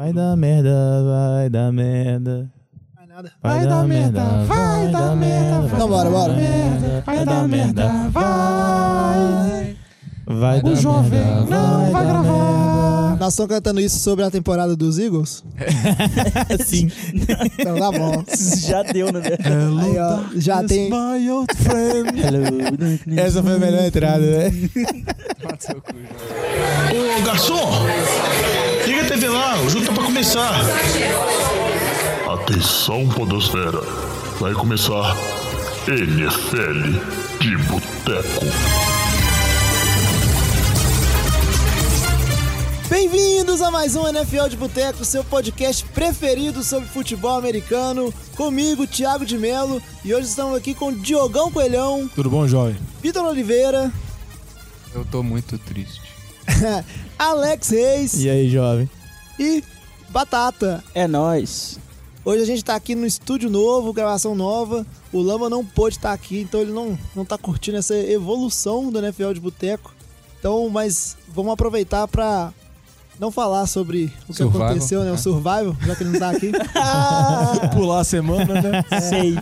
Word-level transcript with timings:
Vai 0.00 0.14
dar 0.14 0.34
merda, 0.34 0.70
vai 1.04 1.50
dar 1.50 1.70
merda. 1.70 2.50
Vai 2.96 3.06
nada. 3.06 3.32
Vai, 3.42 3.66
dar 3.66 3.86
merda, 3.86 4.22
vai 4.46 4.88
dar 4.90 5.14
merda. 5.14 5.70
Então 5.74 5.88
bora, 5.90 6.08
bora. 6.08 6.34
Vai 7.04 7.22
dar 7.26 7.46
merda, 7.46 7.88
vai. 8.08 9.76
Vai 10.26 10.62
dar 10.62 10.70
O 10.70 10.74
jovem 10.76 11.10
merda, 11.20 11.44
não 11.50 11.90
vai 11.90 12.06
gravar. 12.06 13.16
Nós 13.20 13.34
estamos 13.34 13.54
cantando 13.54 13.78
isso 13.78 13.98
sobre 13.98 14.24
a 14.24 14.30
temporada 14.30 14.74
dos 14.74 14.98
Eagles? 14.98 15.44
merda. 15.54 16.64
Sim. 16.64 16.90
Então 17.58 17.76
tá 17.78 17.92
bom. 17.92 18.24
Já 18.56 18.82
deu, 18.82 19.12
né? 19.12 19.20
Aí, 19.82 19.98
ó, 19.98 20.20
já 20.36 20.64
tem. 20.64 20.88
My 20.88 21.30
old 21.30 21.54
friend. 21.56 22.16
Hello. 22.24 23.20
Essa 23.20 23.42
foi 23.42 23.54
a 23.54 23.58
melhor 23.58 23.84
entrada, 23.84 24.24
né? 24.24 24.50
Ô 26.90 27.22
garçom, 27.22 27.70
liga 28.90 29.02
a 29.02 29.08
TV 29.08 29.28
lá, 29.28 29.56
o 29.62 29.70
jogo 29.70 29.86
tá 29.86 29.92
pra 29.92 30.02
começar. 30.04 30.50
Atenção, 32.28 33.08
Podosfera. 33.08 33.80
Vai 34.40 34.52
começar 34.52 35.16
NFL 35.86 36.98
de 37.38 37.56
Boteco. 37.68 38.46
Bem-vindos 42.88 43.62
a 43.62 43.70
mais 43.70 43.94
um 43.94 44.08
NFL 44.08 44.48
de 44.48 44.56
Boteco, 44.56 45.04
seu 45.04 45.22
podcast 45.22 45.84
preferido 45.94 46.64
sobre 46.64 46.88
futebol 46.88 47.38
americano. 47.38 48.12
Comigo, 48.36 48.88
Thiago 48.88 49.24
de 49.24 49.38
Melo. 49.38 49.80
E 50.04 50.12
hoje 50.12 50.26
estamos 50.26 50.56
aqui 50.56 50.74
com 50.74 50.92
Diogão 50.92 51.52
Coelhão, 51.52 52.10
Tudo 52.12 52.28
bom, 52.28 52.48
jovem? 52.48 52.76
Vitor 53.00 53.24
Oliveira, 53.24 53.92
Eu 54.92 55.04
tô 55.04 55.22
muito 55.22 55.56
triste. 55.58 56.09
Alex 57.18 57.68
Reis 57.70 58.14
E 58.22 58.28
aí, 58.30 58.48
jovem? 58.50 58.88
e 59.38 59.62
Batata. 60.10 60.82
É 60.94 61.06
nóis. 61.06 61.78
Hoje 62.24 62.42
a 62.42 62.46
gente 62.46 62.64
tá 62.64 62.74
aqui 62.74 62.94
no 62.94 63.06
estúdio 63.06 63.48
novo, 63.48 63.92
gravação 63.92 64.34
nova. 64.34 64.84
O 65.12 65.20
Lama 65.22 65.48
não 65.48 65.64
pôde 65.64 65.96
estar 65.96 66.12
aqui, 66.12 66.40
então 66.40 66.60
ele 66.60 66.72
não, 66.72 66.98
não 67.14 67.24
tá 67.24 67.38
curtindo 67.38 67.78
essa 67.78 67.94
evolução 67.96 68.90
do 68.90 68.98
NFL 68.98 69.32
de 69.32 69.40
Boteco. 69.40 69.94
Então, 70.38 70.68
mas 70.68 71.16
vamos 71.28 71.52
aproveitar 71.52 72.06
pra 72.08 72.52
não 73.18 73.30
falar 73.30 73.66
sobre 73.66 74.12
o 74.28 74.32
que 74.32 74.34
Survival, 74.34 74.66
aconteceu, 74.68 75.04
né? 75.04 75.10
O 75.10 75.14
é. 75.14 75.18
Survival, 75.18 75.76
já 75.86 75.96
que 75.96 76.02
ele 76.02 76.10
não 76.10 76.18
tá 76.18 76.30
aqui. 76.30 76.52
Pular 77.74 78.00
a 78.00 78.04
semana, 78.04 78.54
né? 78.60 78.84
Sei. 79.08 79.38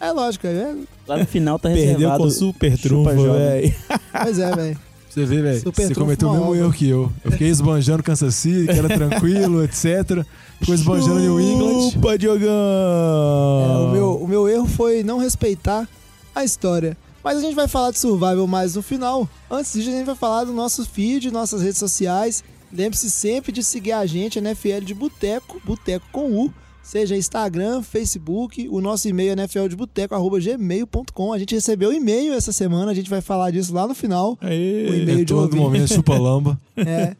é 0.00 0.12
lógico, 0.12 0.46
é. 0.46 0.76
Lá 1.08 1.16
no 1.16 1.26
final 1.26 1.58
tá 1.58 1.68
Perdeu 1.70 1.86
reservado. 1.94 2.24
com 2.24 2.30
super 2.30 2.78
trunfo, 2.78 3.10
jovem. 3.16 3.32
velho. 3.32 3.74
Pois 4.22 4.38
é, 4.38 4.54
velho. 4.54 4.78
Você 5.10 5.24
vê, 5.24 5.42
velho. 5.42 5.60
Você 5.60 5.94
cometeu 5.94 6.28
o 6.28 6.32
mesmo 6.32 6.54
erro 6.54 6.72
que 6.72 6.88
eu. 6.88 7.12
Eu 7.24 7.32
fiquei 7.32 7.48
esbanjando 7.48 8.00
Kansas 8.00 8.32
City, 8.36 8.66
que 8.66 8.78
era 8.78 8.88
tranquilo, 8.96 9.64
etc. 9.64 10.24
Ficou 10.60 10.74
esbanjando 10.74 11.18
New 11.18 11.40
England. 11.40 11.90
Chupa, 11.90 12.16
Diogão! 12.16 12.48
É, 12.48 13.88
o, 13.88 13.90
meu, 13.90 14.16
o 14.22 14.28
meu 14.28 14.48
erro 14.48 14.66
foi 14.68 15.02
não 15.02 15.18
respeitar 15.18 15.88
a 16.32 16.44
história. 16.44 16.96
Mas 17.24 17.38
a 17.38 17.40
gente 17.40 17.56
vai 17.56 17.66
falar 17.66 17.90
de 17.90 17.98
Survival 17.98 18.46
mais 18.46 18.76
no 18.76 18.82
final. 18.82 19.28
Antes 19.50 19.72
disso, 19.72 19.88
a 19.88 19.92
gente 19.92 20.06
vai 20.06 20.14
falar 20.14 20.44
do 20.44 20.52
nosso 20.52 20.86
feed, 20.86 21.30
nossas 21.32 21.60
redes 21.60 21.78
sociais. 21.78 22.44
Lembre-se 22.72 23.10
sempre 23.10 23.50
de 23.50 23.64
seguir 23.64 23.92
a 23.92 24.06
gente, 24.06 24.38
NFL 24.38 24.84
de 24.84 24.94
Boteco, 24.94 25.60
Boteco 25.64 26.06
com 26.12 26.30
U. 26.30 26.54
Seja 26.90 27.16
Instagram, 27.16 27.82
Facebook, 27.82 28.68
o 28.68 28.80
nosso 28.80 29.08
e-mail 29.08 29.30
é 29.30 29.36
nfldeboteco.gmail.com. 29.36 31.32
A 31.32 31.38
gente 31.38 31.54
recebeu 31.54 31.92
e-mail 31.92 32.32
essa 32.32 32.50
semana, 32.50 32.90
a 32.90 32.94
gente 32.94 33.08
vai 33.08 33.20
falar 33.20 33.52
disso 33.52 33.72
lá 33.72 33.86
no 33.86 33.94
final. 33.94 34.36
Aê. 34.40 34.90
O 34.90 34.94
e-mail 34.96 35.20
Em 35.20 35.24
de 35.24 35.32
ouvinte. 35.32 35.54
momento, 35.54 35.94
chupa 35.94 36.18
lamba. 36.18 36.60
É. 36.76 37.16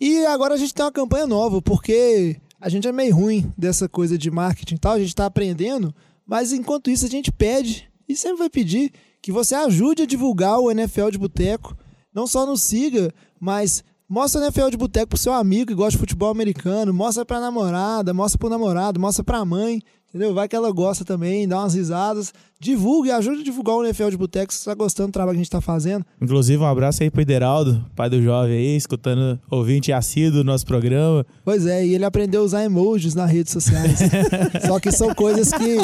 E 0.00 0.24
agora 0.26 0.54
a 0.54 0.56
gente 0.56 0.72
tem 0.72 0.84
uma 0.84 0.92
campanha 0.92 1.26
nova, 1.26 1.60
porque 1.60 2.36
a 2.60 2.68
gente 2.68 2.86
é 2.86 2.92
meio 2.92 3.12
ruim 3.12 3.52
dessa 3.58 3.88
coisa 3.88 4.16
de 4.16 4.30
marketing 4.30 4.76
e 4.76 4.78
tal, 4.78 4.92
a 4.92 5.00
gente 5.00 5.16
tá 5.16 5.26
aprendendo, 5.26 5.92
mas 6.24 6.52
enquanto 6.52 6.88
isso 6.88 7.06
a 7.06 7.08
gente 7.08 7.32
pede, 7.32 7.88
e 8.08 8.14
sempre 8.14 8.38
vai 8.38 8.48
pedir, 8.48 8.92
que 9.20 9.32
você 9.32 9.56
ajude 9.56 10.02
a 10.02 10.06
divulgar 10.06 10.60
o 10.60 10.70
NFL 10.70 11.10
de 11.10 11.18
Boteco. 11.18 11.76
Não 12.14 12.28
só 12.28 12.46
nos 12.46 12.62
siga, 12.62 13.12
mas 13.40 13.82
mostra 14.08 14.40
o 14.40 14.44
NFL 14.44 14.70
de 14.70 14.76
Boteco 14.76 15.08
pro 15.08 15.18
seu 15.18 15.32
amigo 15.32 15.66
que 15.66 15.74
gosta 15.74 15.92
de 15.92 15.98
futebol 15.98 16.30
americano, 16.30 16.92
mostra 16.92 17.24
pra 17.24 17.40
namorada, 17.40 18.14
mostra 18.14 18.38
pro 18.38 18.48
namorado, 18.48 19.00
mostra 19.00 19.24
pra 19.24 19.44
mãe, 19.44 19.80
entendeu? 20.16 20.34
Vai 20.34 20.48
que 20.48 20.56
ela 20.56 20.72
gosta 20.72 21.04
também, 21.04 21.46
dá 21.46 21.60
umas 21.60 21.74
risadas. 21.74 22.32
Divulgue, 22.58 23.10
ajude 23.10 23.42
a 23.42 23.44
divulgar 23.44 23.76
o 23.76 23.84
NFL 23.84 24.08
de 24.08 24.16
Boteco 24.16 24.52
se 24.52 24.60
você 24.60 24.70
tá 24.70 24.74
gostando 24.74 25.10
do 25.10 25.12
trabalho 25.12 25.36
que 25.36 25.40
a 25.40 25.44
gente 25.44 25.50
tá 25.50 25.60
fazendo. 25.60 26.04
Inclusive, 26.20 26.62
um 26.62 26.66
abraço 26.66 27.02
aí 27.02 27.10
pro 27.10 27.20
Ideraldo, 27.20 27.84
pai 27.94 28.08
do 28.08 28.20
jovem 28.22 28.56
aí, 28.56 28.76
escutando, 28.76 29.38
ouvinte 29.50 29.92
assíduo 29.92 30.38
do 30.38 30.44
nosso 30.44 30.64
programa. 30.64 31.24
Pois 31.44 31.66
é, 31.66 31.86
e 31.86 31.94
ele 31.94 32.04
aprendeu 32.04 32.40
a 32.40 32.44
usar 32.44 32.64
emojis 32.64 33.14
nas 33.14 33.30
redes 33.30 33.52
sociais. 33.52 33.98
Só 34.66 34.80
que 34.80 34.90
são 34.90 35.14
coisas 35.14 35.52
que. 35.52 35.76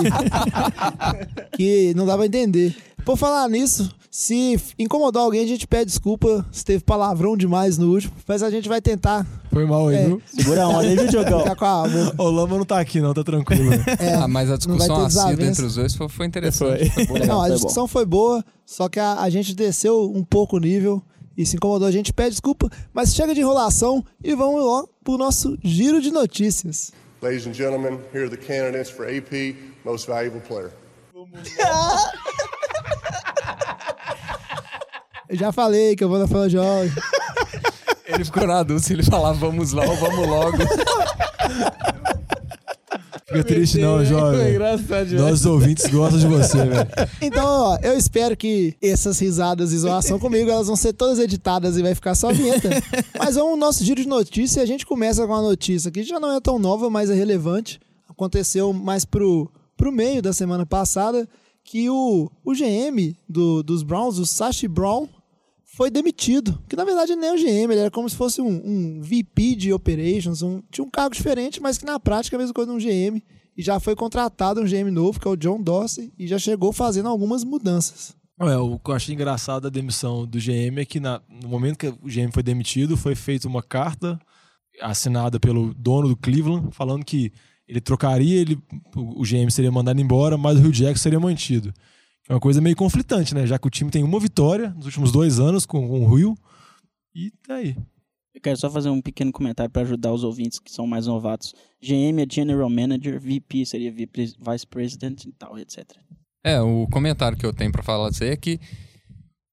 que 1.56 1.92
não 1.94 2.06
dá 2.06 2.16
pra 2.16 2.26
entender. 2.26 2.74
Por 3.04 3.18
falar 3.18 3.48
nisso, 3.48 3.94
se 4.10 4.58
incomodou 4.78 5.22
alguém, 5.22 5.44
a 5.44 5.46
gente 5.46 5.66
pede 5.66 5.86
desculpa 5.86 6.46
se 6.50 6.64
teve 6.64 6.82
palavrão 6.84 7.36
demais 7.36 7.76
no 7.76 7.92
último, 7.92 8.14
mas 8.26 8.42
a 8.42 8.50
gente 8.50 8.68
vai 8.68 8.80
tentar 8.80 9.26
Foi 9.52 9.66
mal 9.66 9.88
aí, 9.88 9.96
É. 9.96 10.06
viu? 10.06 10.22
Segura 10.26 10.62
a 10.64 10.68
onda 10.68 10.80
aí, 10.80 10.96
viu, 10.96 11.08
Diogão? 11.08 11.40
ficar 11.40 11.56
com 11.56 11.64
a. 11.64 11.82
O 12.18 12.30
Lama 12.30 12.56
não 12.56 12.64
tá 12.64 12.80
aqui, 12.80 13.00
não, 13.00 13.12
tá 13.12 13.22
tranquilo. 13.22 13.70
É, 14.00 14.14
ah, 14.14 14.26
mas 14.26 14.50
a 14.50 14.56
discussão 14.56 15.04
assídua 15.04 15.08
desavença. 15.08 15.50
entre 15.50 15.64
os 15.66 15.74
dois 15.74 15.94
foi, 15.94 16.08
foi 16.08 16.26
interessante. 16.26 16.90
Foi. 16.90 17.06
Foi. 17.06 17.26
Não, 17.26 17.42
a 17.42 17.50
discussão 17.50 17.86
foi 17.86 18.06
boa, 18.06 18.42
só 18.64 18.88
que 18.88 18.98
a, 18.98 19.20
a 19.20 19.28
gente 19.30 19.54
desceu 19.54 20.10
um 20.14 20.24
pouco 20.24 20.56
o 20.56 20.60
nível 20.60 21.02
e 21.36 21.44
se 21.44 21.56
incomodou. 21.56 21.86
A 21.86 21.92
gente 21.92 22.12
pede 22.12 22.30
desculpa, 22.30 22.68
mas 22.94 23.14
chega 23.14 23.34
de 23.34 23.40
enrolação 23.40 24.02
e 24.24 24.34
vamos 24.34 24.62
logo 24.62 24.88
pro 25.04 25.18
nosso 25.18 25.56
giro 25.62 26.00
de 26.00 26.10
notícias. 26.10 26.90
Ladies 27.20 27.46
and 27.46 27.52
gentlemen, 27.54 28.00
here 28.12 28.24
are 28.24 28.30
the 28.30 28.36
candidates 28.36 28.90
for 28.90 29.06
AP 29.06 29.54
Most 29.84 30.08
Valuable 30.08 30.40
Player. 30.40 30.72
Eu 35.28 35.36
já 35.38 35.50
falei 35.52 35.96
que 35.96 36.04
eu 36.04 36.08
vou 36.10 36.18
na 36.18 36.26
fala 36.28 36.46
jovem. 36.48 36.90
Ele 38.12 38.24
ficou 38.24 38.46
na 38.46 38.62
dúvida 38.62 38.92
ele 38.92 39.02
falava 39.02 39.38
vamos 39.38 39.72
lá 39.72 39.84
ou 39.84 39.96
vamos 39.96 40.28
logo. 40.28 40.58
Fica 43.32 43.44
triste 43.44 43.78
não, 43.78 44.04
jovem. 44.04 44.58
Nossos 45.18 45.46
ouvintes 45.46 45.86
gostam 45.86 46.18
de 46.20 46.26
você, 46.26 46.58
velho. 46.58 46.88
Então, 47.20 47.46
ó, 47.46 47.78
eu 47.82 47.96
espero 47.96 48.36
que 48.36 48.76
essas 48.82 49.18
risadas 49.18 49.72
e 49.72 49.78
zoação 49.78 50.18
comigo, 50.18 50.50
elas 50.50 50.66
vão 50.66 50.76
ser 50.76 50.92
todas 50.92 51.18
editadas 51.18 51.78
e 51.78 51.82
vai 51.82 51.94
ficar 51.94 52.14
só 52.14 52.28
a 52.28 52.32
vinheta. 52.32 52.68
Mas 53.18 53.36
vamos 53.36 53.52
ao 53.52 53.56
nosso 53.56 53.82
giro 53.84 54.02
de 54.02 54.08
notícia 54.08 54.60
e 54.60 54.62
a 54.62 54.66
gente 54.66 54.84
começa 54.84 55.26
com 55.26 55.32
uma 55.32 55.40
notícia 55.40 55.90
que 55.90 56.02
já 56.02 56.20
não 56.20 56.32
é 56.32 56.40
tão 56.40 56.58
nova, 56.58 56.90
mas 56.90 57.08
é 57.08 57.14
relevante. 57.14 57.80
Aconteceu 58.08 58.72
mais 58.72 59.06
pro, 59.06 59.50
pro 59.76 59.90
meio 59.90 60.20
da 60.20 60.34
semana 60.34 60.66
passada 60.66 61.26
que 61.64 61.88
o, 61.88 62.30
o 62.44 62.52
GM 62.52 63.16
do, 63.26 63.62
dos 63.62 63.82
Browns, 63.82 64.18
o 64.18 64.26
Sashi 64.26 64.68
Brown, 64.68 65.08
foi 65.76 65.90
demitido. 65.90 66.62
Que 66.68 66.76
na 66.76 66.84
verdade 66.84 67.14
nem 67.16 67.32
o 67.32 67.36
GM, 67.36 67.70
ele 67.72 67.80
era 67.80 67.90
como 67.90 68.08
se 68.08 68.16
fosse 68.16 68.40
um, 68.40 68.48
um 68.64 69.00
VP 69.02 69.54
de 69.56 69.72
operations, 69.72 70.42
um, 70.42 70.62
tinha 70.70 70.84
um 70.84 70.90
cargo 70.90 71.14
diferente, 71.14 71.60
mas 71.60 71.78
que 71.78 71.84
na 71.84 71.98
prática 72.00 72.36
é 72.36 72.38
a 72.38 72.40
mesma 72.40 72.54
coisa 72.54 72.70
de 72.70 72.76
um 72.76 72.80
GM. 72.80 73.22
E 73.56 73.62
já 73.62 73.78
foi 73.78 73.94
contratado 73.94 74.60
um 74.62 74.64
GM 74.64 74.90
novo, 74.90 75.20
que 75.20 75.28
é 75.28 75.30
o 75.30 75.36
John 75.36 75.62
Dorsey, 75.62 76.10
e 76.18 76.26
já 76.26 76.38
chegou 76.38 76.72
fazendo 76.72 77.08
algumas 77.08 77.44
mudanças. 77.44 78.14
É, 78.40 78.56
o 78.56 78.78
que 78.78 78.90
eu 78.90 78.94
achei 78.94 79.14
engraçado 79.14 79.64
da 79.64 79.68
demissão 79.68 80.26
do 80.26 80.38
GM 80.38 80.78
é 80.80 80.84
que 80.86 80.98
na- 80.98 81.20
no 81.28 81.48
momento 81.50 81.76
que 81.78 81.86
o 81.88 82.08
GM 82.08 82.32
foi 82.32 82.42
demitido, 82.42 82.96
foi 82.96 83.14
feita 83.14 83.46
uma 83.46 83.62
carta 83.62 84.18
assinada 84.80 85.38
pelo 85.38 85.74
dono 85.74 86.08
do 86.08 86.16
Cleveland, 86.16 86.68
falando 86.72 87.04
que 87.04 87.30
ele 87.68 87.80
trocaria, 87.80 88.40
ele, 88.40 88.58
o 88.96 89.22
GM 89.22 89.50
seria 89.50 89.70
mandado 89.70 90.00
embora, 90.00 90.36
mas 90.38 90.58
o 90.58 90.62
Hugh 90.62 90.72
Jackson 90.72 91.02
seria 91.02 91.20
mantido. 91.20 91.72
É 92.28 92.34
uma 92.34 92.40
coisa 92.40 92.60
meio 92.60 92.76
conflitante, 92.76 93.34
né? 93.34 93.46
Já 93.46 93.58
que 93.58 93.66
o 93.66 93.70
time 93.70 93.90
tem 93.90 94.02
uma 94.04 94.20
vitória 94.20 94.70
nos 94.70 94.86
últimos 94.86 95.10
dois 95.12 95.38
anos 95.40 95.66
com, 95.66 95.86
com 95.88 96.04
o 96.06 96.14
Rio. 96.14 96.36
E 97.14 97.30
tá 97.46 97.56
aí. 97.56 97.76
Eu 98.34 98.40
quero 98.40 98.56
só 98.56 98.70
fazer 98.70 98.88
um 98.88 99.02
pequeno 99.02 99.30
comentário 99.30 99.70
para 99.70 99.82
ajudar 99.82 100.12
os 100.12 100.24
ouvintes 100.24 100.58
que 100.58 100.70
são 100.70 100.86
mais 100.86 101.06
novatos. 101.06 101.52
GM 101.82 102.18
é 102.22 102.26
General 102.30 102.70
Manager, 102.70 103.20
VP 103.20 103.66
seria 103.66 103.92
Vice 103.92 104.66
President 104.68 105.24
e 105.24 105.32
tal, 105.32 105.58
etc. 105.58 105.84
É, 106.44 106.60
o 106.60 106.86
comentário 106.90 107.36
que 107.36 107.44
eu 107.44 107.52
tenho 107.52 107.70
pra 107.70 107.82
falar 107.82 108.08
disso 108.10 108.24
aí 108.24 108.30
é 108.30 108.36
que 108.36 108.58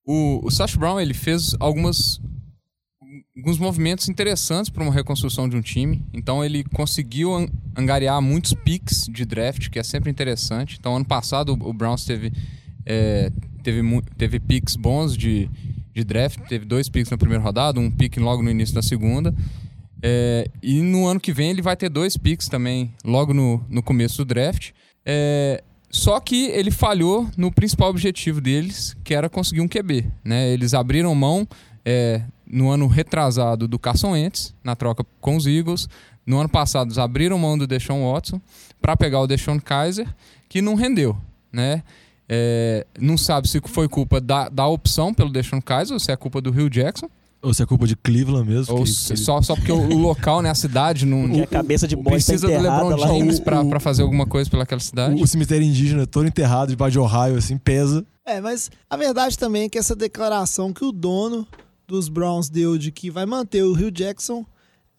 o, 0.05 0.45
o 0.45 0.49
Sash 0.49 0.75
Brown 0.75 0.99
ele 0.99 1.13
fez 1.13 1.55
algumas 1.59 2.19
alguns 3.35 3.57
movimentos 3.57 4.07
interessantes 4.09 4.69
para 4.69 4.83
uma 4.83 4.93
reconstrução 4.93 5.47
de 5.49 5.55
um 5.55 5.61
time. 5.61 6.05
Então 6.13 6.43
ele 6.43 6.63
conseguiu 6.63 7.33
an- 7.33 7.47
angariar 7.75 8.21
muitos 8.21 8.53
picks 8.53 9.05
de 9.09 9.25
draft, 9.25 9.69
que 9.69 9.79
é 9.79 9.83
sempre 9.83 10.09
interessante. 10.09 10.77
Então 10.79 10.95
ano 10.95 11.05
passado 11.05 11.53
o, 11.53 11.69
o 11.69 11.73
Browns 11.73 12.05
teve 12.05 12.31
é, 12.89 13.31
teve 13.61 13.81
teve 14.17 14.39
picks 14.39 14.75
bons 14.75 15.15
de, 15.15 15.47
de 15.93 16.03
draft, 16.03 16.39
teve 16.49 16.65
dois 16.65 16.89
picks 16.89 17.11
na 17.11 17.17
primeira 17.17 17.43
rodada, 17.43 17.79
um 17.79 17.91
pick 17.91 18.17
logo 18.17 18.41
no 18.41 18.49
início 18.49 18.73
da 18.73 18.81
segunda. 18.81 19.33
É, 20.01 20.49
e 20.63 20.81
no 20.81 21.05
ano 21.05 21.19
que 21.19 21.31
vem 21.31 21.51
ele 21.51 21.61
vai 21.61 21.75
ter 21.75 21.89
dois 21.89 22.17
picks 22.17 22.47
também, 22.47 22.91
logo 23.05 23.31
no, 23.31 23.63
no 23.69 23.83
começo 23.83 24.17
do 24.17 24.25
draft. 24.25 24.71
É, 25.05 25.63
só 25.91 26.19
que 26.19 26.47
ele 26.47 26.71
falhou 26.71 27.29
no 27.37 27.51
principal 27.51 27.89
objetivo 27.89 28.41
deles, 28.41 28.95
que 29.03 29.13
era 29.13 29.29
conseguir 29.29 29.61
um 29.61 29.67
QB. 29.67 30.05
Né? 30.23 30.49
Eles 30.49 30.73
abriram 30.73 31.13
mão 31.13 31.47
é, 31.85 32.23
no 32.47 32.69
ano 32.69 32.87
retrasado 32.87 33.67
do 33.67 33.77
Carson 33.77 34.11
Wentz, 34.11 34.55
na 34.63 34.75
troca 34.75 35.05
com 35.21 35.35
os 35.35 35.45
Eagles. 35.45 35.87
No 36.25 36.39
ano 36.39 36.49
passado, 36.49 36.87
eles 36.87 36.97
abriram 36.97 37.37
mão 37.37 37.57
do 37.57 37.67
Deshaun 37.67 38.11
Watson 38.11 38.39
para 38.81 38.95
pegar 38.95 39.19
o 39.19 39.27
Deshaun 39.27 39.59
Kaiser, 39.59 40.07
que 40.47 40.61
não 40.61 40.75
rendeu, 40.75 41.17
né? 41.51 41.83
É, 42.31 42.85
não 42.99 43.17
sabe 43.17 43.47
se 43.49 43.59
foi 43.65 43.87
culpa 43.89 44.21
da, 44.21 44.49
da 44.49 44.67
opção 44.67 45.13
pelo 45.13 45.31
Deshaun 45.31 45.59
Kaiser 45.61 45.93
ou 45.93 45.99
se 45.99 46.11
é 46.11 46.15
culpa 46.15 46.39
do 46.39 46.51
Rio 46.51 46.69
Jackson. 46.69 47.09
Ou 47.41 47.53
se 47.53 47.63
é 47.63 47.65
culpa 47.65 47.87
de 47.87 47.95
Cleveland 47.95 48.47
mesmo. 48.49 48.75
Ou 48.75 48.83
que- 48.83 48.89
se- 48.91 49.13
que- 49.13 49.19
só, 49.19 49.41
só 49.41 49.55
porque 49.55 49.71
o, 49.71 49.77
o 49.77 49.97
local, 49.97 50.41
né, 50.41 50.49
a 50.49 50.55
cidade, 50.55 51.05
não 51.05 51.29
Que 51.29 51.41
a 51.43 51.47
cabeça 51.47 51.87
de 51.87 51.95
bosta 51.95 52.11
precisa 52.11 52.47
do 52.47 52.53
enterrada 52.53 52.83
LeBron 52.83 52.99
lá. 53.01 53.07
James 53.07 53.39
O- 53.39 53.41
pra, 53.43 53.61
o- 53.61 53.69
pra 53.69 53.79
fazer 53.79 54.01
alguma 54.03 54.25
coisa 54.25 54.49
pelaquela 54.49 54.81
cidade. 54.81 55.21
o 55.21 55.25
cemitério 55.25 55.65
indígena 55.65 56.05
todo 56.05 56.27
enterrado 56.27 56.69
debaixo 56.69 56.91
de 56.91 56.99
Ohio, 56.99 57.37
assim, 57.37 57.57
pesa. 57.57 58.05
É, 58.25 58.41
mas 58.41 58.69
a 58.89 58.97
verdade 58.97 59.37
também 59.39 59.63
é 59.63 59.69
que 59.69 59.77
essa 59.79 59.95
declaração 59.95 60.71
que 60.73 60.83
o 60.83 60.91
dono 60.91 61.47
dos 61.87 62.09
Browns 62.09 62.49
deu 62.49 62.77
de 62.77 62.91
que 62.91 63.09
vai 63.09 63.25
manter 63.25 63.63
o 63.63 63.73
Rio 63.73 63.89
Jackson, 63.89 64.45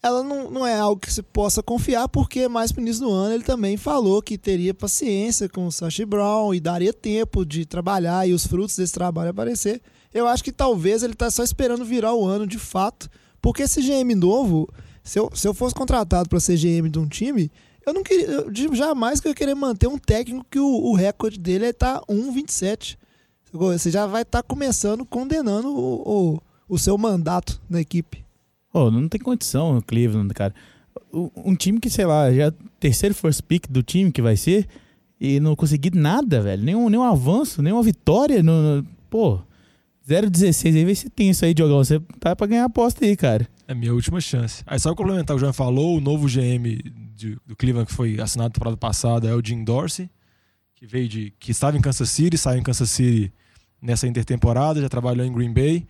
ela 0.02 0.22
não, 0.22 0.50
não 0.50 0.66
é 0.66 0.78
algo 0.78 1.00
que 1.00 1.12
se 1.12 1.22
possa 1.22 1.62
confiar, 1.62 2.08
porque 2.08 2.48
mais 2.48 2.72
pro 2.72 2.80
início 2.80 3.02
do 3.02 3.12
ano 3.12 3.34
ele 3.34 3.44
também 3.44 3.76
falou 3.76 4.22
que 4.22 4.38
teria 4.38 4.72
paciência 4.72 5.48
com 5.48 5.66
o 5.66 5.72
Sashi 5.72 6.06
Brown 6.06 6.54
e 6.54 6.60
daria 6.60 6.92
tempo 6.92 7.44
de 7.44 7.66
trabalhar 7.66 8.26
e 8.26 8.32
os 8.32 8.46
frutos 8.46 8.76
desse 8.76 8.92
trabalho 8.92 9.30
aparecer. 9.30 9.82
Eu 10.12 10.26
acho 10.26 10.42
que 10.42 10.52
talvez 10.52 11.02
ele 11.02 11.14
tá 11.14 11.30
só 11.30 11.42
esperando 11.42 11.84
virar 11.84 12.14
o 12.14 12.26
ano 12.26 12.46
de 12.46 12.58
fato, 12.58 13.10
porque 13.42 13.62
esse 13.62 13.82
GM 13.82 14.14
novo, 14.14 14.68
se 15.04 15.18
eu, 15.18 15.30
se 15.34 15.46
eu 15.46 15.52
fosse 15.52 15.74
contratado 15.74 16.28
para 16.28 16.40
ser 16.40 16.56
GM 16.56 16.88
de 16.88 16.98
um 16.98 17.06
time, 17.06 17.50
eu 17.86 17.92
não 17.92 18.02
queria, 18.02 18.26
eu 18.26 18.50
digo 18.50 18.74
jamais 18.74 19.20
que 19.20 19.28
eu 19.28 19.34
querer 19.34 19.54
manter 19.54 19.86
um 19.86 19.98
técnico 19.98 20.46
que 20.50 20.58
o, 20.58 20.66
o 20.66 20.94
recorde 20.94 21.38
dele 21.38 21.66
é 21.66 21.72
tá 21.72 22.02
1,27. 22.08 22.96
Você 23.52 23.90
já 23.90 24.06
vai 24.06 24.22
estar 24.22 24.42
começando 24.42 25.04
condenando 25.04 25.68
o, 25.68 26.36
o, 26.36 26.42
o 26.68 26.78
seu 26.78 26.96
mandato 26.96 27.60
na 27.68 27.80
equipe. 27.80 28.24
Pô, 28.72 28.90
não 28.90 29.08
tem 29.08 29.20
condição 29.20 29.76
o 29.78 29.82
Cleveland, 29.82 30.32
cara. 30.34 30.54
Um 31.12 31.54
time 31.54 31.80
que, 31.80 31.90
sei 31.90 32.04
lá, 32.06 32.32
já 32.32 32.46
é 32.46 32.52
terceiro 32.78 33.14
first 33.14 33.42
pick 33.42 33.66
do 33.68 33.82
time 33.82 34.12
que 34.12 34.22
vai 34.22 34.36
ser 34.36 34.66
e 35.20 35.40
não 35.40 35.54
conseguir 35.56 35.94
nada, 35.94 36.40
velho. 36.40 36.62
Nenhum, 36.62 36.88
nenhum 36.88 37.02
avanço, 37.02 37.62
nenhuma 37.62 37.82
vitória. 37.82 38.42
No, 38.42 38.76
no- 38.76 38.86
pô, 39.08 39.40
0-16 40.08 40.74
aí, 40.76 40.84
vê 40.84 40.94
se 40.94 41.08
tem 41.10 41.30
isso 41.30 41.44
aí, 41.44 41.52
Diogão. 41.54 41.78
Você 41.78 42.00
tá 42.18 42.34
pra 42.34 42.46
ganhar 42.46 42.62
a 42.62 42.66
aposta 42.66 43.04
aí, 43.04 43.16
cara. 43.16 43.46
É 43.68 43.74
minha 43.74 43.92
última 43.94 44.20
chance. 44.20 44.62
Aí 44.66 44.78
só 44.78 44.94
complementar 44.94 45.34
o 45.36 45.38
que 45.38 45.40
o 45.44 45.46
João 45.46 45.52
falou, 45.52 45.96
o 45.96 46.00
novo 46.00 46.26
GM 46.28 46.78
de- 47.14 47.36
do 47.46 47.54
Cleveland 47.56 47.86
que 47.88 47.94
foi 47.94 48.20
assinado 48.20 48.48
na 48.48 48.52
temporada 48.54 48.76
passada 48.76 49.28
é 49.28 49.34
o 49.34 49.44
Jim 49.44 49.62
Dorsey, 49.62 50.08
que 50.74 50.86
veio 50.86 51.08
de. 51.08 51.32
que 51.38 51.50
estava 51.52 51.76
em 51.76 51.80
Kansas 51.80 52.08
City, 52.10 52.36
saiu 52.38 52.58
em 52.58 52.62
Kansas 52.62 52.90
City 52.90 53.32
nessa 53.80 54.08
intertemporada, 54.08 54.80
já 54.80 54.88
trabalhou 54.88 55.24
em 55.24 55.32
Green 55.32 55.52
Bay. 55.52 55.86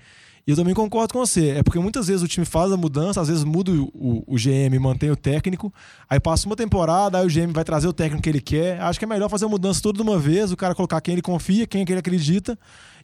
E 0.46 0.50
eu 0.52 0.56
também 0.56 0.74
concordo 0.74 1.12
com 1.12 1.18
você. 1.20 1.50
É 1.50 1.62
porque 1.62 1.78
muitas 1.78 2.06
vezes 2.08 2.22
o 2.22 2.28
time 2.28 2.44
faz 2.46 2.72
a 2.72 2.76
mudança, 2.76 3.20
às 3.20 3.28
vezes 3.28 3.44
muda 3.44 3.70
o, 3.72 3.84
o- 3.94 4.24
o 4.26 4.36
GM 4.36 4.78
mantém 4.80 5.10
o 5.10 5.16
técnico. 5.16 5.72
Aí 6.08 6.18
passa 6.18 6.46
uma 6.46 6.56
temporada, 6.56 7.18
aí 7.18 7.26
o 7.26 7.28
GM 7.30 7.52
vai 7.52 7.62
trazer 7.64 7.86
o 7.88 7.92
técnico 7.92 8.22
que 8.22 8.28
ele 8.28 8.40
quer. 8.40 8.80
Acho 8.80 8.98
que 8.98 9.04
é 9.04 9.08
melhor 9.08 9.28
fazer 9.28 9.44
a 9.44 9.48
mudança 9.48 9.80
toda 9.82 9.96
de 9.96 10.02
uma 10.02 10.18
vez, 10.18 10.50
o 10.50 10.56
cara 10.56 10.74
colocar 10.74 11.00
quem 11.00 11.12
ele 11.12 11.22
confia, 11.22 11.66
quem 11.66 11.82
ele 11.82 11.98
acredita 11.98 12.58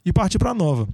e 0.05 0.11
partir 0.11 0.39
pra 0.39 0.53
nova. 0.53 0.87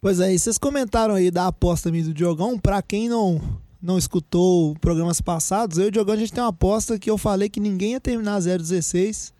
Pois 0.00 0.20
é, 0.20 0.34
e 0.34 0.38
vocês 0.38 0.58
comentaram 0.58 1.14
aí 1.14 1.30
da 1.30 1.46
aposta 1.46 1.90
do 1.90 2.12
Diogão. 2.14 2.58
Pra 2.58 2.82
quem 2.82 3.08
não, 3.08 3.40
não 3.80 3.96
escutou 3.96 4.74
programas 4.80 5.20
passados, 5.20 5.78
eu 5.78 5.84
e 5.84 5.88
o 5.88 5.90
Diogão 5.90 6.14
a 6.14 6.18
gente 6.18 6.32
tem 6.32 6.42
uma 6.42 6.50
aposta 6.50 6.98
que 6.98 7.08
eu 7.10 7.16
falei 7.18 7.48
que 7.48 7.60
ninguém 7.60 7.92
ia 7.92 8.00
terminar 8.00 8.38
0-16. 8.40 9.32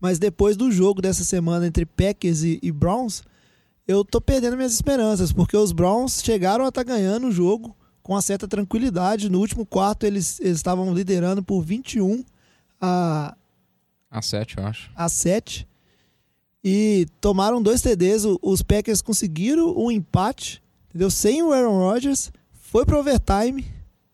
Mas 0.00 0.18
depois 0.18 0.56
do 0.56 0.72
jogo 0.72 1.00
dessa 1.02 1.24
semana 1.24 1.66
entre 1.66 1.84
Packers 1.84 2.42
e, 2.42 2.58
e 2.62 2.72
Browns, 2.72 3.22
eu 3.90 4.04
tô 4.04 4.20
perdendo 4.20 4.56
minhas 4.56 4.72
esperanças, 4.72 5.32
porque 5.32 5.56
os 5.56 5.72
Browns 5.72 6.22
chegaram 6.22 6.64
a 6.64 6.68
estar 6.68 6.84
ganhando 6.84 7.26
o 7.26 7.32
jogo 7.32 7.76
com 8.02 8.12
uma 8.12 8.22
certa 8.22 8.46
tranquilidade. 8.46 9.28
No 9.28 9.40
último 9.40 9.66
quarto, 9.66 10.06
eles 10.06 10.38
eles 10.40 10.58
estavam 10.58 10.94
liderando 10.94 11.42
por 11.42 11.60
21 11.62 12.24
a, 12.80 13.34
A 14.08 14.22
7, 14.22 14.58
eu 14.58 14.66
acho. 14.66 14.90
a 14.94 15.08
7 15.08 15.66
e 16.62 17.06
tomaram 17.20 17.60
dois 17.60 17.82
TDs. 17.82 18.22
Os 18.40 18.62
Packers 18.62 19.02
conseguiram 19.02 19.76
um 19.76 19.90
empate, 19.90 20.62
entendeu? 20.88 21.10
Sem 21.10 21.42
o 21.42 21.52
Aaron 21.52 21.78
Rodgers, 21.78 22.30
foi 22.52 22.86
pro 22.86 23.00
overtime 23.00 23.66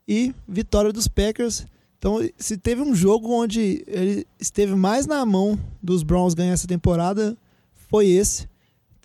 e 0.08 0.34
vitória 0.49 0.93
dos 0.93 1.06
Packers. 1.06 1.67
Então, 1.99 2.19
se 2.38 2.56
teve 2.56 2.81
um 2.81 2.94
jogo 2.94 3.31
onde 3.31 3.84
ele 3.87 4.26
esteve 4.40 4.75
mais 4.75 5.06
na 5.06 5.25
mão 5.26 5.58
dos 5.82 6.02
Browns 6.02 6.34
ganhar 6.34 6.52
essa 6.52 6.67
temporada, 6.67 7.37
foi 7.90 8.06
esse. 8.06 8.49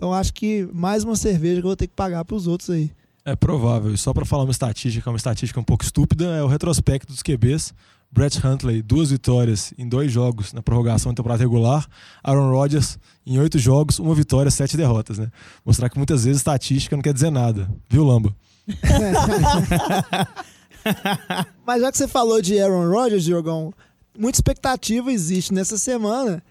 Então, 0.01 0.12
acho 0.12 0.33
que 0.33 0.68
mais 0.74 1.03
uma 1.03 1.15
cerveja 1.15 1.62
que 1.62 1.68
eu 1.68 1.69
vou 1.69 1.75
ter 1.75 1.86
que 1.86 1.94
pagar 1.94 2.25
pros 2.25 2.48
outros 2.48 2.71
aí. 2.71 2.89
É 3.24 3.36
provável. 3.36 3.94
E 3.94 3.98
só 4.00 4.12
pra 4.12 4.25
falar 4.25 4.45
uma 4.45 4.51
estatística, 4.51 5.07
uma 5.07 5.15
estatística 5.15 5.59
um 5.59 5.63
pouco 5.63 5.83
estúpida, 5.83 6.25
é 6.25 6.42
o 6.42 6.48
retrospecto 6.48 7.13
dos 7.13 7.21
QBs. 7.21 7.71
Brett 8.12 8.44
Huntley, 8.44 8.81
duas 8.81 9.12
vitórias 9.12 9.75
em 9.77 9.88
dois 9.88 10.12
jogos 10.12 10.53
na 10.53 10.62
prorrogação 10.63 11.12
da 11.12 11.18
temporada 11.18 11.44
regular. 11.44 11.88
Aaron 12.24 12.50
Rodgers, 12.50 12.98
em 13.27 13.38
oito 13.38 13.59
jogos, 13.59 14.00
uma 14.00 14.15
vitória, 14.15 14.50
sete 14.50 14.75
derrotas, 14.75 15.19
né? 15.19 15.30
Mostrar 15.63 15.88
que 15.88 15.98
muitas 15.98 16.24
vezes 16.24 16.39
estatística 16.39 16.95
não 16.95 17.04
quer 17.04 17.13
dizer 17.13 17.30
nada. 17.30 17.69
Viu, 17.88 18.04
Lamba? 18.04 18.36
Mas 21.63 21.80
já 21.80 21.92
que 21.92 21.97
você 22.00 22.07
falou 22.07 22.42
de 22.42 22.59
Aaron 22.59 22.89
Rodgers, 22.89 23.24
Diogão, 23.24 23.71
muita 24.18 24.38
expectativa 24.38 25.12
existe 25.12 25.54
nessa 25.54 25.77
semana 25.77 26.42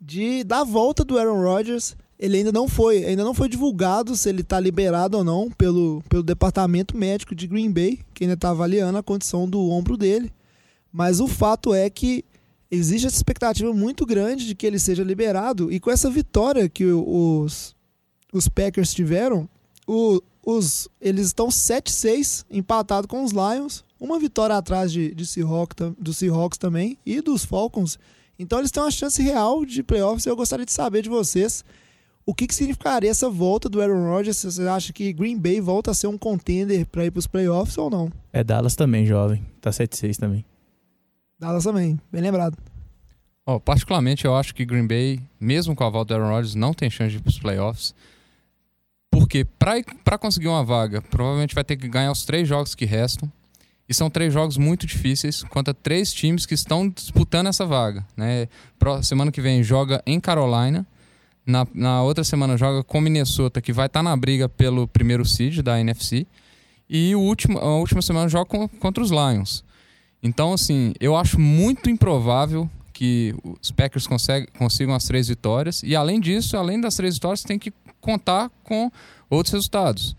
de 0.00 0.44
da 0.44 0.62
volta 0.62 1.04
do 1.04 1.18
Aaron 1.18 1.42
Rodgers. 1.42 1.96
Ele 2.22 2.36
ainda 2.36 2.52
não 2.52 2.68
foi, 2.68 3.04
ainda 3.04 3.24
não 3.24 3.34
foi 3.34 3.48
divulgado 3.48 4.14
se 4.16 4.28
ele 4.28 4.42
está 4.42 4.60
liberado 4.60 5.18
ou 5.18 5.24
não 5.24 5.50
pelo, 5.50 6.00
pelo 6.08 6.22
departamento 6.22 6.96
médico 6.96 7.34
de 7.34 7.48
Green 7.48 7.72
Bay, 7.72 7.98
que 8.14 8.22
ainda 8.22 8.34
está 8.34 8.50
avaliando 8.50 8.96
a 8.96 9.02
condição 9.02 9.48
do 9.48 9.60
ombro 9.68 9.96
dele. 9.96 10.30
Mas 10.92 11.18
o 11.18 11.26
fato 11.26 11.74
é 11.74 11.90
que 11.90 12.24
existe 12.70 13.08
essa 13.08 13.16
expectativa 13.16 13.72
muito 13.74 14.06
grande 14.06 14.46
de 14.46 14.54
que 14.54 14.64
ele 14.64 14.78
seja 14.78 15.02
liberado. 15.02 15.72
E 15.72 15.80
com 15.80 15.90
essa 15.90 16.08
vitória 16.08 16.68
que 16.68 16.84
os, 16.86 17.74
os 18.32 18.46
Packers 18.48 18.94
tiveram, 18.94 19.48
o- 19.84 20.20
os, 20.46 20.88
eles 21.00 21.26
estão 21.26 21.48
7-6 21.48 22.44
empatados 22.48 23.08
com 23.08 23.24
os 23.24 23.32
Lions, 23.32 23.84
uma 23.98 24.18
vitória 24.20 24.56
atrás 24.56 24.92
de, 24.92 25.12
de 25.12 25.26
Seahawks, 25.26 25.92
do 25.98 26.14
Seahawks 26.14 26.56
também 26.58 26.96
e 27.04 27.20
dos 27.20 27.44
Falcons. 27.44 27.98
Então 28.38 28.60
eles 28.60 28.70
têm 28.70 28.80
uma 28.82 28.90
chance 28.92 29.20
real 29.20 29.64
de 29.64 29.82
playoffs 29.82 30.24
e 30.24 30.28
eu 30.28 30.36
gostaria 30.36 30.64
de 30.64 30.72
saber 30.72 31.02
de 31.02 31.08
vocês 31.08 31.64
o 32.24 32.34
que, 32.34 32.46
que 32.46 32.54
significaria 32.54 33.10
essa 33.10 33.28
volta 33.28 33.68
do 33.68 33.80
Aaron 33.80 34.08
Rodgers. 34.10 34.36
Se 34.36 34.50
você 34.50 34.62
acha 34.68 34.92
que 34.92 35.12
Green 35.12 35.38
Bay 35.38 35.60
volta 35.60 35.90
a 35.90 35.94
ser 35.94 36.06
um 36.06 36.16
contender 36.18 36.86
para 36.86 37.04
ir 37.04 37.10
para 37.10 37.18
os 37.18 37.26
playoffs 37.26 37.76
ou 37.78 37.90
não? 37.90 38.12
É 38.32 38.44
Dallas 38.44 38.76
também, 38.76 39.04
jovem. 39.06 39.44
Tá 39.60 39.70
7-6 39.70 40.16
também. 40.18 40.44
Dallas 41.38 41.64
também, 41.64 41.98
bem 42.12 42.22
lembrado. 42.22 42.56
Ó, 43.44 43.58
particularmente, 43.58 44.24
eu 44.24 44.36
acho 44.36 44.54
que 44.54 44.64
Green 44.64 44.86
Bay, 44.86 45.20
mesmo 45.40 45.74
com 45.74 45.82
a 45.82 45.90
volta 45.90 46.14
do 46.14 46.20
Aaron 46.22 46.32
Rodgers, 46.34 46.54
não 46.54 46.72
tem 46.72 46.88
chance 46.88 47.10
de 47.10 47.16
ir 47.16 47.20
para 47.20 47.30
os 47.30 47.38
playoffs. 47.40 47.92
Porque 49.10 49.44
para 49.44 50.16
conseguir 50.16 50.48
uma 50.48 50.64
vaga, 50.64 51.02
provavelmente 51.02 51.54
vai 51.54 51.64
ter 51.64 51.76
que 51.76 51.88
ganhar 51.88 52.12
os 52.12 52.24
três 52.24 52.48
jogos 52.48 52.74
que 52.74 52.84
restam. 52.84 53.30
E 53.88 53.92
são 53.92 54.08
três 54.08 54.32
jogos 54.32 54.56
muito 54.56 54.86
difíceis 54.86 55.42
contra 55.42 55.74
três 55.74 56.12
times 56.14 56.46
que 56.46 56.54
estão 56.54 56.88
disputando 56.88 57.48
essa 57.48 57.66
vaga. 57.66 58.06
Né? 58.16 58.48
Pro- 58.78 59.02
semana 59.02 59.30
que 59.32 59.40
vem 59.40 59.62
joga 59.62 60.00
em 60.06 60.18
Carolina. 60.20 60.86
Na, 61.44 61.66
na 61.74 62.02
outra 62.02 62.22
semana 62.22 62.56
joga 62.56 62.84
com 62.84 63.00
Minnesota, 63.00 63.60
que 63.60 63.72
vai 63.72 63.86
estar 63.86 64.02
na 64.02 64.16
briga 64.16 64.48
pelo 64.48 64.86
primeiro 64.86 65.24
seed 65.24 65.60
da 65.60 65.80
NFC. 65.80 66.26
E 66.88 67.14
o 67.16 67.20
último, 67.20 67.58
a 67.58 67.76
última 67.78 68.00
semana 68.02 68.28
joga 68.28 68.44
com- 68.46 68.68
contra 68.68 69.02
os 69.02 69.10
Lions. 69.10 69.64
Então, 70.22 70.52
assim, 70.52 70.92
eu 71.00 71.16
acho 71.16 71.40
muito 71.40 71.90
improvável 71.90 72.70
que 72.92 73.34
os 73.60 73.70
Packers 73.72 74.06
consegue- 74.06 74.46
consigam 74.56 74.94
as 74.94 75.04
três 75.04 75.26
vitórias. 75.28 75.82
E 75.82 75.96
além 75.96 76.20
disso, 76.20 76.56
além 76.56 76.80
das 76.80 76.94
três 76.94 77.14
vitórias, 77.14 77.42
tem 77.42 77.58
que 77.58 77.72
contar 78.00 78.48
com 78.62 78.90
outros 79.28 79.52
resultados. 79.52 80.14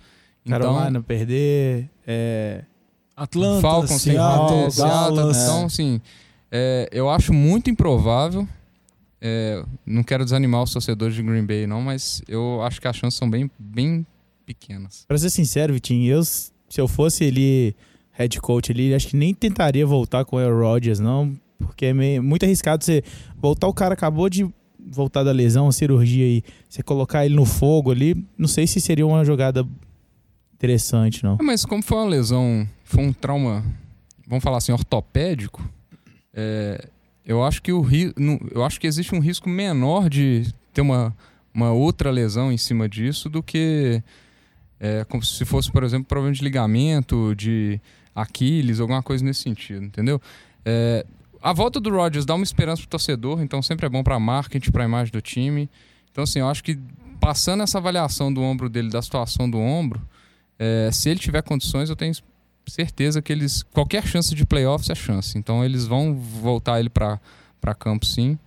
Então, 0.45 0.59
Carolina 0.59 1.01
perder. 1.01 1.89
É... 2.05 2.63
Atlanta, 3.15 3.61
Falcons, 3.61 4.01
Seattle, 4.01 4.71
Seattle, 4.71 4.71
Seattle. 4.71 5.31
Então, 5.31 5.65
assim, 5.67 6.01
é, 6.51 6.89
eu 6.91 7.09
acho 7.09 7.31
muito 7.31 7.69
improvável. 7.69 8.45
É, 9.25 9.63
não 9.85 10.03
quero 10.03 10.25
desanimar 10.25 10.61
os 10.63 10.73
torcedores 10.73 11.15
de 11.15 11.23
Green 11.23 11.45
Bay, 11.45 11.65
não, 11.65 11.81
mas 11.81 12.21
eu 12.27 12.61
acho 12.61 12.81
que 12.81 12.87
as 12.89 12.95
chances 12.97 13.17
são 13.17 13.29
bem, 13.29 13.49
bem 13.57 14.05
pequenas. 14.45 15.05
Pra 15.07 15.17
ser 15.17 15.29
sincero, 15.29 15.73
Vitinho, 15.73 16.11
eu, 16.11 16.21
se 16.25 16.51
eu 16.75 16.89
fosse 16.89 17.23
ele, 17.23 17.73
head 18.11 18.37
coach 18.41 18.73
ali, 18.73 18.93
acho 18.93 19.07
que 19.07 19.15
nem 19.15 19.33
tentaria 19.33 19.85
voltar 19.87 20.25
com 20.25 20.35
o 20.35 20.39
Aaron 20.39 20.59
Rodgers, 20.59 20.99
não. 20.99 21.33
Porque 21.57 21.85
é 21.85 21.93
meio, 21.93 22.21
muito 22.21 22.43
arriscado 22.43 22.83
você 22.83 23.01
voltar. 23.37 23.67
O 23.67 23.73
cara 23.73 23.93
acabou 23.93 24.29
de 24.29 24.45
voltar 24.77 25.23
da 25.23 25.31
lesão, 25.31 25.71
cirurgia 25.71 26.25
aí. 26.25 26.43
Você 26.67 26.83
colocar 26.83 27.25
ele 27.25 27.35
no 27.35 27.45
fogo 27.45 27.91
ali, 27.91 28.25
não 28.37 28.49
sei 28.49 28.67
se 28.67 28.81
seria 28.81 29.07
uma 29.07 29.23
jogada 29.23 29.65
interessante, 30.53 31.23
não. 31.23 31.37
Ah, 31.39 31.43
Mas 31.43 31.63
como 31.63 31.81
foi 31.81 31.97
uma 31.97 32.09
lesão, 32.09 32.67
foi 32.83 33.03
um 33.05 33.13
trauma, 33.13 33.63
vamos 34.27 34.43
falar 34.43 34.57
assim, 34.57 34.73
ortopédico, 34.73 35.63
é, 36.33 36.89
eu 37.25 37.43
acho 37.43 37.61
que 37.61 37.71
o 37.71 37.81
ri- 37.81 38.13
eu 38.51 38.63
acho 38.63 38.79
que 38.79 38.87
existe 38.87 39.13
um 39.15 39.19
risco 39.19 39.47
menor 39.49 40.09
de 40.09 40.45
ter 40.73 40.81
uma, 40.81 41.15
uma 41.53 41.71
outra 41.71 42.09
lesão 42.11 42.51
em 42.51 42.57
cima 42.57 42.87
disso 42.89 43.29
do 43.29 43.41
que 43.43 44.01
É, 44.79 45.05
como 45.05 45.23
se 45.23 45.45
fosse, 45.45 45.71
por 45.71 45.81
exemplo, 45.83 46.05
problema 46.05 46.33
de 46.35 46.43
ligamento, 46.43 47.33
de 47.37 47.79
Aquiles, 48.13 48.81
alguma 48.81 49.01
coisa 49.01 49.23
nesse 49.23 49.41
sentido, 49.41 49.85
entendeu? 49.85 50.21
É, 50.65 51.05
a 51.41 51.53
volta 51.53 51.79
do 51.79 51.89
Rodgers 51.89 52.25
dá 52.25 52.35
uma 52.35 52.43
esperança 52.43 52.81
pro 52.81 52.89
torcedor, 52.89 53.41
então 53.41 53.61
sempre 53.61 53.85
é 53.85 53.89
bom 53.89 54.03
para 54.03 54.19
marketing, 54.19 54.71
para 54.71 54.83
a 54.83 54.85
imagem 54.85 55.13
do 55.13 55.21
time. 55.21 55.69
Então, 56.11 56.25
assim, 56.25 56.39
eu 56.39 56.49
acho 56.49 56.61
que 56.61 56.77
passando 57.17 57.63
essa 57.63 57.77
avaliação 57.77 58.33
do 58.33 58.41
ombro 58.41 58.67
dele, 58.67 58.89
da 58.89 59.01
situação 59.01 59.49
do 59.49 59.57
ombro, 59.57 60.01
é, 60.59 60.89
se 60.91 61.09
ele 61.09 61.19
tiver 61.19 61.41
condições, 61.43 61.89
eu 61.89 61.95
tenho 61.95 62.11
certeza 62.67 63.21
que 63.21 63.31
eles. 63.31 63.63
Qualquer 63.63 64.05
chance 64.05 64.33
de 64.33 64.45
playoffs 64.45 64.89
é 64.89 64.95
chance. 64.95 65.37
Então, 65.37 65.63
eles 65.63 65.85
vão 65.85 66.15
voltar 66.15 66.79
ele 66.79 66.89
para 66.89 67.19
campo, 67.77 68.05
sim, 68.05 68.37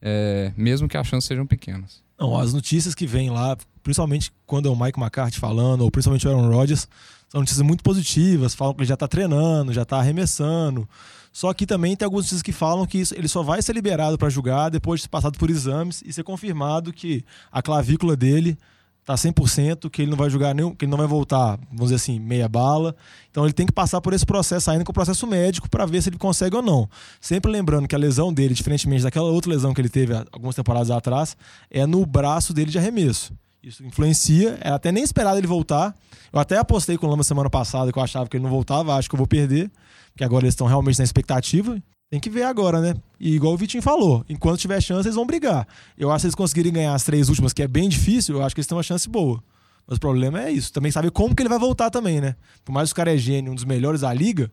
é, 0.00 0.52
mesmo 0.56 0.88
que 0.88 0.96
as 0.96 1.06
chances 1.06 1.26
sejam 1.26 1.46
pequenas. 1.46 2.02
Não, 2.18 2.38
as 2.38 2.52
notícias 2.52 2.94
que 2.94 3.06
vêm 3.06 3.30
lá, 3.30 3.56
principalmente 3.82 4.32
quando 4.46 4.68
é 4.68 4.70
o 4.70 4.78
Mike 4.78 4.98
McCarthy 4.98 5.38
falando, 5.38 5.80
ou 5.80 5.90
principalmente 5.90 6.26
o 6.26 6.30
Aaron 6.30 6.50
Rodgers, 6.50 6.88
são 7.28 7.40
notícias 7.40 7.66
muito 7.66 7.82
positivas, 7.82 8.54
falam 8.54 8.74
que 8.74 8.82
ele 8.82 8.88
já 8.88 8.94
está 8.94 9.08
treinando, 9.08 9.72
já 9.72 9.82
está 9.82 9.98
arremessando. 9.98 10.88
Só 11.32 11.52
que 11.52 11.66
também 11.66 11.96
tem 11.96 12.06
algumas 12.06 12.26
notícias 12.26 12.42
que 12.42 12.52
falam 12.52 12.86
que 12.86 13.02
ele 13.16 13.26
só 13.26 13.42
vai 13.42 13.60
ser 13.60 13.72
liberado 13.72 14.16
para 14.16 14.30
jogar 14.30 14.68
depois 14.68 15.00
de 15.00 15.06
ter 15.06 15.10
passado 15.10 15.36
por 15.36 15.50
exames 15.50 16.00
e 16.06 16.12
ser 16.12 16.22
confirmado 16.22 16.92
que 16.92 17.24
a 17.50 17.60
clavícula 17.60 18.14
dele 18.14 18.56
tá 19.04 19.14
100%, 19.14 19.90
que 19.90 20.02
ele 20.02 20.10
não 20.10 20.16
vai 20.16 20.30
jogar 20.30 20.54
nenhum, 20.54 20.74
que 20.74 20.84
ele 20.84 20.90
não 20.90 20.98
vai 20.98 21.06
voltar, 21.06 21.58
vamos 21.68 21.84
dizer 21.84 21.96
assim, 21.96 22.18
meia 22.18 22.48
bala. 22.48 22.96
Então 23.30 23.44
ele 23.44 23.52
tem 23.52 23.66
que 23.66 23.72
passar 23.72 24.00
por 24.00 24.12
esse 24.12 24.24
processo 24.24 24.70
ainda 24.70 24.84
com 24.84 24.90
o 24.90 24.94
processo 24.94 25.26
médico 25.26 25.68
para 25.68 25.84
ver 25.84 26.02
se 26.02 26.08
ele 26.08 26.18
consegue 26.18 26.56
ou 26.56 26.62
não. 26.62 26.88
Sempre 27.20 27.52
lembrando 27.52 27.86
que 27.86 27.94
a 27.94 27.98
lesão 27.98 28.32
dele, 28.32 28.54
diferentemente 28.54 29.02
daquela 29.02 29.28
outra 29.28 29.50
lesão 29.50 29.74
que 29.74 29.80
ele 29.80 29.88
teve 29.88 30.14
algumas 30.32 30.54
temporadas 30.54 30.90
atrás, 30.90 31.36
é 31.70 31.86
no 31.86 32.04
braço 32.06 32.54
dele 32.54 32.70
de 32.70 32.78
arremesso. 32.78 33.34
Isso 33.62 33.84
influencia, 33.84 34.58
é 34.60 34.70
até 34.70 34.92
nem 34.92 35.02
esperado 35.02 35.38
ele 35.38 35.46
voltar. 35.46 35.94
Eu 36.32 36.38
até 36.38 36.58
apostei 36.58 36.98
com 36.98 37.06
o 37.06 37.10
Lama 37.10 37.22
semana 37.22 37.48
passada 37.48 37.92
que 37.92 37.98
eu 37.98 38.02
achava 38.02 38.28
que 38.28 38.36
ele 38.36 38.44
não 38.44 38.50
voltava, 38.50 38.94
acho 38.94 39.08
que 39.08 39.14
eu 39.14 39.18
vou 39.18 39.26
perder, 39.26 39.70
porque 40.12 40.24
agora 40.24 40.44
eles 40.44 40.52
estão 40.52 40.66
realmente 40.66 40.98
na 40.98 41.04
expectativa. 41.04 41.80
Tem 42.10 42.20
que 42.20 42.30
ver 42.30 42.44
agora, 42.44 42.80
né? 42.80 42.94
E 43.18 43.34
igual 43.34 43.54
o 43.54 43.56
Vitinho 43.56 43.82
falou, 43.82 44.24
enquanto 44.28 44.60
tiver 44.60 44.80
chance, 44.80 45.06
eles 45.06 45.16
vão 45.16 45.26
brigar. 45.26 45.66
Eu 45.98 46.10
acho 46.10 46.18
que 46.18 46.20
se 46.20 46.26
eles 46.28 46.34
conseguirem 46.34 46.72
ganhar 46.72 46.94
as 46.94 47.02
três 47.02 47.28
últimas, 47.28 47.52
que 47.52 47.62
é 47.62 47.68
bem 47.68 47.88
difícil, 47.88 48.36
eu 48.36 48.42
acho 48.42 48.54
que 48.54 48.60
eles 48.60 48.66
têm 48.66 48.76
uma 48.76 48.82
chance 48.82 49.08
boa. 49.08 49.42
Mas 49.86 49.96
o 49.96 50.00
problema 50.00 50.42
é 50.42 50.50
isso. 50.50 50.72
Também 50.72 50.92
saber 50.92 51.10
como 51.10 51.34
que 51.34 51.42
ele 51.42 51.48
vai 51.48 51.58
voltar 51.58 51.90
também, 51.90 52.20
né? 52.20 52.36
Por 52.64 52.72
mais 52.72 52.90
que 52.90 52.92
o 52.92 52.96
cara 52.96 53.12
é 53.12 53.16
gênio, 53.16 53.52
um 53.52 53.54
dos 53.54 53.64
melhores 53.64 54.02
da 54.02 54.12
liga. 54.12 54.50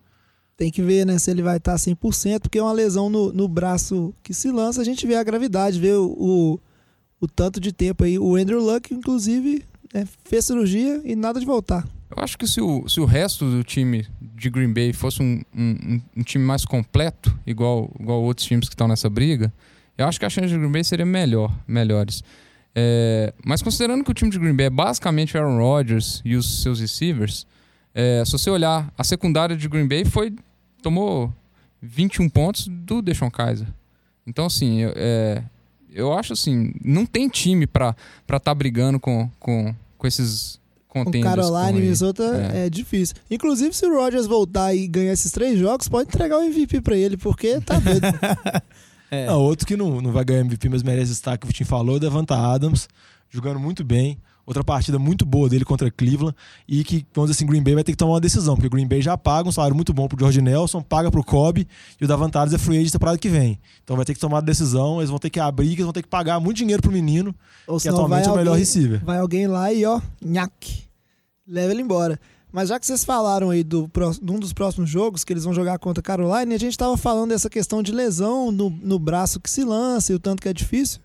Tem 0.57 0.71
que 0.71 0.81
ver, 0.81 1.05
né, 1.05 1.17
se 1.17 1.31
ele 1.31 1.41
vai 1.41 1.57
estar 1.57 1.75
100%, 1.75 2.41
porque 2.41 2.59
é 2.59 2.63
uma 2.63 2.71
lesão 2.71 3.09
no, 3.09 3.33
no 3.33 3.47
braço 3.47 4.13
que 4.21 4.33
se 4.33 4.51
lança, 4.51 4.81
a 4.81 4.83
gente 4.83 5.07
vê 5.07 5.15
a 5.15 5.23
gravidade, 5.23 5.79
vê 5.79 5.93
o, 5.93 6.05
o, 6.05 6.59
o 7.19 7.27
tanto 7.27 7.59
de 7.59 7.71
tempo 7.71 8.03
aí. 8.03 8.19
O 8.19 8.35
Andrew 8.35 8.61
Luck, 8.61 8.93
inclusive, 8.93 9.65
né, 9.93 10.07
fez 10.23 10.45
cirurgia 10.45 11.01
e 11.03 11.15
nada 11.15 11.39
de 11.39 11.45
voltar. 11.45 11.87
Eu 12.15 12.23
acho 12.23 12.37
que 12.37 12.45
se 12.45 12.59
o, 12.59 12.87
se 12.89 12.99
o 12.99 13.05
resto 13.05 13.49
do 13.49 13.63
time 13.63 14.05
de 14.21 14.49
Green 14.49 14.73
Bay 14.73 14.91
fosse 14.91 15.21
um, 15.21 15.41
um, 15.55 16.01
um 16.17 16.23
time 16.23 16.43
mais 16.43 16.65
completo, 16.65 17.37
igual, 17.47 17.89
igual 17.99 18.21
outros 18.21 18.45
times 18.45 18.67
que 18.67 18.73
estão 18.73 18.87
nessa 18.87 19.09
briga, 19.09 19.51
eu 19.97 20.05
acho 20.07 20.19
que 20.19 20.25
a 20.25 20.29
chance 20.29 20.49
de 20.49 20.57
Green 20.57 20.71
Bay 20.71 20.83
seria 20.83 21.05
melhor, 21.05 21.55
melhores. 21.65 22.23
É, 22.75 23.33
mas 23.45 23.61
considerando 23.61 24.03
que 24.03 24.11
o 24.11 24.13
time 24.13 24.29
de 24.29 24.37
Green 24.37 24.55
Bay 24.55 24.67
é 24.67 24.69
basicamente 24.69 25.37
Aaron 25.37 25.57
Rodgers 25.57 26.21
e 26.25 26.35
os 26.35 26.61
seus 26.61 26.79
receivers, 26.79 27.47
é, 27.93 28.23
se 28.25 28.31
você 28.31 28.49
olhar, 28.49 28.91
a 28.97 29.03
secundária 29.03 29.55
de 29.55 29.67
Green 29.67 29.87
Bay 29.87 30.05
foi 30.05 30.33
tomou 30.81 31.33
21 31.81 32.29
pontos 32.29 32.67
do 32.67 33.01
Deshaun 33.01 33.29
Kaiser. 33.29 33.67
Então, 34.25 34.45
assim, 34.45 34.81
é, 34.95 35.43
eu 35.91 36.13
acho 36.13 36.33
assim, 36.33 36.73
não 36.83 37.05
tem 37.05 37.27
time 37.27 37.67
para 37.67 37.95
estar 38.21 38.39
tá 38.39 38.55
brigando 38.55 38.99
com, 38.99 39.29
com, 39.39 39.75
com 39.97 40.07
esses 40.07 40.60
contenders. 40.91 41.23
Com 41.23 41.29
Carolina 41.29 41.71
e 41.71 41.81
Minnesota 41.81 42.51
é. 42.53 42.65
é. 42.65 42.69
difícil. 42.69 43.15
Inclusive, 43.29 43.73
se 43.73 43.85
o 43.85 43.95
Rodgers 43.95 44.27
voltar 44.27 44.75
e 44.75 44.87
ganhar 44.87 45.13
esses 45.13 45.31
três 45.31 45.57
jogos, 45.57 45.87
pode 45.87 46.09
entregar 46.09 46.37
o 46.37 46.43
MVP 46.43 46.81
para 46.81 46.97
ele, 46.97 47.15
porque 47.15 47.61
tá 47.61 47.79
doido. 47.79 48.05
é. 49.09 49.25
não, 49.25 49.39
outro 49.41 49.65
que 49.65 49.77
não, 49.77 50.01
não 50.01 50.11
vai 50.11 50.25
ganhar 50.25 50.41
MVP, 50.41 50.67
mas 50.69 50.83
merece 50.83 51.11
destaque, 51.11 51.45
o 51.45 51.47
Vitinho 51.47 51.67
falou, 51.67 51.99
Devanta 51.99 52.35
Adams, 52.35 52.89
jogando 53.29 53.59
muito 53.59 53.83
bem. 53.83 54.19
Outra 54.51 54.65
partida 54.65 54.99
muito 54.99 55.25
boa 55.25 55.47
dele 55.47 55.63
contra 55.63 55.89
Cleveland 55.89 56.35
e 56.67 56.83
que, 56.83 57.05
vamos 57.13 57.31
dizer 57.31 57.39
assim, 57.39 57.49
Green 57.49 57.63
Bay 57.63 57.73
vai 57.73 57.85
ter 57.85 57.93
que 57.93 57.97
tomar 57.97 58.15
uma 58.15 58.19
decisão, 58.19 58.53
porque 58.53 58.67
Green 58.67 58.85
Bay 58.85 59.01
já 59.01 59.17
paga 59.17 59.47
um 59.47 59.51
salário 59.51 59.73
muito 59.73 59.93
bom 59.93 60.09
pro 60.09 60.19
George 60.19 60.41
Nelson, 60.41 60.81
paga 60.81 61.09
pro 61.09 61.23
Kobe 61.23 61.65
e 62.01 62.03
o 62.03 62.07
Davantares 62.07 62.51
é 62.51 62.57
free 62.57 62.77
agent 62.77 62.91
temporada 62.91 63.17
que 63.17 63.29
vem. 63.29 63.57
Então 63.81 63.95
vai 63.95 64.03
ter 64.03 64.13
que 64.13 64.19
tomar 64.19 64.39
a 64.39 64.41
decisão, 64.41 64.97
eles 64.97 65.09
vão 65.09 65.19
ter 65.19 65.29
que 65.29 65.39
abrir, 65.39 65.71
eles 65.71 65.85
vão 65.85 65.93
ter 65.93 66.01
que 66.01 66.09
pagar 66.09 66.37
muito 66.41 66.57
dinheiro 66.57 66.81
pro 66.81 66.91
menino, 66.91 67.33
Ou 67.65 67.79
que 67.79 67.87
atualmente 67.87 68.27
é 68.27 68.31
o 68.33 68.35
melhor 68.35 68.57
receiver. 68.57 69.01
Vai 69.05 69.19
alguém 69.19 69.47
lá 69.47 69.71
e 69.71 69.85
ó, 69.85 70.01
nhaque, 70.21 70.83
leva 71.47 71.71
ele 71.71 71.81
embora. 71.81 72.19
Mas 72.51 72.67
já 72.67 72.77
que 72.77 72.85
vocês 72.85 73.05
falaram 73.05 73.51
aí 73.51 73.63
do, 73.63 73.89
de 74.21 74.31
um 74.33 74.37
dos 74.37 74.51
próximos 74.51 74.89
jogos 74.89 75.23
que 75.23 75.31
eles 75.31 75.45
vão 75.45 75.53
jogar 75.53 75.79
contra 75.79 76.03
Carolina, 76.03 76.53
a 76.53 76.57
gente 76.57 76.71
estava 76.71 76.97
falando 76.97 77.29
dessa 77.29 77.49
questão 77.49 77.81
de 77.81 77.93
lesão 77.93 78.51
no, 78.51 78.69
no 78.69 78.99
braço 78.99 79.39
que 79.39 79.49
se 79.49 79.63
lança 79.63 80.11
e 80.11 80.15
o 80.15 80.19
tanto 80.19 80.41
que 80.41 80.49
é 80.49 80.53
difícil. 80.53 80.99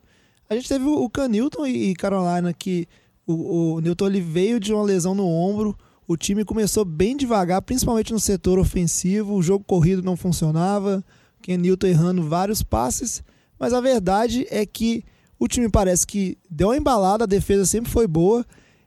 A 0.51 0.55
gente 0.57 0.69
teve 0.69 0.85
o 0.85 1.09
Canilton 1.09 1.65
e 1.65 1.95
Carolina 1.95 2.53
que 2.53 2.89
o, 3.27 3.75
o 3.75 3.81
Newton 3.81 4.07
ele 4.07 4.21
veio 4.21 4.61
de 4.61 4.73
uma 4.73 4.83
lesão 4.83 5.15
no 5.15 5.27
ombro. 5.27 5.77
O 6.07 6.17
time 6.17 6.45
começou 6.45 6.85
bem 6.85 7.17
devagar, 7.17 7.61
principalmente 7.63 8.13
no 8.13 8.21
setor 8.21 8.59
ofensivo. 8.59 9.35
O 9.35 9.43
jogo 9.43 9.65
corrido 9.65 10.03
não 10.03 10.17
funcionava. 10.17 11.05
Ken 11.43 11.57
Newton 11.57 11.89
errando 11.89 12.23
vários 12.23 12.63
passes. 12.63 13.23
Mas 13.59 13.73
a 13.73 13.81
verdade 13.81 14.47
é 14.51 14.65
que 14.65 15.05
o 15.39 15.49
time 15.49 15.69
parece 15.69 16.07
que 16.07 16.39
deu 16.49 16.69
uma 16.69 16.77
embalada, 16.77 17.25
a 17.25 17.27
defesa 17.27 17.67
sempre 17.67 17.91
foi 17.91 18.07
boa. 18.07 18.47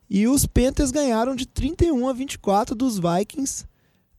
E 0.10 0.28
os 0.28 0.46
Panthers 0.46 0.92
ganharam 0.92 1.36
de 1.36 1.46
31 1.46 2.08
a 2.08 2.14
24 2.14 2.74
dos 2.74 2.98
Vikings 2.98 3.66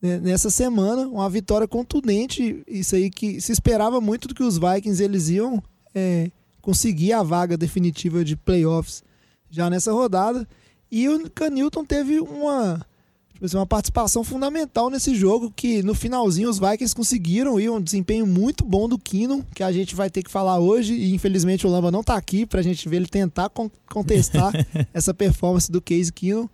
né, 0.01 0.19
nessa 0.21 0.51
semana. 0.51 1.09
Uma 1.09 1.29
vitória 1.31 1.67
contundente. 1.67 2.63
Isso 2.69 2.95
aí 2.95 3.11
que 3.11 3.41
se 3.41 3.51
esperava 3.51 4.01
muito 4.01 4.29
do 4.29 4.35
que 4.35 4.43
os 4.43 4.59
Vikings 4.59 5.03
eles 5.03 5.31
iam 5.31 5.63
é, 5.95 6.31
conseguir 6.61 7.15
a 7.15 7.23
vaga 7.23 7.57
definitiva 7.57 8.23
de 8.23 8.37
playoffs 8.37 9.03
já 9.51 9.69
nessa 9.69 9.93
rodada. 9.93 10.47
E 10.91 11.09
o 11.09 11.31
Canilton 11.31 11.85
teve 11.85 12.21
uma, 12.21 12.85
tipo 13.33 13.45
assim, 13.45 13.57
uma 13.57 13.67
participação 13.67 14.25
fundamental 14.25 14.91
nesse 14.91 15.15
jogo, 15.15 15.53
que 15.55 15.83
no 15.83 15.95
finalzinho 15.95 16.51
os 16.51 16.59
Vikings 16.59 16.95
conseguiram 16.95 17.61
ir 17.61 17.71
um 17.71 17.81
desempenho 17.81 18.27
muito 18.27 18.65
bom 18.65 18.89
do 18.89 18.99
Keenum, 18.99 19.43
que 19.55 19.63
a 19.63 19.71
gente 19.71 19.95
vai 19.95 20.11
ter 20.11 20.23
que 20.23 20.31
falar 20.31 20.59
hoje, 20.59 20.95
e 20.95 21.15
infelizmente 21.15 21.67
o 21.67 21.71
Lamba 21.71 21.91
não 21.91 22.01
está 22.01 22.17
aqui 22.17 22.45
para 22.45 22.61
a 22.61 22.63
gente 22.63 22.89
ver 22.89 22.97
ele 22.97 23.07
tentar 23.07 23.51
contestar 23.89 24.53
essa 24.93 25.15
performance 25.15 25.71
do 25.71 25.81
Case 25.81 26.13
Keenum. 26.13 26.49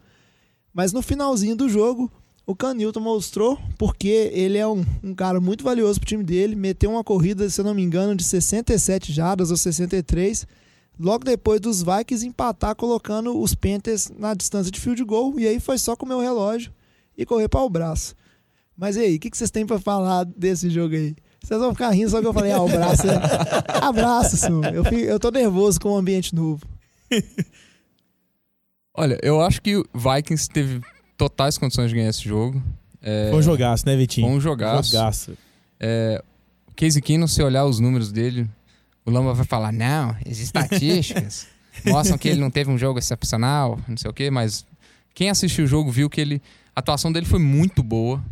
Mas 0.73 0.93
no 0.93 1.01
finalzinho 1.01 1.57
do 1.57 1.69
jogo, 1.69 2.13
o 2.47 2.55
Canilton 2.55 3.01
mostrou, 3.01 3.59
porque 3.79 4.31
ele 4.33 4.59
é 4.59 4.67
um, 4.67 4.85
um 5.03 5.15
cara 5.15 5.41
muito 5.41 5.65
valioso 5.65 5.99
para 5.99 6.07
o 6.07 6.09
time 6.09 6.23
dele, 6.23 6.55
meteu 6.55 6.91
uma 6.91 7.03
corrida, 7.03 7.49
se 7.49 7.59
eu 7.59 7.65
não 7.65 7.75
me 7.75 7.83
engano, 7.83 8.15
de 8.15 8.23
67 8.23 9.13
jardas 9.13 9.51
ou 9.51 9.57
63 9.57 10.47
logo 10.99 11.25
depois 11.25 11.61
dos 11.61 11.83
Vikings 11.83 12.27
empatar 12.27 12.75
colocando 12.75 13.39
os 13.41 13.55
Panthers 13.55 14.11
na 14.17 14.35
distância 14.35 14.71
de 14.71 14.81
field 14.81 15.03
goal 15.05 15.39
e 15.39 15.47
aí 15.47 15.61
foi 15.61 15.79
só 15.79 15.95
comer 15.95 16.15
o 16.15 16.21
relógio 16.21 16.73
e 17.17 17.25
correr 17.25 17.49
para 17.49 17.61
o 17.61 17.71
braço. 17.71 18.15
Mas 18.77 18.97
e 18.97 19.01
aí, 19.01 19.17
o 19.17 19.21
que, 19.21 19.31
que 19.31 19.39
vocês 19.39 19.51
têm 19.51 19.67
para 19.67 19.79
falar 19.79 20.25
desse 20.25 20.69
jogo 20.69 20.95
aí? 20.95 21.17
Vocês 21.43 21.61
vão 21.61 21.73
ficar 21.73 21.91
rindo 21.91 22.11
só 22.11 22.21
que 22.21 22.27
eu 22.27 22.33
falei, 22.33 22.53
ah, 22.53 22.61
o 22.61 22.69
braço 22.69 23.07
é... 23.09 23.15
Abraço, 23.81 24.37
senhor. 24.37 24.75
Eu, 24.75 24.85
fico, 24.85 24.97
eu 24.97 25.19
tô 25.19 25.31
nervoso 25.31 25.81
com 25.81 25.91
o 25.91 25.95
um 25.95 25.97
ambiente 25.97 26.35
novo. 26.35 26.67
Olha, 28.93 29.19
eu 29.23 29.41
acho 29.41 29.63
que 29.63 29.77
o 29.77 29.85
Vikings 29.95 30.49
teve 30.51 30.81
totais 31.17 31.57
condições 31.57 31.89
de 31.89 31.97
ganhar 31.97 32.11
esse 32.11 32.23
jogo. 32.23 32.63
É... 33.01 33.31
Foi 33.31 33.39
um 33.39 33.43
jogaço, 33.43 33.87
né, 33.87 33.97
Vitinho? 33.97 34.27
Foi 34.27 34.37
um 34.37 34.41
jogaço. 34.41 34.91
jogaço. 34.91 35.39
É... 35.79 36.23
Casey 36.75 37.01
Keenum, 37.01 37.27
se 37.27 37.43
olhar 37.43 37.65
os 37.65 37.81
números 37.81 38.13
dele, 38.13 38.49
o 39.07 39.11
Lamba 39.11 39.33
vai 39.33 39.47
falar, 39.47 39.73
não, 39.73 40.17
as 40.29 40.39
estatísticas 40.39 41.47
mostram 41.87 42.19
que 42.19 42.29
ele 42.29 42.41
não 42.41 42.51
teve 42.51 42.71
um 42.71 42.77
jogo 42.77 42.99
excepcional, 42.99 43.79
não 43.87 43.97
sei 43.97 44.11
o 44.11 44.13
quê, 44.13 44.31
mas 44.31 44.67
quem 45.15 45.31
assistiu 45.31 45.65
o 45.65 45.69
jogo 45.69 45.91
viu 45.91 46.11
que 46.11 46.21
ele, 46.21 46.43
a 46.75 46.81
atuação 46.81 47.13
dele 47.13 47.25
foi 47.25 47.39
muito 47.39 47.83
boa. 47.83 48.23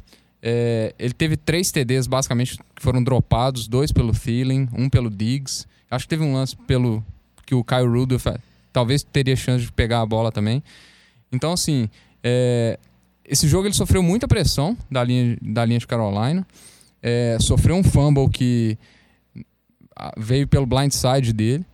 É, 0.42 0.92
ele 0.98 1.14
teve 1.14 1.36
três 1.36 1.70
TDs, 1.70 2.06
basicamente, 2.06 2.58
que 2.58 2.82
foram 2.82 3.02
dropados, 3.02 3.68
dois 3.68 3.92
pelo 3.92 4.12
Thielen, 4.12 4.68
um 4.76 4.90
pelo 4.90 5.08
Diggs. 5.08 5.64
Acho 5.90 6.04
que 6.04 6.10
teve 6.10 6.24
um 6.24 6.34
lance 6.34 6.56
pelo 6.56 7.02
que 7.46 7.54
o 7.54 7.62
Kyle 7.62 7.86
Rudolph 7.86 8.26
talvez 8.72 9.02
teria 9.04 9.36
chance 9.36 9.64
de 9.64 9.72
pegar 9.72 10.00
a 10.00 10.06
bola 10.06 10.32
também. 10.32 10.62
Então, 11.32 11.52
assim, 11.52 11.88
é, 12.22 12.78
esse 13.24 13.48
jogo 13.48 13.66
ele 13.66 13.74
sofreu 13.74 14.02
muita 14.02 14.26
pressão 14.26 14.76
da 14.90 15.02
linha, 15.04 15.38
da 15.40 15.64
linha 15.64 15.78
de 15.78 15.86
Carolina. 15.86 16.46
É, 17.02 17.38
sofreu 17.40 17.76
um 17.76 17.82
fumble 17.82 18.28
que 18.28 18.76
veio 20.16 20.46
pelo 20.46 20.66
blindside 20.66 21.32
dele. 21.32 21.64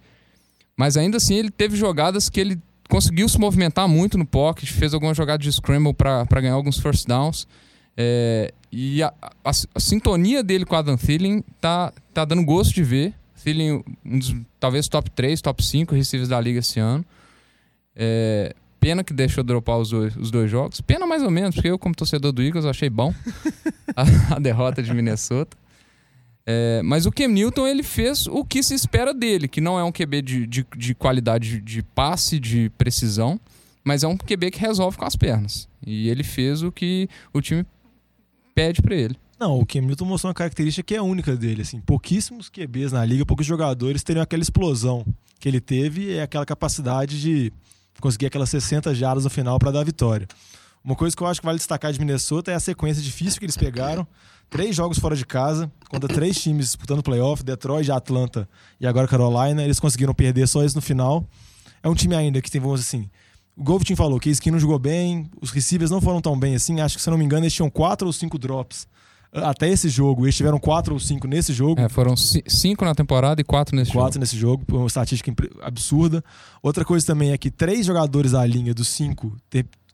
Mas 0.77 0.97
ainda 0.97 1.17
assim 1.19 1.35
ele 1.35 1.51
teve 1.51 1.77
jogadas 1.77 2.29
que 2.29 2.41
ele 2.41 2.59
conseguiu 2.89 3.29
se 3.29 3.39
movimentar 3.39 3.89
muito 3.89 4.19
no 4.19 4.27
pocket, 4.27 4.71
fez 4.71 4.93
algumas 4.95 5.17
jogadas 5.17 5.45
de 5.45 5.53
scramble 5.53 5.95
para 5.95 6.41
ganhar 6.41 6.55
alguns 6.55 6.79
first 6.79 7.07
downs. 7.07 7.47
É, 7.97 8.53
e 8.73 9.03
a, 9.03 9.13
a, 9.45 9.51
a, 9.51 9.81
sintonia 9.81 10.43
dele 10.43 10.65
com 10.65 10.75
Adam 10.75 10.97
Thielen 10.97 11.45
tá, 11.61 11.93
tá 12.15 12.25
dando 12.25 12.45
gosto 12.45 12.75
de 12.75 12.83
ver. 12.83 13.15
Thielen, 13.43 13.85
um 14.05 14.19
dos 14.19 14.35
talvez 14.59 14.89
top 14.89 15.11
3, 15.11 15.41
top 15.41 15.65
5 15.65 15.95
receivers 15.95 16.29
da 16.29 16.41
liga 16.41 16.61
esse 16.61 16.81
ano. 16.81 17.05
É, 17.95 18.55
Pena 18.81 19.05
que 19.05 19.13
deixou 19.13 19.45
dropar 19.45 19.77
os 19.77 19.91
dois, 19.91 20.17
os 20.17 20.31
dois 20.31 20.51
jogos. 20.51 20.81
Pena 20.81 21.07
mais 21.07 21.23
ou 21.23 21.31
menos, 21.31 21.55
porque 21.55 21.69
eu, 21.69 21.79
como 21.79 21.95
torcedor 21.95 22.33
do 22.33 22.43
Eagles, 22.43 22.65
achei 22.65 22.89
bom 22.89 23.15
a, 23.95 24.37
a 24.37 24.39
derrota 24.39 24.83
de 24.83 24.93
Minnesota. 24.95 25.55
É, 26.53 26.83
mas 26.83 27.07
o 27.07 27.13
Cam 27.13 27.29
Newton 27.29 27.65
ele 27.65 27.85
fez 27.85 28.27
o 28.27 28.45
que 28.45 28.61
se 28.61 28.75
espera 28.75 29.15
dele, 29.15 29.47
que 29.47 29.61
não 29.61 29.79
é 29.79 29.85
um 29.85 29.93
QB 29.93 30.21
de, 30.21 30.47
de, 30.49 30.67
de 30.77 30.95
qualidade 30.97 31.61
de 31.61 31.81
passe, 31.81 32.41
de 32.41 32.69
precisão, 32.71 33.39
mas 33.85 34.03
é 34.03 34.09
um 34.09 34.17
QB 34.17 34.51
que 34.51 34.59
resolve 34.59 34.99
com 34.99 35.05
as 35.05 35.15
pernas. 35.15 35.69
E 35.87 36.09
ele 36.09 36.25
fez 36.25 36.65
o 36.65 36.73
que 36.73 37.09
o 37.33 37.41
time 37.41 37.65
pede 38.53 38.83
para 38.83 38.97
ele. 38.97 39.17
Não, 39.39 39.61
o 39.61 39.65
Cam 39.65 39.83
Newton 39.83 40.05
mostrou 40.05 40.29
uma 40.29 40.35
característica 40.35 40.83
que 40.83 40.97
é 40.97 41.01
única 41.01 41.37
dele. 41.37 41.63
Assim, 41.63 41.81
pouquíssimos 41.81 42.49
QBs 42.49 42.91
na 42.91 43.05
liga, 43.05 43.25
poucos 43.25 43.47
jogadores 43.47 44.03
teriam 44.03 44.23
aquela 44.25 44.43
explosão 44.43 45.07
que 45.39 45.49
ele 45.49 45.61
teve 45.61 46.15
e 46.15 46.21
aquela 46.21 46.45
capacidade 46.45 47.21
de 47.21 47.53
conseguir 48.01 48.27
aquelas 48.27 48.51
60 48.51 48.93
jardas 48.93 49.23
no 49.23 49.31
final 49.31 49.57
para 49.61 49.71
dar 49.71 49.81
a 49.81 49.85
vitória. 49.85 50.27
Uma 50.83 50.97
coisa 50.97 51.15
que 51.15 51.23
eu 51.23 51.29
acho 51.29 51.41
que 51.41 51.47
vale 51.47 51.59
destacar 51.59 51.93
de 51.93 52.01
Minnesota 52.01 52.51
é 52.51 52.55
a 52.55 52.61
sequência 52.61 53.01
difícil 53.01 53.39
que 53.39 53.45
eles 53.45 53.57
pegaram. 53.57 54.05
Três 54.51 54.75
jogos 54.75 54.99
fora 54.99 55.15
de 55.15 55.25
casa, 55.25 55.71
contra 55.89 56.13
três 56.13 56.39
times 56.41 56.67
disputando 56.67 57.03
playoff, 57.03 57.43
Detroit, 57.45 57.91
Atlanta 57.91 58.49
e 58.81 58.87
agora 58.87 59.07
Carolina. 59.07 59.63
Eles 59.63 59.79
conseguiram 59.79 60.13
perder 60.13 60.47
só 60.49 60.65
isso 60.65 60.75
no 60.77 60.83
final. 60.83 61.25
É 61.83 61.89
um 61.89 61.95
time 61.95 62.15
ainda 62.17 62.43
que 62.43 62.51
tem, 62.51 62.61
vamos 62.61 62.81
dizer 62.81 62.97
assim, 62.99 63.09
o 63.57 63.63
Goldstein 63.63 63.95
falou 63.97 64.19
que 64.19 64.29
Skin 64.31 64.51
não 64.51 64.59
jogou 64.59 64.79
bem, 64.79 65.31
os 65.41 65.51
receivers 65.51 65.91
não 65.91 66.01
foram 66.01 66.21
tão 66.21 66.39
bem 66.39 66.55
assim. 66.57 66.81
Acho 66.81 66.97
que, 66.97 67.03
se 67.03 67.09
não 67.09 67.17
me 67.17 67.25
engano, 67.25 67.45
eles 67.45 67.55
tinham 67.55 67.71
quatro 67.71 68.07
ou 68.07 68.13
cinco 68.13 68.39
drops 68.39 68.87
até 69.33 69.69
esse 69.69 69.89
jogo. 69.89 70.25
Eles 70.27 70.37
tiveram 70.37 70.59
quatro 70.59 70.95
ou 70.95 70.99
cinco 71.01 71.29
nesse 71.29 71.53
jogo. 71.53 71.81
É, 71.81 71.89
foram 71.89 72.17
ci- 72.17 72.43
cinco 72.49 72.85
na 72.85 72.95
temporada 72.95 73.41
e 73.41 73.45
quatro 73.45 73.77
nesse 73.77 73.93
quatro 73.93 74.15
jogo. 74.15 74.21
nesse 74.21 74.37
jogo, 74.37 74.65
uma 74.73 74.87
estatística 74.87 75.33
absurda. 75.63 76.25
Outra 76.63 76.85
coisa 76.85 77.07
também 77.07 77.31
é 77.31 77.39
que 77.39 77.51
três 77.53 77.87
jogadores 77.87 78.33
da 78.33 78.45
linha 78.45 78.75
dos 78.75 78.89
cinco 78.89 79.37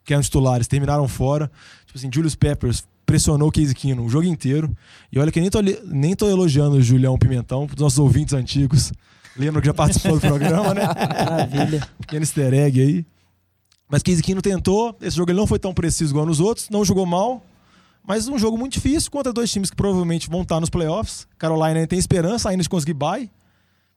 que 0.04 0.12
eram 0.14 0.22
titulares 0.22 0.66
terminaram 0.66 1.06
fora. 1.06 1.50
Tipo 1.84 1.98
assim, 1.98 2.08
Julius 2.12 2.34
Peppers 2.34 2.84
pressionou 3.06 3.48
o 3.48 3.52
Case 3.52 3.75
Keenum 3.75 4.04
o 4.04 4.10
jogo 4.10 4.26
inteiro. 4.26 4.76
E 5.10 5.18
olha 5.18 5.30
que 5.30 5.40
nem 5.40 5.48
tô, 5.48 5.60
nem 5.62 6.14
tô 6.14 6.28
elogiando 6.28 6.76
o 6.76 6.82
Julião 6.82 7.16
Pimentão, 7.16 7.66
pros 7.66 7.80
nossos 7.80 7.98
ouvintes 7.98 8.34
antigos. 8.34 8.92
Lembram 9.36 9.60
que 9.60 9.66
já 9.66 9.75
participou 9.75 10.14
do 10.14 10.20
programa, 10.20 10.75
né? 10.75 10.82
Maravilha. 10.84 11.88
Pequeno 12.00 12.22
easter 12.22 12.52
egg 12.52 12.80
aí. 12.80 13.06
Mas 13.88 14.02
Case 14.02 14.22
Keenum 14.22 14.40
tentou. 14.40 14.96
Esse 15.00 15.16
jogo 15.16 15.30
ele 15.30 15.38
não 15.38 15.46
foi 15.46 15.58
tão 15.58 15.72
preciso 15.72 16.12
igual 16.12 16.26
nos 16.26 16.40
outros. 16.40 16.68
Não 16.68 16.84
jogou 16.84 17.06
mal. 17.06 17.44
Mas 18.06 18.28
um 18.28 18.38
jogo 18.38 18.56
muito 18.56 18.75
difícil 18.75 19.10
contra 19.10 19.32
dois 19.32 19.50
times 19.50 19.70
que 19.70 19.76
provavelmente 19.76 20.28
vão 20.28 20.42
estar 20.42 20.60
nos 20.60 20.70
playoffs. 20.70 21.26
Carolina 21.38 21.78
ainda 21.80 21.86
tem 21.86 21.98
esperança 21.98 22.48
ainda 22.48 22.62
de 22.62 22.68
conseguir 22.68 22.94
bye. 22.94 23.30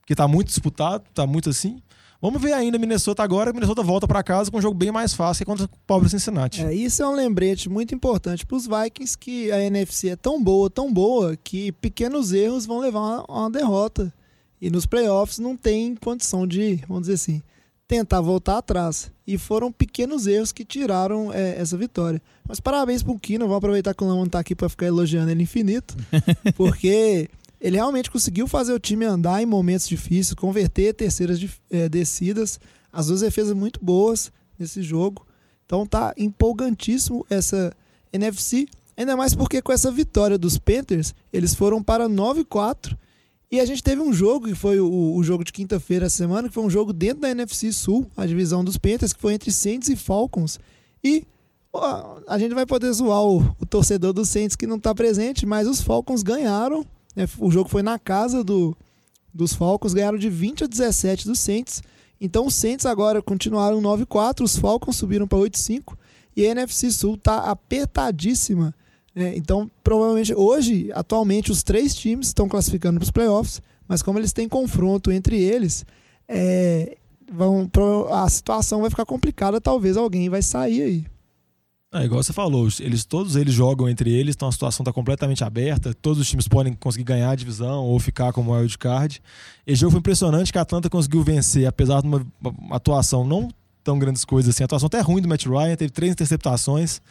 Porque 0.01 0.15
tá 0.15 0.27
muito 0.27 0.47
disputado, 0.47 1.03
tá 1.13 1.25
muito 1.25 1.49
assim. 1.49 1.81
Vamos 2.21 2.41
ver 2.41 2.51
ainda 2.51 2.77
Minnesota 2.77 3.23
agora. 3.23 3.53
Minnesota 3.53 3.81
volta 3.81 4.05
para 4.07 4.21
casa 4.21 4.51
com 4.51 4.57
um 4.57 4.61
jogo 4.61 4.77
bem 4.77 4.91
mais 4.91 5.13
fácil 5.13 5.45
que 5.45 5.49
contra 5.49 5.65
o 5.65 5.69
pobre 5.88 6.09
Cincinnati. 6.09 6.65
É, 6.65 6.73
isso 6.73 7.01
é 7.01 7.07
um 7.07 7.13
lembrete 7.13 7.69
muito 7.69 7.95
importante 7.95 8.45
para 8.45 8.57
os 8.57 8.67
Vikings 8.67 9.17
que 9.17 9.49
a 9.51 9.61
NFC 9.63 10.09
é 10.09 10.15
tão 10.17 10.41
boa, 10.43 10.69
tão 10.69 10.91
boa, 10.91 11.38
que 11.38 11.71
pequenos 11.73 12.33
erros 12.33 12.65
vão 12.65 12.79
levar 12.79 12.99
a 12.99 13.01
uma, 13.01 13.25
uma 13.41 13.51
derrota. 13.51 14.13
E 14.61 14.69
nos 14.69 14.85
playoffs 14.85 15.39
não 15.39 15.55
tem 15.55 15.95
condição 15.95 16.45
de, 16.45 16.83
vamos 16.88 17.03
dizer 17.03 17.13
assim, 17.13 17.41
tentar 17.88 18.19
voltar 18.19 18.57
atrás. 18.57 19.09
E 19.25 19.38
foram 19.38 19.71
pequenos 19.71 20.27
erros 20.27 20.51
que 20.51 20.65
tiraram 20.65 21.31
é, 21.33 21.59
essa 21.59 21.77
vitória. 21.77 22.21
Mas 22.45 22.59
parabéns 22.59 23.01
pro 23.01 23.17
Kino, 23.17 23.47
vou 23.47 23.55
aproveitar 23.55 23.93
que 23.93 24.03
o 24.03 24.07
Lamont 24.07 24.29
tá 24.29 24.39
aqui 24.39 24.53
para 24.53 24.67
ficar 24.67 24.88
elogiando 24.88 25.31
ele 25.31 25.43
infinito, 25.43 25.95
porque 26.57 27.29
ele 27.59 27.75
realmente 27.75 28.09
conseguiu 28.09 28.47
fazer 28.47 28.73
o 28.73 28.79
time 28.79 29.05
andar 29.05 29.41
em 29.41 29.45
momentos 29.45 29.87
difíceis, 29.87 30.33
converter 30.33 30.93
terceiras 30.93 31.39
eh, 31.69 31.89
descidas, 31.89 32.59
as 32.91 33.07
duas 33.07 33.21
defesas 33.21 33.53
muito 33.53 33.83
boas 33.83 34.31
nesse 34.57 34.81
jogo. 34.81 35.25
Então 35.65 35.85
tá 35.85 36.13
empolgantíssimo 36.17 37.25
essa 37.29 37.71
NFC, 38.11 38.67
ainda 38.97 39.15
mais 39.15 39.35
porque 39.35 39.61
com 39.61 39.71
essa 39.71 39.91
vitória 39.91 40.37
dos 40.37 40.57
Panthers, 40.57 41.13
eles 41.31 41.53
foram 41.53 41.83
para 41.83 42.09
9-4 42.09 42.97
e 43.51 43.59
a 43.59 43.65
gente 43.65 43.83
teve 43.83 44.01
um 44.01 44.13
jogo, 44.13 44.47
que 44.47 44.55
foi 44.55 44.79
o, 44.79 45.15
o 45.15 45.24
jogo 45.24 45.43
de 45.43 45.51
quinta-feira 45.51 46.05
essa 46.05 46.17
semana, 46.17 46.48
que 46.48 46.53
foi 46.53 46.63
um 46.63 46.69
jogo 46.69 46.93
dentro 46.93 47.22
da 47.22 47.29
NFC 47.29 47.74
Sul, 47.74 48.09
a 48.15 48.25
divisão 48.25 48.63
dos 48.63 48.77
Panthers, 48.77 49.11
que 49.11 49.19
foi 49.19 49.33
entre 49.33 49.51
Saints 49.51 49.89
e 49.89 49.95
Falcons. 49.95 50.59
E 51.03 51.25
ó, 51.74 52.19
a 52.27 52.37
gente 52.37 52.53
vai 52.53 52.65
poder 52.65 52.91
zoar 52.93 53.24
o, 53.24 53.39
o 53.59 53.65
torcedor 53.65 54.13
dos 54.13 54.29
Saints 54.29 54.55
que 54.55 54.67
não 54.67 54.77
está 54.77 54.93
presente, 54.93 55.48
mas 55.48 55.67
os 55.67 55.81
Falcons 55.81 56.22
ganharam. 56.22 56.85
Né? 57.20 57.27
O 57.38 57.51
jogo 57.51 57.70
foi 57.70 57.84
na 57.84 58.00
casa 58.00 58.46
do, 58.46 58.75
dos 59.34 59.53
Falcons, 59.53 59.94
ganharam 59.94 60.18
de 60.18 60.29
20 60.29 60.64
a 60.64 60.68
17 60.68 61.27
dos 61.27 61.40
Saints. 61.40 61.84
Então 62.22 62.46
os 62.46 62.55
Saints 62.55 62.86
agora 62.86 63.22
continuaram 63.22 63.82
9-4, 63.82 64.42
os 64.42 64.58
Falcons 64.58 64.96
subiram 64.96 65.27
para 65.27 65.38
8-5 65.38 65.98
e 66.34 66.46
a 66.46 66.51
NFC 66.51 66.90
Sul 66.92 67.16
está 67.16 67.51
apertadíssima. 67.51 68.74
né? 69.14 69.36
então, 69.36 69.70
provavelmente, 69.84 70.34
hoje, 70.34 70.90
atualmente, 70.94 71.51
os 71.51 71.62
três 71.62 71.94
times 71.94 72.27
estão 72.27 72.48
classificando 72.48 73.00
para 73.00 73.03
os 73.05 73.12
playoffs, 73.12 73.62
mas 73.86 74.01
como 74.01 74.18
eles 74.18 74.32
têm 74.32 74.48
confronto 74.48 75.12
entre 75.12 75.42
eles, 75.42 75.86
é, 76.25 76.96
vão, 77.29 77.70
a 78.12 78.29
situação 78.29 78.79
vai 78.79 78.90
ficar 78.90 79.05
complicada, 79.05 79.60
talvez 79.60 79.98
alguém 79.98 80.29
vai 80.29 80.42
sair 80.42 80.82
aí. 80.82 81.05
É, 81.91 82.05
igual 82.05 82.21
você 82.21 82.31
falou, 82.31 82.67
eles, 82.79 83.03
todos 83.03 83.35
eles 83.35 83.51
jogam 83.51 83.89
entre 83.89 84.11
eles, 84.11 84.35
então 84.35 84.47
a 84.47 84.51
situação 84.51 84.83
está 84.83 84.93
completamente 84.93 85.43
aberta. 85.43 85.91
Todos 85.91 86.19
os 86.19 86.29
times 86.29 86.47
podem 86.47 86.71
conseguir 86.73 87.03
ganhar 87.03 87.31
a 87.31 87.35
divisão 87.35 87.83
ou 87.83 87.99
ficar 87.99 88.31
como 88.31 88.53
wild 88.53 88.77
card. 88.77 89.19
Esse 89.65 89.81
jogo 89.81 89.91
foi 89.91 89.99
impressionante 89.99 90.51
que 90.51 90.59
a 90.59 90.61
Atlanta 90.61 90.87
conseguiu 90.87 91.23
vencer, 91.23 91.65
apesar 91.65 92.01
de 92.01 92.07
uma, 92.07 92.23
atuação 92.69 93.25
não 93.25 93.49
tão 93.83 93.97
grandes 93.97 94.23
coisas 94.23 94.53
assim. 94.53 94.63
A 94.63 94.65
atuação 94.65 94.85
até 94.85 94.99
ruim 94.99 95.19
do 95.19 95.27
Matt 95.27 95.47
Ryan, 95.47 95.75
teve 95.75 95.89
três 95.89 96.11
interceptações. 96.11 97.01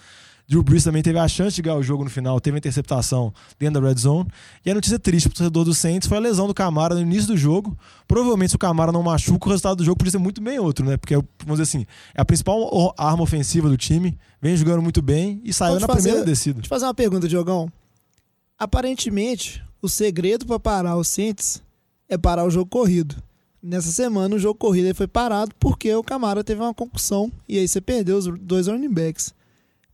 Drew 0.49 0.63
Brees 0.63 0.83
também 0.83 1.03
teve 1.03 1.19
a 1.19 1.29
chance 1.29 1.55
de 1.55 1.61
ganhar 1.61 1.77
o 1.77 1.83
jogo 1.83 2.05
no 2.05 2.09
final, 2.09 2.41
teve 2.41 2.57
a 2.57 2.59
interceptação 2.59 3.35
dentro 3.59 3.83
da 3.83 3.87
red 3.89 3.97
zone. 3.97 4.27
E 4.65 4.71
a 4.71 4.75
notícia 4.75 4.99
triste 4.99 5.29
para 5.29 5.35
o 5.35 5.37
torcedor 5.37 5.65
do 5.67 5.75
Saints 5.75 6.09
foi 6.09 6.17
a 6.17 6.21
lesão 6.21 6.47
do 6.47 6.55
Camara 6.55 6.95
no 6.95 7.03
início 7.03 7.27
do 7.29 7.37
jogo. 7.37 7.77
Provavelmente, 8.07 8.51
se 8.51 8.57
o 8.57 8.59
Camara 8.59 8.91
não 8.91 9.03
machuca, 9.03 9.47
o 9.47 9.51
resultado 9.51 9.77
do 9.77 9.85
jogo 9.85 9.99
podia 9.99 10.13
ser 10.13 10.19
muito 10.19 10.41
bem 10.41 10.59
outro, 10.59 10.87
né? 10.87 10.97
Porque, 10.97 11.15
vamos 11.15 11.61
dizer 11.61 11.63
assim, 11.65 11.87
é 12.15 12.23
a 12.23 12.25
principal 12.25 12.95
arma 12.97 13.23
ofensiva 13.23 13.69
do 13.69 13.77
time, 13.77 14.19
vem 14.41 14.57
jogando 14.57 14.81
muito 14.81 15.03
bem 15.03 15.39
e 15.45 15.53
saiu 15.53 15.79
na 15.79 15.87
fazer- 15.87 16.03
primeira 16.09 16.25
descida. 16.25 16.55
Deixa 16.61 16.67
eu 16.67 16.71
fazer 16.71 16.87
uma 16.87 16.95
pergunta, 16.95 17.29
Diogão. 17.29 17.71
Aparentemente, 18.59 19.63
o 19.83 19.89
segredo 19.89 20.47
para 20.47 20.59
parar 20.59 20.97
o 20.97 21.05
Saints 21.05 21.63
é 22.09 22.17
parar 22.17 22.45
o 22.45 22.51
jogo 22.51 22.71
corrido. 22.71 23.17
Nessa 23.63 23.91
semana, 23.91 24.35
o 24.35 24.39
jogo 24.39 24.59
corrido 24.59 24.95
foi 24.95 25.07
parado 25.07 25.53
porque 25.61 25.95
o 25.95 26.03
Camara 26.03 26.43
teve 26.43 26.61
uma 26.63 26.73
concussão 26.73 27.31
e 27.49 27.59
aí 27.59 27.69
você 27.69 27.81
perdeu 27.81 28.17
os 28.17 28.27
dois 28.41 28.67
running 28.67 28.91
backs. 28.91 29.35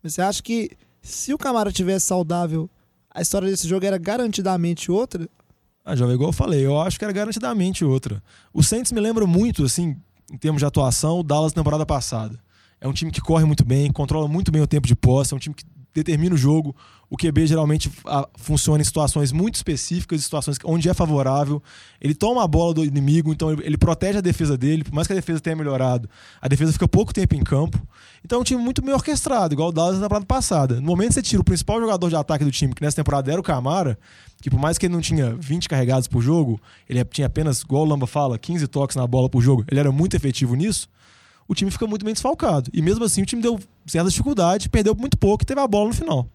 Você 0.04 0.20
acha 0.20 0.42
que 0.42 0.70
se 1.00 1.32
o 1.32 1.38
Camara 1.38 1.72
tivesse 1.72 2.06
saudável, 2.06 2.68
a 3.10 3.22
história 3.22 3.48
desse 3.48 3.66
jogo 3.66 3.86
era 3.86 3.96
garantidamente 3.96 4.90
outra? 4.90 5.26
Ah, 5.82 5.96
jovem, 5.96 6.14
igual 6.14 6.28
eu 6.28 6.32
falei, 6.32 6.64
eu 6.64 6.78
acho 6.78 6.98
que 6.98 7.04
era 7.04 7.12
garantidamente 7.12 7.84
outra. 7.84 8.22
O 8.52 8.62
Saints 8.62 8.92
me 8.92 9.00
lembra 9.00 9.26
muito, 9.26 9.64
assim, 9.64 9.96
em 10.30 10.36
termos 10.36 10.60
de 10.60 10.66
atuação, 10.66 11.20
o 11.20 11.22
Dallas 11.22 11.52
na 11.52 11.60
temporada 11.60 11.86
passada. 11.86 12.38
É 12.78 12.86
um 12.86 12.92
time 12.92 13.10
que 13.10 13.20
corre 13.20 13.46
muito 13.46 13.64
bem, 13.64 13.90
controla 13.90 14.28
muito 14.28 14.52
bem 14.52 14.60
o 14.60 14.66
tempo 14.66 14.86
de 14.86 14.94
posse, 14.94 15.32
é 15.32 15.36
um 15.36 15.40
time 15.40 15.54
que 15.54 15.64
determina 15.94 16.34
o 16.34 16.38
jogo. 16.38 16.74
O 17.08 17.16
QB 17.16 17.46
geralmente 17.46 17.90
ah, 18.06 18.28
funciona 18.36 18.80
em 18.80 18.84
situações 18.84 19.30
muito 19.30 19.54
específicas, 19.54 20.22
situações 20.22 20.58
onde 20.64 20.88
é 20.88 20.94
favorável. 20.94 21.62
Ele 22.00 22.14
toma 22.14 22.42
a 22.42 22.48
bola 22.48 22.74
do 22.74 22.84
inimigo, 22.84 23.32
então 23.32 23.52
ele, 23.52 23.62
ele 23.64 23.78
protege 23.78 24.18
a 24.18 24.20
defesa 24.20 24.56
dele. 24.58 24.82
Por 24.82 24.92
mais 24.92 25.06
que 25.06 25.12
a 25.12 25.16
defesa 25.16 25.40
tenha 25.40 25.54
melhorado, 25.54 26.08
a 26.42 26.48
defesa 26.48 26.72
fica 26.72 26.88
pouco 26.88 27.14
tempo 27.14 27.34
em 27.34 27.44
campo. 27.44 27.80
Então 28.24 28.38
é 28.38 28.40
um 28.40 28.44
time 28.44 28.60
muito 28.60 28.82
bem 28.82 28.94
orquestrado, 28.94 29.54
igual 29.54 29.68
o 29.68 29.72
Dallas 29.72 29.96
na 29.96 30.02
temporada 30.02 30.26
passada. 30.26 30.76
No 30.76 30.86
momento 30.88 31.08
que 31.08 31.14
você 31.14 31.22
tira 31.22 31.40
o 31.40 31.44
principal 31.44 31.78
jogador 31.78 32.08
de 32.08 32.16
ataque 32.16 32.44
do 32.44 32.50
time, 32.50 32.74
que 32.74 32.82
nessa 32.82 32.96
temporada 32.96 33.30
era 33.30 33.40
o 33.40 33.44
Camara, 33.44 33.98
que 34.42 34.50
por 34.50 34.58
mais 34.58 34.76
que 34.76 34.86
ele 34.86 34.94
não 34.94 35.00
tinha 35.00 35.34
20 35.34 35.68
carregados 35.68 36.08
por 36.08 36.20
jogo, 36.20 36.60
ele 36.88 37.04
tinha 37.04 37.26
apenas, 37.26 37.60
igual 37.60 37.82
o 37.82 37.86
Lamba 37.86 38.06
fala, 38.06 38.38
15 38.38 38.66
toques 38.66 38.96
na 38.96 39.06
bola 39.06 39.28
por 39.28 39.40
jogo, 39.40 39.64
ele 39.70 39.78
era 39.78 39.92
muito 39.92 40.16
efetivo 40.16 40.54
nisso, 40.54 40.88
o 41.46 41.54
time 41.54 41.70
fica 41.70 41.86
muito 41.86 42.04
bem 42.04 42.14
desfalcado. 42.14 42.70
E 42.72 42.80
mesmo 42.80 43.04
assim 43.04 43.22
o 43.22 43.26
time 43.26 43.42
deu 43.42 43.58
certa 43.86 44.10
dificuldade, 44.10 44.68
perdeu 44.68 44.94
muito 44.94 45.18
pouco 45.18 45.42
e 45.42 45.46
teve 45.46 45.60
a 45.60 45.66
bola 45.66 45.88
no 45.88 45.94
final. 45.94 46.26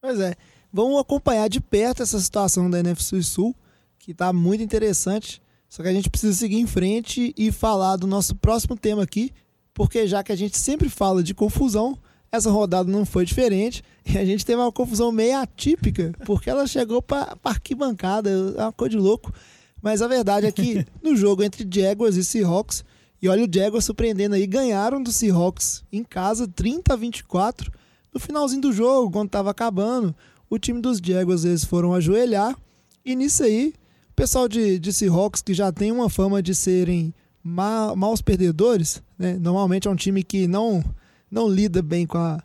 Pois 0.00 0.20
é. 0.20 0.34
Vamos 0.72 1.00
acompanhar 1.00 1.48
de 1.48 1.60
perto 1.60 2.02
essa 2.02 2.20
situação 2.20 2.68
da 2.68 2.78
NFC 2.78 3.22
Sul, 3.22 3.54
que 3.98 4.12
está 4.12 4.32
muito 4.32 4.62
interessante. 4.62 5.40
Só 5.68 5.82
que 5.82 5.88
a 5.88 5.92
gente 5.92 6.10
precisa 6.10 6.32
seguir 6.32 6.58
em 6.58 6.66
frente 6.66 7.34
e 7.36 7.52
falar 7.52 7.96
do 7.96 8.06
nosso 8.06 8.34
próximo 8.34 8.76
tema 8.76 9.02
aqui, 9.02 9.32
porque 9.74 10.06
já 10.06 10.22
que 10.22 10.32
a 10.32 10.36
gente 10.36 10.56
sempre 10.56 10.88
fala 10.88 11.22
de 11.22 11.34
confusão, 11.34 11.98
essa 12.30 12.50
rodada 12.50 12.90
não 12.90 13.04
foi 13.04 13.24
diferente 13.24 13.82
e 14.04 14.16
a 14.16 14.24
gente 14.24 14.44
teve 14.44 14.60
uma 14.60 14.72
confusão 14.72 15.10
meio 15.10 15.38
atípica, 15.38 16.12
porque 16.24 16.48
ela 16.48 16.66
chegou 16.66 17.02
para 17.02 17.36
arquibancada, 17.44 18.30
é 18.30 18.62
uma 18.62 18.72
coisa 18.72 18.96
de 18.96 19.02
louco. 19.02 19.32
Mas 19.80 20.02
a 20.02 20.08
verdade 20.08 20.46
é 20.46 20.52
que 20.52 20.86
no 21.02 21.14
jogo 21.16 21.42
entre 21.42 21.66
Jaguars 21.70 22.16
e 22.16 22.24
Seahawks, 22.24 22.84
e 23.20 23.28
olha 23.28 23.44
o 23.44 23.48
Jaguars 23.52 23.84
surpreendendo 23.84 24.34
aí, 24.34 24.46
ganharam 24.46 25.02
do 25.02 25.12
Seahawks 25.12 25.84
em 25.92 26.04
casa 26.04 26.46
30 26.46 26.92
a 26.92 26.96
24. 26.96 27.72
No 28.12 28.20
finalzinho 28.20 28.62
do 28.62 28.72
jogo, 28.72 29.10
quando 29.10 29.26
estava 29.26 29.50
acabando, 29.50 30.14
o 30.48 30.58
time 30.58 30.80
dos 30.80 30.98
Jaguars 30.98 31.44
eles 31.44 31.64
foram 31.64 31.94
ajoelhar 31.94 32.56
e 33.04 33.16
nisso 33.16 33.42
aí, 33.42 33.72
o 34.10 34.14
pessoal 34.14 34.46
de, 34.48 34.78
de 34.78 34.92
Seahawks 34.92 35.40
que 35.40 35.54
já 35.54 35.72
tem 35.72 35.90
uma 35.90 36.10
fama 36.10 36.42
de 36.42 36.54
serem 36.54 37.14
ma 37.42 37.96
maus 37.96 38.20
perdedores, 38.20 39.02
né? 39.18 39.38
Normalmente 39.40 39.88
é 39.88 39.90
um 39.90 39.96
time 39.96 40.22
que 40.22 40.46
não, 40.46 40.84
não 41.30 41.48
lida 41.48 41.80
bem 41.80 42.06
com 42.06 42.18
a, 42.18 42.42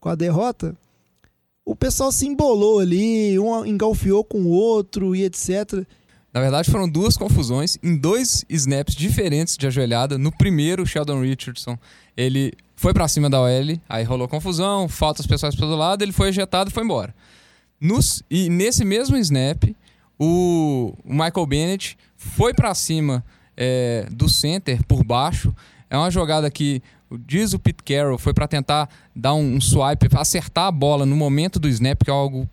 com 0.00 0.08
a 0.08 0.16
derrota. 0.16 0.76
O 1.64 1.76
pessoal 1.76 2.10
se 2.10 2.26
embolou 2.26 2.80
ali, 2.80 3.38
um 3.38 3.64
engalfiou 3.64 4.24
com 4.24 4.42
o 4.42 4.48
outro 4.48 5.14
e 5.14 5.22
etc. 5.22 5.86
Na 6.32 6.40
verdade, 6.40 6.70
foram 6.70 6.88
duas 6.88 7.16
confusões 7.16 7.76
em 7.82 7.96
dois 7.96 8.44
snaps 8.48 8.94
diferentes 8.94 9.56
de 9.56 9.66
ajoelhada. 9.66 10.16
No 10.16 10.30
primeiro, 10.30 10.86
Sheldon 10.86 11.20
Richardson, 11.20 11.76
ele 12.16 12.52
foi 12.76 12.94
para 12.94 13.08
cima 13.08 13.28
da 13.28 13.40
OL, 13.40 13.78
aí 13.88 14.04
rolou 14.04 14.28
confusão, 14.28 14.88
faltas 14.88 15.26
pessoais 15.26 15.54
para 15.54 15.66
todo 15.66 15.76
lado, 15.76 16.02
ele 16.02 16.12
foi 16.12 16.28
ejetado 16.28 16.70
e 16.70 16.72
foi 16.72 16.84
embora. 16.84 17.14
Nos, 17.80 18.22
e 18.30 18.48
nesse 18.48 18.84
mesmo 18.84 19.16
snap, 19.16 19.64
o, 20.18 20.94
o 21.04 21.12
Michael 21.12 21.46
Bennett 21.46 21.98
foi 22.16 22.54
para 22.54 22.74
cima 22.74 23.24
é, 23.56 24.06
do 24.10 24.28
center 24.28 24.84
por 24.86 25.02
baixo. 25.02 25.54
É 25.88 25.96
uma 25.96 26.10
jogada 26.10 26.50
que 26.50 26.80
diz 27.26 27.52
o 27.52 27.58
Pete 27.58 27.82
Carroll 27.82 28.18
foi 28.18 28.32
para 28.32 28.46
tentar 28.46 28.88
dar 29.16 29.34
um, 29.34 29.56
um 29.56 29.60
swipe, 29.60 30.08
acertar 30.14 30.66
a 30.66 30.72
bola 30.72 31.04
no 31.04 31.16
momento 31.16 31.58
do 31.58 31.68
snap, 31.68 32.04
que 32.04 32.10
é 32.10 32.12
algo 32.12 32.48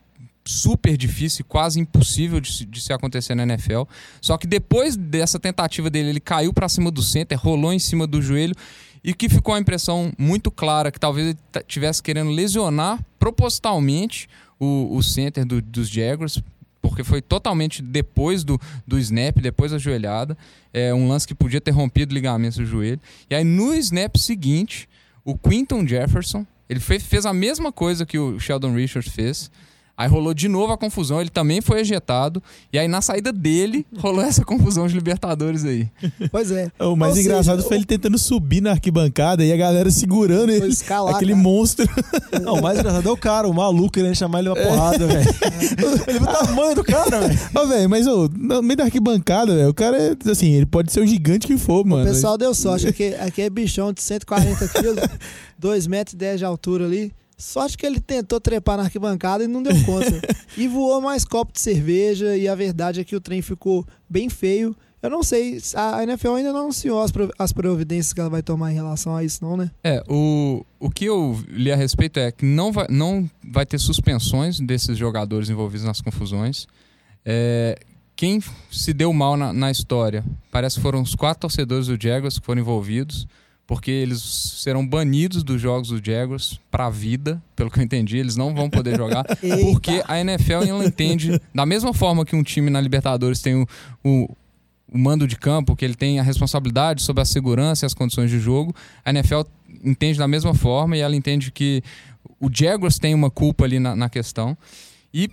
super 0.47 0.97
difícil, 0.97 1.45
quase 1.45 1.79
impossível 1.79 2.39
de, 2.39 2.65
de, 2.65 2.81
se 2.81 2.93
acontecer 2.93 3.35
na 3.35 3.43
NFL. 3.43 3.83
Só 4.21 4.37
que 4.37 4.47
depois 4.47 4.95
dessa 4.95 5.39
tentativa 5.39 5.89
dele, 5.89 6.09
ele 6.09 6.19
caiu 6.19 6.53
para 6.53 6.69
cima 6.69 6.89
do 6.89 7.01
center, 7.01 7.37
rolou 7.39 7.73
em 7.73 7.79
cima 7.79 8.07
do 8.07 8.21
joelho 8.21 8.55
e 9.03 9.13
que 9.13 9.29
ficou 9.29 9.53
a 9.53 9.59
impressão 9.59 10.11
muito 10.17 10.49
clara 10.51 10.91
que 10.91 10.99
talvez 10.99 11.27
ele 11.27 11.37
estivesse 11.55 12.01
querendo 12.01 12.29
lesionar 12.29 12.99
propositalmente 13.19 14.27
o, 14.59 14.95
o 14.95 15.03
center 15.03 15.45
do, 15.45 15.61
dos 15.61 15.89
Jaguars, 15.89 16.41
porque 16.81 17.03
foi 17.03 17.21
totalmente 17.21 17.81
depois 17.81 18.43
do, 18.43 18.59
do 18.85 18.97
snap, 18.97 19.37
depois 19.39 19.71
da 19.71 19.77
joelhada. 19.77 20.37
É 20.73 20.93
um 20.93 21.07
lance 21.07 21.27
que 21.27 21.35
podia 21.35 21.61
ter 21.61 21.71
rompido 21.71 22.13
ligamentos 22.13 22.57
do 22.57 22.65
joelho. 22.65 22.99
E 23.29 23.35
aí 23.35 23.43
no 23.43 23.73
snap 23.75 24.15
seguinte, 24.17 24.87
o 25.23 25.37
Quinton 25.37 25.85
Jefferson, 25.85 26.45
ele 26.69 26.79
fez, 26.79 27.03
fez 27.03 27.25
a 27.25 27.33
mesma 27.33 27.71
coisa 27.71 28.05
que 28.05 28.17
o 28.17 28.39
Sheldon 28.39 28.73
Richards 28.73 29.11
fez. 29.11 29.51
Aí 29.97 30.07
rolou 30.07 30.31
de 30.31 30.47
novo 30.47 30.71
a 30.71 30.77
confusão, 30.77 31.19
ele 31.19 31.31
também 31.31 31.59
foi 31.59 31.79
ejetado. 31.79 32.41
E 32.71 32.77
aí 32.77 32.87
na 32.87 33.01
saída 33.01 33.33
dele, 33.33 33.83
rolou 33.97 34.21
essa 34.23 34.45
confusão 34.45 34.87
de 34.87 34.93
Libertadores 34.93 35.65
aí. 35.65 35.89
Pois 36.31 36.51
é. 36.51 36.71
O 36.79 36.95
mais 36.95 37.15
Ou 37.15 37.21
engraçado 37.21 37.57
seja, 37.57 37.67
foi 37.67 37.77
ele 37.77 37.85
tentando 37.85 38.15
subir 38.19 38.61
na 38.61 38.71
arquibancada 38.71 39.43
e 39.43 39.51
a 39.51 39.57
galera 39.57 39.89
segurando 39.89 40.51
ele. 40.51 40.67
escalar, 40.67 41.15
aquele 41.15 41.31
cara. 41.31 41.43
monstro. 41.43 41.89
Não, 42.43 42.53
o 42.53 42.61
mais 42.61 42.77
engraçado 42.77 43.09
é 43.09 43.11
o 43.11 43.17
cara, 43.17 43.47
o 43.47 43.53
maluco 43.53 43.93
querendo 43.93 44.13
chamar 44.13 44.39
ele 44.39 44.49
uma 44.49 44.55
porrada, 44.55 45.07
velho. 45.07 45.27
Ele 46.07 46.19
o 46.19 46.27
tamanho 46.27 46.75
do 46.75 46.83
cara, 46.83 47.19
velho. 47.19 47.39
Ô, 47.55 47.67
velho, 47.67 47.89
mas 47.89 48.05
ô, 48.07 48.29
no 48.29 48.61
meio 48.61 48.77
da 48.77 48.83
arquibancada, 48.83 49.55
velho, 49.55 49.69
o 49.69 49.73
cara 49.73 49.97
é, 49.97 50.15
assim, 50.29 50.51
ele 50.51 50.65
pode 50.65 50.91
ser 50.91 51.01
o 51.01 51.07
gigante 51.07 51.47
que 51.47 51.57
for, 51.57 51.85
mano. 51.85 52.03
O 52.03 52.07
pessoal 52.07 52.37
deu 52.37 52.53
sorte. 52.53 52.87
Aqui, 52.87 53.15
aqui 53.15 53.41
é 53.41 53.49
bichão 53.49 53.91
de 53.91 54.01
140 54.01 54.67
quilos, 54.67 55.03
2 55.57 55.87
metros 55.87 56.13
e 56.13 56.17
10 56.17 56.39
de 56.39 56.45
altura 56.45 56.85
ali. 56.85 57.11
Sorte 57.37 57.77
que 57.77 57.85
ele 57.85 57.99
tentou 57.99 58.39
trepar 58.39 58.77
na 58.77 58.83
arquibancada 58.83 59.43
e 59.43 59.47
não 59.47 59.61
deu 59.61 59.73
conta. 59.85 60.21
e 60.57 60.67
voou 60.67 60.99
mais 60.99 61.23
copo 61.23 61.53
de 61.53 61.59
cerveja 61.61 62.35
e 62.35 62.47
a 62.47 62.55
verdade 62.55 62.99
é 62.99 63.03
que 63.03 63.15
o 63.15 63.21
trem 63.21 63.41
ficou 63.43 63.85
bem 64.09 64.27
feio. 64.27 64.75
Eu 64.99 65.11
não 65.11 65.21
sei, 65.21 65.59
a 65.75 66.01
NFL 66.01 66.31
ainda 66.33 66.51
não 66.51 66.61
anunciou 66.61 66.99
as, 67.03 67.11
pro- 67.11 67.31
as 67.37 67.53
providências 67.53 68.11
que 68.11 68.19
ela 68.19 68.31
vai 68.31 68.41
tomar 68.41 68.71
em 68.71 68.75
relação 68.75 69.15
a 69.15 69.23
isso, 69.23 69.43
não, 69.45 69.55
né? 69.55 69.69
É, 69.83 70.03
o, 70.09 70.65
o 70.79 70.89
que 70.89 71.05
eu 71.05 71.39
li 71.47 71.71
a 71.71 71.75
respeito 71.75 72.19
é 72.19 72.31
que 72.31 72.43
não 72.43 72.71
vai, 72.71 72.87
não 72.89 73.29
vai 73.47 73.63
ter 73.67 73.77
suspensões 73.77 74.59
desses 74.59 74.97
jogadores 74.97 75.49
envolvidos 75.51 75.85
nas 75.85 76.01
confusões. 76.01 76.65
É, 77.23 77.77
quem 78.15 78.41
se 78.71 78.91
deu 78.91 79.13
mal 79.13 79.37
na, 79.37 79.53
na 79.53 79.69
história 79.69 80.25
parece 80.51 80.77
que 80.77 80.81
foram 80.81 81.03
os 81.03 81.13
quatro 81.13 81.41
torcedores 81.41 81.85
do 81.85 82.01
Jaguars 82.01 82.39
que 82.39 82.45
foram 82.45 82.61
envolvidos, 82.61 83.27
porque 83.67 83.91
eles 83.91 84.21
serão 84.63 84.87
banidos 84.87 85.43
dos 85.43 85.61
jogos 85.61 85.89
do 85.89 86.03
Jaguars 86.03 86.57
para 86.71 86.85
a 86.85 86.89
vida, 86.89 87.43
pelo 87.53 87.69
que 87.69 87.77
eu 87.79 87.83
entendi, 87.83 88.17
eles 88.17 88.37
não 88.37 88.55
vão 88.55 88.69
poder 88.69 88.95
jogar, 88.95 89.25
porque 89.61 90.01
a 90.07 90.19
NFL 90.19 90.63
ela 90.67 90.85
entende, 90.85 91.39
da 91.53 91.65
mesma 91.65 91.93
forma 91.93 92.25
que 92.25 92.35
um 92.35 92.41
time 92.41 92.69
na 92.69 92.79
Libertadores 92.79 93.41
tem 93.41 93.55
o, 93.55 93.67
o, 94.05 94.35
o 94.89 94.97
mando 94.97 95.27
de 95.27 95.35
campo, 95.35 95.75
que 95.75 95.83
ele 95.83 95.95
tem 95.95 96.17
a 96.17 96.23
responsabilidade 96.23 97.03
sobre 97.03 97.21
a 97.21 97.25
segurança 97.25 97.83
e 97.83 97.87
as 97.87 97.93
condições 97.93 98.31
de 98.31 98.39
jogo, 98.39 98.73
a 99.03 99.09
NFL 99.09 99.41
entende 99.83 100.17
da 100.17 100.29
mesma 100.29 100.53
forma 100.53 100.95
e 100.95 101.01
ela 101.01 101.15
entende 101.15 101.51
que 101.51 101.83
o 102.39 102.49
Jaguars 102.51 102.97
tem 102.97 103.13
uma 103.13 103.29
culpa 103.29 103.65
ali 103.65 103.79
na, 103.79 103.95
na 103.95 104.09
questão. 104.09 104.57
E 105.13 105.29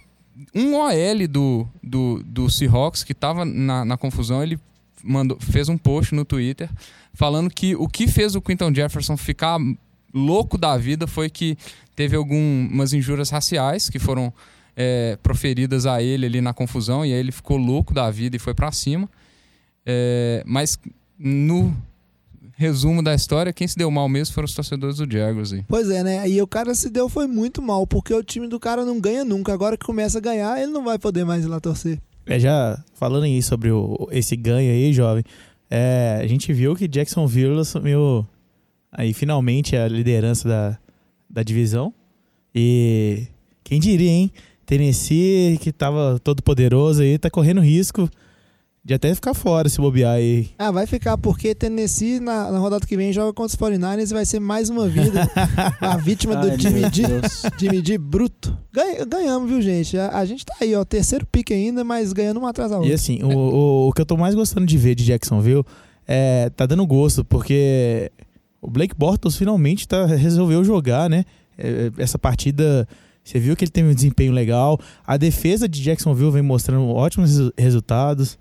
um 0.52 0.74
OL 0.74 1.28
do, 1.28 1.68
do, 1.80 2.22
do 2.24 2.50
Seahawks, 2.50 3.04
que 3.04 3.12
estava 3.12 3.44
na, 3.44 3.84
na 3.84 3.96
confusão, 3.96 4.42
ele 4.42 4.58
mandou, 5.04 5.38
fez 5.38 5.68
um 5.68 5.78
post 5.78 6.14
no 6.14 6.24
Twitter 6.24 6.68
falando 7.14 7.48
que 7.48 7.74
o 7.76 7.88
que 7.88 8.06
fez 8.06 8.34
o 8.34 8.42
Quinton 8.42 8.74
Jefferson 8.74 9.16
ficar 9.16 9.58
louco 10.12 10.58
da 10.58 10.76
vida 10.76 11.06
foi 11.06 11.30
que 11.30 11.56
teve 11.96 12.16
algumas 12.16 12.92
injúrias 12.92 13.30
raciais 13.30 13.88
que 13.88 13.98
foram 13.98 14.32
é, 14.76 15.16
proferidas 15.22 15.86
a 15.86 16.02
ele 16.02 16.26
ali 16.26 16.40
na 16.40 16.52
confusão 16.52 17.04
e 17.06 17.12
aí 17.12 17.18
ele 17.18 17.32
ficou 17.32 17.56
louco 17.56 17.94
da 17.94 18.10
vida 18.10 18.36
e 18.36 18.38
foi 18.38 18.54
pra 18.54 18.70
cima. 18.72 19.08
É, 19.86 20.42
mas 20.46 20.78
no 21.18 21.74
resumo 22.56 23.02
da 23.02 23.14
história, 23.14 23.52
quem 23.52 23.66
se 23.66 23.76
deu 23.76 23.90
mal 23.90 24.08
mesmo 24.08 24.34
foram 24.34 24.46
os 24.46 24.54
torcedores 24.54 24.96
do 24.96 25.10
Jaguars 25.10 25.52
aí. 25.52 25.64
Pois 25.68 25.90
é, 25.90 26.02
né? 26.02 26.28
E 26.28 26.40
o 26.40 26.46
cara 26.46 26.74
se 26.74 26.88
deu 26.88 27.08
foi 27.08 27.26
muito 27.26 27.60
mal, 27.60 27.86
porque 27.86 28.14
o 28.14 28.22
time 28.22 28.48
do 28.48 28.60
cara 28.60 28.84
não 28.84 29.00
ganha 29.00 29.24
nunca. 29.24 29.52
Agora 29.52 29.76
que 29.76 29.84
começa 29.84 30.18
a 30.18 30.20
ganhar, 30.20 30.60
ele 30.60 30.72
não 30.72 30.84
vai 30.84 30.98
poder 30.98 31.24
mais 31.24 31.44
ir 31.44 31.48
lá 31.48 31.60
torcer. 31.60 32.00
É, 32.26 32.38
já 32.38 32.82
falando 32.94 33.24
aí 33.24 33.42
sobre 33.42 33.70
o, 33.70 34.08
esse 34.10 34.34
ganho 34.36 34.70
aí, 34.70 34.92
jovem, 34.92 35.24
é, 35.70 36.20
a 36.22 36.26
gente 36.26 36.52
viu 36.52 36.74
que 36.74 36.88
Jacksonville 36.88 37.58
assumiu 37.60 38.26
aí 38.92 39.12
finalmente 39.12 39.76
a 39.76 39.88
liderança 39.88 40.48
da, 40.48 40.78
da 41.28 41.42
divisão. 41.42 41.92
E 42.54 43.26
quem 43.62 43.80
diria, 43.80 44.10
hein? 44.10 44.32
Tennessee, 44.64 45.58
que 45.58 45.72
tava 45.72 46.18
todo 46.22 46.42
poderoso 46.42 47.02
aí, 47.02 47.18
tá 47.18 47.28
correndo 47.28 47.60
risco 47.60 48.08
de 48.84 48.92
até 48.92 49.14
ficar 49.14 49.32
fora 49.32 49.66
se 49.68 49.78
bobear 49.80 50.12
aí. 50.16 50.50
Ah, 50.58 50.70
vai 50.70 50.86
ficar, 50.86 51.16
porque 51.16 51.54
Tennessee 51.54 52.20
na, 52.20 52.50
na 52.50 52.58
rodada 52.58 52.86
que 52.86 52.96
vem 52.98 53.12
joga 53.14 53.32
contra 53.32 53.46
os 53.46 53.56
49ers 53.56 54.10
e 54.10 54.14
vai 54.14 54.26
ser 54.26 54.40
mais 54.40 54.68
uma 54.68 54.86
vida. 54.86 55.26
a 55.80 55.96
vítima 55.96 56.36
do 56.36 56.50
Ai, 56.50 56.58
Jimmy 56.58 57.80
D 57.80 57.96
bruto. 57.98 58.56
Ganha- 58.70 59.04
ganhamos, 59.06 59.48
viu, 59.48 59.62
gente? 59.62 59.96
A, 59.96 60.18
a 60.18 60.24
gente 60.26 60.44
tá 60.44 60.54
aí, 60.60 60.74
ó. 60.74 60.84
Terceiro 60.84 61.26
pique 61.26 61.54
ainda, 61.54 61.82
mas 61.82 62.12
ganhando 62.12 62.36
uma 62.38 62.50
atrás 62.50 62.70
da 62.70 62.76
E 62.76 62.80
outra. 62.80 62.94
assim, 62.94 63.22
o, 63.22 63.28
o, 63.34 63.88
o 63.88 63.92
que 63.92 64.02
eu 64.02 64.06
tô 64.06 64.18
mais 64.18 64.34
gostando 64.34 64.66
de 64.66 64.76
ver 64.76 64.94
de 64.94 65.04
Jacksonville 65.04 65.64
é 66.06 66.50
tá 66.50 66.66
dando 66.66 66.86
gosto, 66.86 67.24
porque 67.24 68.12
o 68.60 68.68
Blake 68.70 68.94
Bortles 68.94 69.34
finalmente 69.36 69.88
tá, 69.88 70.04
resolveu 70.04 70.62
jogar, 70.62 71.08
né? 71.08 71.24
É, 71.56 71.90
Essa 71.96 72.18
partida, 72.18 72.86
você 73.24 73.38
viu 73.38 73.56
que 73.56 73.64
ele 73.64 73.70
teve 73.70 73.88
um 73.88 73.94
desempenho 73.94 74.32
legal. 74.32 74.78
A 75.06 75.16
defesa 75.16 75.66
de 75.66 75.80
Jacksonville 75.82 76.30
vem 76.32 76.42
mostrando 76.42 76.86
ótimos 76.88 77.30
resu- 77.30 77.52
resultados. 77.56 78.36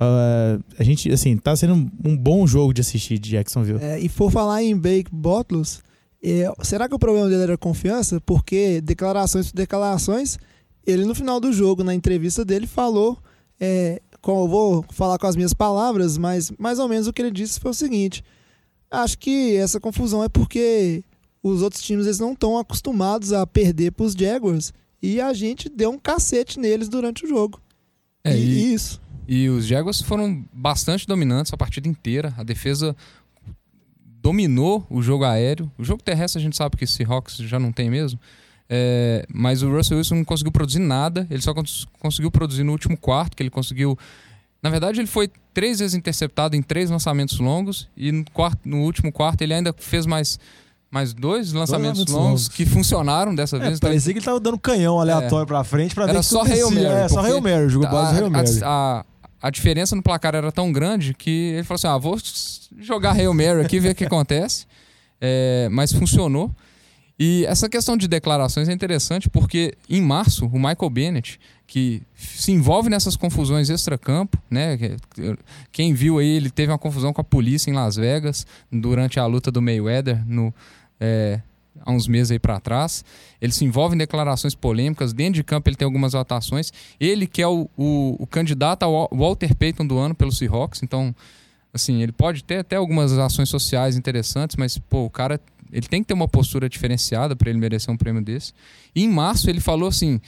Ah, 0.00 0.58
a 0.78 0.82
gente, 0.84 1.10
assim, 1.10 1.36
tá 1.36 1.54
sendo 1.56 1.74
um, 1.74 2.16
bom 2.16 2.46
jogo 2.46 2.72
de 2.72 2.80
assistir 2.80 3.18
de 3.18 3.30
Jacksonville. 3.30 3.80
É, 3.82 3.98
e 4.00 4.08
por 4.08 4.30
falar 4.30 4.62
em 4.62 4.76
Blake 4.76 5.10
Bortles, 5.12 5.82
é, 6.22 6.50
será 6.62 6.88
que 6.88 6.94
o 6.94 6.98
problema 6.98 7.28
dele 7.28 7.42
era 7.42 7.58
confiança? 7.58 8.20
Porque 8.20 8.80
declarações 8.80 9.50
por 9.50 9.56
declarações, 9.56 10.38
ele 10.86 11.04
no 11.04 11.14
final 11.14 11.40
do 11.40 11.52
jogo, 11.52 11.82
na 11.82 11.94
entrevista 11.94 12.44
dele, 12.44 12.66
falou, 12.66 13.18
é, 13.60 14.00
com, 14.20 14.42
eu 14.42 14.48
vou 14.48 14.84
falar 14.90 15.18
com 15.18 15.26
as 15.26 15.36
minhas 15.36 15.52
palavras, 15.54 16.16
mas 16.16 16.50
mais 16.58 16.78
ou 16.78 16.88
menos 16.88 17.06
o 17.06 17.12
que 17.12 17.22
ele 17.22 17.30
disse 17.30 17.58
foi 17.60 17.70
o 17.72 17.74
seguinte: 17.74 18.22
acho 18.90 19.18
que 19.18 19.56
essa 19.56 19.80
confusão 19.80 20.22
é 20.22 20.28
porque 20.28 21.02
os 21.42 21.62
outros 21.62 21.82
times 21.82 22.06
eles 22.06 22.18
não 22.18 22.32
estão 22.32 22.56
acostumados 22.58 23.32
a 23.32 23.46
perder 23.46 23.92
para 23.92 24.06
os 24.06 24.12
Jaguars 24.12 24.72
e 25.02 25.20
a 25.20 25.32
gente 25.32 25.68
deu 25.68 25.90
um 25.90 25.98
cacete 25.98 26.58
neles 26.58 26.88
durante 26.88 27.24
o 27.24 27.28
jogo. 27.28 27.60
É, 28.24 28.36
e- 28.36 28.40
e 28.40 28.74
isso. 28.74 29.00
E 29.28 29.48
os 29.50 29.66
Jaguars 29.66 30.00
foram 30.00 30.42
bastante 30.52 31.06
dominantes 31.06 31.52
a 31.52 31.56
partida 31.56 31.86
inteira. 31.86 32.32
A 32.38 32.42
defesa 32.42 32.96
dominou 34.22 34.86
o 34.90 35.02
jogo 35.02 35.24
aéreo. 35.24 35.70
O 35.78 35.84
jogo 35.84 36.02
terrestre 36.02 36.40
a 36.40 36.42
gente 36.42 36.56
sabe 36.56 36.76
que 36.76 36.84
esse 36.84 36.94
Seahawks 36.94 37.36
já 37.36 37.58
não 37.58 37.70
tem 37.72 37.90
mesmo. 37.90 38.18
É, 38.70 39.24
mas 39.32 39.62
o 39.62 39.70
Russell 39.70 39.96
Wilson 39.98 40.16
não 40.16 40.24
conseguiu 40.24 40.52
produzir 40.52 40.78
nada. 40.80 41.26
Ele 41.30 41.40
só 41.40 41.54
cons- 41.54 41.86
conseguiu 42.00 42.30
produzir 42.30 42.64
no 42.64 42.72
último 42.72 42.96
quarto, 42.96 43.36
que 43.36 43.42
ele 43.42 43.50
conseguiu. 43.50 43.98
Na 44.62 44.70
verdade, 44.70 45.00
ele 45.00 45.06
foi 45.06 45.30
três 45.54 45.78
vezes 45.78 45.94
interceptado 45.94 46.56
em 46.56 46.62
três 46.62 46.90
lançamentos 46.90 47.38
longos. 47.38 47.88
E 47.96 48.10
no, 48.12 48.24
quarto, 48.32 48.58
no 48.64 48.78
último 48.82 49.12
quarto 49.12 49.40
ele 49.42 49.54
ainda 49.54 49.74
fez 49.78 50.04
mais, 50.04 50.38
mais 50.90 51.14
dois 51.14 51.52
lançamentos 51.52 51.98
lançamentos 52.00 52.12
longos, 52.14 52.28
longos. 52.42 52.48
que 52.48 52.66
funcionaram 52.66 53.34
dessa 53.34 53.56
É, 53.56 53.60
vez. 53.60 53.78
Então, 53.78 53.88
parecia 53.88 54.12
que 54.12 54.18
ele 54.18 54.24
tava 54.26 54.40
dando 54.40 54.58
canhão 54.58 55.00
aleatório 55.00 55.46
pra 55.46 55.62
frente 55.64 55.94
pra 55.94 56.04
ver 56.06 56.10
Era 56.12 56.22
só. 56.22 56.42
Hail 56.42 56.70
Mary. 56.70 56.84
É, 56.86 57.08
só 57.08 57.20
Hail 57.20 57.40
Mary, 57.40 57.68
jogou 57.68 57.88
base 57.88 58.18
Hail 58.18 58.30
Mary. 58.30 58.50
A, 58.64 58.66
a, 59.00 59.04
a 59.40 59.50
diferença 59.50 59.94
no 59.96 60.02
placar 60.02 60.34
era 60.34 60.50
tão 60.52 60.70
grande 60.72 61.14
que 61.14 61.52
ele 61.54 61.64
falou 61.64 61.76
assim: 61.76 61.86
ah, 61.86 61.96
vou 61.98 62.18
jogar 62.80 63.12
Hail 63.12 63.32
Mary 63.34 63.60
aqui, 63.60 63.78
ver 63.80 63.90
o 63.90 63.94
que 63.94 64.04
acontece. 64.04 64.66
É, 65.20 65.68
mas 65.72 65.92
funcionou. 65.92 66.48
E 67.18 67.44
essa 67.46 67.68
questão 67.68 67.96
de 67.96 68.06
declarações 68.06 68.68
é 68.68 68.72
interessante 68.72 69.28
porque 69.28 69.74
em 69.90 70.00
março 70.00 70.46
o 70.46 70.54
Michael 70.56 70.88
Bennett, 70.90 71.40
que 71.66 72.00
se 72.14 72.52
envolve 72.52 72.88
nessas 72.88 73.16
confusões 73.16 73.68
extracampo, 73.68 74.38
né? 74.48 74.76
que- 74.78 74.96
Quem 75.72 75.92
viu 75.92 76.18
aí, 76.20 76.28
ele 76.36 76.50
teve 76.50 76.70
uma 76.70 76.78
confusão 76.78 77.12
com 77.12 77.20
a 77.20 77.24
polícia 77.24 77.68
em 77.68 77.74
Las 77.74 77.96
Vegas 77.96 78.46
durante 78.70 79.18
a 79.18 79.26
luta 79.26 79.50
do 79.50 79.60
Mayweather 79.60 80.24
no, 80.24 80.54
é, 81.00 81.40
há 81.84 81.92
uns 81.92 82.06
meses 82.08 82.30
aí 82.30 82.38
para 82.38 82.58
trás. 82.60 83.04
Ele 83.40 83.52
se 83.52 83.64
envolve 83.64 83.94
em 83.94 83.98
declarações 83.98 84.54
polêmicas. 84.54 85.12
Dentro 85.12 85.34
de 85.34 85.44
campo 85.44 85.68
ele 85.68 85.76
tem 85.76 85.86
algumas 85.86 86.12
votações. 86.12 86.72
Ele 86.98 87.26
que 87.26 87.40
é 87.42 87.48
o, 87.48 87.68
o, 87.76 88.16
o 88.18 88.26
candidato 88.26 88.82
ao 88.82 88.92
Wa- 88.92 89.08
Walter 89.12 89.54
Payton 89.54 89.86
do 89.86 89.98
ano 89.98 90.14
pelo 90.14 90.32
Seahawks. 90.32 90.82
Então, 90.82 91.14
assim, 91.72 92.02
ele 92.02 92.12
pode 92.12 92.42
ter 92.44 92.58
até 92.58 92.76
algumas 92.76 93.16
ações 93.18 93.48
sociais 93.48 93.96
interessantes, 93.96 94.56
mas, 94.56 94.78
pô, 94.78 95.04
o 95.04 95.10
cara 95.10 95.40
ele 95.70 95.86
tem 95.86 96.02
que 96.02 96.08
ter 96.08 96.14
uma 96.14 96.26
postura 96.26 96.68
diferenciada 96.68 97.36
para 97.36 97.50
ele 97.50 97.58
merecer 97.58 97.92
um 97.92 97.96
prêmio 97.96 98.22
desse. 98.22 98.52
E 98.94 99.04
em 99.04 99.08
março 99.08 99.50
ele 99.50 99.60
falou 99.60 99.88
assim. 99.88 100.20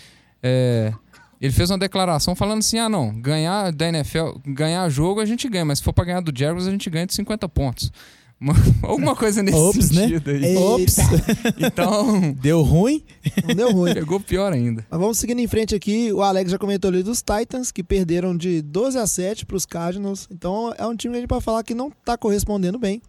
é, 0.42 0.92
ele 1.40 1.52
fez 1.54 1.70
uma 1.70 1.78
declaração 1.78 2.34
falando 2.36 2.58
assim: 2.58 2.78
ah, 2.78 2.88
não, 2.90 3.18
ganhar 3.18 3.72
da 3.72 3.88
NFL, 3.88 4.32
ganhar 4.46 4.86
jogo 4.90 5.18
a 5.20 5.24
gente 5.24 5.48
ganha, 5.48 5.64
mas 5.64 5.78
se 5.78 5.84
for 5.84 5.94
pra 5.94 6.04
ganhar 6.04 6.20
do 6.20 6.30
Jaguars 6.38 6.66
a 6.66 6.70
gente 6.70 6.90
ganha 6.90 7.06
de 7.06 7.14
50 7.14 7.48
pontos. 7.48 7.90
Uma- 8.40 8.54
Alguma 8.82 9.14
coisa 9.14 9.42
nesse 9.42 9.58
Ops, 9.58 9.90
né? 9.90 10.02
sentido 10.08 10.30
aí. 10.30 10.44
Eita, 10.44 10.60
Ops. 10.60 10.96
Então, 11.60 12.32
Deu 12.40 12.62
ruim? 12.62 13.04
não 13.46 13.54
deu 13.54 13.70
ruim. 13.72 13.92
pegou 13.94 14.18
pior 14.18 14.52
ainda. 14.52 14.86
Mas 14.90 14.98
vamos 15.00 15.18
seguindo 15.18 15.40
em 15.40 15.46
frente 15.46 15.74
aqui. 15.74 16.10
O 16.12 16.22
Alex 16.22 16.50
já 16.50 16.58
comentou 16.58 16.88
ali 16.90 17.02
dos 17.02 17.22
Titans, 17.22 17.70
que 17.70 17.82
perderam 17.82 18.34
de 18.36 18.62
12 18.62 18.96
a 18.98 19.06
7 19.06 19.44
para 19.44 19.56
os 19.56 19.66
Cardinals. 19.66 20.26
Então 20.30 20.72
é 20.78 20.86
um 20.86 20.96
time 20.96 21.12
que 21.12 21.18
a 21.18 21.20
gente 21.20 21.28
pode 21.28 21.44
falar 21.44 21.62
que 21.62 21.74
não 21.74 21.88
está 21.88 22.16
correspondendo 22.16 22.78
bem. 22.78 23.02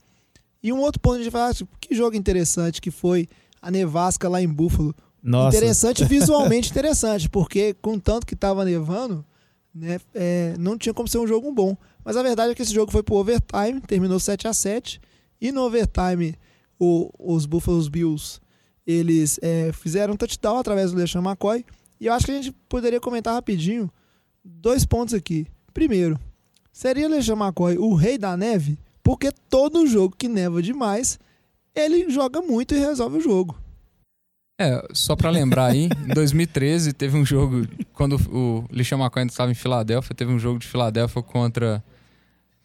E 0.62 0.72
um 0.74 0.80
outro 0.82 1.00
ponto 1.00 1.16
a 1.16 1.18
gente 1.24 1.32
vai 1.32 1.42
falar, 1.42 1.54
tipo, 1.56 1.72
que 1.80 1.96
jogo 1.96 2.16
interessante 2.16 2.82
que 2.82 2.92
foi 2.92 3.28
a 3.62 3.72
nevasca 3.72 4.28
lá 4.28 4.42
em 4.42 4.48
Buffalo. 4.50 4.94
Nossa. 5.24 5.56
Interessante, 5.56 6.04
visualmente 6.06 6.70
interessante, 6.70 7.30
porque 7.30 7.74
com 7.82 7.98
tanto 7.98 8.28
que 8.28 8.34
estava 8.34 8.66
nevando, 8.66 9.24
né, 9.74 10.00
é, 10.14 10.56
não 10.60 10.78
tinha 10.78 10.94
como 10.94 11.08
ser 11.08 11.20
um 11.20 11.28
jogo 11.28 11.52
bom. 11.54 11.76
Mas 12.04 12.18
a 12.18 12.24
verdade 12.24 12.52
é 12.52 12.56
que 12.56 12.62
esse 12.64 12.74
jogo 12.74 12.92
foi 12.92 13.02
pro 13.02 13.16
overtime, 13.16 13.80
terminou 13.88 14.20
7 14.20 14.48
a 14.48 14.54
7 14.54 15.00
e 15.42 15.52
no 15.52 15.62
overtime 15.64 16.36
o- 16.80 17.10
os 17.20 17.46
Buffalo 17.46 17.90
Bills 17.90 18.40
eles 18.86 19.40
é, 19.42 19.72
fizeram 19.74 20.14
um 20.14 20.18
touchdown 20.18 20.58
através 20.58 20.92
do 20.92 20.98
LeSean 20.98 21.22
McCoy. 21.22 21.66
E 22.00 22.08
eu 22.08 22.14
acho 22.14 22.26
que 22.26 22.32
a 22.32 22.36
gente 22.36 22.52
poderia 22.68 23.00
comentar 23.00 23.34
rapidinho 23.34 23.90
dois 24.44 24.86
pontos 24.86 25.14
aqui. 25.14 25.46
Primeiro, 25.74 26.20
seria 26.72 27.08
LeSean 27.08 27.36
McCoy 27.38 27.78
o 27.78 27.94
rei 27.94 28.18
da 28.18 28.36
neve? 28.36 28.78
Porque 29.04 29.32
todo 29.50 29.86
jogo 29.88 30.16
que 30.18 30.28
neva 30.28 30.62
demais, 30.62 31.20
ele 31.76 32.10
joga 32.10 32.42
muito 32.42 32.74
e 32.76 32.80
resolve 32.80 33.18
o 33.18 33.22
jogo. 33.22 33.56
É, 34.60 34.86
só 34.94 35.16
pra 35.16 35.30
lembrar 35.30 35.68
aí, 35.72 35.86
em 35.86 35.90
2013 36.14 36.94
teve 36.94 37.18
um 37.18 37.26
jogo, 37.26 37.68
quando 37.94 38.16
o 38.32 38.66
Lixão 38.72 39.00
McCoy 39.00 39.22
ainda 39.22 39.32
estava 39.34 39.52
em 39.52 39.56
Filadélfia, 39.56 40.16
teve 40.16 40.32
um 40.32 40.38
jogo 40.40 40.60
de 40.60 40.68
Filadélfia 40.68 41.22
contra, 41.24 41.84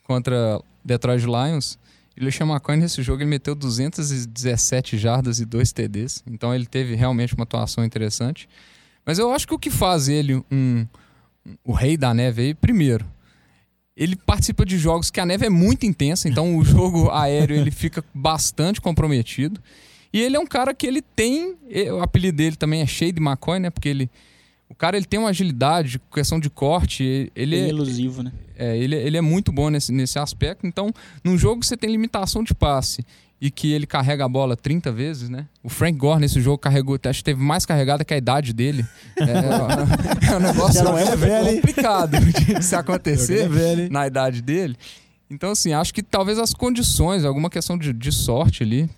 contra 0.02 0.60
Detroit 0.84 1.24
Lions. 1.24 1.78
E 2.16 2.20
o 2.20 2.24
Lixão 2.24 2.48
McCoy 2.48 2.76
nesse 2.76 3.02
jogo 3.02 3.22
ele 3.22 3.30
meteu 3.30 3.54
217 3.54 4.96
jardas 4.96 5.38
e 5.38 5.44
2 5.44 5.72
TDs. 5.72 6.22
Então 6.26 6.54
ele 6.54 6.66
teve 6.66 6.94
realmente 6.94 7.34
uma 7.34 7.42
atuação 7.44 7.84
interessante. 7.84 8.48
Mas 9.04 9.18
eu 9.18 9.30
acho 9.32 9.46
que 9.46 9.54
o 9.54 9.58
que 9.58 9.70
faz 9.70 10.08
ele 10.08 10.42
um, 10.50 10.86
o 11.64 11.72
rei 11.72 11.96
da 11.96 12.14
neve 12.14 12.42
aí, 12.42 12.54
primeiro, 12.54 13.04
ele 13.96 14.16
participa 14.16 14.64
de 14.64 14.78
jogos 14.78 15.10
que 15.10 15.20
a 15.20 15.26
neve 15.26 15.46
é 15.46 15.50
muito 15.50 15.86
intensa, 15.86 16.28
então 16.28 16.56
o 16.56 16.64
jogo 16.64 17.10
aéreo 17.10 17.56
ele 17.56 17.70
fica 17.70 18.04
bastante 18.12 18.80
comprometido. 18.80 19.60
E 20.12 20.20
ele 20.20 20.36
é 20.36 20.40
um 20.40 20.46
cara 20.46 20.72
que 20.72 20.86
ele 20.86 21.02
tem, 21.02 21.56
o 21.92 22.00
apelido 22.00 22.38
dele 22.38 22.56
também 22.56 22.80
é 22.80 22.86
Shade 22.86 23.20
McCoy, 23.20 23.58
né? 23.58 23.70
Porque 23.70 23.88
ele 23.88 24.10
o 24.68 24.74
cara 24.74 24.96
ele 24.96 25.06
tem 25.06 25.18
uma 25.18 25.28
agilidade, 25.28 26.00
questão 26.12 26.40
de 26.40 26.50
corte, 26.50 27.30
ele 27.34 27.56
Bem 27.56 27.64
é, 27.66 27.68
elusivo, 27.68 28.22
né? 28.22 28.32
é, 28.56 28.76
ele, 28.76 28.96
ele 28.96 29.16
é 29.16 29.20
muito 29.20 29.52
bom 29.52 29.70
nesse, 29.70 29.92
nesse 29.92 30.18
aspecto. 30.18 30.66
Então, 30.66 30.92
num 31.22 31.38
jogo 31.38 31.60
que 31.60 31.66
você 31.66 31.76
tem 31.76 31.90
limitação 31.90 32.42
de 32.42 32.54
passe 32.54 33.04
e 33.40 33.50
que 33.50 33.72
ele 33.72 33.86
carrega 33.86 34.24
a 34.24 34.28
bola 34.28 34.56
30 34.56 34.90
vezes, 34.90 35.28
né? 35.28 35.46
O 35.62 35.68
Frank 35.68 35.96
Gore 35.96 36.20
nesse 36.20 36.40
jogo 36.40 36.58
carregou, 36.58 36.98
acho 37.04 37.18
que 37.18 37.24
teve 37.24 37.40
mais 37.40 37.66
carregada 37.66 38.04
que 38.04 38.14
a 38.14 38.16
idade 38.16 38.52
dele. 38.52 38.84
É, 39.18 40.32
é 40.32 40.36
um 40.36 40.40
negócio 40.40 40.84
não 40.84 40.96
é 40.96 41.16
velho, 41.16 41.56
complicado 41.56 42.18
de 42.20 42.62
se 42.62 42.74
acontecer 42.74 43.44
É 43.44 43.48
velho, 43.48 43.82
hein? 43.82 43.88
na 43.90 44.06
idade 44.06 44.42
dele. 44.42 44.76
Então, 45.30 45.50
assim, 45.50 45.72
acho 45.72 45.92
que 45.92 46.02
talvez 46.02 46.38
as 46.38 46.52
condições, 46.52 47.24
alguma 47.24 47.50
questão 47.50 47.78
de, 47.78 47.92
de 47.92 48.12
sorte 48.12 48.62
ali, 48.62 48.88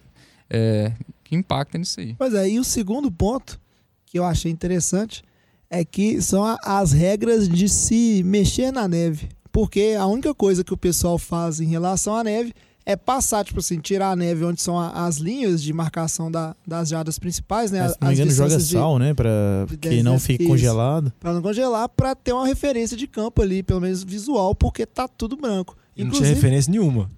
é, 0.51 0.93
que 1.25 1.35
impacta 1.37 1.79
nisso 1.79 2.01
aí. 2.01 2.15
Pois 2.19 2.35
é, 2.35 2.49
e 2.49 2.59
o 2.59 2.65
segundo 2.65 3.11
ponto 3.11 3.61
que 4.07 4.19
eu 4.19 4.25
achei 4.25 4.51
interessante 4.51 5.23
é 5.71 5.85
que 5.85 6.21
são 6.23 6.45
a- 6.45 6.59
as 6.65 6.93
regras 6.93 7.49
de 7.49 7.69
se 7.69 8.23
mexer 8.25 8.73
na 8.73 8.87
neve. 8.89 9.29
Porque 9.53 9.97
a 9.99 10.07
única 10.07 10.35
coisa 10.35 10.63
que 10.63 10.73
o 10.73 10.77
pessoal 10.77 11.19
faz 11.19 11.61
em 11.61 11.67
relação 11.67 12.15
à 12.15 12.23
neve 12.23 12.53
é 12.87 12.97
passar, 12.97 13.45
tipo 13.45 13.61
assim, 13.61 13.79
tirar 13.81 14.13
a 14.13 14.17
neve 14.17 14.45
onde 14.45 14.63
são 14.63 14.79
a- 14.79 15.05
as 15.07 15.17
linhas 15.17 15.63
de 15.63 15.73
marcação 15.75 16.31
da- 16.31 16.57
das 16.67 16.89
jardas 16.89 17.19
principais, 17.19 17.71
né? 17.71 17.81
Mas, 17.83 17.93
se 17.93 17.99
não 18.01 18.09
me 18.09 18.15
engano, 18.15 18.31
joga 18.31 18.57
de- 18.57 18.65
sal, 18.65 18.99
né? 18.99 19.13
Pra 19.13 19.67
de 19.69 19.77
que 19.77 19.89
10 19.91 20.05
não 20.05 20.19
fique 20.19 20.43
Isso. 20.45 20.51
congelado. 20.53 21.13
Pra 21.21 21.35
não 21.35 21.43
congelar, 21.43 21.87
pra 21.91 22.15
ter 22.15 22.33
uma 22.33 22.47
referência 22.47 22.97
de 22.97 23.07
campo 23.07 23.43
ali, 23.43 23.63
pelo 23.63 23.81
menos 23.81 24.03
visual, 24.03 24.55
porque 24.55 24.87
tá 24.87 25.07
tudo 25.07 25.37
branco. 25.37 25.77
E 25.95 26.03
não 26.05 26.13
tinha 26.13 26.29
referência 26.29 26.71
nenhuma. 26.71 27.11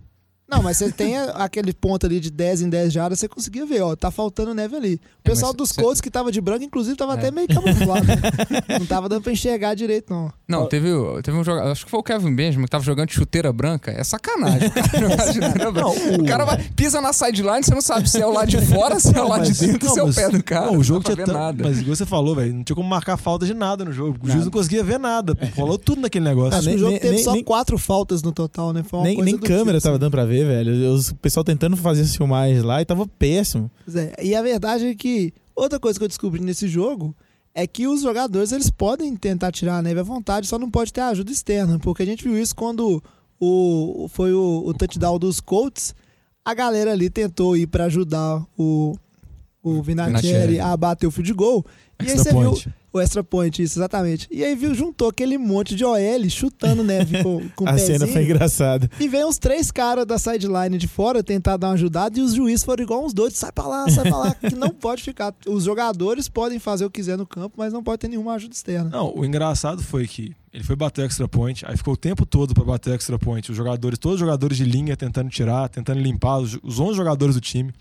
Não, 0.51 0.63
mas 0.63 0.77
você 0.79 0.91
tem 0.91 1.17
aquele 1.17 1.73
ponto 1.73 2.05
ali 2.07 2.19
de 2.19 2.31
10 2.31 2.63
em 2.63 2.69
10 2.69 2.93
jardas, 2.93 3.21
você 3.21 3.29
conseguia 3.29 3.65
ver, 3.65 3.83
ó, 3.83 3.95
tá 3.95 4.11
faltando 4.11 4.53
neve 4.53 4.75
ali. 4.77 4.95
O 5.21 5.23
pessoal 5.23 5.53
mas 5.53 5.57
dos 5.59 5.71
cê- 5.71 5.81
Colts 5.81 6.01
que 6.01 6.11
tava 6.11 6.33
de 6.33 6.41
branco, 6.41 6.65
inclusive, 6.65 6.97
tava 6.97 7.13
É. 7.15 7.19
até 7.19 7.31
meio 7.31 7.47
camuflado. 7.47 8.07
não 8.81 8.87
tava 8.87 9.09
dando 9.09 9.23
pra 9.23 9.33
enxergar 9.33 9.75
direito, 9.75 10.13
não. 10.13 10.33
Não, 10.51 10.67
teve, 10.67 10.89
teve 11.23 11.37
um 11.37 11.45
jogador, 11.45 11.71
acho 11.71 11.85
que 11.85 11.91
foi 11.91 12.01
o 12.01 12.03
Kevin 12.03 12.35
Benjamin 12.35 12.65
que 12.65 12.71
tava 12.71 12.85
jogando 12.85 13.09
de 13.09 13.15
chuteira 13.15 13.53
branca. 13.53 13.91
É 13.91 14.03
sacanagem. 14.05 14.69
O 14.69 14.73
cara, 14.73 14.99
jogar 15.01 15.17
de 15.27 15.33
chuteira 15.35 15.71
branca. 15.73 15.91
o 16.21 16.25
cara 16.25 16.45
vai, 16.45 16.63
pisa 16.77 17.01
na 17.01 17.13
sideline, 17.13 17.63
você 17.63 17.75
não 17.75 17.81
sabe 17.81 18.09
se 18.11 18.21
é 18.21 18.27
o 18.27 18.33
lado 18.33 18.49
de 18.49 18.61
fora, 18.67 18.99
se 19.01 19.17
é 19.17 19.21
o 19.23 19.29
lado 19.29 19.51
de 19.51 19.67
dentro, 19.67 19.89
se 19.91 19.99
é 19.99 20.03
o 20.03 20.13
pé 20.15 20.29
do 20.29 20.43
cara. 20.43 20.67
Não, 20.67 20.79
o 20.79 20.83
jogo 20.85 21.03
não 21.09 21.15
tinha 21.15 21.27
nada. 21.27 21.65
Mas 21.65 21.81
igual 21.81 21.97
você 21.97 22.07
falou, 22.07 22.35
velho, 22.35 22.53
não 22.55 22.65
tinha 22.65 22.77
como 22.77 22.89
marcar 22.89 23.17
falta 23.17 23.47
de 23.47 23.55
nada 23.55 23.85
no 23.85 23.93
jogo. 23.93 24.19
O 24.23 24.29
juiz 24.31 24.45
não 24.45 24.51
conseguia 24.53 24.83
ver 24.85 24.99
nada. 24.99 25.35
Falou 25.55 25.79
tudo 25.79 26.01
naquele 26.03 26.25
negócio. 26.25 26.59
Acho 26.59 26.63
que 26.63 26.67
nem- 26.69 26.77
o 26.77 26.79
jogo 26.79 26.91
nem- 26.93 27.01
teve 27.01 27.15
nem- 27.17 27.25
só 27.25 27.33
nem- 27.33 27.45
quatro 27.45 27.79
faltas 27.79 28.23
no 28.23 28.33
total, 28.33 28.73
né? 28.73 28.83
Foi 28.83 28.99
uma 28.99 29.05
Nem, 29.07 29.17
coisa 29.17 29.31
nem 29.31 29.39
câmera 29.39 29.79
tipo, 29.79 29.83
tava 29.83 29.95
assim. 29.97 30.01
dando 30.01 30.11
pra 30.11 30.25
ver, 30.25 30.47
velho. 30.47 30.93
Os- 30.93 31.11
O 31.11 31.15
pessoal 31.17 31.45
tentando 31.45 31.77
fazer 31.77 32.03
as 32.03 32.15
filmagens 32.17 32.63
lá 32.63 32.81
e 32.81 32.85
tava 32.85 33.07
péssimo. 33.07 33.71
Pois 33.85 33.97
é, 33.97 34.13
E 34.23 34.35
a 34.35 34.43
verdade 34.43 34.87
é 34.87 34.95
que 34.95 35.33
outra 35.55 35.79
coisa 35.79 35.99
que 35.99 36.05
eu 36.05 36.09
descobri 36.09 36.41
nesse 36.43 36.67
jogo 36.69 37.15
é 37.55 37.67
que 37.67 37.87
os 37.87 38.03
jogadores 38.03 38.53
eles 38.53 38.71
podem 38.71 39.15
tentar 39.17 39.53
tirar 39.53 39.79
a 39.79 39.83
neve 39.83 40.01
à 40.01 40.03
vontade, 40.03 40.47
só 40.47 40.59
não 40.59 40.71
pode 40.71 40.93
ter 40.93 41.01
ajuda 41.01 41.33
externa, 41.33 41.79
porque 41.79 42.03
a 42.03 42.07
gente 42.07 42.25
viu 42.25 42.41
isso 42.41 42.55
quando 42.55 43.03
o, 43.39 44.07
foi 44.09 44.33
o, 44.33 44.63
o 44.67 44.75
touchdown 44.75 45.19
dos 45.19 45.41
Colts, 45.41 45.95
a 46.45 46.55
galera 46.55 46.93
ali 46.93 47.11
tentou 47.11 47.57
ir 47.57 47.67
pra 47.67 47.85
ajudar 47.85 48.45
o, 48.57 48.97
o 49.63 49.83
Vinatieri 49.83 50.23
Vinatieri. 50.23 50.61
a 50.61 50.77
bater 50.77 51.07
o 51.07 51.11
field 51.11 51.33
goal. 51.33 51.65
E 52.03 52.11
aí 52.11 52.19
você 52.19 52.31
viu. 52.31 52.55
O 52.93 53.01
extra 53.01 53.23
point, 53.23 53.63
isso, 53.63 53.79
exatamente. 53.79 54.27
E 54.31 54.45
aí 54.45 54.55
viu, 54.55 54.75
juntou 54.75 55.09
aquele 55.09 55.39
monte 55.39 55.75
de 55.75 55.85
OL 55.85 56.29
chutando 56.29 56.83
neve 56.83 57.23
com, 57.23 57.49
com 57.55 57.69
a 57.69 57.79
cena 57.79 58.01
pezinho. 58.01 58.13
foi 58.13 58.25
engraçada. 58.25 58.91
E 58.99 59.09
vem 59.09 59.25
uns 59.25 59.39
três 59.39 59.71
caras 59.71 60.05
da 60.07 60.19
sideline 60.19 60.77
de 60.77 60.89
fora 60.89 61.23
tentar 61.23 61.57
dar 61.57 61.69
uma 61.69 61.75
ajudada 61.75 62.19
e 62.19 62.23
os 62.23 62.35
juízes 62.35 62.65
foram 62.65 62.83
igual 62.83 63.05
uns 63.05 63.15
doidos, 63.15 63.39
sai 63.39 63.53
pra 63.53 63.67
lá, 63.67 63.89
sai 63.89 64.05
pra 64.09 64.19
lá, 64.19 64.35
que 64.41 64.55
não 64.55 64.71
pode 64.71 65.03
ficar. 65.03 65.35
Os 65.47 65.65
jogadores 65.65 66.29
podem 66.29 66.59
fazer 66.59 66.85
o 66.85 66.91
que 66.91 67.01
quiser 67.01 67.17
no 67.17 67.27
campo, 67.27 67.55
mas 67.57 67.73
não 67.73 67.83
pode 67.83 68.01
ter 68.01 68.09
nenhuma 68.09 68.35
ajuda 68.35 68.55
externa. 68.55 68.91
Não, 68.91 69.17
o 69.17 69.25
engraçado 69.25 69.83
foi 69.83 70.07
que 70.07 70.35
ele 70.53 70.65
foi 70.65 70.75
bater 70.75 71.03
o 71.03 71.05
extra 71.05 71.29
point, 71.29 71.65
aí 71.65 71.77
ficou 71.77 71.95
o 71.95 71.97
tempo 71.97 72.27
todo 72.27 72.53
pra 72.53 72.65
bater 72.65 72.91
o 72.91 72.95
extra 72.95 73.19
point. 73.19 73.49
Os 73.51 73.57
jogadores, 73.57 73.99
todos 73.99 74.17
os 74.17 74.21
jogadores 74.21 74.57
de 74.57 74.65
linha 74.65 74.97
tentando 74.97 75.31
tirar, 75.31 75.69
tentando 75.69 76.01
limpar, 76.01 76.39
os, 76.39 76.59
os 76.63 76.81
11 76.81 76.97
jogadores 76.97 77.35
do 77.37 77.41
time. 77.41 77.73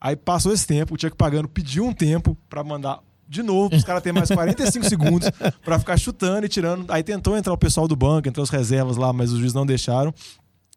Aí 0.00 0.16
passou 0.16 0.52
esse 0.52 0.66
tempo, 0.66 0.94
o 0.94 1.00
Chuck 1.00 1.16
Pagano 1.16 1.48
pediu 1.48 1.84
um 1.84 1.92
tempo 1.92 2.36
pra 2.48 2.64
mandar 2.64 3.00
de 3.28 3.42
novo, 3.42 3.70
pros 3.70 3.84
caras 3.84 4.02
terem 4.02 4.16
mais 4.18 4.30
45 4.30 4.86
segundos 4.88 5.30
pra 5.64 5.78
ficar 5.78 5.96
chutando 5.96 6.46
e 6.46 6.48
tirando. 6.48 6.84
Aí 6.90 7.02
tentou 7.02 7.36
entrar 7.36 7.52
o 7.52 7.58
pessoal 7.58 7.88
do 7.88 7.96
banco, 7.96 8.28
entrou 8.28 8.44
os 8.44 8.50
reservas 8.50 8.96
lá, 8.96 9.12
mas 9.12 9.32
os 9.32 9.38
juízes 9.38 9.54
não 9.54 9.66
deixaram. 9.66 10.14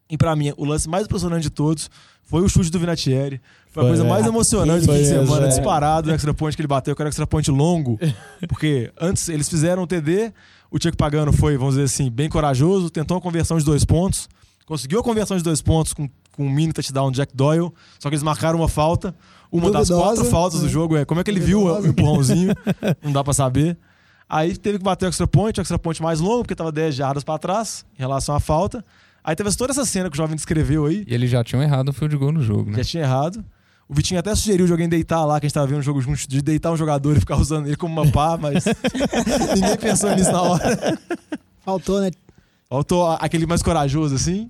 E 0.10 0.18
pra 0.18 0.36
mim, 0.36 0.54
o 0.58 0.66
lance 0.66 0.90
mais 0.90 1.06
impressionante 1.06 1.44
de 1.44 1.50
todos 1.52 1.90
foi 2.24 2.42
o 2.44 2.50
chute 2.50 2.72
do 2.72 2.80
Vinatieri. 2.80 3.42
Foi 3.72 3.84
a 3.84 3.88
coisa 3.88 4.04
é. 4.04 4.08
mais 4.08 4.26
emocionante 4.26 4.86
do 4.86 4.94
fim 4.94 5.00
de 5.00 5.08
semana, 5.08 5.46
é. 5.46 5.50
disparado 5.50 6.10
o 6.10 6.14
extra 6.14 6.34
point 6.34 6.56
que 6.56 6.62
ele 6.62 6.68
bateu, 6.68 6.96
que 6.96 7.02
era 7.02 7.08
o 7.08 7.12
extra 7.12 7.28
point 7.28 7.50
longo. 7.52 8.00
Porque 8.48 8.92
antes 9.00 9.30
eles 9.30 9.48
fizeram 9.48 9.84
o 9.84 9.88
TD, 9.88 10.34
o 10.72 10.82
Chuck 10.82 10.98
Pagano 10.98 11.32
foi, 11.32 11.58
vamos 11.58 11.76
dizer 11.76 11.86
assim, 11.86 12.10
bem 12.10 12.30
corajoso, 12.30 12.90
tentou 12.90 13.16
uma 13.16 13.22
conversão 13.22 13.58
de 13.58 13.66
dois 13.66 13.86
pontos, 13.86 14.28
conseguiu 14.66 15.00
a 15.00 15.04
conversão 15.04 15.38
de 15.38 15.44
dois 15.44 15.62
pontos 15.62 15.94
com, 15.94 16.10
com 16.32 16.46
um 16.46 16.50
mini 16.50 16.74
touchdown 16.74 17.12
do 17.12 17.16
Jack 17.16 17.36
Doyle, 17.36 17.72
só 18.00 18.10
que 18.10 18.16
eles 18.16 18.24
marcaram 18.24 18.60
uma 18.60 18.70
falta. 18.70 19.16
Uma 19.52 19.72
das 19.72 19.88
Duvidosa, 19.88 20.16
quatro 20.16 20.32
faltas 20.32 20.60
do 20.62 20.68
é. 20.68 20.70
jogo 20.70 20.96
é 20.98 21.06
como 21.06 21.22
é 21.22 21.24
que 21.24 21.32
ele 21.32 21.40
viu 21.40 21.64
o 21.64 21.68
Duvidosa. 21.68 21.88
empurrãozinho, 21.90 22.54
não 23.04 23.12
dá 23.12 23.24
pra 23.24 23.34
saber. 23.34 23.78
Aí 24.28 24.56
teve 24.56 24.78
que 24.78 24.84
bater 24.84 25.06
o 25.06 25.10
extra 25.10 25.26
point, 25.28 25.60
o 25.60 25.62
extra 25.62 25.80
point 25.80 26.02
mais 26.02 26.20
longo, 26.20 26.44
porque 26.44 26.54
tava 26.56 26.72
10 26.72 26.94
jardas 26.94 27.24
pra 27.24 27.38
trás 27.40 27.84
em 27.98 28.00
relação 28.00 28.36
à 28.36 28.40
falta. 28.40 28.86
Aí 29.24 29.36
teve 29.36 29.54
toda 29.56 29.72
essa 29.72 29.86
cena 29.86 30.10
que 30.10 30.16
o 30.16 30.18
jovem 30.18 30.36
descreveu 30.36 30.86
aí, 30.86 31.04
E 31.08 31.14
eles 31.14 31.30
já 31.32 31.44
tinham 31.44 31.64
errado 31.64 31.90
o 31.90 31.94
field 31.94 32.16
goal 32.16 32.32
no 32.32 32.42
jogo, 32.42 32.70
né? 32.70 32.78
já 32.78 32.84
tinha 32.84 33.04
errado. 33.04 33.44
O 33.88 33.94
Vitinho 33.96 34.20
até 34.20 34.36
sugeriu 34.36 34.68
de 34.68 34.72
alguém 34.72 34.88
deitar 34.88 35.26
lá, 35.26 35.40
que 35.40 35.48
a 35.48 35.50
gente 35.50 35.54
tava 35.56 35.66
vendo 35.66 35.80
um 35.80 35.82
jogo 35.82 36.00
junto, 36.00 36.30
de 36.30 36.44
deitar 36.44 36.72
um 36.72 36.78
jogador 36.78 37.18
e 37.18 37.20
ficar 37.20 37.38
usando 37.38 37.66
ele 37.66 37.76
como 37.76 38.00
uma 38.00 38.12
pá, 38.12 38.38
mas 38.38 38.66
ninguém 39.56 39.78
pensou 39.78 40.16
nisso 40.16 40.32
na 40.32 40.44
hora. 40.44 41.00
Faltou, 41.66 42.00
né? 42.00 42.12
Faltou 42.70 43.10
aquele 43.14 43.48
mais 43.48 43.64
corajoso, 43.64 44.14
assim. 44.14 44.48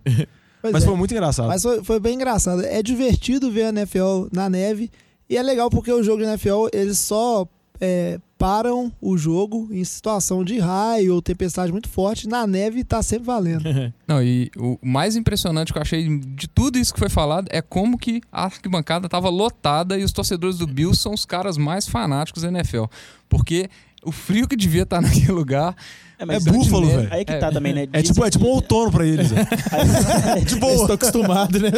Pois 0.62 0.74
mas 0.74 0.84
é. 0.84 0.86
foi 0.86 0.96
muito 0.96 1.12
engraçado. 1.12 1.48
Mas 1.48 1.64
foi, 1.64 1.84
foi 1.84 2.00
bem 2.00 2.16
engraçado. 2.16 2.64
É 2.66 2.84
divertido 2.84 3.52
ver 3.52 3.66
a 3.66 3.70
NFL 3.70 4.28
na 4.32 4.50
neve. 4.50 4.92
E 5.30 5.38
é 5.38 5.44
legal 5.44 5.70
porque 5.70 5.92
o 5.92 6.04
jogo 6.04 6.24
de 6.24 6.28
NFL, 6.28 6.68
eles 6.74 6.98
só 7.00 7.48
é, 7.80 8.20
param 8.38 8.92
o 9.02 9.18
jogo 9.18 9.68
em 9.72 9.84
situação 9.84 10.44
de 10.44 10.60
raio 10.60 11.14
ou 11.14 11.22
tempestade 11.22 11.72
muito 11.72 11.88
forte. 11.88 12.28
Na 12.28 12.46
neve 12.46 12.84
tá 12.84 13.02
sempre 13.02 13.26
valendo. 13.26 13.64
Não, 14.08 14.22
e 14.22 14.50
o 14.58 14.78
mais 14.82 15.16
impressionante 15.16 15.72
que 15.72 15.78
eu 15.78 15.82
achei 15.82 16.18
de 16.20 16.48
tudo 16.48 16.78
isso 16.78 16.94
que 16.94 17.00
foi 17.00 17.10
falado 17.10 17.48
é 17.52 17.62
como 17.62 17.98
que 17.98 18.22
a 18.32 18.46
arquibancada 18.46 19.08
tava 19.08 19.30
lotada 19.30 19.98
e 19.98 20.04
os 20.04 20.12
torcedores 20.12 20.58
do 20.58 20.68
Bills 20.68 21.02
são 21.02 21.14
os 21.14 21.26
caras 21.26 21.58
mais 21.58 21.88
fanáticos 21.88 22.44
da 22.44 22.50
NFL. 22.50 22.86
Porque 23.28 23.70
o 24.04 24.12
frio 24.12 24.48
que 24.48 24.56
devia 24.56 24.84
estar 24.84 25.00
naquele 25.02 25.32
lugar. 25.32 25.76
É 26.20 26.40
búfalo, 26.40 26.88
velho. 26.88 27.08
Aí 27.12 27.24
que 27.24 27.38
tá 27.38 27.50
também, 27.50 27.74
né? 27.74 27.88
É 27.94 28.02
tipo, 28.02 28.26
é 28.26 28.30
tipo 28.30 28.46
um 28.46 28.50
outono 28.50 28.92
pra 28.92 29.06
eles. 29.06 29.32
velho. 29.32 29.46
De 30.46 30.56
boa. 30.58 30.74
Estou 30.74 30.96
acostumado, 30.96 31.60
né? 31.60 31.72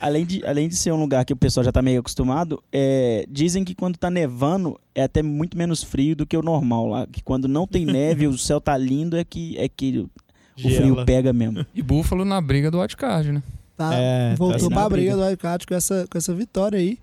além, 0.00 0.26
de, 0.26 0.44
além 0.44 0.68
de 0.68 0.76
ser 0.76 0.92
um 0.92 1.00
lugar 1.00 1.24
que 1.24 1.32
o 1.32 1.36
pessoal 1.36 1.62
já 1.62 1.70
tá 1.70 1.80
meio 1.80 2.00
acostumado, 2.00 2.62
é, 2.72 3.24
dizem 3.30 3.62
que 3.62 3.74
quando 3.74 3.96
tá 3.96 4.10
nevando 4.10 4.78
é 4.94 5.04
até 5.04 5.22
muito 5.22 5.56
menos 5.56 5.82
frio 5.82 6.16
do 6.16 6.26
que 6.26 6.36
o 6.36 6.42
normal 6.42 6.88
lá. 6.88 7.06
Que 7.06 7.22
quando 7.22 7.46
não 7.46 7.66
tem 7.66 7.86
neve, 7.86 8.26
o 8.26 8.36
céu 8.36 8.60
tá 8.60 8.76
lindo, 8.76 9.16
é 9.16 9.24
que, 9.24 9.56
é 9.56 9.68
que 9.68 9.98
o 9.98 10.60
frio 10.60 10.94
Gela. 10.94 11.04
pega 11.04 11.32
mesmo. 11.32 11.64
E 11.72 11.80
búfalo 11.80 12.24
na 12.24 12.40
briga 12.40 12.70
do 12.70 12.80
wildcard, 12.80 13.30
né? 13.30 13.42
Tá? 13.76 13.94
É, 13.94 14.34
Voltou 14.36 14.68
tá 14.68 14.74
pra 14.74 14.88
briga 14.88 15.12
briga. 15.12 15.16
do 15.16 15.28
Wildcard 15.28 15.66
com 15.66 15.74
essa, 15.74 16.06
com 16.10 16.18
essa 16.18 16.34
vitória 16.34 16.78
aí. 16.78 16.98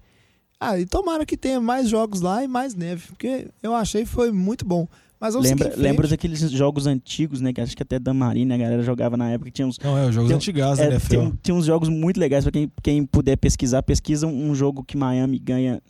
Ah, 0.60 0.78
e 0.78 0.86
tomara 0.86 1.26
que 1.26 1.38
tenha 1.38 1.62
mais 1.62 1.88
jogos 1.88 2.20
lá 2.22 2.44
e 2.44 2.48
mais 2.48 2.76
neve, 2.76 3.08
porque 3.08 3.48
eu 3.64 3.74
achei 3.74 4.04
que 4.04 4.10
foi 4.10 4.32
muito 4.32 4.66
bom. 4.66 4.88
Mas 5.20 5.34
vamos 5.34 5.50
Lembra, 5.50 5.66
seguir 5.66 5.74
em 5.74 5.78
frente. 5.78 5.92
lembra 5.92 6.08
daqueles 6.08 6.40
jogos 6.52 6.88
antigos, 6.88 7.42
né? 7.42 7.52
Que 7.52 7.60
acho 7.60 7.76
que 7.76 7.84
até 7.84 8.00
da 8.00 8.14
Marina 8.14 8.56
a 8.56 8.58
galera 8.58 8.82
jogava 8.84 9.18
na 9.18 9.30
época. 9.32 9.52
Tinha 9.52 9.68
uns, 9.68 9.78
Não, 9.80 9.98
é, 9.98 10.08
os 10.08 10.16
jogos 10.16 10.30
Tem- 10.30 10.36
antigos 10.38 10.78
da 10.78 10.84
é, 10.86 10.88
NFL. 10.92 11.10
tem, 11.10 11.32
tem 11.44 11.56
uns 11.56 11.66
jogos 11.66 11.90
muito 11.90 12.18
legais 12.20 12.46
pra 12.46 12.52
quem, 12.52 12.72
quem 12.82 13.06
puder 13.06 13.36
pesquisar. 13.36 13.84
Pesquisa 13.84 14.26
um 14.28 14.56
jogo 14.56 14.84
que 14.84 14.96
Miami 14.96 15.38
ganha. 15.38 15.82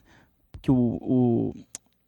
Que 0.61 0.71
o, 0.71 0.75
o. 1.01 1.53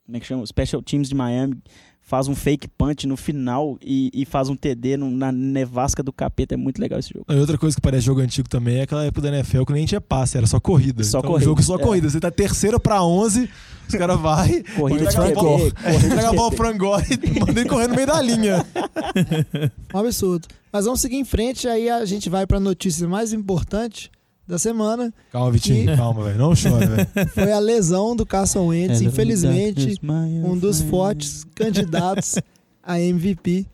Como 0.06 0.18
é 0.18 0.20
que 0.20 0.26
chama? 0.26 0.42
O 0.42 0.48
Special 0.48 0.82
Teams 0.82 1.08
de 1.10 1.16
Miami 1.16 1.58
faz 2.02 2.28
um 2.28 2.36
fake 2.36 2.68
punch 2.68 3.08
no 3.08 3.16
final 3.16 3.78
e, 3.82 4.10
e 4.14 4.26
faz 4.26 4.50
um 4.50 4.56
TD 4.56 4.98
no- 4.98 5.10
na 5.12 5.32
nevasca 5.32 6.04
do 6.04 6.12
capeta. 6.12 6.56
É 6.56 6.58
muito 6.58 6.80
legal 6.82 7.00
esse 7.00 7.14
jogo. 7.14 7.26
E 7.30 7.36
outra 7.36 7.58
coisa 7.58 7.76
que 7.76 7.82
parece 7.82 8.06
jogo 8.06 8.20
antigo 8.20 8.50
também 8.50 8.80
é 8.80 8.82
aquela 8.82 9.06
época 9.06 9.22
da 9.22 9.30
NFL 9.38 9.64
que 9.64 9.74
nem 9.74 9.86
tinha 9.86 10.02
passe, 10.02 10.38
era 10.38 10.46
só 10.48 10.60
corrida. 10.60 11.04
Só 11.04 11.20
então, 11.20 11.32
corrida, 11.32 11.46
jogo 11.46 11.64
só 11.64 11.76
é. 11.76 11.80
corrida. 11.80 12.10
Você 12.10 12.20
tá 12.20 12.32
terceira 12.32 12.80
pra 12.80 13.04
11, 13.04 13.50
os 13.88 13.96
caras 13.96 14.20
vai, 14.20 14.62
Corrida 14.76 15.06
de 15.06 15.16
entrega 15.16 15.40
a 15.40 15.44
bola, 15.44 15.72
de 15.72 16.06
entrega 16.06 16.30
a 16.30 16.34
bola 16.34 16.52
Frangó 16.52 17.00
e 17.00 17.40
manda 17.40 17.60
ele 17.60 17.70
correr 17.70 17.88
no 17.88 17.96
meio 17.96 18.08
da 18.08 18.22
linha. 18.22 18.66
Um 19.94 20.00
absurdo. 20.00 20.48
Mas 20.72 20.86
vamos 20.86 21.02
seguir 21.02 21.18
em 21.18 21.26
frente, 21.26 21.68
aí 21.68 21.90
a 21.90 22.04
gente 22.06 22.30
vai 22.30 22.48
pra 22.48 22.60
notícia 22.60 23.08
mais 23.08 23.34
importante 23.34 24.10
da 24.48 24.58
semana. 24.58 25.14
Calma, 25.32 25.52
Vitinho, 25.52 25.96
calma, 25.96 26.24
velho. 26.26 26.38
Não 26.38 26.54
chora, 26.56 26.88
velho. 26.88 27.08
Foi 27.34 27.52
a 27.52 27.60
lesão 27.60 28.16
do 28.16 28.26
Carson 28.26 28.68
Wentz, 28.68 29.02
infelizmente, 29.02 30.00
um 30.44 30.58
dos 30.58 30.82
fortes 30.82 31.46
candidatos 31.56 32.36
a 32.84 33.00
MVP 33.00 33.68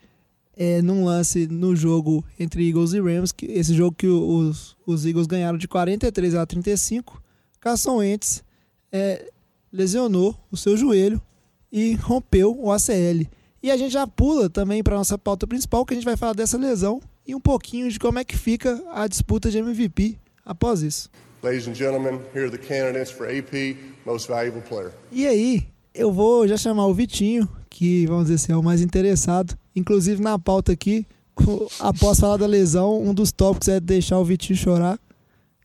é, 0.58 0.82
num 0.82 1.04
lance 1.04 1.46
no 1.46 1.76
jogo 1.76 2.24
entre 2.38 2.68
Eagles 2.68 2.92
e 2.92 3.00
Rams, 3.00 3.30
que, 3.30 3.46
esse 3.46 3.72
jogo 3.74 3.94
que 3.96 4.08
os, 4.08 4.76
os 4.84 5.06
Eagles 5.06 5.28
ganharam 5.28 5.56
de 5.56 5.68
43 5.68 6.34
a 6.34 6.44
35. 6.44 7.22
Carson 7.60 7.98
Wentz 7.98 8.42
é, 8.90 9.30
lesionou 9.72 10.36
o 10.50 10.56
seu 10.56 10.76
joelho 10.76 11.22
e 11.70 11.94
rompeu 11.94 12.58
o 12.58 12.72
ACL. 12.72 13.26
E 13.62 13.70
a 13.70 13.76
gente 13.76 13.92
já 13.92 14.06
pula 14.06 14.50
também 14.50 14.82
para 14.82 14.96
nossa 14.96 15.16
pauta 15.16 15.46
principal, 15.46 15.86
que 15.86 15.94
a 15.94 15.96
gente 15.96 16.04
vai 16.04 16.16
falar 16.16 16.32
dessa 16.32 16.58
lesão 16.58 17.00
e 17.26 17.34
um 17.34 17.40
pouquinho 17.40 17.88
de 17.90 17.98
como 17.98 18.18
é 18.18 18.24
que 18.24 18.36
fica 18.36 18.82
a 18.92 19.06
disputa 19.06 19.50
de 19.50 19.58
MVP 19.58 20.18
após 20.48 20.82
isso. 20.82 21.10
Ladies 21.42 21.68
and 21.68 21.74
gentlemen, 21.74 22.20
here 22.34 22.46
are 22.46 22.50
the 22.50 22.58
candidates 22.58 23.12
for 23.12 23.28
AP 23.28 23.76
Most 24.04 24.26
Valuable 24.26 24.62
Player. 24.62 24.92
E 25.12 25.26
aí, 25.26 25.68
eu 25.94 26.10
vou 26.10 26.48
já 26.48 26.56
chamar 26.56 26.86
o 26.86 26.94
Vitinho, 26.94 27.48
que 27.70 28.06
vamos 28.06 28.24
dizer 28.24 28.34
assim, 28.36 28.52
é 28.52 28.56
o 28.56 28.62
mais 28.62 28.80
interessado. 28.80 29.56
Inclusive 29.76 30.20
na 30.20 30.38
pauta 30.38 30.72
aqui, 30.72 31.06
após 31.78 32.18
falar 32.18 32.38
da 32.38 32.46
lesão, 32.46 33.00
um 33.00 33.14
dos 33.14 33.30
tópicos 33.30 33.68
é 33.68 33.78
deixar 33.78 34.18
o 34.18 34.24
Vitinho 34.24 34.58
chorar. 34.58 34.98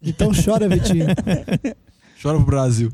Então 0.02 0.32
chora, 0.34 0.68
Vitinho. 0.68 1.08
Chora 2.22 2.38
pro 2.38 2.46
Brasil. 2.46 2.92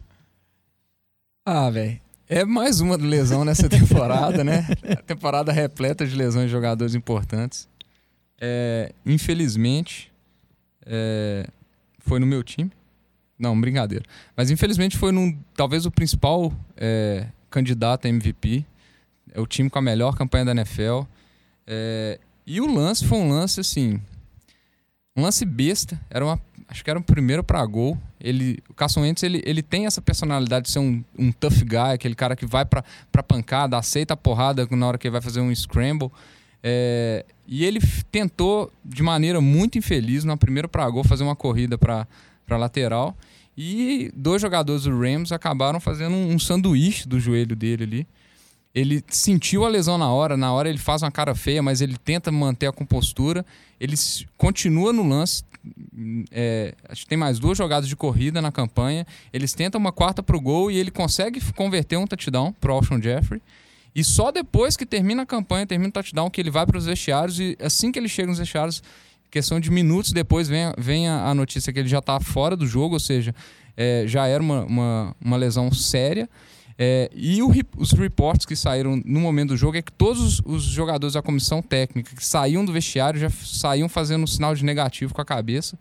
Ah, 1.45 1.69
velho. 1.69 1.99
É 2.27 2.45
mais 2.45 2.79
uma 2.79 2.95
lesão 2.95 3.43
nessa 3.43 3.67
temporada, 3.69 4.43
né? 4.43 4.67
A 4.87 5.01
temporada 5.01 5.51
repleta 5.51 6.05
de 6.05 6.15
lesões 6.15 6.45
de 6.45 6.51
jogadores 6.51 6.93
importantes. 6.93 7.67
É, 8.39 8.91
infelizmente, 9.05 10.11
é, 10.85 11.47
foi 12.09 12.19
no 12.19 12.25
meu 12.25 12.41
time. 12.43 12.71
Não, 13.37 13.59
brincadeira. 13.59 14.03
Mas 14.35 14.49
infelizmente 14.49 14.97
foi 14.97 15.11
num, 15.11 15.37
talvez 15.55 15.85
o 15.85 15.91
principal 15.91 16.51
é, 16.75 17.27
candidato 17.51 18.05
a 18.05 18.09
MVP. 18.09 18.65
É 19.31 19.39
o 19.39 19.45
time 19.45 19.69
com 19.69 19.77
a 19.77 19.81
melhor 19.81 20.17
campanha 20.17 20.43
da 20.43 20.51
NFL. 20.51 21.03
É, 21.67 22.19
e 22.47 22.59
o 22.59 22.65
lance 22.65 23.05
foi 23.05 23.19
um 23.19 23.29
lance 23.29 23.59
assim. 23.59 24.01
Um 25.15 25.21
lance 25.21 25.45
besta. 25.45 26.01
Era 26.09 26.25
uma, 26.25 26.41
acho 26.67 26.83
que 26.83 26.89
era 26.89 26.97
o 26.97 27.03
primeiro 27.03 27.43
para 27.43 27.63
gol. 27.63 27.95
Ele, 28.19 28.57
o 28.67 28.73
Carson 28.73 29.01
Wentz 29.01 29.21
ele, 29.21 29.43
ele 29.45 29.61
tem 29.61 29.85
essa 29.85 30.01
personalidade 30.01 30.65
de 30.65 30.71
ser 30.71 30.79
um, 30.79 31.03
um 31.17 31.31
tough 31.31 31.63
guy, 31.63 31.93
aquele 31.93 32.15
cara 32.15 32.35
que 32.35 32.45
vai 32.45 32.65
pra 32.65 32.83
pancada, 33.21 33.77
aceita 33.77 34.15
a 34.15 34.17
porrada 34.17 34.67
na 34.71 34.87
hora 34.87 34.97
que 34.97 35.07
ele 35.07 35.11
vai 35.13 35.21
fazer 35.21 35.41
um 35.41 35.53
scramble. 35.53 36.11
É, 36.63 37.25
e 37.47 37.65
ele 37.65 37.79
tentou, 38.11 38.71
de 38.83 39.01
maneira 39.01 39.41
muito 39.41 39.77
infeliz, 39.77 40.23
na 40.23 40.37
primeira 40.37 40.67
para 40.67 40.89
gol, 40.89 41.03
fazer 41.03 41.23
uma 41.23 41.35
corrida 41.35 41.77
para 41.77 42.07
lateral. 42.51 43.17
E 43.57 44.11
dois 44.15 44.41
jogadores 44.41 44.83
do 44.83 44.97
Rams 44.97 45.31
acabaram 45.31 45.79
fazendo 45.79 46.15
um, 46.15 46.33
um 46.33 46.39
sanduíche 46.39 47.07
do 47.07 47.19
joelho 47.19 47.55
dele 47.55 47.83
ali. 47.83 48.07
Ele 48.73 49.03
sentiu 49.09 49.65
a 49.65 49.67
lesão 49.67 49.97
na 49.97 50.11
hora, 50.11 50.37
na 50.37 50.53
hora 50.53 50.69
ele 50.69 50.77
faz 50.77 51.01
uma 51.01 51.11
cara 51.11 51.33
feia, 51.33 51.61
mas 51.61 51.81
ele 51.81 51.97
tenta 51.97 52.31
manter 52.31 52.67
a 52.67 52.71
compostura. 52.71 53.45
Ele 53.79 53.95
continua 54.37 54.93
no 54.93 55.07
lance. 55.07 55.43
é, 56.31 56.75
acho 56.87 57.01
que 57.01 57.07
tem 57.09 57.17
mais 57.17 57.39
duas 57.39 57.57
jogadas 57.57 57.89
de 57.89 57.95
corrida 57.95 58.41
na 58.41 58.51
campanha. 58.51 59.05
Eles 59.33 59.53
tentam 59.53 59.81
uma 59.81 59.91
quarta 59.91 60.21
pro 60.21 60.39
gol 60.39 60.69
e 60.69 60.77
ele 60.77 60.91
consegue 60.91 61.41
converter 61.53 61.97
um 61.97 62.05
touchdown 62.05 62.53
pro 62.53 62.73
Alshon 62.73 63.01
Jeffrey. 63.01 63.41
E 63.95 64.03
só 64.03 64.31
depois 64.31 64.77
que 64.77 64.85
termina 64.85 65.23
a 65.23 65.25
campanha, 65.25 65.65
termina 65.65 65.89
o 65.89 65.91
touchdown, 65.91 66.29
que 66.29 66.39
ele 66.39 66.51
vai 66.51 66.65
para 66.65 66.77
os 66.77 66.85
vestiários 66.85 67.39
e 67.39 67.57
assim 67.59 67.91
que 67.91 67.99
ele 67.99 68.07
chega 68.07 68.27
nos 68.27 68.37
vestiários, 68.37 68.83
questão 69.29 69.59
de 69.59 69.69
minutos 69.69 70.11
depois, 70.11 70.47
vem, 70.47 70.71
vem 70.77 71.07
a, 71.07 71.33
notícia 71.33 71.71
que 71.71 71.79
ele 71.79 71.89
já 71.89 71.99
está 71.99 72.19
fora 72.19 72.55
do 72.55 72.65
jogo, 72.65 72.95
ou 72.95 72.99
seja, 72.99 73.33
é, 73.75 74.03
já 74.07 74.27
era 74.27 74.41
uma, 74.41 74.63
uma, 74.65 75.15
uma 75.21 75.37
lesão 75.37 75.71
séria. 75.71 76.29
É, 76.81 77.11
e 77.13 77.43
o 77.43 77.51
os 77.77 77.91
reports 77.91 78.45
que 78.45 78.55
saíram 78.55 79.01
no 79.03 79.19
momento 79.19 79.49
do 79.49 79.57
jogo 79.57 79.75
é 79.75 79.81
que 79.81 79.91
todos 79.91 80.21
os, 80.21 80.41
os 80.45 80.63
jogadores 80.63 81.13
da 81.13 81.21
comissão 81.21 81.61
técnica 81.61 82.15
que 82.15 82.25
saíam 82.25 82.63
do 82.63 82.71
vestiário 82.71 83.19
já 83.19 83.29
saíam 83.29 83.89
fazendo 83.89 84.23
um 84.23 84.27
sinal 84.27 84.55
de 84.55 84.63
negativo 84.63 85.13
com 85.13 85.21
a 85.21 85.25
cabeça, 85.25 85.77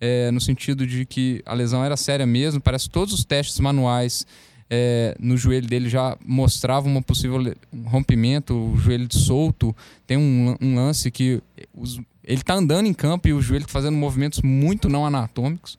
é, 0.00 0.32
no 0.32 0.40
sentido 0.40 0.84
de 0.84 1.06
que 1.06 1.40
a 1.46 1.54
lesão 1.54 1.84
era 1.84 1.96
séria 1.96 2.26
mesmo. 2.26 2.60
Parece 2.60 2.86
que 2.86 2.90
todos 2.90 3.14
os 3.14 3.24
testes 3.24 3.60
manuais 3.60 4.26
é, 4.74 5.14
no 5.20 5.36
joelho 5.36 5.66
dele 5.66 5.86
já 5.90 6.16
mostravam 6.24 6.90
uma 6.90 7.02
possível 7.02 7.38
um 7.70 7.82
rompimento, 7.82 8.54
o 8.54 8.74
joelho 8.78 9.06
solto. 9.10 9.76
Tem 10.06 10.16
um, 10.16 10.56
um 10.62 10.74
lance 10.76 11.10
que 11.10 11.42
os- 11.74 12.00
ele 12.24 12.42
tá 12.42 12.54
andando 12.54 12.86
em 12.86 12.94
campo 12.94 13.28
e 13.28 13.34
o 13.34 13.42
joelho 13.42 13.66
tá 13.66 13.70
fazendo 13.72 13.98
movimentos 13.98 14.40
muito 14.40 14.88
não 14.88 15.04
anatômicos. 15.04 15.76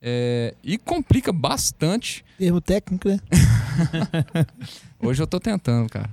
É, 0.00 0.54
e 0.64 0.78
complica 0.78 1.32
bastante. 1.32 2.24
Termo 2.38 2.62
técnico, 2.62 3.08
né? 3.10 3.18
Hoje 5.00 5.22
eu 5.22 5.26
tô 5.26 5.38
tentando, 5.38 5.88
cara. 5.90 6.08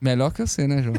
Melhor 0.00 0.32
que 0.32 0.40
você, 0.40 0.66
né, 0.66 0.82
João? 0.82 0.94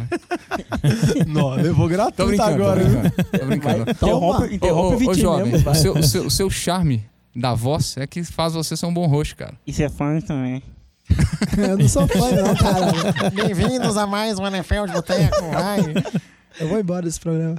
Não, 1.28 1.50
levou 1.56 1.86
Tô 1.88 1.94
gratuito 1.96 2.42
agora, 2.44 2.84
tô 2.84 2.90
viu? 2.90 3.00
brincando. 3.00 3.16
Tô 3.40 3.46
brincando. 3.46 3.92
Interrompe, 3.92 4.56
interrompe 4.56 4.66
Ô, 4.68 4.76
ô, 4.76 4.90
o 4.92 4.94
ô, 4.94 4.98
Vitinho 4.98 5.16
jovem, 5.16 5.46
mesmo. 5.52 5.58
o 5.60 5.64
vai. 5.64 5.76
seu, 5.76 5.94
o, 5.94 6.04
seu, 6.04 6.26
o 6.28 6.32
seu 6.32 6.50
charme 6.50 7.04
da 7.36 7.54
voz 7.54 7.98
é 7.98 8.08
que 8.08 8.24
faz 8.24 8.54
você 8.54 8.78
ser 8.78 8.86
um 8.86 8.94
bom 8.94 9.06
host, 9.08 9.36
cara. 9.36 9.56
Isso 9.68 9.84
é 9.84 9.90
fã 9.90 10.20
também. 10.22 10.64
Eu 11.58 11.78
não 11.78 11.88
sou 11.88 12.08
fã, 12.08 12.32
não, 12.32 12.56
cara. 12.56 13.30
Bem-vindos 13.36 13.98
a 13.98 14.08
mais 14.08 14.40
um 14.40 14.48
NFL 14.48 14.86
de 14.88 14.94
Boteco. 14.94 15.36
Eu 16.60 16.68
vou 16.70 16.80
embora 16.80 17.04
desse 17.06 17.20
programa. 17.20 17.58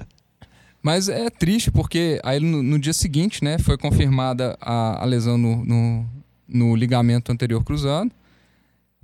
Mas 0.83 1.09
é 1.09 1.29
triste 1.31 1.70
porque 1.70 2.20
aí 2.24 2.41
no, 2.41 2.62
no 2.62 2.79
dia 2.79 2.93
seguinte, 2.93 3.45
né, 3.45 3.59
foi 3.59 3.77
confirmada 3.77 4.57
a, 4.61 5.03
a 5.03 5.05
lesão 5.05 5.37
no, 5.37 5.64
no, 5.64 6.07
no 6.49 6.77
ligamento 6.77 7.31
anterior 7.31 7.62
cruzado. 7.62 8.11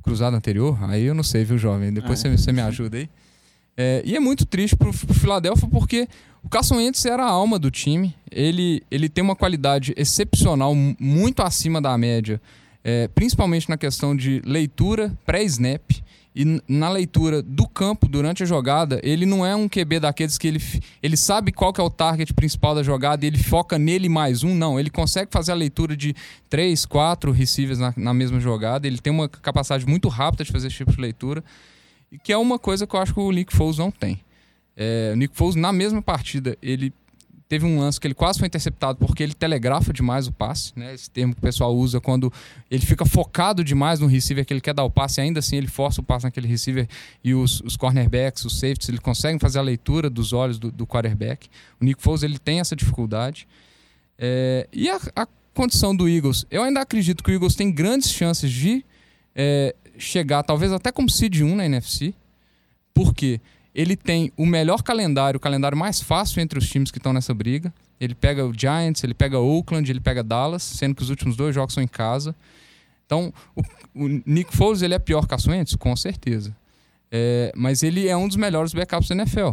Cruzado 0.03 0.35
anterior? 0.35 0.79
Aí 0.91 1.05
eu 1.05 1.15
não 1.15 1.23
sei, 1.23 1.45
viu, 1.45 1.59
jovem? 1.59 1.93
Depois 1.93 2.19
Ah, 2.21 2.23
você, 2.29 2.37
você 2.37 2.53
me 2.53 2.61
ajuda 2.61 2.97
aí. 2.97 3.11
É, 3.77 4.03
e 4.05 4.17
é 4.17 4.21
muito 4.21 4.45
triste 4.45 4.77
pro, 4.77 4.93
pro 4.93 5.15
Philadelphia 5.15 5.69
porque 5.69 6.09
O 6.43 6.49
Carson 6.49 6.77
Wentz 6.77 7.05
era 7.05 7.25
a 7.25 7.31
alma 7.31 7.59
do 7.59 7.71
time. 7.71 8.15
Ele, 8.31 8.83
ele 8.91 9.09
tem 9.09 9.23
uma 9.23 9.37
qualidade 9.37 9.95
excepcional, 9.97 10.75
mu- 10.75 10.97
muito 10.99 11.41
acima 11.43 11.81
da 11.81 11.97
média, 11.97 12.41
é, 12.83 13.07
principalmente 13.09 13.69
na 13.69 13.77
questão 13.77 14.17
de 14.17 14.43
leitura 14.45 15.17
pré-snap. 15.25 15.83
E 16.35 16.63
na 16.67 16.89
leitura 16.89 17.43
do 17.43 17.69
campo 17.69 18.09
durante 18.09 18.43
a 18.43 18.47
jogada, 18.47 18.99
ele 19.05 19.27
não 19.27 19.45
é 19.45 19.55
um 19.55 19.69
QB 19.69 20.01
daqueles 20.01 20.39
que 20.39 20.49
ele, 20.49 20.63
ele 21.03 21.15
sabe 21.15 21.53
qual 21.53 21.75
que 21.75 21.81
é 21.81 21.85
o 21.85 21.91
target 21.91 22.33
principal 22.33 22.75
da 22.75 22.83
jogada 22.83 23.23
e 23.23 23.29
ele 23.29 23.37
foca 23.37 23.79
nele 23.79 24.09
mais 24.09 24.43
um. 24.43 24.55
Não, 24.55 24.81
ele 24.81 24.89
consegue 24.89 25.31
fazer 25.31 25.53
a 25.53 25.55
leitura 25.55 25.95
de 25.95 26.15
três, 26.49 26.87
quatro 26.87 27.33
receivers 27.33 27.79
na, 27.79 27.93
na 27.99 28.15
mesma 28.15 28.41
jogada. 28.41 28.87
Ele 28.87 28.97
tem 28.97 29.13
uma 29.13 29.29
capacidade 29.29 29.87
muito 29.87 30.09
rápida 30.09 30.43
de 30.43 30.51
fazer 30.51 30.69
esse 30.69 30.77
tipo 30.77 30.93
de 30.93 31.01
leitura. 31.03 31.45
Que 32.25 32.33
é 32.33 32.37
uma 32.39 32.59
coisa 32.59 32.87
que 32.87 32.97
eu 32.97 33.01
acho 33.01 33.13
que 33.13 33.21
o 33.21 33.31
Nick 33.31 33.55
Foles 33.55 33.77
não 33.77 33.91
tem. 33.91 34.19
É, 34.77 35.11
o 35.13 35.17
Nick 35.17 35.37
Foles, 35.37 35.57
na 35.57 35.73
mesma 35.73 36.01
partida, 36.01 36.57
ele 36.63 36.93
teve 37.53 37.67
um 37.67 37.79
lance 37.79 38.01
que 38.01 38.07
ele 38.07 38.15
quase 38.15 38.39
foi 38.39 38.49
interceptado 38.49 38.99
porque 38.99 39.23
ele 39.23 39.35
telegrafa 39.35 39.93
demais 39.93 40.27
o 40.27 40.33
passe, 40.33 40.73
né? 40.75 40.95
Esse 40.95 41.11
termo 41.11 41.35
que 41.35 41.39
o 41.39 41.43
pessoal 41.43 41.77
usa 41.77 42.01
quando 42.01 42.33
ele 42.71 42.87
fica 42.87 43.05
focado 43.05 43.63
demais 43.63 44.01
no 44.01 44.07
receiver 44.07 44.47
que 44.47 44.55
ele 44.55 44.61
quer 44.63 44.73
dar 44.73 44.85
o 44.85 44.91
passe, 44.91 45.21
ainda 45.21 45.41
assim 45.41 45.57
ele 45.57 45.67
força 45.67 46.01
o 46.01 46.05
passe 46.05 46.25
naquele 46.25 46.49
receiver 46.49 46.89
e 47.23 47.35
os, 47.35 47.61
os 47.61 47.77
cornerbacks, 47.77 48.47
os 48.47 48.59
safeties, 48.59 48.89
eles 48.89 49.01
conseguem 49.01 49.39
fazer 49.39 49.59
a 49.59 49.63
leitura 49.63 50.09
dos 50.09 50.33
olhos 50.33 50.59
do, 50.59 50.73
do 50.73 50.87
quarterback. 50.87 51.47
O 51.79 51.85
Nick 51.85 52.03
Foles, 52.03 52.23
ele 52.23 52.39
tem 52.39 52.59
essa 52.59 52.75
dificuldade. 52.75 53.47
É, 54.19 54.67
e 54.73 54.89
a, 54.89 54.99
a 55.15 55.27
condição 55.53 55.95
do 55.95 56.09
Eagles, 56.09 56.47
eu 56.51 56.63
ainda 56.63 56.81
acredito 56.81 57.23
que 57.23 57.31
o 57.31 57.35
Eagles 57.35 57.55
tem 57.55 57.71
grandes 57.71 58.11
chances 58.11 58.51
de 58.51 58.83
é, 59.37 59.75
chegar, 59.99 60.43
talvez 60.43 60.73
até 60.73 60.91
como 60.91 61.11
seed 61.11 61.43
1 61.43 61.55
na 61.55 61.67
NFC, 61.67 62.15
porque 62.95 63.43
ele 63.75 63.97
tem 63.97 64.33
o 64.37 64.45
melhor 64.45 64.83
calendário, 64.83 65.39
o 65.39 65.41
calendário 65.41 65.77
mais 65.77 66.01
fácil 66.01 66.41
entre 66.41 66.59
os 66.59 66.69
times 66.69 66.91
que 66.91 66.99
estão 66.99 67.13
nessa 67.13 67.33
briga. 67.33 67.73
Ele 68.01 68.15
pega 68.15 68.45
o 68.45 68.53
Giants, 68.53 69.03
ele 69.05 69.15
pega 69.15 69.39
Oakland, 69.39 69.91
ele 69.91 70.01
pega 70.01 70.23
Dallas, 70.23 70.63
sendo 70.63 70.95
que 70.95 71.03
os 71.03 71.11
últimos 71.11 71.37
dois 71.37 71.55
jogos 71.55 71.73
são 71.73 71.83
em 71.83 71.89
casa. 71.89 72.35
Então, 73.07 73.33
o, 73.55 73.63
o 73.95 74.23
Nick 74.27 74.55
Foles 74.57 74.83
ele 74.83 74.95
é 74.95 74.99
pior 74.99 75.27
que 75.27 75.35
a 75.35 75.39
Wentz? 75.47 75.77
Com 75.77 75.95
certeza. 75.97 76.55
É, 77.11 77.53
mas 77.55 77.83
ele 77.83 78.09
é 78.09 78.17
um 78.17 78.27
dos 78.27 78.37
melhores 78.37 78.73
backups 78.73 79.09
da 79.09 79.15
NFL. 79.15 79.51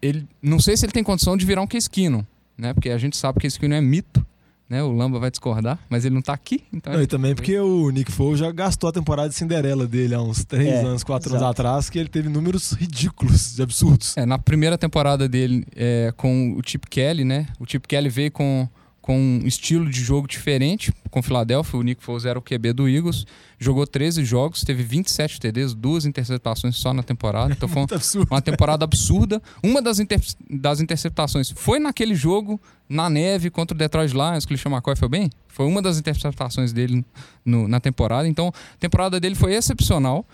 Ele, 0.00 0.28
não 0.40 0.60
sei 0.60 0.76
se 0.76 0.84
ele 0.84 0.92
tem 0.92 1.02
condição 1.02 1.36
de 1.36 1.46
virar 1.46 1.62
um 1.62 1.66
Case 1.66 1.88
Keenum, 1.88 2.24
né? 2.56 2.74
Porque 2.74 2.90
a 2.90 2.98
gente 2.98 3.16
sabe 3.16 3.40
que 3.40 3.46
Case 3.46 3.58
Keenum 3.58 3.74
é 3.74 3.80
mito, 3.80 4.24
né? 4.72 4.82
O 4.82 4.90
Lamba 4.90 5.18
vai 5.18 5.30
discordar, 5.30 5.78
mas 5.90 6.06
ele 6.06 6.14
não 6.14 6.22
tá 6.22 6.32
aqui, 6.32 6.64
então... 6.72 6.94
Não, 6.94 7.02
e 7.02 7.06
também 7.06 7.34
porque 7.34 7.58
o 7.58 7.90
Nick 7.90 8.10
Foles 8.10 8.40
já 8.40 8.50
gastou 8.50 8.88
a 8.88 8.92
temporada 8.92 9.28
de 9.28 9.34
Cinderela 9.34 9.86
dele 9.86 10.14
há 10.14 10.22
uns 10.22 10.46
3 10.46 10.66
É, 10.66 10.80
anos, 10.80 11.04
4 11.04 11.28
anos 11.28 11.42
atrás, 11.42 11.90
que 11.90 11.98
ele 11.98 12.08
teve 12.08 12.30
números 12.30 12.72
ridículos, 12.72 13.54
de 13.54 13.62
absurdos. 13.62 14.16
É, 14.16 14.24
na 14.24 14.38
primeira 14.38 14.78
temporada 14.78 15.28
dele 15.28 15.66
é, 15.76 16.10
com 16.16 16.54
o 16.56 16.62
Chip 16.66 16.88
Kelly, 16.88 17.22
né? 17.22 17.48
O 17.60 17.66
Chip 17.68 17.86
Kelly 17.86 18.08
veio 18.08 18.32
com, 18.32 18.66
com 19.02 19.18
um 19.18 19.46
estilo 19.46 19.90
de 19.90 20.00
jogo 20.00 20.28
diferente 20.28 20.92
com 21.10 21.18
o 21.18 21.22
Philadelphia. 21.22 21.78
O 21.78 21.82
Nick 21.82 22.02
Foles 22.02 22.24
era 22.24 22.38
o 22.38 22.42
QB 22.42 22.72
do 22.72 22.88
Eagles. 22.88 23.26
Jogou 23.58 23.84
13 23.86 24.24
jogos, 24.24 24.62
teve 24.62 24.82
27 24.84 25.40
TDs, 25.40 25.74
duas 25.74 26.06
interceptações 26.06 26.76
só 26.76 26.94
na 26.94 27.02
temporada. 27.02 27.52
Então 27.52 27.68
foi 27.68 27.82
um- 27.82 27.86
absurdo. 27.90 28.28
uma 28.30 28.40
temporada 28.40 28.84
absurda. 28.84 29.42
Uma 29.62 29.82
das, 29.82 29.98
inter- 29.98 30.20
das 30.48 30.80
interceptações 30.80 31.50
foi 31.50 31.78
naquele 31.80 32.14
jogo, 32.14 32.60
na 32.88 33.10
neve, 33.10 33.50
contra 33.50 33.74
o 33.74 33.78
Detroit 33.78 34.12
Lions, 34.12 34.44
que 34.46 34.52
o 34.52 34.56
Christian 34.56 34.70
McCoy 34.70 34.94
foi 34.96 35.08
bem. 35.08 35.30
Foi 35.48 35.66
uma 35.66 35.82
das 35.82 35.98
interceptações 35.98 36.72
dele 36.72 37.04
no- 37.44 37.66
na 37.68 37.80
temporada. 37.80 38.26
Então, 38.28 38.48
a 38.48 38.76
temporada 38.78 39.18
dele 39.18 39.34
foi 39.34 39.52
excepcional. 39.54 40.24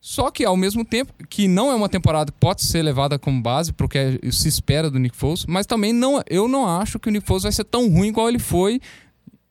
Só 0.00 0.30
que, 0.30 0.44
ao 0.44 0.56
mesmo 0.56 0.84
tempo, 0.84 1.12
que 1.28 1.48
não 1.48 1.70
é 1.70 1.74
uma 1.74 1.88
temporada 1.88 2.30
que 2.30 2.38
pode 2.38 2.64
ser 2.64 2.82
levada 2.82 3.18
como 3.18 3.42
base 3.42 3.72
para 3.72 3.84
o 3.84 3.88
que 3.88 3.98
é- 3.98 4.18
se 4.30 4.48
espera 4.48 4.90
do 4.90 4.98
Nick 4.98 5.16
Foles, 5.16 5.44
mas 5.46 5.66
também 5.66 5.92
não, 5.92 6.22
eu 6.28 6.46
não 6.46 6.66
acho 6.68 6.98
que 6.98 7.08
o 7.08 7.12
Nick 7.12 7.26
Foles 7.26 7.42
vai 7.42 7.52
ser 7.52 7.64
tão 7.64 7.90
ruim 7.90 8.08
igual 8.08 8.28
ele 8.28 8.38
foi 8.38 8.80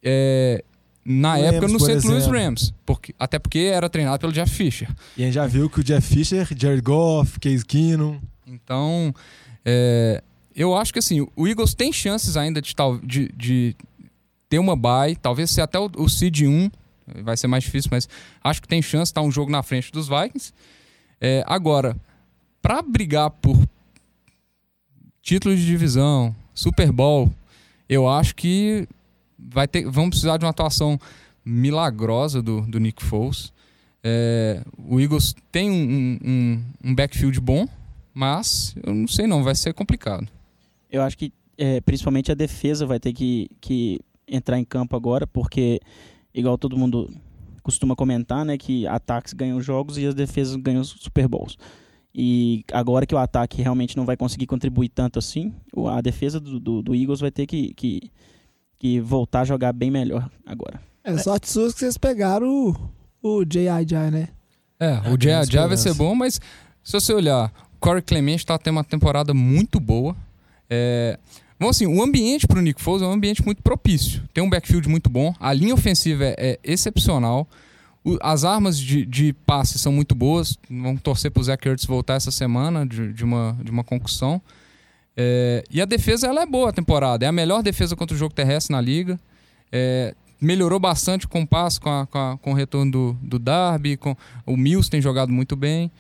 é, 0.02 0.64
na 1.06 1.36
Rams, 1.36 1.46
época 1.48 1.68
no 1.74 1.80
St. 1.80 2.08
Louis. 2.08 2.26
Rams. 2.28 2.74
Porque, 2.86 3.14
até 3.20 3.38
porque 3.40 3.60
era 3.60 3.90
treinado 3.90 4.20
pelo 4.20 4.32
Jeff 4.32 4.50
Fisher. 4.54 4.90
E 5.18 5.24
a 5.24 5.26
gente 5.26 5.36
já 5.36 5.46
viu 5.48 5.70
que 5.70 5.82
o 5.82 5.84
Jeff 5.84 6.08
Fisher, 6.16 6.48
Jared 6.56 6.82
Goff, 6.82 7.40
Case 7.40 7.66
Keenum... 7.66 8.20
Então, 8.46 9.14
é, 9.66 10.24
eu 10.56 10.76
acho 10.76 10.94
que 10.94 11.00
assim, 11.00 11.28
o 11.36 11.48
Eagles 11.48 11.74
tem 11.74 11.92
chances 11.92 12.38
ainda 12.38 12.62
de, 12.62 12.74
de, 13.04 13.32
de 13.36 13.76
ter 14.48 14.60
uma 14.60 14.76
bye, 14.76 15.16
talvez 15.18 15.52
ser 15.52 15.62
até 15.62 15.78
o, 15.78 15.92
o 15.98 16.08
seed 16.10 16.42
1, 16.44 16.70
vai 17.24 17.38
ser 17.38 17.48
mais 17.48 17.64
difícil, 17.64 17.90
mas 17.92 18.08
acho 18.44 18.62
que 18.62 18.68
tem 18.68 18.82
chance 18.82 19.06
de 19.06 19.10
estar 19.10 19.22
um 19.22 19.32
jogo 19.32 19.52
na 19.52 19.64
frente 19.64 19.92
dos 19.92 20.08
Vikings. 20.08 20.54
É, 21.20 21.44
agora, 21.48 21.96
para 22.62 22.82
brigar 22.82 23.30
por 23.30 23.58
título 25.22 25.56
de 25.56 25.66
divisão, 25.66 26.36
Super 26.54 26.92
Bowl, 26.92 27.32
eu 27.90 28.08
acho 28.08 28.36
que 28.36 28.88
vai 29.38 29.68
ter, 29.68 29.86
vamos 29.90 30.12
precisar 30.12 30.38
de 30.38 30.46
uma 30.46 30.52
atuação 30.52 31.00
milagrosa 31.44 32.42
do, 32.42 32.62
do 32.62 32.80
Nick 32.80 33.04
Foles. 33.04 33.54
É, 34.04 34.64
o 34.78 35.00
Eagles 35.00 35.36
tem 35.52 35.70
um, 35.70 36.20
um, 36.24 36.64
um 36.84 36.96
backfield 36.96 37.40
bom, 37.40 37.68
mas 38.14 38.76
eu 38.84 38.94
não 38.94 39.08
sei 39.08 39.28
não, 39.28 39.44
vai 39.44 39.56
ser 39.56 39.74
complicado. 39.74 40.28
Eu 40.90 41.02
acho 41.02 41.18
que 41.18 41.32
é, 41.58 41.82
principalmente 41.82 42.32
a 42.32 42.36
defesa 42.36 42.86
vai 42.86 43.00
ter 43.00 43.14
que, 43.14 43.50
que 43.60 44.00
entrar 44.28 44.60
em 44.60 44.66
campo 44.66 44.96
agora, 44.96 45.26
porque, 45.26 45.80
igual 46.40 46.58
todo 46.58 46.78
mundo 46.78 47.10
costuma 47.64 47.96
comentar, 47.96 48.46
né, 48.46 48.58
que 48.58 48.88
ataques 48.88 49.34
ganham 49.34 49.60
jogos 49.62 49.98
e 49.98 50.06
as 50.06 50.16
defesas 50.16 50.56
ganham 50.56 50.82
os 50.82 50.90
Super 50.90 51.28
Bowls. 51.28 51.58
E 52.16 52.64
agora 52.72 53.06
que 53.06 53.14
o 53.14 53.18
ataque 53.18 53.62
realmente 53.62 53.98
não 53.98 54.06
vai 54.06 54.16
conseguir 54.16 54.48
contribuir 54.48 54.90
tanto 54.90 55.20
assim, 55.20 55.54
a 55.90 56.02
defesa 56.02 56.40
do, 56.40 56.60
do, 56.60 56.82
do 56.82 56.96
Eagles 56.96 57.20
vai 57.20 57.30
ter 57.30 57.46
que, 57.46 57.74
que, 57.74 58.12
que 58.80 59.00
voltar 59.02 59.42
a 59.42 59.46
jogar 59.46 59.74
bem 59.74 59.92
melhor 59.92 60.30
agora. 60.46 60.80
É 61.04 61.18
sorte 61.18 61.50
sua 61.50 61.72
que 61.72 61.80
vocês 61.80 61.98
pegaram 61.98 62.48
o, 62.48 62.76
o 63.22 63.46
J.I.J., 63.46 64.12
né? 64.12 64.30
É, 64.80 64.86
É, 64.86 65.00
o 65.10 65.20
Jay 65.20 65.34
esperança. 65.34 65.68
vai 65.68 65.78
ser 65.78 65.94
bom, 65.94 66.14
mas 66.16 66.40
se 66.84 66.94
você 66.94 67.14
olhar, 67.14 67.52
o 67.76 67.80
Corey 67.80 68.02
Clemente 68.02 68.40
está 68.40 68.58
tendo 68.58 68.76
uma 68.76 68.84
temporada 68.84 69.34
muito 69.34 69.80
boa. 69.80 70.16
É, 70.70 71.20
bom, 71.60 71.70
assim, 71.70 71.86
o 71.88 72.02
ambiente 72.02 72.48
para 72.48 72.60
o 72.60 72.62
Nick 72.62 72.82
Foles 72.82 73.02
é 73.02 73.06
um 73.06 73.12
ambiente 73.12 73.44
muito 73.44 73.62
propício. 73.62 74.22
Tem 74.34 74.44
um 74.44 74.50
backfield 74.50 74.88
muito 74.90 75.10
bom, 75.10 75.34
a 75.40 75.52
linha 75.54 75.74
ofensiva 75.74 76.24
é, 76.26 76.36
é 76.38 76.60
excepcional. 76.64 77.48
O- 78.04 78.18
as 78.22 78.44
armas 78.44 78.80
de, 78.80 79.06
de 79.06 79.34
passe 79.46 79.78
são 79.78 79.92
muito 79.92 80.16
boas. 80.16 80.58
Vamos 80.70 81.02
torcer 81.02 81.30
para 81.32 81.42
o 81.42 81.44
Zach 81.44 81.68
Ertz 81.68 81.86
voltar 81.86 82.14
essa 82.16 82.32
semana 82.32 82.86
de, 82.86 83.12
de 83.12 83.24
uma, 83.24 83.58
de 83.64 83.70
uma 83.72 83.84
concussão. 83.84 84.42
É, 85.16 85.64
e 85.72 85.82
a 85.82 85.86
defesa 85.86 86.28
ela 86.28 86.42
é 86.42 86.46
boa 86.46 86.70
a 86.70 86.74
temporada. 86.74 87.26
É 87.26 87.28
a 87.28 87.32
melhor 87.32 87.62
defesa 87.64 87.96
contra 87.96 88.16
o 88.16 88.18
jogo 88.18 88.34
terrestre 88.34 88.72
na 88.72 88.80
liga. 88.80 89.20
É, 89.72 90.14
melhorou 90.40 90.80
bastante 90.80 91.28
com 91.28 91.42
o 91.42 91.48
passe, 91.48 91.80
com, 91.80 91.90
a- 91.90 92.06
com, 92.08 92.18
a- 92.18 92.38
com 92.38 92.52
o 92.52 92.54
retorno 92.54 92.92
do, 92.92 93.14
do 93.22 93.40
Darby. 93.40 93.98
Com, 93.98 94.16
o 94.46 94.56
Mills 94.56 94.90
tem 94.90 95.02
jogado 95.02 95.32
muito 95.34 95.56
bem. 95.56 95.92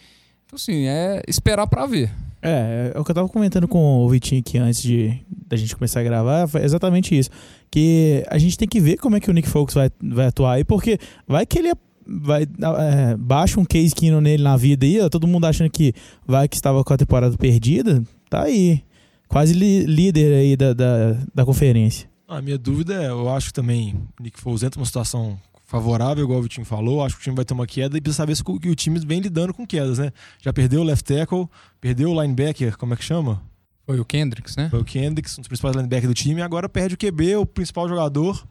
Então, 0.46 0.56
assim, 0.56 0.86
é 0.86 1.22
esperar 1.28 1.68
para 1.68 1.86
ver. 1.88 2.10
É, 2.48 2.92
é 2.96 3.00
o 3.00 3.04
que 3.04 3.12
eu 3.12 3.16
tava 3.16 3.28
comentando 3.30 3.68
com 3.68 4.06
o 4.06 4.10
Vitinho 4.10 4.40
aqui 4.40 4.58
antes 4.58 4.82
de 4.82 5.20
da 5.48 5.56
gente 5.58 5.76
começar 5.76 6.00
a 6.00 6.04
gravar, 6.04 6.48
foi 6.48 6.64
exatamente 6.64 7.18
isso. 7.18 7.30
Que 7.72 8.24
a 8.30 8.38
gente 8.38 8.58
tem 8.58 8.68
que 8.68 8.80
ver 8.80 8.98
como 8.98 9.16
é 9.16 9.20
que 9.20 9.30
o 9.30 9.34
Nick 9.34 9.48
Fox 9.50 9.74
vai, 9.74 9.90
vai 10.02 10.28
atuar 10.28 10.54
aí, 10.54 10.64
porque 10.64 10.98
vai 11.28 11.46
que 11.46 11.60
ele 11.60 11.72
vai 12.06 12.44
é, 12.44 13.18
baixa 13.18 13.60
um 13.60 13.66
case 13.66 13.94
Keenum 13.94 14.22
nele 14.22 14.42
na 14.44 14.56
vida 14.56 14.86
aí, 14.86 15.00
ó, 15.02 15.10
todo 15.10 15.28
mundo 15.28 15.46
achando 15.46 15.70
que 15.70 15.94
vai 16.26 16.48
que 16.48 16.56
estava 16.56 16.84
com 16.84 16.94
a 16.94 16.98
temporada 16.98 17.38
perdida, 17.38 18.02
tá 18.30 18.44
aí. 18.44 18.82
Quase 19.28 19.54
li- 19.54 19.86
líder 19.86 20.34
aí 20.34 20.56
da, 20.56 20.74
da, 20.74 21.18
da 21.36 21.46
conferência. 21.46 22.08
A 22.30 22.42
minha 22.42 22.58
dúvida 22.58 22.94
é, 23.04 23.08
eu 23.10 23.28
acho 23.30 23.48
que 23.48 23.54
também 23.54 23.94
o 24.20 24.24
Nick 24.24 24.40
Foles 24.40 24.64
entra 24.64 24.80
numa 24.80 24.86
situação 24.86 25.38
favorável, 25.68 26.24
igual 26.24 26.40
o 26.40 26.44
Vitinho 26.44 26.66
falou. 26.66 27.04
Acho 27.04 27.16
que 27.16 27.22
o 27.22 27.24
time 27.26 27.36
vai 27.36 27.46
ter 27.46 27.54
uma 27.54 27.68
queda 27.68 27.98
e 27.98 28.02
precisa 28.02 28.24
saber 28.24 28.36
se 28.36 28.42
o, 28.46 28.60
que 28.60 28.70
o 28.70 28.76
time 28.76 29.00
vem 29.00 29.20
lidando 29.20 29.54
com 29.54 29.68
quedas, 29.68 30.00
né? 30.00 30.12
Já 30.42 30.52
perdeu 30.54 30.82
o 30.82 30.84
left 30.84 31.04
tackle, 31.06 31.48
perdeu 31.80 32.10
o 32.12 32.22
linebacker, 32.22 32.78
como 32.78 32.94
é 32.94 32.98
que 32.98 33.04
chama? 33.04 33.42
Foi 33.86 34.00
o 34.00 34.06
Kendricks, 34.06 34.56
né? 34.56 34.70
Foi 34.70 34.80
o 34.80 34.84
Kendricks, 34.86 35.38
um 35.38 35.42
dos 35.42 35.48
principais 35.48 35.76
linebackers 35.76 36.10
do 36.10 36.14
time, 36.16 36.40
e 36.40 36.44
agora 36.44 36.68
perde 36.68 36.96
o 36.96 36.98
QB, 36.98 37.36
o 37.38 37.46
principal 37.46 37.88
jogador. 37.88 38.44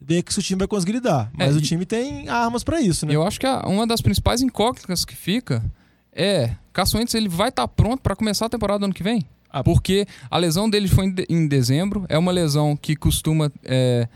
Ver 0.00 0.22
que 0.22 0.32
se 0.32 0.38
o 0.38 0.42
time 0.42 0.58
vai 0.60 0.68
conseguir 0.68 0.92
lidar. 0.92 1.28
Mas 1.36 1.56
É, 1.56 1.58
o 1.58 1.60
time 1.62 1.84
tem 1.84 2.28
armas 2.28 2.62
pra 2.62 2.80
isso, 2.80 3.04
né? 3.04 3.14
Eu 3.16 3.24
acho 3.26 3.40
que 3.40 3.46
a- 3.46 3.62
uma 3.66 3.84
das 3.84 4.00
principais 4.00 4.40
incógnitas 4.40 5.04
que 5.04 5.16
fica 5.16 5.64
é 6.12 6.54
Carson 6.72 6.98
Wentz 6.98 7.14
ele 7.14 7.28
vai 7.28 7.48
estar 7.48 7.66
pronto 7.66 8.00
para 8.00 8.14
começar 8.14 8.46
a 8.46 8.48
temporada 8.48 8.78
do 8.78 8.84
ano 8.84 8.94
que 8.94 9.02
vem? 9.02 9.24
Ah. 9.50 9.64
Porque 9.64 10.06
a 10.30 10.38
lesão 10.38 10.70
dele 10.70 10.86
foi 10.86 11.06
em, 11.06 11.10
de- 11.12 11.26
em 11.28 11.48
dezembro, 11.48 12.04
é 12.08 12.16
uma 12.16 12.30
lesão 12.30 12.76
que 12.76 12.94
costuma 12.94 13.50
é, 13.64 14.06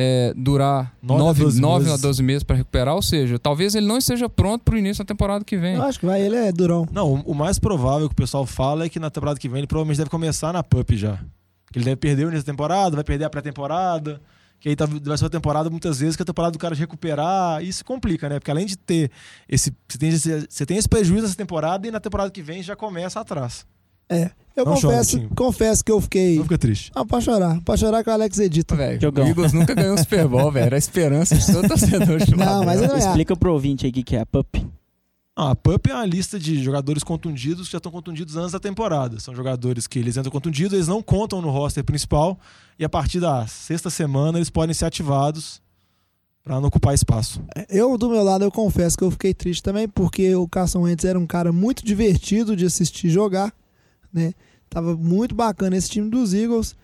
é, 0.00 0.32
durar 0.36 0.94
Nove 1.02 1.20
a 1.20 1.24
9 1.24 1.40
12 1.44 1.60
a 1.60 1.78
meses. 1.90 2.00
12 2.00 2.22
meses 2.22 2.42
para 2.44 2.54
recuperar, 2.56 2.94
ou 2.94 3.02
seja, 3.02 3.36
talvez 3.36 3.74
ele 3.74 3.86
não 3.86 3.98
esteja 3.98 4.28
pronto 4.28 4.62
para 4.62 4.76
o 4.76 4.78
início 4.78 5.02
da 5.02 5.08
temporada 5.08 5.44
que 5.44 5.56
vem. 5.56 5.74
Eu 5.74 5.82
acho 5.82 5.98
que 5.98 6.06
vai, 6.06 6.22
ele 6.22 6.36
é 6.36 6.52
durão. 6.52 6.86
Não, 6.92 7.14
o- 7.14 7.32
o 7.32 7.34
mais 7.34 7.58
provável 7.58 8.06
que 8.08 8.12
o 8.12 8.16
pessoal 8.16 8.46
fala 8.46 8.84
é 8.84 8.88
que 8.88 9.00
na 9.00 9.10
temporada 9.10 9.40
que 9.40 9.48
vem 9.48 9.58
ele 9.58 9.66
provavelmente 9.66 9.98
deve 9.98 10.10
começar 10.10 10.52
na 10.52 10.62
PUP 10.62 10.96
já. 10.96 11.16
Que 11.72 11.78
ele 11.78 11.84
deve 11.84 11.96
perder 11.96 12.24
o 12.26 12.28
início 12.28 12.46
da 12.46 12.52
temporada, 12.52 12.94
vai 12.94 13.02
perder 13.04 13.24
a 13.24 13.30
pré-temporada. 13.30 14.20
Que 14.60 14.68
aí 14.70 14.76
tá- 14.76 14.86
vai 14.86 15.16
ser 15.18 15.24
uma 15.24 15.30
temporada 15.30 15.68
muitas 15.70 16.00
vezes 16.00 16.16
que 16.16 16.22
é 16.22 16.24
a 16.24 16.26
temporada 16.26 16.52
do 16.52 16.58
cara 16.58 16.74
de 16.74 16.80
recuperar. 16.80 17.62
E 17.62 17.68
isso 17.68 17.84
complica, 17.84 18.28
né? 18.28 18.38
Porque 18.40 18.50
além 18.50 18.66
de 18.66 18.76
ter 18.76 19.10
esse. 19.48 19.72
Você 19.88 19.98
tem 19.98 20.08
esse, 20.08 20.46
você 20.48 20.66
tem 20.66 20.76
esse 20.76 20.88
prejuízo 20.88 21.22
nessa 21.22 21.36
temporada 21.36 21.86
e 21.86 21.90
na 21.90 22.00
temporada 22.00 22.30
que 22.30 22.42
vem 22.42 22.62
já 22.62 22.74
começa 22.74 23.20
atrás. 23.20 23.66
Eu 24.56 24.64
Não 24.64 24.72
chora, 24.74 24.80
confesso, 24.96 25.18
Tim. 25.20 25.28
confesso 25.28 25.84
que 25.84 25.92
eu 25.92 26.00
fiquei. 26.00 26.36
Não 26.36 26.42
fica 26.42 26.58
triste. 26.58 26.90
Ah, 26.94 27.04
pode 27.04 27.24
chorar. 27.24 27.60
Pode 27.64 27.80
chorar 27.80 28.02
que 28.02 28.10
o 28.10 28.12
Alex 28.12 28.38
edita. 28.40 28.74
Velho, 28.74 28.98
o 29.14 29.20
Eagles 29.20 29.52
nunca 29.52 29.72
ganhou 29.72 29.94
um 29.94 29.98
Super 29.98 30.26
Bowl, 30.26 30.50
velho. 30.50 30.66
Era 30.66 30.76
a 30.76 30.78
esperança 30.78 31.36
de 31.36 31.46
todo 31.46 31.68
torcedor 31.68 32.18
de 32.18 32.34
Não, 32.36 32.64
mas 32.64 32.80
não 32.80 32.96
é. 32.96 32.98
Explica 32.98 33.36
pro 33.36 33.52
ouvinte 33.52 33.86
aí 33.86 33.90
o 33.90 33.94
que 33.94 34.02
que 34.02 34.16
é 34.16 34.20
a 34.20 34.26
PUP. 34.26 34.66
Ah, 35.36 35.50
a 35.52 35.54
PUP 35.54 35.88
é 35.88 35.94
uma 35.94 36.04
lista 36.04 36.36
de 36.40 36.60
jogadores 36.60 37.04
contundidos 37.04 37.68
que 37.68 37.72
já 37.72 37.78
estão 37.78 37.92
contundidos 37.92 38.36
antes 38.36 38.50
da 38.50 38.58
temporada. 38.58 39.20
São 39.20 39.32
jogadores 39.32 39.86
que 39.86 40.00
eles 40.00 40.16
entram 40.16 40.32
contundidos, 40.32 40.72
eles 40.72 40.88
não 40.88 41.00
contam 41.00 41.40
no 41.40 41.50
roster 41.50 41.84
principal 41.84 42.36
e 42.76 42.84
a 42.84 42.88
partir 42.88 43.20
da 43.20 43.46
sexta 43.46 43.88
semana 43.90 44.38
eles 44.38 44.50
podem 44.50 44.74
ser 44.74 44.86
ativados 44.86 45.62
para 46.42 46.58
não 46.60 46.66
ocupar 46.66 46.94
espaço. 46.94 47.40
Eu, 47.68 47.96
do 47.96 48.10
meu 48.10 48.24
lado, 48.24 48.42
eu 48.42 48.50
confesso 48.50 48.98
que 48.98 49.04
eu 49.04 49.10
fiquei 49.12 49.32
triste 49.32 49.62
também, 49.62 49.86
porque 49.86 50.34
o 50.34 50.48
Carson 50.48 50.80
Wentz 50.80 51.04
era 51.04 51.16
um 51.16 51.26
cara 51.26 51.52
muito 51.52 51.84
divertido 51.84 52.56
de 52.56 52.64
assistir 52.66 53.08
jogar, 53.08 53.52
né? 54.12 54.32
Tava 54.68 54.96
muito 54.96 55.34
bacana 55.34 55.76
esse 55.76 55.88
time 55.90 56.10
dos 56.10 56.34
Eagles. 56.34 56.76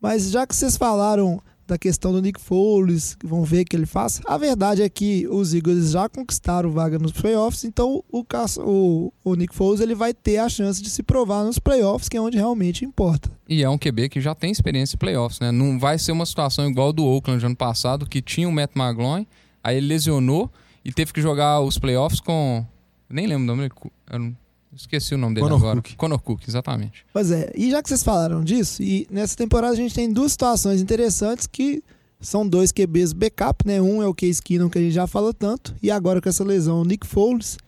Mas 0.00 0.30
já 0.30 0.46
que 0.46 0.54
vocês 0.56 0.76
falaram 0.76 1.40
da 1.66 1.78
questão 1.78 2.10
do 2.10 2.20
Nick 2.20 2.40
Foles, 2.40 3.16
vão 3.22 3.44
ver 3.44 3.62
o 3.62 3.64
que 3.64 3.76
ele 3.76 3.86
faz, 3.86 4.20
a 4.26 4.36
verdade 4.36 4.82
é 4.82 4.88
que 4.88 5.28
os 5.28 5.54
Eagles 5.54 5.92
já 5.92 6.08
conquistaram 6.08 6.68
vaga 6.72 6.98
nos 6.98 7.12
playoffs, 7.12 7.62
então 7.62 8.02
o, 8.10 8.24
o, 8.64 9.12
o 9.22 9.34
Nick 9.36 9.54
Foles 9.54 9.80
ele 9.80 9.94
vai 9.94 10.12
ter 10.12 10.38
a 10.38 10.48
chance 10.48 10.82
de 10.82 10.90
se 10.90 11.00
provar 11.00 11.44
nos 11.44 11.60
playoffs, 11.60 12.08
que 12.08 12.16
é 12.16 12.20
onde 12.20 12.36
realmente 12.36 12.84
importa. 12.84 13.30
E 13.48 13.62
é 13.62 13.70
um 13.70 13.78
QB 13.78 14.08
que 14.08 14.20
já 14.20 14.34
tem 14.34 14.50
experiência 14.50 14.96
em 14.96 14.98
playoffs, 14.98 15.38
né? 15.38 15.52
Não 15.52 15.78
vai 15.78 15.96
ser 15.96 16.10
uma 16.10 16.26
situação 16.26 16.68
igual 16.68 16.92
do 16.92 17.04
Oakland 17.04 17.46
ano 17.46 17.54
passado, 17.54 18.04
que 18.04 18.20
tinha 18.20 18.48
o 18.48 18.52
Matt 18.52 18.72
McGloin, 18.74 19.24
aí 19.62 19.76
ele 19.76 19.86
lesionou 19.86 20.50
e 20.84 20.92
teve 20.92 21.12
que 21.12 21.22
jogar 21.22 21.60
os 21.60 21.78
playoffs 21.78 22.18
com. 22.20 22.66
Nem 23.08 23.28
lembro 23.28 23.44
o 23.44 23.46
nome 23.56 23.70
eu 24.10 24.18
não- 24.18 24.36
Esqueci 24.74 25.14
o 25.14 25.18
nome 25.18 25.34
dele 25.34 25.46
Connor 25.46 25.58
agora. 25.58 25.82
Cook. 25.82 25.96
Conor 25.96 26.18
Cook, 26.20 26.48
exatamente. 26.48 27.04
Pois 27.12 27.30
é, 27.30 27.52
e 27.56 27.70
já 27.70 27.82
que 27.82 27.88
vocês 27.88 28.02
falaram 28.02 28.42
disso, 28.42 28.82
e 28.82 29.06
nessa 29.10 29.36
temporada 29.36 29.72
a 29.72 29.76
gente 29.76 29.94
tem 29.94 30.12
duas 30.12 30.32
situações 30.32 30.80
interessantes 30.80 31.46
que 31.46 31.82
são 32.20 32.46
dois 32.46 32.70
QBs 32.70 33.12
backup, 33.12 33.66
né? 33.66 33.80
Um 33.80 34.02
é 34.02 34.06
o 34.06 34.14
Case 34.14 34.40
Keenum, 34.40 34.68
que 34.68 34.78
a 34.78 34.80
gente 34.80 34.92
já 34.92 35.06
fala 35.06 35.32
tanto, 35.32 35.74
e 35.82 35.90
agora 35.90 36.20
com 36.20 36.28
essa 36.28 36.44
lesão 36.44 36.82
o 36.82 36.84
Nick 36.84 37.06
Foles, 37.06 37.58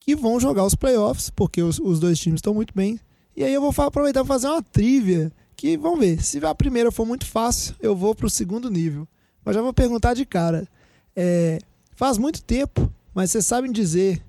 que 0.00 0.14
vão 0.14 0.38
jogar 0.40 0.64
os 0.64 0.74
playoffs, 0.74 1.30
porque 1.30 1.62
os, 1.62 1.78
os 1.78 2.00
dois 2.00 2.18
times 2.18 2.38
estão 2.38 2.52
muito 2.52 2.74
bem. 2.74 2.98
E 3.36 3.44
aí 3.44 3.54
eu 3.54 3.60
vou 3.60 3.72
aproveitar 3.84 4.24
para 4.24 4.34
fazer 4.34 4.48
uma 4.48 4.62
trivia, 4.62 5.32
que 5.56 5.76
vamos 5.76 6.00
ver, 6.00 6.22
se 6.22 6.44
a 6.44 6.54
primeira 6.54 6.90
for 6.90 7.06
muito 7.06 7.24
fácil, 7.24 7.74
eu 7.80 7.94
vou 7.94 8.14
pro 8.14 8.28
segundo 8.28 8.70
nível. 8.70 9.06
Mas 9.44 9.54
já 9.54 9.62
vou 9.62 9.72
perguntar 9.72 10.14
de 10.14 10.26
cara. 10.26 10.68
É, 11.14 11.58
faz 11.94 12.18
muito 12.18 12.42
tempo, 12.42 12.92
mas 13.14 13.30
vocês 13.30 13.46
sabem 13.46 13.70
dizer 13.70 14.22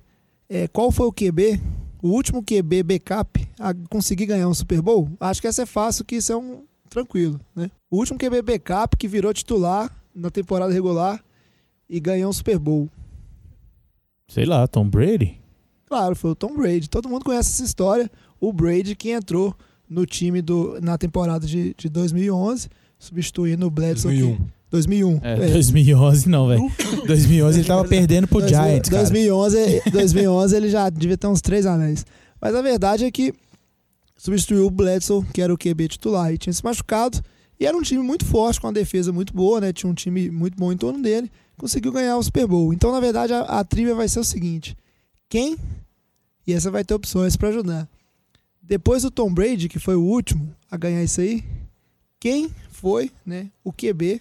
é, 0.48 0.68
qual 0.68 0.90
foi 0.90 1.06
o 1.06 1.12
QB 1.12 1.60
o 2.02 2.08
último 2.08 2.42
QB 2.42 2.82
backup 2.82 3.48
a 3.58 3.72
conseguir 3.88 4.26
ganhar 4.26 4.48
um 4.48 4.54
Super 4.54 4.82
Bowl? 4.82 5.08
Acho 5.20 5.40
que 5.40 5.46
essa 5.46 5.62
é 5.62 5.66
fácil, 5.66 6.04
que 6.04 6.16
isso 6.16 6.32
é 6.32 6.36
um 6.36 6.64
tranquilo, 6.90 7.40
né? 7.54 7.70
O 7.88 7.98
último 7.98 8.18
QB 8.18 8.42
backup 8.42 8.96
que 8.96 9.06
virou 9.06 9.32
titular 9.32 9.90
na 10.14 10.28
temporada 10.28 10.72
regular 10.72 11.24
e 11.88 12.00
ganhou 12.00 12.28
um 12.28 12.32
Super 12.32 12.58
Bowl. 12.58 12.90
Sei 14.28 14.44
lá, 14.44 14.66
Tom 14.66 14.88
Brady? 14.88 15.40
Claro, 15.86 16.16
foi 16.16 16.32
o 16.32 16.34
Tom 16.34 16.56
Brady. 16.56 16.88
Todo 16.88 17.08
mundo 17.08 17.24
conhece 17.24 17.50
essa 17.50 17.64
história. 17.64 18.10
O 18.40 18.52
Brady 18.52 18.96
que 18.96 19.10
entrou 19.10 19.54
no 19.88 20.04
time 20.06 20.42
do, 20.42 20.80
na 20.80 20.96
temporada 20.98 21.46
de, 21.46 21.74
de 21.76 21.88
2011, 21.88 22.68
substituindo 22.98 23.66
o 23.66 23.70
Bledsoe. 23.70 24.18
2001. 24.18 24.36
Que, 24.36 24.52
2001. 24.72 25.20
É, 25.22 25.32
é. 25.34 25.52
2011 25.52 26.28
não, 26.28 26.48
velho. 26.48 26.72
2011 27.06 27.58
ele 27.60 27.68
tava 27.68 27.84
perdendo 27.86 28.26
pro 28.26 28.38
Dois- 28.40 28.50
Giants, 28.50 28.88
cara. 28.88 29.02
2011, 29.02 29.82
2011 29.92 30.56
ele 30.56 30.68
já 30.70 30.88
devia 30.90 31.16
ter 31.16 31.26
uns 31.28 31.40
três 31.40 31.66
anéis. 31.66 32.04
Mas 32.40 32.54
a 32.54 32.62
verdade 32.62 33.04
é 33.04 33.10
que 33.10 33.32
substituiu 34.16 34.66
o 34.66 34.70
Bledsoe, 34.70 35.24
que 35.32 35.40
era 35.42 35.52
o 35.52 35.58
QB 35.58 35.88
titular, 35.88 36.32
e 36.32 36.38
tinha 36.38 36.52
se 36.52 36.64
machucado. 36.64 37.20
E 37.60 37.66
era 37.66 37.76
um 37.76 37.82
time 37.82 38.02
muito 38.02 38.24
forte, 38.24 38.60
com 38.60 38.66
uma 38.66 38.72
defesa 38.72 39.12
muito 39.12 39.32
boa, 39.32 39.60
né? 39.60 39.72
Tinha 39.72 39.88
um 39.90 39.94
time 39.94 40.30
muito 40.30 40.56
bom 40.56 40.72
em 40.72 40.76
torno 40.76 41.00
dele. 41.00 41.30
Conseguiu 41.56 41.92
ganhar 41.92 42.16
o 42.16 42.22
Super 42.22 42.46
Bowl. 42.46 42.72
Então, 42.72 42.90
na 42.90 42.98
verdade, 42.98 43.32
a, 43.32 43.40
a 43.42 43.62
trivia 43.64 43.94
vai 43.94 44.08
ser 44.08 44.18
o 44.18 44.24
seguinte: 44.24 44.76
quem? 45.28 45.56
E 46.46 46.52
essa 46.52 46.70
vai 46.70 46.82
ter 46.82 46.94
opções 46.94 47.36
para 47.36 47.50
ajudar. 47.50 47.88
Depois 48.60 49.02
do 49.02 49.10
Tom 49.10 49.32
Brady, 49.32 49.68
que 49.68 49.78
foi 49.78 49.94
o 49.94 50.02
último 50.02 50.48
a 50.70 50.76
ganhar 50.76 51.04
isso 51.04 51.20
aí, 51.20 51.44
quem 52.18 52.50
foi, 52.70 53.12
né? 53.24 53.48
O 53.62 53.72
QB 53.72 54.20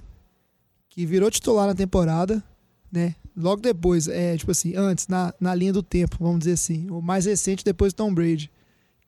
que 0.92 1.06
virou 1.06 1.32
titular 1.32 1.66
na 1.66 1.74
temporada, 1.74 2.44
né? 2.92 3.16
Logo 3.36 3.62
depois, 3.62 4.10
é, 4.10 4.36
tipo 4.38 4.52
assim, 4.52 4.76
antes, 4.76 5.08
na, 5.08 5.34
na 5.40 5.56
linha 5.56 5.72
do 5.72 5.82
tempo, 5.82 6.18
vamos 6.20 6.40
dizer 6.40 6.52
assim, 6.52 6.90
o 6.92 7.02
mais 7.02 7.26
recente 7.26 7.64
depois 7.64 7.94
do 7.94 7.98
Tom 7.98 8.14
Brady, 8.14 8.52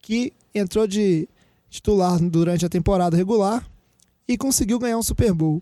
que 0.01 0.31
entrou 0.55 0.87
de 0.87 1.27
titular 1.69 2.17
durante 2.19 2.65
a 2.65 2.69
temporada 2.69 3.17
regular 3.17 3.69
e 4.25 4.37
conseguiu 4.37 4.79
ganhar 4.79 4.97
um 4.97 5.03
Super 5.03 5.33
Bowl. 5.33 5.61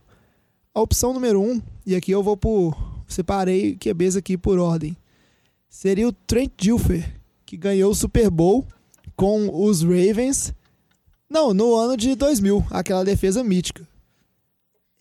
A 0.74 0.80
opção 0.80 1.12
número 1.12 1.42
um, 1.42 1.60
e 1.86 1.96
aqui 1.96 2.12
eu 2.12 2.24
vou 2.24 2.38
por. 2.38 2.78
Separei 3.08 3.76
QBs 3.76 4.16
aqui 4.16 4.38
por 4.38 4.58
ordem. 4.58 4.96
Seria 5.70 6.08
o 6.08 6.14
Trent 6.14 6.52
Dilfer, 6.56 7.20
que 7.46 7.58
ganhou 7.58 7.92
o 7.92 7.96
Super 7.96 8.30
Bowl 8.30 8.66
com 9.16 9.50
os 9.66 9.82
Ravens. 9.82 10.54
Não, 11.30 11.54
no 11.54 11.76
ano 11.76 11.98
de 11.98 12.16
2000, 12.16 12.68
aquela 12.70 13.04
defesa 13.04 13.44
mítica. 13.44 13.86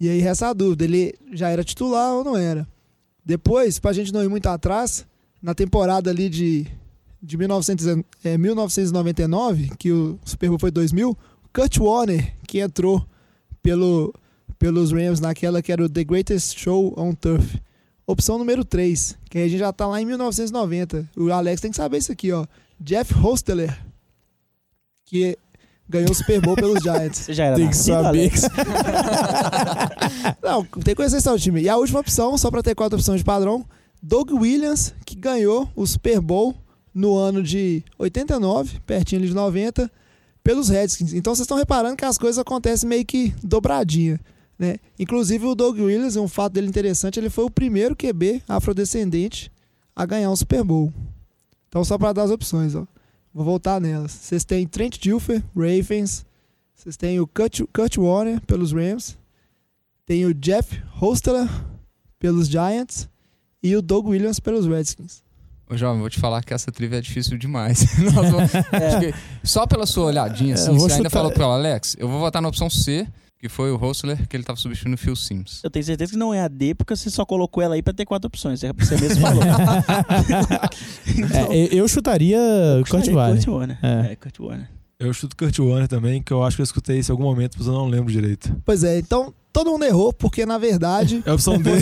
E 0.01 0.09
aí 0.09 0.19
resta 0.19 0.49
a 0.49 0.53
dúvida, 0.55 0.85
ele 0.85 1.15
já 1.33 1.51
era 1.51 1.63
titular 1.63 2.15
ou 2.15 2.25
não 2.25 2.35
era? 2.35 2.67
Depois, 3.23 3.79
pra 3.79 3.93
gente 3.93 4.13
não 4.13 4.25
ir 4.25 4.29
muito 4.29 4.47
atrás, 4.47 5.07
na 5.43 5.55
temporada 5.55 6.09
ali 6.09 6.31
de, 6.31 6.67
de 7.23 7.37
1900, 7.37 7.87
é, 8.25 8.39
1999, 8.39 9.71
que 9.79 9.93
o 9.93 10.19
Super 10.25 10.49
Bowl 10.49 10.59
foi 10.59 10.71
2000, 10.71 11.17
Kurt 11.53 11.79
Warner, 11.79 12.35
que 12.47 12.61
entrou 12.61 13.07
pelo, 13.63 14.15
pelos 14.59 14.91
Rams 14.91 15.21
naquela 15.21 15.61
que 15.61 15.71
era 15.71 15.85
o 15.85 15.89
The 15.89 16.05
Greatest 16.05 16.59
Show 16.59 16.95
on 16.97 17.13
Turf. 17.13 17.61
Opção 18.07 18.39
número 18.39 18.65
3, 18.65 19.19
que 19.29 19.39
a 19.39 19.47
gente 19.47 19.59
já 19.59 19.73
tá 19.73 19.87
lá 19.87 20.01
em 20.01 20.07
1990. 20.07 21.11
O 21.17 21.31
Alex 21.31 21.61
tem 21.61 21.71
que 21.71 21.77
saber 21.77 21.99
isso 21.99 22.11
aqui, 22.11 22.33
ó. 22.33 22.47
Jeff 22.81 23.15
Hosteler, 23.15 23.79
que 25.05 25.37
ganhou 25.91 26.11
o 26.11 26.15
Super 26.15 26.41
Bowl 26.41 26.55
pelos 26.55 26.81
Giants. 26.83 27.19
Você 27.19 27.35
já 27.35 27.47
era 27.47 27.57
Tem 27.57 27.69
que 27.69 27.77
saber? 27.77 28.33
Não, 30.43 30.65
tem 30.65 30.83
que 30.83 30.95
conhecer 30.95 31.17
esse 31.17 31.25
tal 31.25 31.39
time. 31.39 31.63
E 31.63 31.69
a 31.69 31.77
última 31.77 32.01
opção, 32.01 32.37
só 32.39 32.51
pra 32.51 32.63
ter 32.63 32.75
quatro 32.75 32.97
opções 32.97 33.21
de 33.21 33.25
padrão, 33.25 33.65
Doug 34.03 34.33
Williams, 34.33 34.95
que 35.05 35.15
ganhou 35.15 35.69
o 35.75 35.87
Super 35.87 36.21
Bowl 36.21 36.55
no 36.95 37.17
ano 37.17 37.43
de 37.43 37.83
89, 37.99 38.81
pertinho 38.87 39.21
ali 39.21 39.29
de 39.29 39.35
90, 39.35 39.91
pelos 40.43 40.69
Redskins. 40.69 41.13
Então 41.13 41.35
vocês 41.35 41.45
estão 41.45 41.57
reparando 41.57 41.97
que 41.97 42.05
as 42.05 42.19
coisas 42.19 42.39
acontecem 42.39 42.89
meio 42.89 43.05
que 43.05 43.35
dobradinha. 43.43 44.19
Né? 44.59 44.77
Inclusive 44.99 45.47
o 45.47 45.55
Doug 45.55 45.79
Williams, 45.79 46.17
um 46.17 46.29
fato 46.29 46.55
dele 46.55 46.69
interessante, 46.69 47.19
ele 47.19 47.31
foi 47.31 47.45
o 47.45 47.51
primeiro 47.51 47.97
QB 47.97 48.43
afrodescendente 48.49 49.51
a 49.95 50.05
ganhar 50.05 50.31
um 50.31 50.37
Super 50.37 50.63
Bowl. 50.63 50.93
Então 51.69 51.85
só 51.85 51.97
para 51.97 52.13
dar 52.13 52.25
as 52.25 52.31
opções, 52.31 52.75
ó. 52.75 52.87
Vou 53.33 53.45
voltar 53.45 53.81
nelas. 53.81 54.11
Vocês 54.13 54.45
têm 54.45 54.67
Trent 54.67 54.99
Dilfer, 54.99 55.43
Ravens. 55.57 56.27
Vocês 56.75 56.97
têm 56.97 57.21
o 57.21 57.27
Kurt, 57.27 57.61
Kurt 57.73 57.97
Warner 57.99 58.41
pelos 58.43 58.73
Rams. 58.73 59.17
Tem 60.07 60.25
o 60.27 60.35
Jeff 60.35 60.83
Hosteler 61.01 61.49
pelos 62.19 62.49
Giants 62.49 63.09
e 63.63 63.77
o 63.77 63.83
Doug 63.83 64.07
Williams 64.09 64.41
pelos 64.41 64.67
Redskins. 64.67 65.23
Ô, 65.71 65.77
jovem, 65.77 66.01
vou 66.01 66.11
te 66.11 66.19
falar 66.19 66.43
que 66.43 66.53
essa 66.53 66.73
trivia 66.73 66.99
é 66.99 67.01
difícil 67.01 67.39
demais. 67.39 67.85
Vamos- 68.13 68.51
que 68.51 69.15
só 69.47 69.67
pela 69.67 69.87
sua 69.87 70.07
olhadinha, 70.07 70.55
assim, 70.55 70.67
É, 70.67 70.69
eu 70.71 70.75
vou 70.79 70.89
você 70.89 70.95
ainda 70.97 71.09
chutar- 71.09 71.21
falou 71.23 71.33
pro 71.33 71.45
Alex, 71.45 71.95
eu 71.99 72.09
vou 72.09 72.19
votar 72.19 72.43
na 72.43 72.49
opção 72.49 72.69
C, 72.69 73.07
que 73.41 73.49
foi 73.49 73.71
o 73.73 73.77
Hostler, 73.77 74.29
que 74.29 74.37
ele 74.37 74.45
tava 74.45 74.59
substituindo 74.59 74.95
o 74.97 74.99
Phil 74.99 75.17
Sims. 75.17 75.61
Eu 75.65 75.71
tenho 75.71 75.85
certeza 75.85 76.13
que 76.13 76.19
não 76.19 76.33
é 76.35 76.43
a 76.43 76.49
D, 76.49 76.75
porque 76.75 76.95
você 76.95 77.09
só 77.11 77.25
colocou 77.25 77.63
ela 77.63 77.75
aí 77.75 77.83
pra 77.83 77.93
ter 77.95 78.05
quatro 78.05 78.27
opções. 78.29 78.63
é 78.63 78.73
Você 78.73 78.97
mesmo 79.01 79.21
falou. 79.23 79.43
É, 81.51 81.57
eu- 81.75 81.79
eu 81.79 81.89
chutaria 81.89 82.39
Kurt 82.89 83.05
Kurt 83.07 83.15
Warner. 83.15 83.51
Warner. 83.51 83.79
É. 83.83 84.13
É, 84.13 84.17
Kurt 84.17 84.39
Warner. 84.41 84.69
Eu 84.99 85.13
chuto 85.15 85.35
Kurt 85.37 85.59
Warner 85.59 85.89
também, 85.89 86.23
que 86.23 86.31
eu 86.33 86.43
acho 86.43 86.57
que 86.57 86.61
eu 86.63 86.65
escutei 86.65 86.99
isso 86.99 87.11
em 87.11 87.15
algum 87.15 87.25
momento, 87.25 87.57
mas 87.59 87.67
eu 87.67 87.73
não 87.73 87.87
lembro 87.89 88.13
direito. 88.13 88.55
Pois 88.65 88.85
é, 88.85 88.99
então 88.99 89.33
todo 89.51 89.71
mundo 89.71 89.85
errou, 89.87 90.13
porque 90.13 90.45
na 90.45 90.59
verdade 90.59 91.23
É 91.25 91.31
a 91.31 91.35
opção 91.35 91.57
D. 91.59 91.71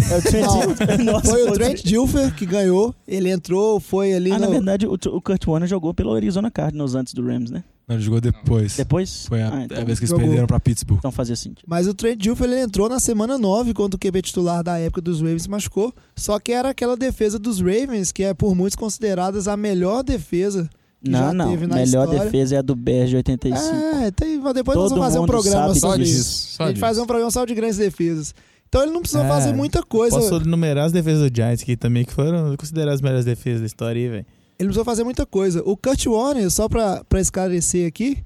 É 0.88 0.98
Não, 1.02 1.20
foi 1.24 1.42
o 1.42 1.52
Trent 1.52 1.82
Dilfer 1.82 2.32
que 2.34 2.46
ganhou. 2.46 2.94
Ele 3.06 3.28
entrou, 3.30 3.80
foi 3.80 4.14
ali 4.14 4.30
Ah, 4.30 4.38
na 4.38 4.46
no. 4.46 4.52
verdade, 4.52 4.86
o, 4.86 4.92
o 4.92 5.20
Kurt 5.20 5.44
Warner 5.48 5.68
jogou 5.68 5.92
pelo 5.92 6.14
Arizona 6.14 6.50
Cardinals 6.50 6.94
antes 6.94 7.12
do 7.12 7.26
Rams, 7.26 7.50
né? 7.50 7.64
Não, 7.88 7.96
ele 7.96 8.04
jogou 8.04 8.20
depois. 8.20 8.76
Depois? 8.76 9.26
Foi 9.26 9.40
a, 9.40 9.48
Ah, 9.48 9.56
a 9.56 9.64
então, 9.64 9.84
vez 9.86 9.98
que 9.98 10.04
eles 10.04 10.10
jogou. 10.10 10.24
perderam 10.26 10.46
pra 10.46 10.60
Pittsburgh. 10.60 10.98
então 10.98 11.10
fazia 11.10 11.34
sentido. 11.34 11.62
Mas 11.66 11.86
o 11.88 11.94
Trent 11.94 12.18
Dilfer 12.18 12.46
ele 12.46 12.60
entrou 12.60 12.88
na 12.88 13.00
semana 13.00 13.38
9, 13.38 13.72
quando 13.72 13.94
o 13.94 13.98
QB 13.98 14.20
titular 14.22 14.62
da 14.62 14.78
época 14.78 15.00
dos 15.00 15.20
Ravens 15.20 15.42
se 15.44 15.50
machucou. 15.50 15.94
Só 16.14 16.38
que 16.38 16.52
era 16.52 16.68
aquela 16.68 16.96
defesa 16.96 17.38
dos 17.38 17.60
Ravens, 17.60 18.12
que 18.12 18.22
é 18.22 18.34
por 18.34 18.54
muitos 18.54 18.76
consideradas 18.76 19.48
a 19.48 19.56
melhor 19.56 20.02
defesa. 20.02 20.68
que 21.02 21.10
Não, 21.10 21.18
já 21.18 21.32
não. 21.32 21.50
teve 21.50 21.66
na 21.66 21.76
Melhor 21.76 22.04
história. 22.04 22.24
defesa 22.24 22.54
é 22.56 22.58
a 22.58 22.62
do 22.62 22.74
Bears 22.76 23.08
de 23.10 23.16
85. 23.16 23.64
É, 24.04 24.10
tem, 24.10 24.38
depois 24.52 24.54
nós 24.76 24.88
Todo 24.88 24.88
vamos 24.90 25.04
fazer 25.06 25.18
um 25.20 25.26
programa 25.26 25.74
sobre 25.74 25.80
Só 25.80 25.96
isso. 25.96 26.04
disso, 26.12 26.48
só 26.56 26.62
a 26.64 26.66
gente 26.66 26.74
disso. 26.74 26.80
faz 26.80 26.98
um 26.98 27.06
programa 27.06 27.30
só 27.30 27.44
de 27.46 27.54
grandes 27.54 27.78
defesas. 27.78 28.34
Então 28.68 28.82
ele 28.82 28.90
não 28.92 29.00
precisou 29.00 29.24
É, 29.24 29.28
fazer 29.28 29.54
muita 29.54 29.82
coisa. 29.82 30.14
Posso 30.18 30.34
enumerar 30.42 30.84
as 30.84 30.92
defesas 30.92 31.30
do 31.30 31.34
Giants 31.34 31.62
aqui 31.62 31.74
também, 31.74 32.04
que 32.04 32.12
foram 32.12 32.54
consideradas 32.56 32.96
as 32.96 33.00
melhores 33.00 33.24
defesas 33.24 33.60
da 33.60 33.66
história 33.66 33.98
aí, 34.02 34.08
velho. 34.10 34.26
Ele 34.58 34.68
precisou 34.68 34.84
fazer 34.84 35.04
muita 35.04 35.24
coisa. 35.24 35.62
O 35.64 35.76
Kurt 35.76 36.04
Warner, 36.06 36.50
só 36.50 36.68
pra, 36.68 37.04
pra 37.04 37.20
esclarecer 37.20 37.86
aqui, 37.86 38.18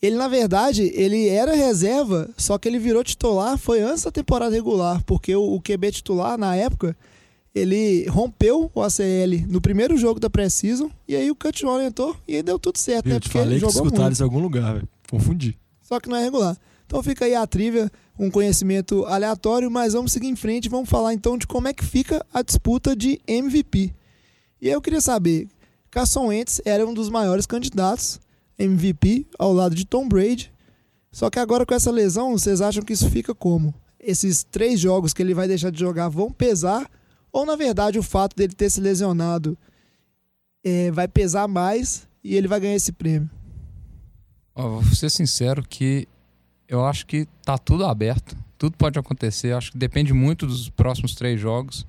ele 0.00 0.16
na 0.16 0.28
verdade, 0.28 0.90
ele 0.94 1.28
era 1.28 1.54
reserva, 1.54 2.28
só 2.36 2.58
que 2.58 2.68
ele 2.68 2.78
virou 2.78 3.02
titular, 3.04 3.56
foi 3.58 3.80
antes 3.80 4.04
da 4.04 4.10
temporada 4.10 4.54
regular, 4.54 5.02
porque 5.04 5.34
o, 5.34 5.54
o 5.54 5.60
QB 5.60 5.92
titular, 5.92 6.36
na 6.38 6.54
época, 6.56 6.96
ele 7.54 8.06
rompeu 8.08 8.70
o 8.74 8.82
ACL 8.82 9.46
no 9.48 9.60
primeiro 9.60 9.96
jogo 9.96 10.18
da 10.18 10.28
pré-season, 10.28 10.90
e 11.06 11.14
aí 11.14 11.30
o 11.30 11.36
Kurt 11.36 11.62
Warner 11.62 11.86
entrou, 11.86 12.16
e 12.26 12.36
aí 12.36 12.42
deu 12.42 12.58
tudo 12.58 12.78
certo, 12.78 13.08
né? 13.08 13.16
Eu 13.16 13.20
te 13.20 13.28
Porque 13.28 13.38
ele 13.38 13.44
falei 13.44 13.58
que 13.58 13.60
jogou 13.60 13.82
escutaram 13.86 14.02
muito. 14.04 14.12
isso 14.12 14.22
em 14.22 14.26
algum 14.26 14.40
lugar, 14.40 14.74
velho. 14.74 14.88
Confundi. 15.10 15.56
Só 15.80 16.00
que 16.00 16.08
não 16.08 16.16
é 16.16 16.22
regular. 16.22 16.56
Então 16.86 17.02
fica 17.02 17.24
aí 17.24 17.34
a 17.34 17.46
trivia, 17.46 17.90
um 18.18 18.30
conhecimento 18.30 19.04
aleatório, 19.06 19.70
mas 19.70 19.92
vamos 19.92 20.12
seguir 20.12 20.28
em 20.28 20.36
frente 20.36 20.66
e 20.66 20.68
vamos 20.68 20.88
falar 20.88 21.14
então 21.14 21.38
de 21.38 21.46
como 21.46 21.68
é 21.68 21.72
que 21.72 21.84
fica 21.84 22.24
a 22.32 22.42
disputa 22.42 22.94
de 22.94 23.20
MVP. 23.26 23.92
E 24.60 24.68
aí 24.68 24.72
eu 24.72 24.80
queria 24.80 25.00
saber, 25.00 25.48
Carson 25.94 26.26
Wentz 26.26 26.60
era 26.64 26.84
um 26.84 26.92
dos 26.92 27.08
maiores 27.08 27.46
candidatos 27.46 28.18
MVP 28.58 29.28
ao 29.38 29.52
lado 29.52 29.76
de 29.76 29.84
Tom 29.84 30.08
Brady. 30.08 30.52
Só 31.12 31.30
que 31.30 31.38
agora 31.38 31.64
com 31.64 31.72
essa 31.72 31.88
lesão, 31.88 32.32
vocês 32.32 32.60
acham 32.60 32.82
que 32.82 32.92
isso 32.92 33.08
fica 33.08 33.32
como? 33.32 33.72
Esses 34.00 34.42
três 34.42 34.80
jogos 34.80 35.14
que 35.14 35.22
ele 35.22 35.32
vai 35.32 35.46
deixar 35.46 35.70
de 35.70 35.78
jogar 35.78 36.08
vão 36.08 36.32
pesar? 36.32 36.90
Ou 37.32 37.46
na 37.46 37.54
verdade 37.54 37.96
o 37.96 38.02
fato 38.02 38.34
dele 38.34 38.54
ter 38.54 38.70
se 38.70 38.80
lesionado 38.80 39.56
eh, 40.64 40.90
vai 40.90 41.06
pesar 41.06 41.46
mais 41.46 42.08
e 42.24 42.34
ele 42.34 42.48
vai 42.48 42.58
ganhar 42.58 42.74
esse 42.74 42.90
prêmio? 42.90 43.30
Ó, 44.52 44.80
vou 44.80 44.94
ser 44.96 45.10
sincero 45.10 45.62
que 45.62 46.08
eu 46.66 46.84
acho 46.84 47.06
que 47.06 47.28
tá 47.44 47.56
tudo 47.56 47.86
aberto. 47.86 48.36
Tudo 48.58 48.76
pode 48.76 48.98
acontecer. 48.98 49.54
Acho 49.54 49.70
que 49.70 49.78
depende 49.78 50.12
muito 50.12 50.44
dos 50.44 50.68
próximos 50.68 51.14
três 51.14 51.40
jogos. 51.40 51.86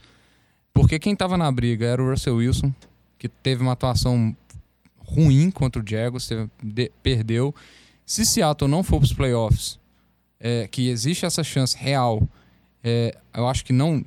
Porque 0.72 1.00
quem 1.00 1.16
tava 1.16 1.36
na 1.38 1.52
briga 1.52 1.88
era 1.88 2.04
o 2.04 2.08
Russell 2.08 2.36
Wilson, 2.36 2.72
que 3.30 3.36
teve 3.42 3.62
uma 3.62 3.74
atuação 3.74 4.36
ruim 5.00 5.52
contra 5.52 5.82
o 5.82 5.86
Jaguars, 5.88 6.30
perdeu. 7.04 7.54
Se 8.06 8.26
Seattle 8.26 8.70
não 8.70 8.84
for 8.84 8.98
para 8.98 9.06
os 9.06 9.14
playoffs, 9.14 9.80
é, 10.40 10.68
que 10.68 10.90
existe 10.90 11.26
essa 11.26 11.44
chance 11.44 11.76
real, 11.78 12.22
é, 12.84 13.16
eu 13.36 13.48
acho 13.48 13.66
que 13.66 13.74
não. 13.74 14.04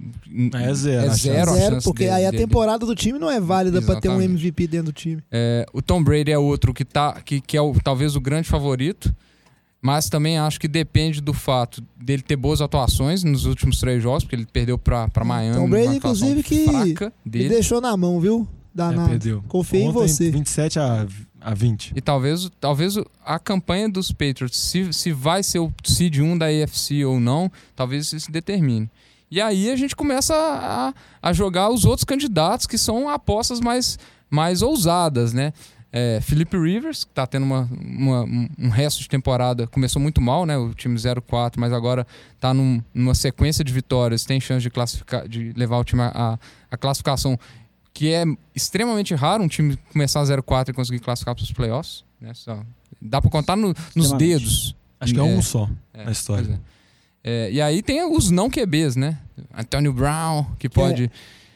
É 0.55 0.73
zero 0.75 1.07
É 1.07 1.09
a 1.09 1.15
zero, 1.15 1.51
a 1.51 1.55
Zero, 1.55 1.83
porque 1.83 2.05
dele- 2.05 2.15
aí 2.17 2.27
a 2.27 2.31
dele. 2.31 2.45
temporada 2.45 2.87
do 2.87 2.95
time 2.95 3.19
não 3.19 3.31
é 3.31 3.41
válida 3.41 3.83
pra 3.83 4.01
ter 4.01 4.09
um. 4.09 4.21
MVP 4.21 4.67
dentro 4.69 4.87
do 4.87 4.93
time. 4.93 5.23
É, 5.33 5.67
o 5.73 5.83
Tom 5.83 6.03
Brady 6.03 6.31
é 6.31 6.39
outro 6.39 6.73
que, 6.73 6.85
tá, 6.85 7.21
que, 7.21 7.41
que 7.41 7.57
é 7.57 7.61
o, 7.61 7.75
talvez 7.83 8.15
o 8.15 8.21
grande 8.21 8.49
favorito, 8.49 9.13
mas 9.83 10.09
também 10.09 10.39
acho 10.39 10.61
que 10.61 10.69
depende 10.69 11.21
do 11.21 11.33
fato 11.33 11.83
dele 11.97 12.23
ter 12.23 12.37
boas 12.37 12.61
atuações 12.61 13.25
nos 13.25 13.47
últimos 13.47 13.81
três 13.81 14.01
jogos, 14.03 14.23
porque 14.23 14.37
ele 14.37 14.47
perdeu 14.47 14.79
para 14.79 15.09
Miami. 15.25 15.57
Tom 15.57 15.69
Brady, 15.69 15.97
inclusive, 15.97 16.43
que 16.45 16.67
dele. 17.27 17.49
deixou 17.49 17.81
na 17.81 17.97
mão, 17.97 18.21
viu? 18.21 18.47
É, 18.85 18.89
Danado. 18.91 19.09
perdeu. 19.09 19.43
Confio 19.49 19.81
em 19.81 19.89
Ontem, 19.89 19.93
você. 20.09 20.31
27 20.31 20.79
a, 20.79 21.07
a 21.41 21.55
20. 21.55 21.93
E 21.97 22.01
talvez, 22.01 22.51
talvez 22.61 22.95
a 23.25 23.39
campanha 23.39 23.89
dos 23.89 24.11
Patriots, 24.13 24.59
se, 24.59 24.93
se 24.93 25.13
vai 25.13 25.43
ser 25.43 25.59
o 25.59 25.73
seed 25.85 26.19
1 26.19 26.39
da 26.39 26.47
AFC 26.47 27.05
ou 27.05 27.19
não, 27.21 27.51
talvez 27.77 28.07
isso 28.07 28.21
se 28.21 28.31
determine. 28.33 28.91
E 29.31 29.41
aí 29.41 29.71
a 29.71 29.77
gente 29.77 29.95
começa 29.95 30.35
a, 30.35 30.95
a 31.23 31.33
jogar 31.33 31.69
os 31.71 31.85
outros 31.85 32.05
candidatos 32.05 32.67
que 32.67 32.79
são 32.79 33.09
apostas 33.09 33.61
mais, 33.61 33.99
mais 34.31 34.63
ousadas, 34.63 35.33
né? 35.33 35.53
É, 35.91 36.21
Felipe 36.23 36.55
Rivers, 36.59 37.05
que 37.05 37.13
tá 37.13 37.27
tendo 37.27 37.45
uma, 37.45 37.67
uma- 37.73 38.23
um- 38.59 38.69
resto 38.69 39.01
de 39.01 39.09
temporada, 39.09 39.67
começou 39.67 40.01
muito 40.01 40.21
mal, 40.21 40.45
né? 40.45 40.57
O 40.59 40.75
time 40.75 40.95
0-4, 40.97 41.55
mas 41.57 41.73
agora 41.73 42.07
tá 42.39 42.53
num- 42.53 42.83
numa 42.93 43.15
sequência 43.15 43.65
de 43.65 43.73
vitórias, 43.73 44.25
tem 44.25 44.39
chance 44.39 44.63
de 44.63 44.69
classificar, 44.71 45.27
de 45.27 45.53
levar 45.57 45.79
o 45.79 45.85
time 45.85 46.03
a, 46.03 46.39
a 46.71 46.77
classificação, 46.77 47.39
que 47.99 48.13
é 48.13 48.25
extremamente 48.55 49.13
raro 49.13 49.43
um 49.43 49.49
time 49.49 49.77
começar 49.93 50.23
0-4 50.23 50.69
e 50.69 50.73
conseguir 50.73 51.01
classificar 51.01 51.35
para 51.35 51.43
os 51.43 51.51
playoffs. 51.53 52.05
Né? 52.21 52.33
Só- 52.33 52.63
dá 53.03 53.21
para 53.21 53.29
contar 53.29 53.57
no- 53.57 53.75
nos 53.97 54.13
dedos. 54.13 54.77
Acho 55.01 55.13
que 55.15 55.19
é, 55.19 55.23
É, 55.23 55.27
um 55.27 55.43
só 55.43 55.69
É, 55.93 56.05
na 56.05 56.13
história. 56.13 56.61
é. 57.25 57.49
É, 57.49 57.51
e 57.53 57.61
aí 57.61 57.83
tem 57.83 58.05
os 58.05 58.31
não 58.31 58.49
QBs, 58.49 58.95
né? 58.95 59.19
Antônio 59.53 59.93
Brown, 59.93 60.47
que 60.61 60.69
pode. 60.69 61.11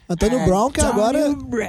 Antônio 0.08 0.44
Brown, 0.44 0.68
que 0.72 0.80
agora, 0.80 1.20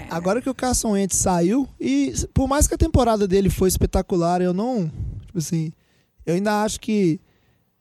agora 0.10 0.42
que 0.42 0.50
o 0.50 0.56
Carson 0.56 0.94
Wentz 0.94 1.18
saiu, 1.18 1.70
e 1.80 2.12
por 2.34 2.48
mais 2.48 2.68
que 2.68 2.74
a 2.74 2.78
temporada 2.78 3.28
dele 3.28 3.52
foi 3.52 3.70
espetacular, 3.70 4.42
eu 4.42 4.54
não. 4.56 4.92
Tipo 5.28 5.38
assim, 5.38 5.72
eu 6.26 6.34
ainda 6.34 6.64
acho 6.64 6.80
que 6.80 7.20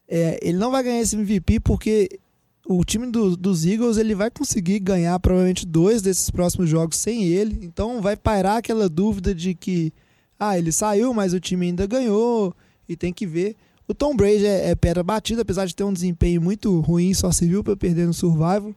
é, 0.07 0.39
ele 0.43 0.59
não 0.59 0.71
vai 0.71 0.83
ganhar 0.83 1.01
esse 1.01 1.17
MVP 1.17 1.59
porque 1.61 2.21
o 2.67 2.85
time 2.85 3.07
do- 3.11 3.37
dos 3.37 3.65
Eagles 3.67 3.97
ele 3.97 4.15
vai 4.15 4.31
conseguir 4.31 4.79
ganhar 4.79 5.19
provavelmente 5.21 5.67
dois 5.67 6.01
desses 6.03 6.31
próximos 6.31 6.69
jogos 6.69 6.97
sem 6.97 7.25
ele. 7.25 7.65
Então 7.65 8.01
vai 8.01 8.17
pairar 8.17 8.59
aquela 8.59 8.89
dúvida 8.89 9.35
de 9.35 9.55
que 9.55 9.93
ah, 10.39 10.59
ele 10.59 10.73
saiu, 10.73 11.13
mas 11.15 11.33
o 11.33 11.41
time 11.41 11.67
ainda 11.67 11.87
ganhou 11.87 12.55
e 12.89 12.97
tem 12.97 13.13
que 13.13 13.27
ver. 13.27 13.57
O 13.87 13.95
Tom 13.95 14.15
Brady 14.17 14.47
é, 14.47 14.71
é 14.71 14.75
pedra 14.75 15.03
batida, 15.03 15.43
apesar 15.43 15.67
de 15.67 15.75
ter 15.75 15.85
um 15.85 15.93
desempenho 15.93 16.41
muito 16.41 16.81
ruim, 16.81 17.13
só 17.15 17.31
serviu 17.33 17.63
para 17.63 17.77
perder 17.77 18.07
no 18.07 18.15
Survival. 18.15 18.75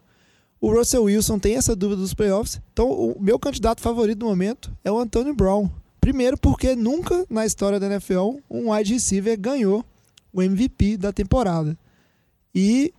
O 0.60 0.72
Russell 0.72 1.04
Wilson 1.04 1.38
tem 1.38 1.56
essa 1.56 1.76
dúvida 1.76 2.02
dos 2.02 2.14
playoffs. 2.14 2.60
Então, 2.74 2.90
o 2.90 3.16
meu 3.22 3.38
candidato 3.38 3.82
favorito 3.82 4.20
do 4.20 4.26
momento 4.26 4.76
é 4.84 4.92
o 4.92 4.98
Antonio 4.98 5.34
Brown. 5.34 5.70
Primeiro, 6.02 6.38
porque 6.38 6.76
nunca 6.76 7.26
na 7.30 7.46
história 7.46 7.80
da 7.80 7.88
NFL 7.88 8.38
um 8.50 8.72
wide 8.72 8.94
receiver 8.94 9.40
ganhou 9.40 9.86
o 10.34 10.42
MVP 10.42 10.98
da 10.98 11.12
temporada. 11.14 11.78
E 12.54 12.94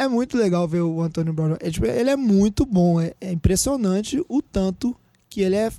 é 0.00 0.08
muito 0.08 0.38
legal 0.38 0.66
ver 0.66 0.80
o 0.80 1.02
Antonio 1.02 1.32
Brown. 1.32 1.56
É, 1.60 1.70
tipo, 1.70 1.84
ele 1.84 2.08
é 2.08 2.16
muito 2.16 2.64
bom. 2.64 2.98
É, 2.98 3.12
é 3.20 3.32
impressionante 3.32 4.24
o 4.28 4.40
tanto 4.40 4.96
que 5.28 5.42
ele 5.42 5.56
é 5.56 5.70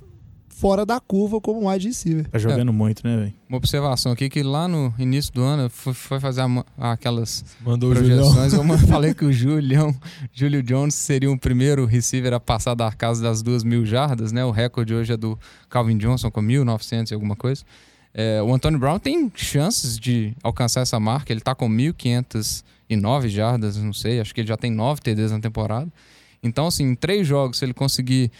fora 0.48 0.86
da 0.86 1.00
curva 1.00 1.40
como 1.40 1.68
wide 1.68 1.88
receiver. 1.88 2.28
Tá 2.28 2.38
jogando 2.38 2.72
muito, 2.72 3.04
né, 3.04 3.16
velho? 3.16 3.34
Uma 3.48 3.58
observação 3.58 4.12
aqui 4.12 4.28
que 4.28 4.44
lá 4.44 4.68
no 4.68 4.94
início 4.96 5.32
do 5.32 5.42
ano 5.42 5.68
foi, 5.68 5.92
foi 5.92 6.20
fazer 6.20 6.42
a 6.78 6.92
aquelas 6.92 7.44
Mandou 7.60 7.90
projeções. 7.90 8.52
Eu 8.52 8.62
falei 8.86 9.12
que 9.12 9.24
o 9.24 9.32
Julião, 9.32 9.92
Julio 10.32 10.62
Jones 10.62 10.94
seria 10.94 11.30
o 11.30 11.36
primeiro 11.36 11.84
receiver 11.84 12.32
a 12.32 12.38
passar 12.38 12.74
da 12.74 12.92
casa 12.92 13.20
das 13.20 13.42
duas 13.42 13.64
mil 13.64 13.84
jardas, 13.84 14.30
né? 14.30 14.44
O 14.44 14.52
recorde 14.52 14.94
hoje 14.94 15.12
é 15.12 15.16
do 15.16 15.36
Calvin 15.68 15.98
Johnson 15.98 16.30
com 16.30 16.40
1.900 16.40 17.10
e 17.10 17.14
alguma 17.14 17.34
coisa. 17.34 17.64
É, 18.14 18.40
o 18.40 18.54
Antônio 18.54 18.78
Brown 18.78 19.00
tem 19.00 19.32
chances 19.34 19.98
de 19.98 20.32
alcançar 20.44 20.82
essa 20.82 21.00
marca. 21.00 21.32
Ele 21.32 21.40
tá 21.40 21.56
com 21.56 21.68
1.509 22.90 23.28
jardas, 23.28 23.76
não 23.76 23.92
sei. 23.92 24.20
Acho 24.20 24.34
que 24.34 24.40
ele 24.40 24.48
já 24.48 24.56
tem 24.56 24.70
9 24.70 25.00
TDs 25.00 25.32
na 25.32 25.40
temporada. 25.40 25.90
Então, 26.42 26.66
assim, 26.66 26.84
em 26.84 26.94
três 26.94 27.26
jogos, 27.26 27.58
se 27.58 27.64
ele 27.64 27.72
conseguir 27.74 28.30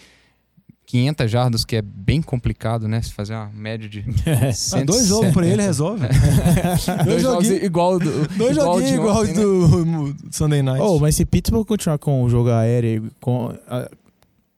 500 0.86 1.30
jardas, 1.30 1.64
que 1.64 1.76
é 1.76 1.82
bem 1.82 2.20
complicado, 2.20 2.86
né? 2.88 3.00
Se 3.00 3.12
fazer 3.12 3.34
uma 3.34 3.48
média 3.54 3.88
de. 3.88 4.04
Ah, 4.74 4.84
dois 4.84 5.06
jogos 5.06 5.32
pra 5.32 5.46
ele 5.46 5.62
resolve. 5.62 6.06
dois 7.04 7.22
jogos 7.22 7.44
joguinhos- 7.46 7.64
igual 7.64 7.98
do. 7.98 8.28
Dois 8.36 8.56
joguinhos 8.56 8.88
de 8.90 8.94
igual 8.96 9.22
ontem, 9.22 9.34
né? 9.34 9.42
do 9.42 10.16
Sunday 10.30 10.62
Night. 10.62 10.82
Oh, 10.82 10.98
mas 10.98 11.14
se 11.14 11.24
Pittsburgh 11.24 11.66
continuar 11.66 11.98
com 11.98 12.22
o 12.22 12.28
jogo 12.28 12.50
aéreo, 12.50 13.10
com, 13.20 13.54
a, 13.68 13.88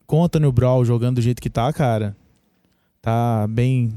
com 0.06 0.20
o 0.20 0.24
Antônio 0.24 0.50
Brown 0.50 0.84
jogando 0.84 1.16
do 1.16 1.22
jeito 1.22 1.40
que 1.42 1.50
tá, 1.50 1.72
cara, 1.72 2.16
tá 3.02 3.46
bem. 3.48 3.92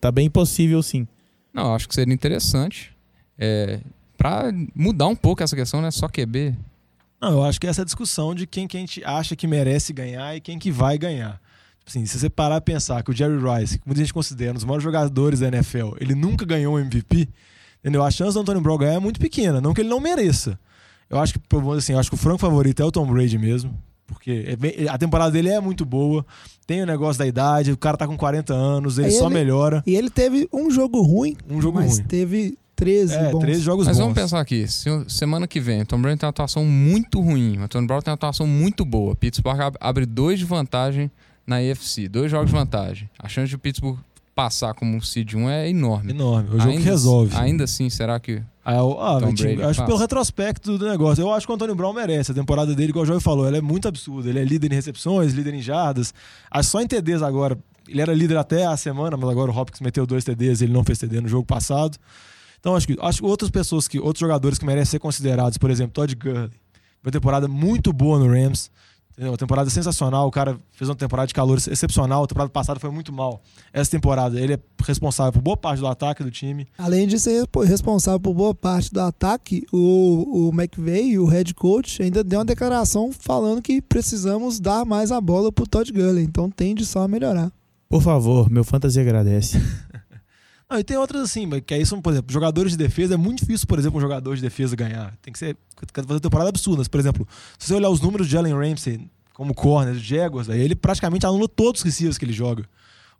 Tá 0.00 0.12
bem 0.12 0.26
impossível, 0.26 0.82
sim. 0.82 1.06
Não, 1.52 1.74
acho 1.74 1.88
que 1.88 1.94
seria 1.94 2.14
interessante. 2.14 2.94
É, 3.36 3.80
para 4.20 4.52
mudar 4.74 5.06
um 5.08 5.16
pouco 5.16 5.42
essa 5.42 5.56
questão, 5.56 5.80
né? 5.80 5.90
Só 5.90 6.06
QB. 6.06 6.54
Não, 7.18 7.32
eu 7.32 7.44
acho 7.44 7.58
que 7.58 7.66
essa 7.66 7.80
é 7.80 7.84
a 7.84 7.86
discussão 7.86 8.34
de 8.34 8.46
quem 8.46 8.68
que 8.68 8.76
a 8.76 8.80
gente 8.80 9.02
acha 9.02 9.34
que 9.34 9.46
merece 9.46 9.94
ganhar 9.94 10.36
e 10.36 10.42
quem 10.42 10.58
que 10.58 10.70
vai 10.70 10.98
ganhar. 10.98 11.40
Tipo 11.78 11.88
Assim, 11.88 12.04
se 12.04 12.18
você 12.18 12.28
parar 12.28 12.56
a 12.56 12.60
pensar 12.60 13.02
que 13.02 13.10
o 13.10 13.14
Jerry 13.16 13.38
Rice, 13.38 13.78
que 13.78 13.86
muita 13.86 14.00
gente 14.02 14.12
considera 14.12 14.50
um 14.50 14.54
dos 14.56 14.64
maiores 14.64 14.84
jogadores 14.84 15.40
da 15.40 15.48
NFL, 15.48 15.92
ele 15.98 16.14
nunca 16.14 16.44
ganhou 16.44 16.74
um 16.74 16.78
MVP, 16.78 17.28
entendeu? 17.80 18.04
A 18.04 18.10
chance 18.10 18.34
do 18.34 18.40
Antônio 18.40 18.60
Brown 18.60 18.76
ganhar 18.76 18.92
é 18.92 18.98
muito 18.98 19.18
pequena, 19.18 19.58
não 19.58 19.72
que 19.72 19.80
ele 19.80 19.88
não 19.88 20.00
mereça. 20.00 20.58
Eu 21.08 21.18
acho 21.18 21.32
que, 21.32 21.40
assim, 21.78 21.94
eu 21.94 21.98
acho 21.98 22.10
que 22.10 22.14
o 22.14 22.18
franco 22.18 22.38
favorito 22.38 22.82
é 22.82 22.84
o 22.84 22.92
Tom 22.92 23.06
Brady 23.06 23.38
mesmo, 23.38 23.72
porque 24.06 24.44
é 24.46 24.54
bem- 24.54 24.86
a 24.88 24.98
temporada 24.98 25.30
dele 25.30 25.48
é 25.48 25.60
muito 25.60 25.84
boa, 25.86 26.24
tem 26.66 26.82
o 26.82 26.86
negócio 26.86 27.18
da 27.18 27.26
idade, 27.26 27.72
o 27.72 27.76
cara 27.78 27.96
tá 27.96 28.06
com 28.06 28.18
40 28.18 28.52
anos, 28.52 28.98
ele 28.98 29.06
Aí 29.08 29.12
só 29.14 29.26
ele- 29.26 29.34
melhora. 29.34 29.82
E 29.86 29.96
ele 29.96 30.10
teve 30.10 30.46
um 30.52 30.70
jogo 30.70 31.00
ruim, 31.00 31.36
Um 31.48 31.60
jogo 31.60 31.78
mas 31.78 31.94
ruim. 31.98 32.04
teve 32.06 32.56
13 32.80 33.14
É, 33.14 33.30
bons. 33.30 33.38
13 33.40 33.60
jogos 33.60 33.86
Mas 33.86 33.96
bons. 33.96 34.02
vamos 34.02 34.18
pensar 34.18 34.40
aqui. 34.40 34.66
Se, 34.66 34.88
semana 35.08 35.46
que 35.46 35.60
vem, 35.60 35.82
o 35.82 35.86
Tom 35.86 36.00
Brady 36.00 36.18
tem 36.18 36.26
uma 36.26 36.30
atuação 36.30 36.64
muito 36.64 37.20
ruim. 37.20 37.58
O 37.58 37.62
Antônio 37.62 37.86
Brown 37.86 38.00
tem 38.00 38.10
uma 38.10 38.14
atuação 38.16 38.46
muito 38.46 38.84
boa. 38.84 39.14
Pittsburgh 39.14 39.60
ab- 39.60 39.76
abre 39.80 40.06
dois 40.06 40.38
de 40.38 40.44
vantagem 40.44 41.10
na 41.46 41.56
AFC. 41.56 42.08
Dois 42.08 42.30
jogos 42.30 42.50
de 42.50 42.56
vantagem. 42.56 43.08
A 43.18 43.28
chance 43.28 43.48
de 43.48 43.54
o 43.56 43.58
Pittsburgh 43.58 43.98
passar 44.34 44.72
como 44.74 44.96
um 44.96 45.00
seed 45.00 45.34
1 45.34 45.50
é 45.50 45.68
enorme. 45.68 46.12
Enorme, 46.12 46.48
o 46.48 46.52
jogo 46.58 46.70
ainda, 46.70 46.82
que 46.82 46.88
resolve. 46.88 47.36
Ainda 47.36 47.64
assim, 47.64 47.90
será 47.90 48.18
que... 48.18 48.40
Ah, 48.64 48.74
eu- 48.76 49.00
ah, 49.00 49.20
Tom 49.20 49.34
time, 49.34 49.52
acho 49.54 49.58
que 49.58 49.66
passa. 49.66 49.84
pelo 49.84 49.98
retrospecto 49.98 50.78
do 50.78 50.88
negócio. 50.88 51.20
Eu 51.22 51.32
acho 51.32 51.46
que 51.46 51.52
o 51.52 51.54
Antônio 51.54 51.74
Brown 51.74 51.92
merece. 51.92 52.30
A 52.32 52.34
temporada 52.34 52.74
dele, 52.74 52.90
igual 52.90 53.02
o 53.02 53.06
Joey 53.06 53.20
falou, 53.20 53.46
ela 53.46 53.56
é 53.56 53.60
muito 53.60 53.88
absurda. 53.88 54.28
Ele 54.28 54.38
é 54.38 54.44
líder 54.44 54.70
em 54.72 54.74
recepções, 54.76 55.32
líder 55.32 55.54
em 55.54 55.60
jardas. 55.62 56.14
Acho 56.50 56.68
que 56.68 56.72
só 56.72 56.80
em 56.80 56.86
TDs 56.86 57.22
agora. 57.22 57.58
Ele 57.88 58.00
era 58.00 58.14
líder 58.14 58.36
até 58.36 58.64
a 58.66 58.76
semana, 58.76 59.16
mas 59.16 59.28
agora 59.28 59.50
o 59.50 59.56
Hopkins 59.58 59.80
meteu 59.80 60.06
dois 60.06 60.22
TDs 60.22 60.60
e 60.60 60.64
ele 60.64 60.72
não 60.72 60.84
fez 60.84 60.98
TD 60.98 61.20
no 61.20 61.28
jogo 61.28 61.44
passado. 61.44 61.98
Então 62.60 62.76
acho 62.76 62.86
que, 62.86 62.96
acho 63.00 63.20
que 63.20 63.26
outras 63.26 63.50
pessoas, 63.50 63.88
que 63.88 63.98
outros 63.98 64.20
jogadores 64.20 64.58
que 64.58 64.64
merecem 64.66 64.92
ser 64.92 64.98
considerados, 64.98 65.58
por 65.58 65.70
exemplo, 65.70 65.92
Todd 65.94 66.14
Gurley. 66.14 66.50
Uma 67.02 67.10
temporada 67.10 67.48
muito 67.48 67.92
boa 67.92 68.18
no 68.18 68.28
Rams. 68.28 68.70
Entendeu? 69.12 69.32
Uma 69.32 69.38
temporada 69.38 69.68
sensacional, 69.68 70.28
o 70.28 70.30
cara 70.30 70.58
fez 70.72 70.88
uma 70.88 70.94
temporada 70.94 71.26
de 71.26 71.34
calor 71.34 71.58
excepcional, 71.58 72.22
a 72.24 72.26
temporada 72.26 72.48
passada 72.50 72.80
foi 72.80 72.90
muito 72.90 73.12
mal. 73.12 73.42
Essa 73.72 73.90
temporada, 73.90 74.40
ele 74.40 74.54
é 74.54 74.58
responsável 74.82 75.32
por 75.32 75.42
boa 75.42 75.56
parte 75.58 75.80
do 75.80 75.86
ataque 75.86 76.22
do 76.22 76.30
time. 76.30 76.66
Além 76.78 77.06
de 77.06 77.18
ser 77.18 77.32
respo- 77.40 77.60
responsável 77.62 78.20
por 78.20 78.32
boa 78.32 78.54
parte 78.54 78.90
do 78.90 79.00
ataque, 79.00 79.66
o, 79.72 80.48
o 80.48 80.50
McVay, 80.54 81.18
o 81.18 81.26
head 81.26 81.52
coach, 81.54 82.02
ainda 82.02 82.22
deu 82.24 82.38
uma 82.38 82.44
declaração 82.46 83.10
falando 83.12 83.60
que 83.60 83.82
precisamos 83.82 84.58
dar 84.58 84.86
mais 84.86 85.12
a 85.12 85.20
bola 85.20 85.52
pro 85.52 85.66
Todd 85.66 85.92
Gurley. 85.92 86.24
Então 86.24 86.48
tende 86.50 86.86
só 86.86 87.02
a 87.02 87.08
melhorar. 87.08 87.52
Por 87.90 88.00
favor, 88.02 88.48
meu 88.48 88.64
fantasy 88.64 89.00
agradece. 89.00 89.58
E 90.72 90.84
tem 90.84 90.96
outras 90.96 91.22
assim, 91.22 91.48
que 91.60 91.74
aí 91.74 91.84
são, 91.84 92.00
por 92.00 92.12
exemplo, 92.12 92.32
jogadores 92.32 92.72
de 92.72 92.78
defesa. 92.78 93.14
É 93.14 93.16
muito 93.16 93.40
difícil, 93.40 93.66
por 93.66 93.78
exemplo, 93.78 93.98
um 93.98 94.00
jogador 94.00 94.36
de 94.36 94.42
defesa 94.42 94.76
ganhar. 94.76 95.16
Tem 95.20 95.32
que 95.32 95.38
ser. 95.38 95.56
Fazer 96.06 96.20
temporada 96.20 96.48
absurdas. 96.48 96.86
Por 96.86 97.00
exemplo, 97.00 97.26
se 97.58 97.66
você 97.66 97.74
olhar 97.74 97.90
os 97.90 98.00
números 98.00 98.28
de 98.28 98.36
Allen 98.36 98.54
Ramsey 98.54 99.10
como 99.34 99.54
corner, 99.54 99.94
de 99.94 100.00
Jaguars, 100.00 100.48
aí 100.48 100.60
ele 100.60 100.76
praticamente 100.76 101.26
anula 101.26 101.48
todos 101.48 101.80
os 101.80 101.84
receivers 101.84 102.18
que 102.18 102.24
ele 102.24 102.32
joga. 102.32 102.64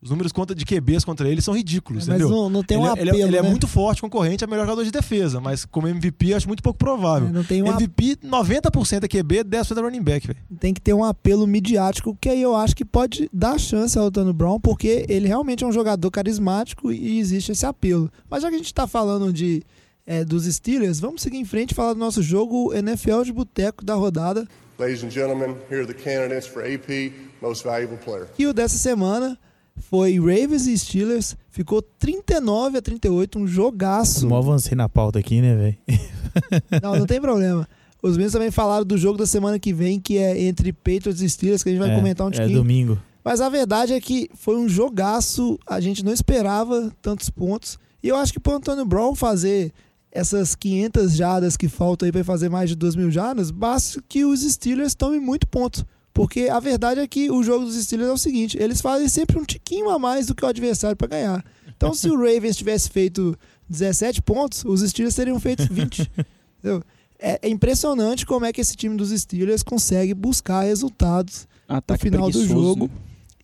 Os 0.03 0.09
números 0.09 0.33
contra 0.33 0.57
de 0.57 0.65
QBs 0.65 1.05
contra 1.05 1.29
ele 1.29 1.43
são 1.43 1.55
ridículos, 1.55 2.09
Mas 2.09 2.17
entendeu? 2.21 2.31
não, 2.35 2.49
não 2.49 2.63
tem 2.65 2.79
um 2.79 2.81
ele, 2.81 2.89
é- 2.89 2.93
apelo, 2.93 3.09
ele 3.11 3.23
é- 3.23 3.27
ele 3.27 3.37
é 3.37 3.43
né? 3.43 3.49
muito 3.51 3.69
forte, 3.69 4.01
concorrente, 4.01 4.43
é 4.43 4.47
melhor 4.47 4.63
jogador 4.65 4.83
de 4.83 4.91
defesa, 4.91 5.41
mas 5.41 5.67
como 5.67 5.87
MVP 5.89 6.33
acho 6.33 6.47
muito 6.49 6.63
pouco 6.63 6.79
provável. 6.79 7.29
É, 7.29 7.33
não 7.33 7.45
tem 7.45 7.63
um 7.63 7.67
ap- 7.71 7.83
MVP, 7.83 8.17
90% 8.27 9.05
é 9.05 9.09
QB, 9.09 9.45
10% 9.45 9.79
é 9.79 9.83
running 9.83 10.03
back, 10.03 10.27
velho. 10.27 10.39
tem 10.59 10.73
que 10.73 10.81
ter 10.81 10.95
um 10.95 11.05
apelo 11.05 11.47
midiático, 11.47 12.17
que 12.19 12.31
aí 12.31 12.41
eu 12.41 12.57
acho 12.57 12.75
que 12.75 12.85
pode 12.85 13.29
dar 13.31 13.59
chance 13.61 13.99
ao 13.99 14.07
Antônio 14.07 14.33
Brown, 14.33 14.59
porque 14.59 15.05
ele 15.07 15.29
realmente 15.29 15.65
é 15.65 15.67
um 15.67 15.73
jogador 15.73 16.11
carismático 16.11 16.91
e 16.91 17.19
existe 17.19 17.53
esse 17.53 17.67
apelo. 17.67 18.11
Mas 18.31 18.43
já 18.43 18.49
que 18.49 18.55
a 18.55 18.59
gente 18.59 18.73
tá 18.73 18.87
falando 18.87 19.31
de 19.33 19.63
é, 20.07 20.25
dos 20.25 20.45
Steelers, 20.47 20.99
vamos 20.99 21.21
seguir 21.21 21.37
em 21.37 21.45
frente 21.45 21.73
e 21.73 21.75
falar 21.75 21.93
do 21.93 21.99
nosso 22.01 22.23
jogo 22.23 22.73
NFL 22.75 23.23
de 23.23 23.33
boteco 23.35 23.85
da 23.85 23.95
rodada. 23.95 24.49
Ladies 24.79 25.05
and 25.05 25.11
gentlemen, 25.11 25.57
here 25.71 25.83
are 25.83 25.87
the 25.87 25.93
candidates 25.93 26.47
for 26.47 26.63
AP 26.65 27.13
Most 27.43 27.65
Valuable 27.65 27.99
Player. 27.99 28.27
E 28.39 28.47
o 28.47 28.55
dessa 28.55 28.79
semana 28.79 29.39
foi 29.81 30.19
Ravens 30.19 30.67
e 30.67 30.77
Steelers, 30.79 31.37
ficou 31.51 31.81
39 31.83 32.79
a 32.79 32.83
38, 32.83 33.39
um 33.39 33.47
jogaço. 33.47 34.29
Mó 34.29 34.39
avancei 34.39 34.77
na 34.77 34.89
pauta 34.89 35.19
aqui, 35.19 35.41
né, 35.41 35.55
velho? 35.57 35.79
Não, 36.83 36.97
não 36.97 37.07
tem 37.07 37.21
problema. 37.21 37.69
Os 38.03 38.13
meninos 38.13 38.33
também 38.33 38.51
falaram 38.51 38.85
do 38.85 38.97
jogo 38.97 39.19
da 39.19 39.27
semana 39.27 39.59
que 39.59 39.73
vem, 39.73 39.99
que 40.01 40.17
é 40.17 40.41
entre 40.43 40.73
Patriots 40.73 41.21
e 41.21 41.29
Steelers, 41.29 41.63
que 41.63 41.69
a 41.69 41.73
gente 41.73 41.81
vai 41.81 41.91
É, 41.91 41.97
comentar 41.97 42.27
um 42.27 42.31
É 42.31 42.35
tiquinho. 42.35 42.59
domingo. 42.59 42.99
Mas 43.25 43.41
a 43.41 43.49
verdade 43.49 43.93
é 43.93 44.01
que 44.01 44.31
foi 44.35 44.57
um 44.57 44.69
jogaço, 44.69 45.59
a 45.67 45.81
gente 45.81 46.05
não 46.05 46.13
esperava 46.13 46.91
tantos 47.03 47.29
pontos. 47.29 47.79
E 48.03 48.09
eu 48.09 48.17
acho 48.17 48.33
que 48.33 48.41
pro 48.41 48.55
Antônio 48.55 48.85
Brown 48.87 49.15
fazer 49.15 49.73
essas 50.11 50.55
500 50.55 51.13
jardas 51.15 51.57
que 51.57 51.69
faltam 51.69 52.07
aí 52.07 52.13
para 52.13 52.25
fazer 52.25 52.49
mais 52.49 52.71
de 52.71 52.77
2 52.77 52.97
mil 52.97 53.11
jardas, 53.11 53.51
basta 53.51 54.03
que 54.09 54.25
os 54.25 54.41
Steelers 54.41 54.95
tomem 54.95 55.21
muito 55.21 55.47
ponto. 55.47 55.85
Porque 56.13 56.49
a 56.49 56.59
verdade 56.59 57.01
é 57.01 57.07
que 57.07 57.31
o 57.31 57.43
jogo 57.43 57.65
dos 57.65 57.77
Steelers 57.77 58.11
é 58.11 58.13
o 58.13 58.19
seguinte: 58.19 58.59
eles 58.61 58.81
fazem 58.81 59.09
sempre 59.09 59.39
um 59.39 59.45
tiquinho 59.45 59.89
a 59.91 59.99
mais 59.99 60.27
do 60.27 60.35
que 60.35 60.45
o 60.45 60.49
adversário 60.49 60.97
para 60.97 61.09
ganhar. 61.09 61.45
Então, 61.77 61.95
se 61.95 62.09
o 62.09 62.17
Ravens 62.19 62.57
tivesse 62.57 62.91
feito 62.91 63.37
17 63.69 64.21
pontos, 64.23 64.65
os 64.65 64.81
Steelers 64.81 65.15
teriam 65.15 65.39
feito 65.39 65.73
20. 65.73 66.11
entendeu? 66.59 66.83
É, 67.19 67.39
é 67.43 67.49
impressionante 67.49 68.25
como 68.27 68.47
é 68.47 68.53
que 68.53 68.61
esse 68.61 68.75
time 68.75 68.97
dos 68.97 69.11
Steelers 69.11 69.63
consegue 69.63 70.15
buscar 70.15 70.63
resultados 70.63 71.47
no 71.69 71.77
Ataque 71.77 72.05
final 72.05 72.31
do 72.31 72.47
jogo 72.47 72.87
né? 72.87 72.93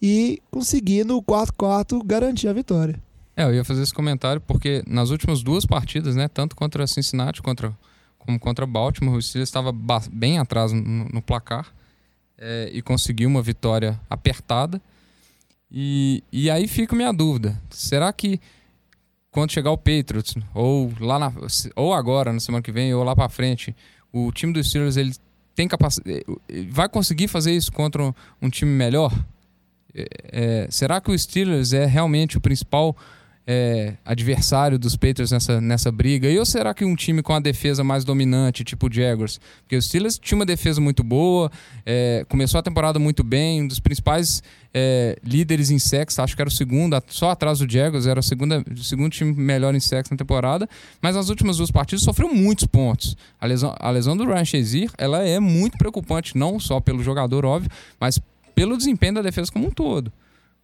e 0.01 0.43
conseguir 0.51 1.05
no 1.05 1.23
quarto 1.23 1.53
quarto 1.55 2.03
garantir 2.03 2.49
a 2.49 2.53
vitória. 2.53 3.01
É, 3.37 3.45
eu 3.45 3.55
ia 3.55 3.65
fazer 3.65 3.83
esse 3.83 3.93
comentário 3.93 4.41
porque 4.41 4.83
nas 4.87 5.11
últimas 5.11 5.43
duas 5.43 5.67
partidas, 5.67 6.17
né, 6.17 6.27
tanto 6.27 6.57
contra 6.57 6.87
Cincinnati 6.87 7.43
contra, 7.43 7.77
como 8.19 8.41
contra 8.41 8.67
Baltimore, 8.67 9.15
o 9.15 9.23
Steelers 9.23 9.51
estava 9.51 9.75
bem 10.11 10.39
atrás 10.39 10.73
no, 10.73 10.81
no 10.81 11.21
placar 11.21 11.71
é, 12.39 12.71
e 12.73 12.83
conseguiu 12.83 13.29
uma 13.29 13.43
vitória 13.43 14.01
apertada. 14.09 14.81
E, 15.71 16.23
e 16.33 16.51
aí 16.51 16.69
fica 16.69 16.95
minha 16.95 17.13
dúvida: 17.13 17.61
será 17.71 18.13
que 18.13 18.41
quando 19.31 19.53
chegar 19.53 19.71
o 19.71 19.79
Patriots 19.79 20.35
ou 20.55 20.93
lá 21.01 21.19
na, 21.19 21.33
ou 21.75 21.93
agora 21.93 22.33
na 22.33 22.41
semana 22.41 22.63
que 22.63 22.73
vem 22.73 22.95
ou 22.95 23.05
lá 23.05 23.15
para 23.15 23.29
frente, 23.29 23.75
o 24.13 24.33
time 24.33 24.53
dos 24.53 24.69
Steelers 24.69 24.97
ele 24.97 25.15
tem 25.55 25.67
capacidade, 25.69 26.25
vai 26.71 26.89
conseguir 26.89 27.29
fazer 27.29 27.53
isso 27.53 27.73
contra 27.73 28.03
um, 28.03 28.15
um 28.41 28.49
time 28.49 28.71
melhor? 28.71 29.13
É, 29.95 30.07
é, 30.33 30.67
será 30.71 31.01
que 31.01 31.11
o 31.11 31.19
Steelers 31.19 31.73
é 31.73 31.87
realmente 31.87 32.37
o 32.37 32.41
principal 32.41 32.97
é, 33.47 33.95
adversário 34.05 34.79
dos 34.79 34.97
Patriots 34.97 35.31
nessa, 35.31 35.61
nessa 35.61 35.93
briga? 35.93 36.29
E 36.29 36.39
ou 36.39 36.45
será 36.45 36.75
que 36.75 36.85
um 36.85 36.97
time 36.97 37.23
com 37.23 37.33
a 37.33 37.39
defesa 37.39 37.85
mais 37.85 38.05
dominante, 38.05 38.65
tipo 38.65 38.89
o 38.89 38.93
Jaguars? 38.93 39.39
Porque 39.63 39.77
o 39.77 39.83
Steelers 39.83 40.19
tinha 40.19 40.37
uma 40.37 40.45
defesa 40.45 40.81
muito 40.81 41.05
boa, 41.05 41.51
é, 41.85 42.27
começou 42.29 42.59
a 42.59 42.63
temporada 42.63 42.99
muito 42.99 43.23
bem, 43.23 43.63
um 43.63 43.69
dos 43.69 43.79
principais 43.79 44.43
é, 44.75 45.17
líderes 45.23 45.71
em 45.71 45.79
sacks, 45.79 46.19
acho 46.19 46.35
que 46.35 46.43
era 46.43 46.49
o 46.49 46.53
segundo, 46.53 47.01
só 47.07 47.31
atrás 47.31 47.61
do 47.61 47.71
Jaguars, 47.71 48.07
era 48.07 48.19
o, 48.19 48.23
segunda, 48.23 48.65
o 48.71 48.83
segundo 48.83 49.13
time 49.13 49.33
melhor 49.33 49.75
em 49.75 49.81
sacks 49.81 50.11
na 50.11 50.17
temporada, 50.17 50.69
mas 51.01 51.15
nas 51.15 51.29
últimas 51.29 51.59
duas 51.59 51.71
partidas 51.71 52.03
sofreu 52.03 52.33
muitos 52.35 52.67
pontos. 52.67 53.17
A 53.41 53.47
lesão, 53.47 53.75
a 53.79 53.91
lesão 53.91 54.17
do 54.17 54.25
Ryan 54.25 54.45
Shazier, 54.45 54.91
ela 54.99 55.23
é 55.23 55.39
muito 55.39 55.79
preocupante, 55.79 56.37
não 56.37 56.59
só 56.59 56.81
pelo 56.81 57.03
jogador, 57.03 57.45
óbvio, 57.45 57.71
mas 58.01 58.21
pelo 58.55 58.77
desempenho 58.77 59.15
da 59.15 59.23
defesa 59.23 59.53
como 59.53 59.69
um 59.69 59.71
todo. 59.71 60.13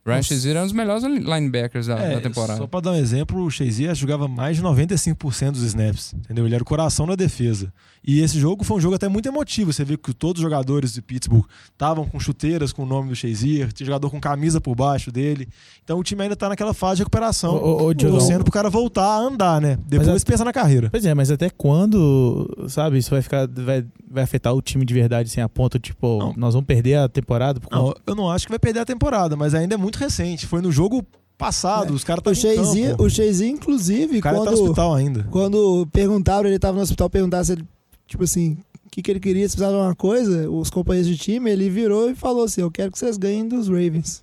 Ryan. 0.05 0.23
Shazier 0.23 0.51
era 0.57 0.61
um 0.61 0.65
dos 0.67 0.73
melhores 0.73 1.05
linebackers 1.05 1.87
da, 1.87 1.99
É, 1.99 2.15
da 2.17 2.21
temporada. 2.21 2.59
Só 2.59 2.67
pra 2.67 2.81
dar 2.81 2.91
um 2.93 2.97
exemplo, 2.97 3.41
o 3.45 3.51
Shazier 3.51 3.95
jogava 3.95 4.27
mais 4.27 4.57
de 4.57 4.63
95% 4.63 5.53
dos 5.53 5.63
snaps, 5.63 6.13
entendeu? 6.15 6.45
Ele 6.45 6.55
era 6.55 6.63
o 6.63 6.67
coração 6.67 7.07
da 7.07 7.15
defesa. 7.15 7.73
E 8.05 8.21
esse 8.21 8.37
jogo 8.41 8.65
foi 8.65 8.79
um 8.79 8.81
jogo 8.81 8.97
até 8.97 9.09
muito 9.09 9.29
emotivo. 9.29 9.73
Você 9.73 9.85
vê 9.85 9.97
que 9.97 10.13
todos 10.13 10.41
os 10.41 10.43
jogadores 10.43 10.93
de 10.93 11.01
Pittsburgh 11.01 11.45
estavam 11.71 12.05
com 12.05 12.19
chuteiras 12.19 12.73
com 12.73 12.83
o 12.83 12.87
nome 12.87 13.11
do 13.11 13.15
Shazier, 13.15 13.73
tinha 13.73 13.87
jogador 13.87 14.11
com 14.11 14.21
camisa 14.21 14.61
por 14.61 14.75
baixo 14.75 15.13
dele. 15.13 15.49
Então 15.85 16.01
o 16.01 16.03
time 16.03 16.23
ainda 16.25 16.35
tá 16.35 16.49
naquela 16.49 16.75
fase 16.75 16.97
de 16.97 17.03
recuperação, 17.03 17.55
Ô, 17.55 17.87
ô, 17.87 17.95
torcendo 17.95 18.43
pro 18.43 18.53
cara 18.53 18.69
voltar 18.69 19.05
a 19.07 19.19
andar, 19.19 19.61
né? 19.61 19.79
Depois 19.87 20.09
Mas 20.09 20.23
a- 20.23 20.27
pensa 20.27 20.45
na 20.45 20.53
carreira. 20.53 20.91
Pois 20.91 21.05
é, 21.07 21.15
mas 21.15 21.31
até 21.31 21.49
quando, 21.49 22.67
sabe, 22.69 22.99
isso 22.99 23.11
vai 23.11 23.23
ficar. 23.23 23.47
Vai, 23.47 23.85
vai 24.11 24.25
afetar 24.25 24.53
o 24.55 24.61
time 24.61 24.85
de 24.85 24.93
verdade 24.95 25.29
sem 25.29 25.43
a 25.43 25.49
ponto, 25.49 25.79
tipo, 25.79 26.19
Não. 26.19 26.35
nós 26.37 26.55
vamos 26.55 26.67
perder 26.67 26.97
a 26.99 27.09
temporada? 27.09 27.61
Por 27.61 27.71
Não, 27.71 27.95
eu 28.07 28.15
não 28.15 28.31
acho 28.31 28.47
que 28.47 28.51
vai 28.53 28.59
perder 28.59 28.81
a 28.81 28.85
temporada, 28.85 29.37
mas 29.37 29.55
ainda 29.55 29.75
é 29.75 29.79
muito 29.79 29.92
recente. 29.99 30.47
Foi 30.47 30.61
no 30.61 30.71
jogo 30.73 31.05
passado, 31.37 31.93
os 31.93 32.05
caras 32.05 32.23
campo. 32.23 33.03
o 33.03 33.11
Shazier, 33.11 33.51
inclusive, 33.51 34.19
O 34.19 34.21
cara 34.21 34.37
tá 34.39 34.45
no 34.45 34.51
quando, 34.51 34.63
hospital 34.63 34.95
ainda. 34.95 35.27
quando 35.31 35.89
perguntaram, 35.93 36.49
ele 36.49 36.59
tava 36.59 36.77
no 36.77 36.83
hospital, 36.83 37.11
perguntaram 37.11 37.45
se 37.45 37.53
ele, 37.53 37.65
tipo 38.07 38.23
assim, 38.23 38.57
o 38.87 38.91
que, 38.91 39.03
que 39.03 39.11
ele 39.11 39.19
queria, 39.21 39.49
se 39.49 39.57
precisava 39.57 39.77
de 39.77 39.83
uma 39.89 39.95
coisa, 39.95 40.49
os 40.51 40.71
companheiros 40.71 41.11
de 41.11 41.17
time, 41.17 41.51
ele 41.51 41.69
virou 41.69 42.11
e 42.11 42.15
falou 42.15 42.45
assim: 42.45 42.61
Eu 42.61 42.71
quero 42.71 42.93
que 42.93 42.99
vocês 42.99 43.17
ganhem 43.17 43.49
dos 43.49 43.69
Ravens. 43.69 44.23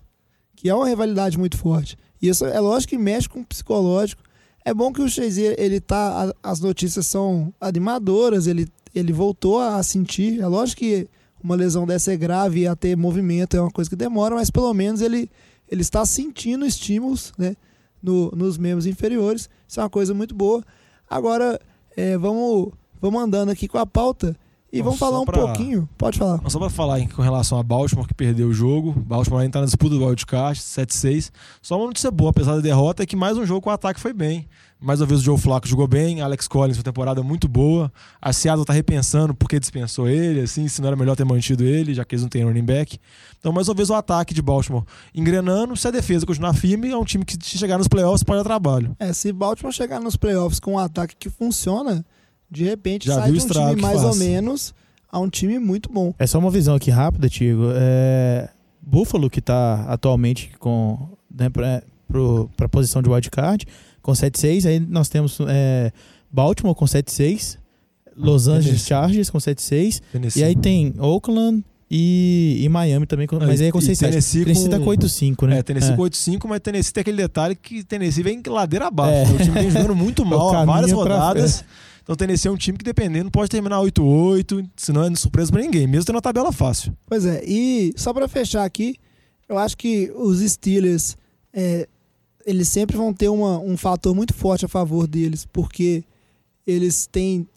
Que 0.56 0.70
é 0.70 0.76
uma 0.76 0.88
rivalidade 0.88 1.38
muito 1.38 1.58
forte. 1.58 1.98
E 2.22 2.28
isso 2.28 2.46
é 2.46 2.60
lógico 2.60 2.92
que 2.92 2.98
mexe 2.98 3.28
com 3.28 3.40
o 3.40 3.46
psicológico. 3.46 4.22
É 4.64 4.74
bom 4.74 4.92
que 4.92 5.02
o 5.02 5.10
Shazier, 5.10 5.56
ele 5.58 5.80
tá. 5.80 6.34
As 6.44 6.60
notícias 6.60 7.08
são 7.08 7.52
animadoras, 7.60 8.46
ele, 8.46 8.68
ele 8.94 9.12
voltou 9.14 9.60
a 9.60 9.82
sentir. 9.82 10.40
É 10.40 10.46
lógico 10.48 10.82
que 10.82 11.08
uma 11.44 11.56
lesão 11.56 11.88
dessa 11.88 12.14
é 12.14 12.18
grave 12.18 12.62
e 12.62 12.68
a 12.68 12.76
ter 12.76 12.96
movimento 12.96 13.56
é 13.56 13.62
uma 13.62 13.72
coisa 13.72 13.90
que 13.90 13.96
demora, 13.96 14.36
mas 14.36 14.50
pelo 14.52 14.74
menos 14.74 15.02
ele, 15.02 15.32
ele 15.72 15.82
está 15.82 16.06
sentindo 16.06 16.66
estímulos, 16.66 17.32
né? 17.38 17.56
no- 18.02 18.32
nos 18.32 18.58
membros 18.58 18.86
inferiores. 18.86 19.50
Isso 19.68 19.80
é 19.80 19.84
uma 19.84 19.90
coisa 19.90 20.14
muito 20.14 20.34
boa. 20.34 20.64
Agora, 21.10 21.60
é, 21.98 22.18
vamos, 22.18 22.72
vamos 23.02 23.22
andando 23.22 23.50
aqui 23.50 23.68
com 23.68 23.78
a 23.78 23.86
pauta 23.86 24.36
e 24.72 24.82
vamos 24.82 25.00
falar 25.00 25.20
um 25.20 25.26
pra- 25.26 25.40
pouquinho. 25.40 25.88
Pode 25.98 26.18
falar. 26.20 26.40
Mas 26.44 26.54
Só 26.54 26.60
pra 26.60 26.70
falar 26.70 27.08
com 27.10 27.22
relação 27.22 27.58
a 27.58 27.64
Baltimore, 27.64 28.08
que 28.08 28.14
perdeu 28.14 28.48
o 28.50 28.54
jogo. 28.54 28.92
Baltimore 28.94 29.42
ainda 29.42 29.54
tá 29.54 29.60
na 29.60 29.66
disputa 29.66 29.96
do 29.96 30.06
wildcard, 30.06 30.60
7-6. 30.60 31.32
Só 31.62 31.78
uma 31.78 31.88
notícia 31.88 32.12
boa, 32.12 32.30
apesar 32.32 32.56
da 32.56 32.62
derrota, 32.62 33.04
é 33.04 33.06
que 33.06 33.16
mais 33.16 33.38
um 33.38 33.46
jogo 33.46 33.62
com 33.62 33.70
o 33.70 33.74
ataque 33.74 34.00
foi 34.00 34.14
bem. 34.14 34.48
Mais 34.82 35.02
uma 35.02 35.08
vez 35.08 35.20
o 35.20 35.24
Joe 35.24 35.38
Flacco 35.38 35.68
jogou 35.68 35.88
bem, 35.88 36.22
Alex 36.22 36.48
Collins 36.48 36.78
uma 36.78 36.84
temporada 36.84 37.22
muito 37.22 37.50
boa. 37.50 37.92
A 38.22 38.32
Seattle 38.32 38.64
tá 38.66 38.72
repensando 38.72 39.34
porque 39.36 39.60
dispensou 39.60 40.08
ele, 40.08 40.40
assim, 40.40 40.70
se 40.70 40.80
não 40.82 40.88
era 40.88 40.96
melhor 40.96 41.18
ter 41.18 41.26
mantido 41.26 41.66
ele, 41.66 41.94
já 41.94 42.06
que 42.06 42.16
eles 42.16 42.22
não 42.24 42.30
têm 42.30 42.46
running 42.46 42.64
back. 42.64 42.98
Então, 43.38 43.52
mais 43.52 43.68
uma 43.68 43.76
vez 43.76 43.90
o 43.90 43.94
ataque 43.94 44.34
de 44.34 44.42
Baltimore 44.42 44.86
engrenando. 45.14 45.76
Se 45.76 45.86
a 45.88 45.92
defesa 45.92 46.26
continuar 46.26 46.54
firme, 46.54 46.90
é 46.92 46.96
um 46.98 47.04
time 47.04 47.26
que 47.26 47.34
se 47.42 47.58
chegar 47.58 47.78
nos 47.78 47.90
playoffs 47.90 48.24
pode 48.24 48.38
dar 48.40 48.44
trabalho. 48.46 48.96
É, 49.00 49.12
se 49.12 49.34
Baltimore 49.34 49.74
chegar 49.74 50.00
nos 50.00 50.16
playoffs 50.16 50.62
com 50.62 50.74
um 50.76 50.80
ataque 50.80 51.14
que 51.20 51.30
funciona, 51.30 52.06
de 52.50 52.64
repente 52.64 53.08
Já 53.08 53.16
sai 53.16 53.24
viu 53.32 53.34
de 53.34 53.44
um 53.44 53.46
estrago 53.48 53.70
time 53.72 53.82
mais 53.82 54.02
faz. 54.02 54.08
ou 54.10 54.16
menos 54.16 54.74
a 55.12 55.20
um 55.20 55.30
time 55.30 55.58
muito 55.60 55.92
bom. 55.92 56.14
É 56.20 56.28
só 56.28 56.38
uma 56.40 56.52
visão 56.52 56.76
aqui 56.76 56.90
rápida, 56.92 57.28
Tigo. 57.30 57.64
É... 57.76 58.50
Buffalo, 58.82 59.30
que 59.30 59.42
tá 59.42 59.86
atualmente 59.88 60.52
com 60.60 60.98
né, 61.36 61.50
pra, 61.50 61.84
pro, 62.08 62.50
pra 62.58 62.68
posição 62.70 63.02
de 63.02 63.10
wildcard, 63.10 63.66
com 64.02 64.12
7-6. 64.14 64.66
Aí 64.68 64.80
nós 64.80 65.10
temos 65.10 65.38
é, 65.48 65.92
Baltimore 66.32 66.74
com 66.76 66.86
7-6, 66.86 67.58
Los 68.16 68.48
Angeles. 68.48 68.86
Chargers 68.86 69.30
com 69.30 69.38
7-6. 69.38 70.02
Tennessee. 70.12 70.42
E 70.42 70.44
aí 70.44 70.56
tem 70.56 70.94
Oakland 70.98 71.64
e, 71.92 72.60
e 72.64 72.70
Miami 72.70 73.06
também, 73.06 73.28
com, 73.28 73.36
Ah, 73.38 73.46
mas 73.48 73.62
aí 73.62 73.68
é 73.68 73.72
com 73.72 73.80
e 73.80 73.82
6 73.82 73.98
Tennessee 74.00 74.44
Tennessee 74.44 74.70
tá 74.70 74.78
com- 74.80 74.86
com 74.86 74.90
8-5, 74.92 75.48
né? 75.48 75.60
É, 75.60 75.64
Tennessee 75.64 75.96
com 75.96 76.02
8-5, 76.04 76.48
mas 76.48 76.60
Tennessee 76.62 76.94
tem 76.94 77.02
aquele 77.02 77.18
detalhe 77.18 77.56
que 77.56 77.84
Tennessee 77.84 78.24
vem 78.24 78.42
ladeira 78.48 78.88
abaixo. 78.88 79.14
É. 79.14 79.26
né? 79.26 79.34
O 79.36 79.44
time 79.44 79.60
vem 79.60 79.70
jogando 79.72 79.96
muito 79.96 80.26
mal 80.26 80.50
há 80.50 80.52
caminho 80.54 80.68
várias 80.74 80.92
pra 80.92 80.98
rodadas. 81.00 81.64
Então 82.10 82.16
o 82.16 82.18
Tennessee 82.18 82.48
é 82.48 82.52
um 82.52 82.58
time 82.58 82.76
que, 82.76 82.84
dependendo, 82.84 83.30
pode 83.30 83.52
terminar 83.52 83.78
8-8, 83.82 84.68
se 84.76 84.92
não 84.92 85.04
é 85.04 85.16
surpresa 85.16 85.52
pra 85.52 85.62
ninguém, 85.62 85.86
mesmo 85.86 86.06
tendo 86.06 86.16
uma 86.16 86.22
tabela 86.24 86.52
fácil. 86.52 86.92
Pois 87.06 87.24
é, 87.24 87.44
e 87.46 87.94
só 87.96 88.12
pra 88.12 88.28
fechar 88.28 88.66
aqui, 88.66 88.96
eu 89.48 89.60
acho 89.60 89.78
que 89.78 90.12
os 90.16 90.40
Steelers, 90.40 91.16
é, 91.54 91.88
eles 92.44 92.68
sempre 92.68 92.98
vão 92.98 93.14
ter 93.14 93.30
uma, 93.30 93.60
um 93.60 93.78
fator 93.78 94.16
muito 94.16 94.34
forte 94.34 94.66
a 94.66 94.68
favor 94.68 95.06
deles, 95.06 95.46
porque 95.54 96.04
eles 96.66 97.06
têm 97.06 97.48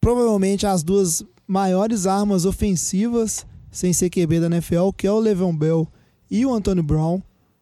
provavelmente 0.00 0.66
as 0.66 0.82
duas 0.82 1.22
maiores 1.46 2.06
armas 2.06 2.46
ofensivas 2.46 3.44
sem 3.70 3.92
ser 3.92 4.08
QB 4.08 4.40
da 4.40 4.46
NFL, 4.46 4.92
que 4.96 5.06
é 5.06 5.12
o 5.12 5.20
Le'Veon 5.20 5.54
Bell 5.54 5.86
e 6.30 6.46
o 6.46 6.54
Antônio 6.54 6.82
Brown, 6.82 7.20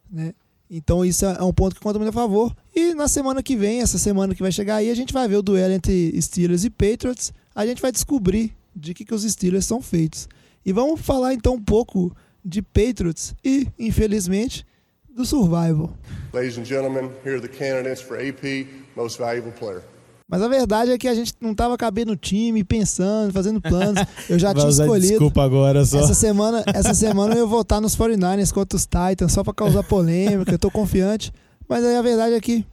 né? 0.09 0.33
Então 0.73 1.03
isso 1.03 1.25
é 1.25 1.43
um 1.43 1.51
ponto 1.51 1.75
que 1.75 1.81
conta 1.81 1.99
muito 1.99 2.11
a 2.11 2.13
favor. 2.13 2.55
E 2.73 2.93
na 2.93 3.09
semana 3.09 3.43
que 3.43 3.57
vem, 3.57 3.81
essa 3.81 3.97
semana 3.97 4.33
que 4.33 4.41
vai 4.41 4.53
chegar 4.53 4.77
aí, 4.77 4.89
a 4.89 4.95
gente 4.95 5.11
vai 5.11 5.27
ver 5.27 5.35
o 5.35 5.41
duelo 5.41 5.73
entre 5.73 6.19
Steelers 6.21 6.63
e 6.63 6.69
Patriots. 6.69 7.33
A 7.53 7.65
gente 7.65 7.81
vai 7.81 7.91
descobrir 7.91 8.55
de 8.73 8.93
que, 8.93 9.03
que 9.03 9.13
os 9.13 9.23
Steelers 9.23 9.65
são 9.65 9.81
feitos. 9.81 10.29
E 10.65 10.71
vamos 10.71 11.01
falar 11.01 11.33
então 11.33 11.55
um 11.55 11.61
pouco 11.61 12.15
de 12.43 12.61
Patriots 12.61 13.35
e, 13.43 13.67
infelizmente, 13.77 14.65
do 15.13 15.25
Survival. 15.25 15.93
Ladies 16.31 16.57
and 16.57 16.63
gentlemen, 16.63 17.11
here 17.25 17.35
are 17.35 17.41
the 17.41 17.49
candidates 17.49 18.01
for 18.01 18.17
AP 18.17 18.65
Most 18.95 19.19
Valuable 19.19 19.51
Player. 19.51 19.83
Mas 20.31 20.41
a 20.41 20.47
verdade 20.47 20.91
é 20.91 20.97
que 20.97 21.09
a 21.09 21.13
gente 21.13 21.33
não 21.41 21.53
tava 21.53 21.77
cabendo 21.77 22.11
no 22.11 22.15
time, 22.15 22.63
pensando, 22.63 23.33
fazendo 23.33 23.59
planos. 23.59 24.01
Eu 24.29 24.39
já 24.39 24.53
tinha 24.55 24.69
escolhido. 24.69 25.09
desculpa 25.09 25.43
agora 25.43 25.83
só. 25.83 25.99
Essa 25.99 26.13
semana, 26.13 26.63
essa 26.73 26.93
semana 26.93 27.35
eu 27.35 27.39
ia 27.39 27.45
votar 27.45 27.81
nos 27.81 27.97
49ers 27.97 28.53
contra 28.53 28.77
os 28.77 28.85
Titans, 28.85 29.33
só 29.33 29.43
pra 29.43 29.53
causar 29.53 29.83
polêmica. 29.83 30.53
Eu 30.53 30.57
tô 30.57 30.71
confiante. 30.71 31.33
Mas 31.67 31.83
aí 31.83 31.97
a 31.97 32.01
verdade 32.01 32.33
é 32.33 32.39
que 32.39 32.65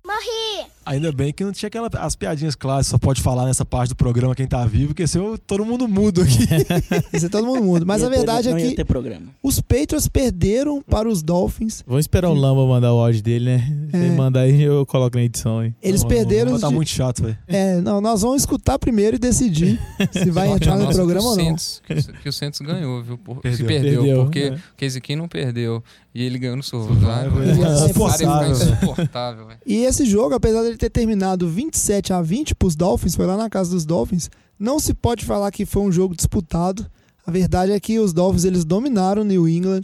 Ainda 0.89 1.13
bem 1.13 1.33
que 1.33 1.45
não 1.45 1.53
tinha 1.53 1.67
aquela, 1.69 1.89
as 1.95 2.17
piadinhas 2.17 2.55
clássicas, 2.55 2.87
só 2.89 2.99
pode 2.99 3.21
falar 3.23 3.47
nessa 3.47 3.65
parte 3.65 3.91
do 3.91 3.97
programa 3.97 4.35
quem 4.35 4.47
tá 4.47 4.65
vivo, 4.65 4.89
porque 4.89 5.07
senão 5.07 5.37
todo 5.37 5.65
mundo 5.65 5.87
mudo 5.89 6.23
aqui. 6.23 6.39
isso 7.13 7.27
é 7.27 7.29
todo 7.29 7.47
mundo 7.47 7.63
mundo. 7.63 7.87
Mas 7.87 8.03
a 8.03 8.09
ter- 8.09 8.17
verdade 8.17 8.49
é 8.49 8.53
não 8.53 8.59
que 8.59 8.75
ter 8.75 8.85
programa. 8.85 9.27
os 9.43 9.61
Patriots 9.61 10.09
perderam 10.09 10.83
para 10.83 11.09
os 11.09 11.23
Dolphins. 11.23 11.83
Vamos 11.87 12.05
esperar 12.05 12.31
o 12.31 12.35
Lamba 12.35 12.67
mandar 12.67 12.93
o 12.95 12.99
áudio 12.99 13.23
dele, 13.23 13.45
né? 13.57 13.89
Se 13.91 13.97
É. 13.97 14.01
ele 14.07 14.17
mandar 14.17 14.41
aí, 14.41 14.63
eu 14.63 14.85
coloco 14.87 15.17
na 15.17 15.23
edição 15.25 15.59
aí. 15.61 15.75
Eles 15.83 16.03
Não, 16.03 16.09
perderam. 16.09 16.59
Tá 16.59 16.69
de- 16.69 16.75
muito 16.75 16.89
chato, 16.91 17.23
velho. 17.23 17.39
É, 17.47 17.81
não, 17.81 18.01
nós 18.01 18.23
vamos 18.23 18.43
escutar 18.43 18.79
primeiro 18.79 19.17
e 19.17 19.19
decidir 19.19 19.79
se 20.13 20.31
vai 20.31 20.49
entrar 20.49 20.77
no 20.77 20.89
programa 20.93 21.21
que 21.21 21.27
ou 21.29 21.37
não. 21.37 21.45
Santos- 21.59 21.83
que, 21.87 21.93
o- 21.95 22.13
que 22.23 22.29
o 22.29 22.33
Santos 22.33 22.61
ganhou, 22.61 23.03
viu? 23.03 23.19
Por, 23.19 23.37
se 23.37 23.41
Perdeu. 23.43 23.67
perdeu, 23.67 24.01
Perdeu, 24.03 24.25
porque 24.25 24.39
é. 24.41 24.51
o 24.55 24.59
Casey 24.77 25.17
não 25.17 25.29
perdeu. 25.29 25.83
E 26.19 26.23
ele 26.25 26.39
ganhou 26.39 26.57
no 26.57 26.63
Survival, 26.63 26.97
Survival. 26.97 28.43
é 28.45 28.51
insuportável, 28.51 29.47
velho. 29.47 29.61
E 29.65 29.77
esse 29.85 30.05
jogo, 30.05 30.35
apesar 30.35 30.63
dele 30.63 30.77
ter 30.77 30.91
terminado 30.91 31.49
27 31.49 32.13
a 32.13 32.21
20 32.21 32.55
pros 32.55 32.75
Dolphins, 32.75 33.15
foi 33.15 33.25
lá 33.27 33.37
na 33.37 33.49
casa 33.49 33.71
dos 33.71 33.85
Dolphins, 33.85 34.29
não 34.59 34.81
se 34.81 34.93
pode 34.95 35.25
falar 35.25 35.51
que 35.53 35.65
foi 35.65 35.83
um 35.83 35.93
jogo 35.93 36.17
disputado. 36.17 36.85
A 37.27 37.31
verdade 37.31 37.73
é 37.73 37.79
que 37.79 37.99
os 37.99 38.13
Dolphins 38.13 38.45
eles 38.45 38.65
dominaram 38.65 39.23
o 39.23 39.25
New 39.25 39.49
England. 39.49 39.83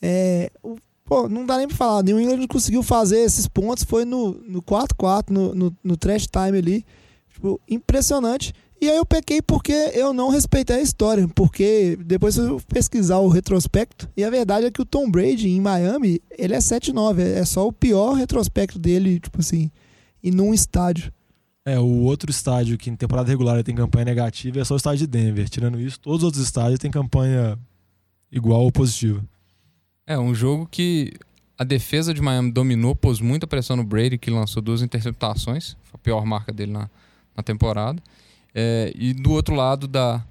É, 0.00 0.50
o- 0.62 0.76
pô, 1.04 1.28
não 1.28 1.44
dá 1.44 1.58
nem 1.58 1.68
pra 1.68 1.76
falar. 1.76 2.02
New 2.02 2.18
England 2.20 2.46
conseguiu 2.46 2.82
fazer 2.82 3.18
esses 3.18 3.46
pontos, 3.46 3.84
foi 3.84 4.04
no 4.04 4.32
no 4.48 4.62
4-4, 4.62 5.24
no, 5.30 5.54
no, 5.54 5.76
no 5.84 5.96
trash 5.96 6.26
time 6.26 6.56
ali. 6.58 6.86
Tipo, 7.32 7.60
impressionante. 7.68 8.54
E 8.84 8.90
aí 8.90 8.98
eu 8.98 9.06
pequei 9.06 9.40
porque 9.40 9.72
eu 9.94 10.12
não 10.12 10.28
respeitei 10.28 10.76
a 10.76 10.82
história, 10.82 11.26
porque 11.28 11.96
depois 12.04 12.36
eu 12.36 12.60
pesquisar 12.68 13.16
o 13.16 13.28
retrospecto, 13.28 14.06
e 14.14 14.22
a 14.22 14.28
verdade 14.28 14.66
é 14.66 14.70
que 14.70 14.82
o 14.82 14.84
Tom 14.84 15.10
Brady 15.10 15.48
em 15.48 15.58
Miami, 15.58 16.20
ele 16.36 16.52
é 16.52 16.58
7-9, 16.58 17.18
é 17.18 17.38
é 17.38 17.44
só 17.46 17.66
o 17.66 17.72
pior 17.72 18.12
retrospecto 18.12 18.78
dele, 18.78 19.18
tipo 19.18 19.40
assim, 19.40 19.70
e 20.22 20.30
num 20.30 20.52
estádio. 20.52 21.10
É, 21.64 21.78
o 21.78 22.02
outro 22.02 22.30
estádio 22.30 22.76
que 22.76 22.90
em 22.90 22.94
temporada 22.94 23.26
regular 23.26 23.64
tem 23.64 23.74
campanha 23.74 24.04
negativa 24.04 24.60
é 24.60 24.64
só 24.66 24.74
o 24.74 24.76
estádio 24.76 25.06
de 25.06 25.06
Denver. 25.06 25.48
Tirando 25.48 25.80
isso, 25.80 25.98
todos 25.98 26.18
os 26.18 26.24
outros 26.24 26.44
estádios 26.44 26.78
têm 26.78 26.90
campanha 26.90 27.58
igual 28.30 28.64
ou 28.64 28.70
positiva. 28.70 29.24
É, 30.06 30.18
um 30.18 30.34
jogo 30.34 30.68
que 30.70 31.14
a 31.56 31.64
defesa 31.64 32.12
de 32.12 32.20
Miami 32.20 32.52
dominou, 32.52 32.94
pôs 32.94 33.18
muita 33.18 33.46
pressão 33.46 33.76
no 33.76 33.84
Brady, 33.84 34.18
que 34.18 34.30
lançou 34.30 34.62
duas 34.62 34.82
interceptações. 34.82 35.74
Foi 35.84 35.94
a 35.94 35.98
pior 35.98 36.26
marca 36.26 36.52
dele 36.52 36.72
na, 36.72 36.90
na 37.34 37.42
temporada. 37.42 38.02
É, 38.54 38.92
e 38.94 39.12
do 39.12 39.32
outro 39.32 39.54
lado, 39.54 39.88
da, 39.88 40.22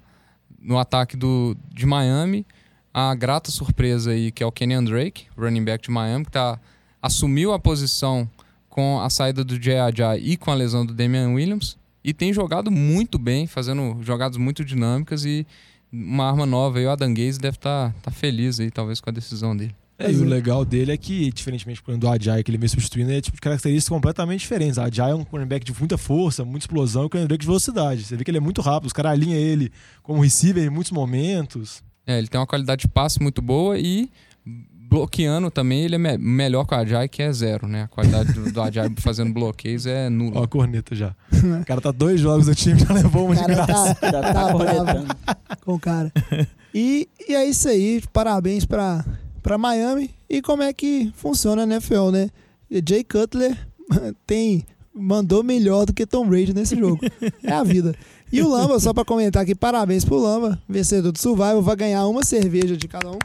no 0.60 0.78
ataque 0.78 1.16
do, 1.16 1.56
de 1.72 1.84
Miami, 1.84 2.46
a 2.92 3.14
grata 3.14 3.50
surpresa 3.50 4.12
aí, 4.12 4.30
que 4.30 4.42
é 4.42 4.46
o 4.46 4.52
Kenyan 4.52 4.84
Drake, 4.84 5.26
running 5.36 5.64
back 5.64 5.84
de 5.84 5.90
Miami, 5.90 6.24
que 6.24 6.30
tá, 6.30 6.58
assumiu 7.02 7.52
a 7.52 7.58
posição 7.58 8.28
com 8.68 9.00
a 9.00 9.10
saída 9.10 9.44
do 9.44 9.54
Ajay 9.54 10.20
e 10.20 10.36
com 10.36 10.50
a 10.50 10.54
lesão 10.54 10.86
do 10.86 10.94
Damian 10.94 11.30
Williams. 11.30 11.76
E 12.02 12.12
tem 12.12 12.32
jogado 12.32 12.70
muito 12.70 13.18
bem, 13.18 13.46
fazendo 13.46 13.98
jogadas 14.02 14.36
muito 14.36 14.64
dinâmicas 14.64 15.24
e 15.24 15.46
uma 15.92 16.28
arma 16.28 16.44
nova. 16.44 16.78
aí 16.78 16.86
o 16.86 16.90
Adam 16.90 17.14
Gaze 17.14 17.38
deve 17.38 17.56
estar 17.56 17.94
tá, 18.02 18.10
feliz 18.10 18.58
aí, 18.60 18.70
talvez, 18.70 19.00
com 19.00 19.10
a 19.10 19.12
decisão 19.12 19.56
dele. 19.56 19.74
É, 20.04 20.12
e 20.12 20.16
o 20.16 20.24
legal 20.24 20.64
dele 20.64 20.92
é 20.92 20.96
que, 20.96 21.30
diferentemente 21.32 21.82
do 21.98 22.08
Ajay, 22.08 22.42
que 22.42 22.50
ele 22.50 22.58
vem 22.58 22.68
substituindo, 22.68 23.12
é 23.12 23.20
tipo 23.20 23.36
de 23.36 23.40
características 23.40 23.88
completamente 23.88 24.40
diferentes. 24.40 24.78
A 24.78 24.84
Ajay 24.84 25.10
é 25.12 25.14
um 25.14 25.24
cornerback 25.24 25.64
de 25.64 25.72
muita 25.78 25.96
força, 25.98 26.44
muita 26.44 26.64
explosão, 26.64 27.02
e 27.02 27.06
o 27.06 27.10
cornerback 27.10 27.40
de 27.40 27.46
velocidade. 27.46 28.04
Você 28.04 28.16
vê 28.16 28.24
que 28.24 28.30
ele 28.30 28.38
é 28.38 28.40
muito 28.40 28.60
rápido, 28.60 28.86
os 28.86 28.92
caras 28.92 29.12
alinham 29.12 29.38
ele 29.38 29.70
como 30.02 30.22
receiver 30.22 30.62
em 30.64 30.70
muitos 30.70 30.92
momentos. 30.92 31.82
É, 32.06 32.18
ele 32.18 32.28
tem 32.28 32.38
uma 32.40 32.46
qualidade 32.46 32.82
de 32.82 32.88
passe 32.88 33.20
muito 33.22 33.40
boa 33.40 33.78
e 33.78 34.10
bloqueando 34.90 35.50
também 35.50 35.80
ele 35.82 35.94
é 35.96 35.98
me- 35.98 36.18
melhor 36.18 36.64
que 36.66 36.74
o 36.74 36.76
Ajay, 36.78 37.08
que 37.08 37.22
é 37.22 37.32
zero, 37.32 37.66
né? 37.66 37.82
A 37.84 37.88
qualidade 37.88 38.32
do, 38.32 38.52
do 38.52 38.62
Ajay 38.62 38.88
fazendo 39.00 39.32
bloqueios 39.32 39.86
é 39.86 40.06
Ó, 40.06 40.10
nula. 40.10 40.44
a 40.44 40.46
corneta 40.46 40.94
já. 40.94 41.14
O 41.60 41.64
cara 41.64 41.80
tá 41.80 41.90
dois 41.90 42.20
jogos 42.20 42.46
do 42.46 42.54
time, 42.54 42.78
já 42.78 42.92
levou 42.92 43.26
uma 43.26 43.34
de 43.34 43.40
cara 43.40 43.54
graça. 43.54 43.94
tá, 43.96 44.10
Já 44.10 44.20
tá 44.20 44.32
tá 44.32 44.54
bravo 44.54 45.06
com 45.64 45.74
o 45.74 45.80
cara. 45.80 46.12
E, 46.72 47.08
e 47.28 47.34
é 47.34 47.44
isso 47.48 47.68
aí, 47.68 48.02
parabéns 48.12 48.64
pra, 48.64 49.04
pra 49.44 49.58
Miami. 49.58 50.10
E 50.28 50.40
como 50.40 50.62
é 50.62 50.72
que 50.72 51.12
funciona 51.14 51.62
a 51.62 51.66
NFL, 51.66 52.10
né? 52.10 52.30
Jay 52.84 53.04
Cutler 53.04 53.56
tem 54.26 54.64
mandou 54.92 55.42
melhor 55.42 55.84
do 55.84 55.92
que 55.92 56.06
Tom 56.06 56.26
Brady 56.26 56.54
nesse 56.54 56.76
jogo. 56.76 57.00
É 57.42 57.52
a 57.52 57.62
vida. 57.62 57.94
E 58.32 58.40
o 58.40 58.48
Lamba, 58.48 58.78
só 58.80 58.94
pra 58.94 59.04
comentar 59.04 59.42
aqui, 59.42 59.54
parabéns 59.54 60.04
pro 60.04 60.16
Lamba, 60.16 60.60
vencedor 60.68 61.12
do 61.12 61.18
Survival, 61.18 61.60
vai 61.60 61.76
ganhar 61.76 62.06
uma 62.06 62.24
cerveja 62.24 62.76
de 62.76 62.88
cada 62.88 63.10
um. 63.10 63.18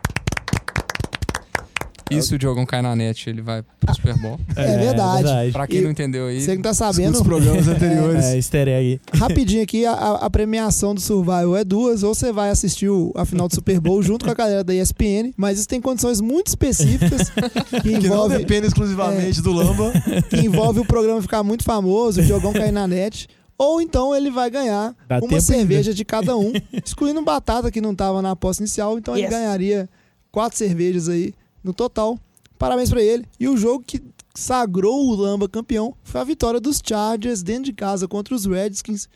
E 2.09 2.21
se 2.21 2.33
o 2.35 2.39
Diogão 2.39 2.65
cai 2.65 2.81
na 2.81 2.95
net, 2.95 3.29
ele 3.29 3.41
vai 3.41 3.61
pro 3.79 3.93
Super 3.95 4.17
Bowl. 4.17 4.39
É, 4.55 4.77
verdade. 4.77 5.51
Pra 5.51 5.67
quem 5.67 5.79
E 5.79 5.81
não 5.81 5.91
entendeu 5.91 6.27
aí, 6.27 6.41
Você 6.41 6.51
que 6.51 6.55
não 6.57 6.63
tá 6.63 6.73
sabendo, 6.73 7.15
os 7.15 7.21
programas 7.21 7.67
anteriores. 7.69 8.25
É, 8.25 8.35
easter 8.35 8.67
egg. 8.67 8.99
rapidinho 9.13 9.63
aqui, 9.63 9.85
a, 9.85 9.93
a- 9.93 10.29
premiação 10.29 10.93
do 10.95 11.01
Survival 11.01 11.55
é 11.55 11.63
duas, 11.63 12.03
ou 12.03 12.13
você 12.15 12.31
vai 12.31 12.49
assistir 12.49 12.89
o- 12.89 13.11
a 13.15 13.25
final 13.25 13.47
do 13.47 13.55
Super 13.55 13.79
Bowl 13.79 14.01
junto 14.01 14.25
com 14.25 14.31
a 14.31 14.33
galera 14.33 14.63
da 14.63 14.73
ESPN, 14.73 15.31
mas 15.37 15.59
isso 15.59 15.67
tem 15.67 15.79
condições 15.81 16.19
muito 16.21 16.47
específicas 16.47 17.29
que 17.29 17.81
Que 17.81 17.89
não 17.91 17.99
envolve, 17.99 18.37
depende 18.37 18.67
exclusivamente 18.67 19.41
do 19.41 19.51
Lamba. 19.51 19.91
que 20.29 20.37
envolve 20.37 20.79
o 20.79 20.85
programa 20.85 21.21
ficar 21.21 21.43
muito 21.43 21.63
famoso, 21.63 22.21
o 22.21 22.23
Diogão 22.23 22.53
cair 22.53 22.71
na 22.71 22.87
net. 22.87 23.27
Ou 23.57 23.81
então 23.81 24.15
ele 24.15 24.31
vai 24.31 24.49
ganhar 24.49 24.95
Dá 25.07 25.19
uma 25.19 25.41
cerveja 25.41 25.93
de 25.93 26.05
cada 26.05 26.37
um, 26.37 26.53
excluindo 26.85 27.21
Batata, 27.21 27.69
que 27.69 27.81
não 27.81 27.91
estava 27.91 28.21
na 28.21 28.31
aposta 28.31 28.63
inicial, 28.63 28.97
então 28.97 29.13
ele 29.15 29.23
Yes. 29.23 29.31
ganharia 29.31 29.89
quatro 30.31 30.57
cervejas 30.57 31.09
aí 31.09 31.33
no 31.63 31.73
total. 31.73 32.17
Parabéns 32.57 32.89
pra 32.89 33.01
ele. 33.01 33.25
E 33.39 33.47
o 33.47 33.57
jogo 33.57 33.83
que 33.85 34.01
sagrou 34.35 35.07
o 35.07 35.15
Lamba 35.15 35.47
campeão 35.47 35.95
foi 36.03 36.21
a 36.21 36.25
vitória 36.25 36.59
dos 36.59 36.81
Chargers 36.83 37.41
dentro 37.41 37.65
de 37.65 37.73
casa 37.73 38.07
contra 38.07 38.35
os 38.35 38.45
Redskins. 38.45 39.07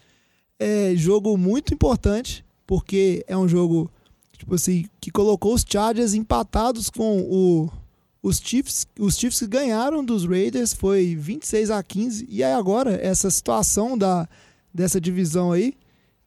É 0.60 0.94
jogo 0.96 1.38
muito 1.38 1.74
importante, 1.74 2.46
porque 2.66 3.24
é 3.28 3.38
um 3.38 3.48
jogo 3.48 3.92
tipo 4.44 4.56
assim, 4.56 4.86
que 5.00 5.10
colocou 5.10 5.54
os 5.54 5.66
Chargers 5.68 6.14
empatados 6.14 6.90
com 6.90 7.22
o, 7.22 7.70
os 8.22 8.40
Chiefs. 8.40 8.86
Os 9.00 9.18
Chiefs 9.18 9.40
que 9.40 9.48
ganharam 9.48 10.04
dos 10.04 10.26
Raiders 10.26 10.74
foi 10.74 11.16
26 11.16 11.72
a 11.72 11.82
15. 11.82 12.28
E 12.30 12.44
aí 12.44 12.54
agora, 12.54 12.94
essa 13.02 13.30
situação 13.32 13.98
da, 13.98 14.28
dessa 14.74 15.00
divisão 15.00 15.52
aí, 15.52 15.74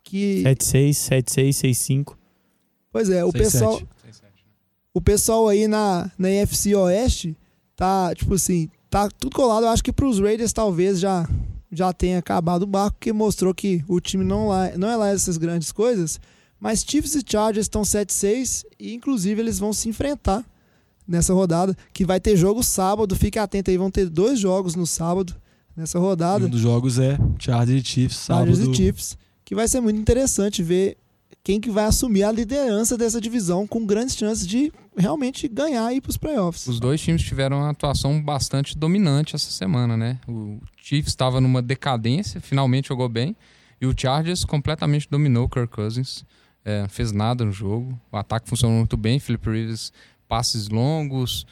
que. 0.03 0.43
7-6, 0.45 1.25
7-6, 1.25 2.05
6-5. 2.07 2.17
Pois 2.91 3.11
é, 3.11 3.25
o 3.25 3.29
6-7. 3.29 3.33
pessoal. 3.33 3.83
O 4.97 5.01
pessoal 5.03 5.47
aí 5.47 5.69
na, 5.69 6.11
na 6.19 6.31
NFC 6.31 6.75
Oeste 6.75 7.37
tá, 7.77 8.15
tipo 8.15 8.33
assim, 8.33 8.71
tá 8.89 9.11
tudo 9.11 9.37
colado. 9.37 9.65
Eu 9.65 9.69
acho 9.69 9.85
que 9.85 9.93
pros 9.93 10.19
Raiders 10.19 10.55
talvez 10.55 10.99
já, 10.99 11.29
já 11.71 11.93
tenha 11.93 12.19
acabado 12.19 12.63
o 12.63 12.67
barco, 12.67 12.97
porque 12.99 13.13
mostrou 13.13 13.53
que 13.53 13.85
o 13.87 14.01
time 14.01 14.25
não, 14.25 14.49
lá, 14.49 14.71
não 14.75 14.89
é 14.89 14.97
lá 14.97 15.09
essas 15.11 15.37
grandes 15.37 15.71
coisas. 15.71 16.19
Mas 16.59 16.83
Chiefs 16.83 17.15
e 17.15 17.23
Chargers 17.31 17.67
estão 17.67 17.83
7-6 17.83 18.65
e 18.81 18.95
inclusive 18.95 19.39
eles 19.39 19.59
vão 19.59 19.71
se 19.71 19.87
enfrentar 19.87 20.43
nessa 21.07 21.35
rodada, 21.35 21.77
que 21.93 22.03
vai 22.07 22.19
ter 22.19 22.35
jogo 22.35 22.63
sábado. 22.63 23.15
Fique 23.15 23.39
atento 23.39 23.71
aí, 23.71 23.77
vão 23.77 23.91
ter 23.91 24.09
dois 24.09 24.39
jogos 24.41 24.75
no 24.75 24.87
sábado 24.87 25.37
nessa 25.77 25.99
E 25.99 26.01
rodada. 26.01 26.47
um 26.47 26.49
dos 26.49 26.63
jogos 26.63 26.99
é 26.99 27.19
Chargers 27.39 27.83
e 27.83 27.87
Chiefs, 27.87 28.17
sábado. 28.17 28.47
Chargers 28.47 28.67
e 28.71 28.75
Chiefs, 28.75 29.19
que 29.45 29.55
vai 29.55 29.69
ser 29.69 29.83
muito 29.83 30.01
interessante 30.01 30.63
ver 30.63 30.97
quem 31.47 31.61
que 31.61 31.71
vai 31.71 31.85
assumir 31.85 32.25
a 32.25 32.33
liderança 32.33 32.99
dessa 32.99 33.21
divisão 33.21 33.69
com 33.69 33.87
grandes 33.87 34.17
chances 34.17 34.45
de 34.45 34.73
realmente 34.97 35.47
ganhar 35.47 35.93
e 35.93 35.99
ir 35.99 36.01
pros 36.01 36.17
playoffs. 36.17 36.67
Os 36.67 36.81
dois 36.81 37.01
times 37.01 37.23
tiveram 37.23 37.59
uma 37.59 37.71
atuação 37.71 38.21
bastante 38.21 38.77
dominante 38.77 39.37
essa 39.37 39.53
semana, 39.53 39.97
né? 39.97 40.19
O 40.27 40.59
Chiefs 40.77 41.13
estava 41.13 41.41
numa 41.41 41.63
decadência, 41.63 42.41
finalmente 42.41 42.89
jogou 42.89 43.09
bem. 43.09 43.37
E 43.81 43.87
o 43.87 43.95
Chargers 43.97 44.45
completamente 44.45 45.09
dominou 45.09 45.45
o 45.45 45.49
Kirk 45.49 45.69
Cousins. 45.69 46.25
É, 46.65 46.83
não 46.83 46.89
fez 46.89 47.13
nada 47.13 47.45
no 47.45 47.53
jogo. 47.53 47.97
O 48.11 48.17
ataque 48.17 48.49
funcionou 48.49 48.79
muito 48.79 48.97
bem. 48.97 49.21
Philip 49.21 49.49
Rivers, 49.49 49.93
passes 50.27 50.69
longos. 50.69 51.47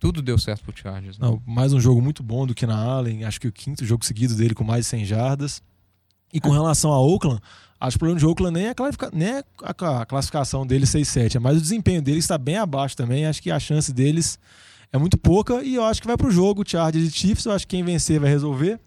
Tudo 0.00 0.22
deu 0.22 0.38
certo 0.38 0.64
pro 0.64 0.76
Chargers. 0.76 1.20
né? 1.20 1.24
Não, 1.24 1.40
mais 1.46 1.72
um 1.72 1.78
jogo 1.78 2.02
muito 2.02 2.20
bom 2.20 2.48
do 2.48 2.52
que 2.52 2.66
na 2.66 2.76
Allen. 2.76 3.22
Acho 3.22 3.40
que 3.40 3.46
o 3.46 3.52
quinto 3.52 3.84
jogo 3.84 4.04
seguido 4.04 4.34
dele 4.34 4.56
com 4.56 4.64
mais 4.64 4.86
de 4.86 4.90
100 4.90 5.04
jardas. 5.04 5.62
E 6.32 6.40
com 6.40 6.50
relação 6.50 6.92
a 6.92 7.00
Oakland, 7.00 7.40
acho 7.80 7.92
que 7.92 7.96
o 7.96 8.00
problema 8.00 8.18
de 8.18 8.26
Oakland 8.26 8.54
nem 8.54 8.66
é 8.68 8.74
nem 9.12 9.28
é 9.28 9.44
a- 9.62 10.06
classificação 10.06 10.66
dele 10.66 10.84
6-7, 10.86 11.36
é 11.36 11.38
o 11.56 11.60
desempenho 11.60 12.02
deles 12.02 12.24
está 12.24 12.36
bem 12.36 12.56
abaixo 12.56 12.96
também. 12.96 13.26
Acho 13.26 13.42
que 13.42 13.50
a 13.50 13.58
chance 13.60 13.92
deles 13.92 14.38
é 14.92 14.98
muito 14.98 15.16
pouca 15.18 15.62
e 15.62 15.74
eu 15.74 15.84
acho 15.84 16.00
que 16.00 16.06
vai 16.06 16.16
pro 16.16 16.30
jogo 16.30 16.62
Chargers 16.66 17.08
e 17.08 17.10
Chiefs. 17.10 17.44
Eu 17.46 17.52
acho 17.52 17.66
que 17.66 17.76
quem 17.76 17.84
vencer 17.84 18.20
vai 18.20 18.30
resolver. 18.30 18.78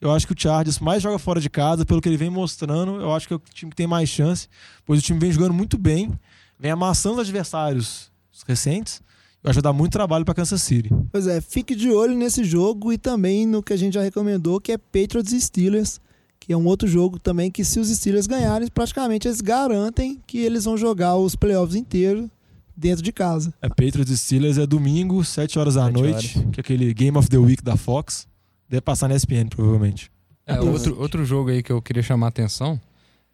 Eu 0.00 0.10
acho 0.12 0.26
que 0.26 0.32
o 0.34 0.36
Chargers 0.38 0.78
mais 0.78 1.02
joga 1.02 1.18
fora 1.18 1.40
de 1.40 1.48
casa, 1.48 1.84
pelo 1.86 2.00
que 2.02 2.08
ele 2.08 2.18
vem 2.18 2.28
mostrando. 2.28 3.00
Eu 3.00 3.14
acho 3.14 3.26
que 3.26 3.32
é 3.32 3.36
o 3.36 3.42
time 3.52 3.70
que 3.70 3.76
tem 3.76 3.86
mais 3.86 4.08
chance, 4.08 4.46
pois 4.84 5.00
o 5.00 5.02
time 5.02 5.18
vem 5.18 5.32
jogando 5.32 5.54
muito 5.54 5.78
bem, 5.78 6.12
vem 6.58 6.70
amassando 6.70 7.14
os 7.14 7.20
adversários 7.22 8.10
recentes. 8.46 9.00
Eu 9.42 9.50
acho 9.50 9.58
que 9.58 9.62
vai 9.62 9.72
dar 9.72 9.76
muito 9.76 9.92
trabalho 9.92 10.24
para 10.24 10.34
Kansas 10.34 10.60
City. 10.60 10.90
Pois 11.10 11.26
é, 11.26 11.40
fique 11.40 11.74
de 11.74 11.90
olho 11.90 12.14
nesse 12.14 12.44
jogo 12.44 12.92
e 12.92 12.98
também 12.98 13.46
no 13.46 13.62
que 13.62 13.72
a 13.72 13.76
gente 13.76 13.94
já 13.94 14.02
recomendou, 14.02 14.60
que 14.60 14.72
é 14.72 14.76
Patriots 14.76 15.32
e 15.32 15.40
Steelers, 15.40 15.98
que 16.46 16.52
é 16.52 16.56
um 16.56 16.64
outro 16.64 16.86
jogo 16.86 17.18
também 17.18 17.50
que 17.50 17.64
se 17.64 17.80
os 17.80 17.88
Steelers 17.88 18.28
ganharem, 18.28 18.68
praticamente 18.68 19.26
eles 19.26 19.40
garantem 19.40 20.22
que 20.24 20.38
eles 20.38 20.64
vão 20.64 20.76
jogar 20.76 21.16
os 21.16 21.34
playoffs 21.34 21.74
inteiros 21.74 22.28
dentro 22.76 23.02
de 23.02 23.10
casa. 23.10 23.52
É 23.60 23.68
Patriots 23.68 24.10
e 24.10 24.16
Steelers 24.16 24.56
é 24.56 24.64
domingo, 24.64 25.24
7 25.24 25.58
horas 25.58 25.74
da 25.74 25.86
Sete 25.86 25.92
noite, 25.94 26.38
horas. 26.38 26.50
que 26.52 26.60
é 26.60 26.62
aquele 26.62 26.94
Game 26.94 27.18
of 27.18 27.28
the 27.28 27.36
Week 27.36 27.64
da 27.64 27.76
Fox. 27.76 28.28
Deve 28.68 28.80
passar 28.80 29.08
na 29.08 29.16
ESPN, 29.16 29.48
provavelmente. 29.48 30.08
É, 30.46 30.60
outro, 30.60 31.00
outro 31.00 31.24
jogo 31.24 31.50
aí 31.50 31.64
que 31.64 31.72
eu 31.72 31.82
queria 31.82 32.02
chamar 32.04 32.26
a 32.26 32.28
atenção 32.28 32.80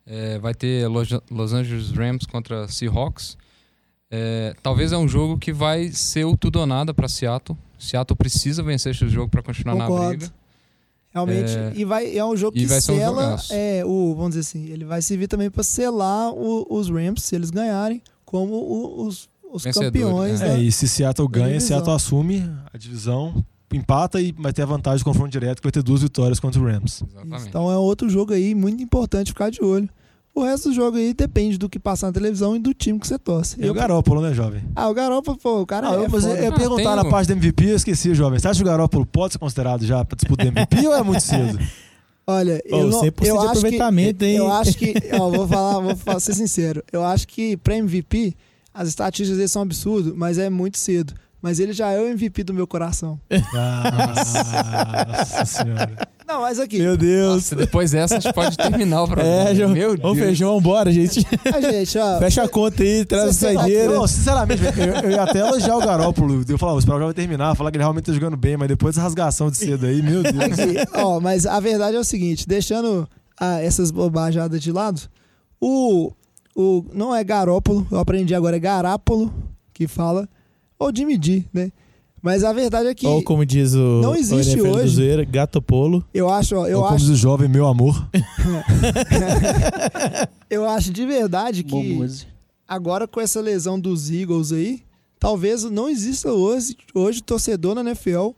é, 0.07 0.39
vai 0.39 0.55
ter 0.55 0.89
Los, 0.89 1.11
Los 1.31 1.53
Angeles 1.53 1.91
Rams 1.91 2.25
contra 2.25 2.67
Seahawks. 2.67 3.37
É, 4.11 4.55
talvez 4.63 4.91
é 4.91 4.97
um 4.97 5.07
jogo 5.07 5.37
que 5.37 5.53
vai 5.53 5.91
ser 5.91 6.25
o 6.25 6.35
tudo 6.35 6.61
ou 6.61 6.67
nada 6.67 6.95
para 6.95 7.09
Seattle. 7.09 7.59
Seattle 7.79 8.17
precisa 8.17 8.63
vencer 8.63 8.95
esse 8.95 9.07
jogo 9.07 9.31
para 9.31 9.43
continuar 9.43 9.75
na 9.75 9.87
Concordo. 9.87 10.17
briga. 10.17 10.42
Realmente. 11.13 11.51
É, 11.53 11.73
E 11.75 11.85
vai, 11.85 12.17
é 12.17 12.25
um 12.25 12.37
jogo 12.37 12.57
e 12.57 12.67
que 12.67 12.73
um 12.75 12.81
sela, 12.81 13.23
jogaço. 13.23 13.53
é, 13.53 13.85
o, 13.85 14.15
vamos 14.15 14.31
dizer 14.35 14.41
assim, 14.41 14.65
ele 14.71 14.85
vai 14.85 15.03
servir 15.03 15.29
também 15.29 15.51
para 15.51 15.63
selar 15.63 16.33
o- 16.33 16.67
os 16.71 16.89
Rams, 16.89 17.23
se 17.23 17.35
eles 17.35 17.51
ganharem, 17.51 18.01
como 18.25 18.55
o- 18.55 19.07
os, 19.07 19.29
os 19.53 19.63
campeões. 19.65 20.41
né? 20.41 20.49
da- 20.49 20.55
É, 20.59 20.61
e 20.63 20.73
se 20.73 20.89
Seattle 20.89 21.29
ganha. 21.29 21.61
Seattle 21.61 21.95
assume 21.95 22.49
a 22.73 22.79
divisão, 22.79 23.45
empata 23.73 24.21
e 24.21 24.33
vai 24.33 24.53
ter 24.53 24.63
a 24.63 24.67
vantagem 24.67 24.99
do 24.99 25.05
confronto 25.05 25.31
direto, 25.31 25.61
que 25.61 25.67
vai 25.67 25.73
ter 25.73 25.83
duas 25.83 26.03
vitórias 26.03 26.39
contra 26.41 26.61
o 26.61 26.65
Rams. 26.65 27.03
Exatamente. 27.03 27.49
Então 27.49 27.71
é 27.71 27.77
outro 27.77 28.09
jogo 28.09 28.33
aí 28.33 28.55
muito 28.55 28.83
importante 28.83 29.29
ficar 29.33 29.51
de 29.51 29.63
olho. 29.63 29.89
O 30.35 30.43
resto 30.43 30.71
do 30.71 30.75
jogo 30.75 30.97
aí 30.97 31.13
depende 31.13 31.59
do 31.59 31.69
que 31.69 31.79
passar 31.79 32.07
na 32.07 32.13
televisão 32.15 32.57
e 32.57 32.59
do 32.59 32.73
time 32.73 32.99
que 32.99 33.07
você 33.07 33.19
torce. 33.19 33.57
E 33.63 33.69
o 33.69 33.75
Garópolo, 33.75 34.23
né, 34.23 34.33
jovem? 34.33 34.63
Ah, 34.75 34.89
o 34.89 34.95
Garoppolo, 34.95 35.37
pô, 35.37 35.61
o 35.61 35.67
cara 35.67 35.91
Ah, 35.91 35.93
é 35.95 35.97
eu, 35.99 36.09
mas 36.11 36.25
eu, 36.25 36.31
eu 36.31 36.43
ia 36.45 36.49
Ah, 36.49 36.53
perguntar 36.53 36.97
na 36.97 37.05
parte 37.05 37.27
do 37.27 37.33
MVP, 37.35 37.65
eu 37.71 37.77
esqueci, 37.77 38.15
jovem. 38.15 38.39
Você 38.39 38.49
acha 38.49 38.59
que 38.59 38.63
o 38.63 38.67
Garópolo 38.71 39.05
pode 39.05 39.35
ser 39.35 39.39
considerado 39.39 39.85
já 39.85 40.03
para 40.05 40.17
disputa 40.17 40.43
do 40.45 40.49
MVP 40.49 40.87
ou 40.89 40.95
é 40.95 41.03
muito 41.03 41.21
cedo? 41.21 41.59
Olha, 42.27 42.63
eu, 42.65 42.87
não, 42.89 43.03
100% 43.03 43.25
eu 43.27 43.35
acho 43.41 43.51
que 43.53 43.59
aproveitamento, 43.59 44.25
hein? 44.25 44.37
eu 44.37 44.51
acho 44.51 44.79
que, 44.79 44.95
ó, 45.13 45.29
vou 45.29 45.47
falar, 45.47 45.81
vou 45.81 45.97
fa- 45.97 46.21
ser 46.21 46.35
sincero. 46.35 46.83
Eu 46.93 47.05
acho 47.05 47.27
que 47.29 47.57
pra 47.59 47.77
MVP 47.77 48.35
as 48.73 48.89
estatísticas 48.89 49.37
dele 49.37 49.49
são 49.49 49.61
absurdas, 49.63 50.15
mas 50.17 50.39
é 50.39 50.49
muito 50.49 50.79
cedo. 50.79 51.13
Mas 51.43 51.59
ele 51.59 51.73
já 51.73 51.91
é 51.91 52.01
o 52.01 52.07
MVP 52.07 52.45
do 52.45 52.55
meu 52.55 52.67
coração. 52.67 53.21
Ah, 53.55 55.05
nossa 55.09 55.45
senhora. 55.45 56.09
Não, 56.33 56.41
mas 56.41 56.59
aqui, 56.59 56.79
Meu 56.79 56.97
Deus. 56.97 57.35
Nossa, 57.35 57.57
depois 57.57 57.91
dessa 57.91 58.17
a 58.17 58.21
gente 58.21 58.33
pode 58.33 58.57
terminar 58.57 59.03
o 59.03 59.07
programa. 59.07 59.51
É, 59.51 59.55
João. 59.55 59.71
Meu 59.71 59.97
Deus. 59.99 60.19
fechar, 60.19 60.47
vambora, 60.47 60.91
gente. 60.91 61.27
a 61.45 61.61
gente, 61.61 61.99
ó, 61.99 62.19
Fecha 62.19 62.43
a 62.45 62.49
conta 62.49 62.83
aí, 62.83 63.05
traz 63.05 63.25
a 63.25 63.27
Você 63.27 63.39
será 63.39 63.51
que 63.53 63.59
saideira. 63.59 63.93
Não, 63.93 64.07
sinceramente, 64.07 64.63
velho, 64.63 64.83
eu, 64.83 64.95
eu 65.03 65.11
ia 65.11 65.23
até 65.23 65.41
elogiar 65.41 65.77
o 65.77 65.81
Garópolo. 65.81 66.43
Eu 66.49 66.57
falar, 66.57 66.73
"Ó, 66.73 66.79
esse 66.79 66.87
programa 66.87 67.13
vai 67.13 67.15
terminar, 67.15 67.55
falar 67.55 67.71
que 67.71 67.77
ele 67.77 67.85
realmente 67.85 68.07
tá 68.07 68.13
jogando 68.15 68.37
bem, 68.37 68.57
mas 68.57 68.67
depois 68.69 68.95
dessa 68.95 69.03
rasgação 69.05 69.51
de 69.51 69.59
cedo 69.59 69.85
aí, 69.85 70.01
meu 70.01 70.23
Deus. 70.23 70.37
Aqui, 70.39 70.75
ó, 70.95 71.21
mas 71.21 71.45
a 71.45 71.61
verdade 71.61 71.97
é 71.97 72.01
o 72.01 72.05
seguinte, 72.05 72.49
deixando 72.49 73.07
ah, 73.39 73.61
essas 73.61 73.91
bobajadas 73.91 74.59
de 74.59 74.73
lado, 74.73 75.03
o, 75.61 76.13
o 76.57 76.83
não 76.95 77.15
é 77.15 77.23
Garópolo, 77.23 77.87
eu 77.91 77.99
aprendi 77.99 78.35
agora 78.35 78.57
é 78.57 78.61
Garápolo 78.61 79.31
que 79.75 79.87
fala, 79.87 80.27
ou 80.79 80.91
Jimmy 80.95 81.19
D, 81.19 81.45
né? 81.53 81.71
Mas 82.23 82.45
a 82.45 82.53
verdade 82.53 82.89
é 82.89 82.95
que 82.95 83.05
Ou 83.05 83.21
como 83.23 83.45
diz 83.45 83.75
o, 83.75 84.01
Não 84.01 84.15
existe 84.15 84.57
o 84.57 84.65
NFL 84.65 84.79
hoje. 84.79 84.95
Zoeira, 84.95 85.25
gato 85.25 85.61
polo. 85.61 86.05
eu 86.15 86.31
acho, 86.31 86.55
eu 86.55 86.79
Ou 86.79 86.85
como 86.85 86.95
acho, 86.95 87.07
diz 87.07 87.15
o 87.15 87.17
jovem, 87.17 87.49
meu 87.49 87.67
amor. 87.67 88.09
eu 90.49 90.69
acho 90.69 90.93
de 90.93 91.05
verdade 91.05 91.65
que 91.65 91.99
agora 92.67 93.09
com 93.09 93.21
essa 93.21 93.41
lesão 93.41 93.79
dos 93.79 94.09
Eagles 94.09 94.53
aí, 94.53 94.83
talvez 95.19 95.65
não 95.65 95.89
exista 95.89 96.33
hoje, 96.33 96.77
hoje 96.95 97.21
torcedor 97.21 97.75
na 97.75 97.81
NFL 97.81 98.31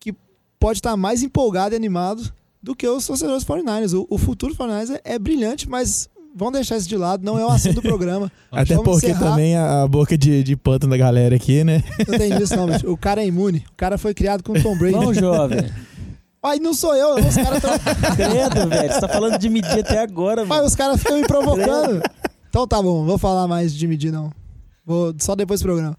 que 0.00 0.12
pode 0.58 0.78
estar 0.78 0.96
mais 0.96 1.22
empolgado 1.22 1.74
e 1.74 1.76
animado 1.76 2.32
do 2.60 2.74
que 2.74 2.86
os 2.88 3.06
torcedores 3.06 3.44
49ers. 3.44 3.96
O, 3.96 4.04
o 4.12 4.18
futuro 4.18 4.54
49ers 4.54 5.00
é, 5.04 5.14
é 5.14 5.18
brilhante, 5.18 5.68
mas 5.68 6.10
vamos 6.34 6.54
deixar 6.54 6.76
isso 6.76 6.88
de 6.88 6.96
lado, 6.96 7.24
não 7.24 7.38
é 7.38 7.44
o 7.44 7.48
assunto 7.50 7.76
do 7.76 7.82
programa. 7.82 8.30
Até 8.50 8.74
Vamos 8.74 8.90
porque 8.92 9.06
encerrar. 9.10 9.30
também 9.30 9.56
a, 9.56 9.82
a 9.82 9.88
boca 9.88 10.16
de, 10.16 10.42
de 10.42 10.56
pântano 10.56 10.90
da 10.92 10.96
galera 10.96 11.36
aqui, 11.36 11.62
né? 11.64 11.82
Não 12.08 12.18
tem 12.18 12.34
disso 12.38 12.56
não, 12.56 12.66
bicho. 12.66 12.90
O 12.90 12.96
cara 12.96 13.22
é 13.22 13.26
imune. 13.26 13.64
O 13.72 13.76
cara 13.76 13.96
foi 13.98 14.12
criado 14.14 14.42
com 14.42 14.52
o 14.52 14.62
Tom 14.62 14.76
Brady. 14.76 14.94
Não, 14.96 15.12
jovem. 15.14 15.70
Ai, 16.44 16.58
não 16.58 16.74
sou 16.74 16.94
eu, 16.96 17.14
os 17.24 17.34
caras 17.36 17.62
tão... 17.62 17.70
Credo, 18.16 18.68
velho. 18.68 18.92
Você 18.92 19.00
tá 19.00 19.08
falando 19.08 19.38
de 19.38 19.48
medir 19.48 19.78
até 19.78 20.00
agora, 20.00 20.44
velho. 20.44 20.64
os 20.64 20.74
caras 20.74 20.98
ficam 21.00 21.18
me 21.18 21.26
provocando. 21.26 22.02
Então 22.48 22.66
tá 22.66 22.82
bom, 22.82 23.04
vou 23.04 23.16
falar 23.16 23.46
mais 23.46 23.72
de 23.72 23.86
medir 23.86 24.10
não. 24.10 24.30
Vou 24.84 25.14
só 25.20 25.36
depois 25.36 25.60
do 25.60 25.64
programa. 25.64 25.96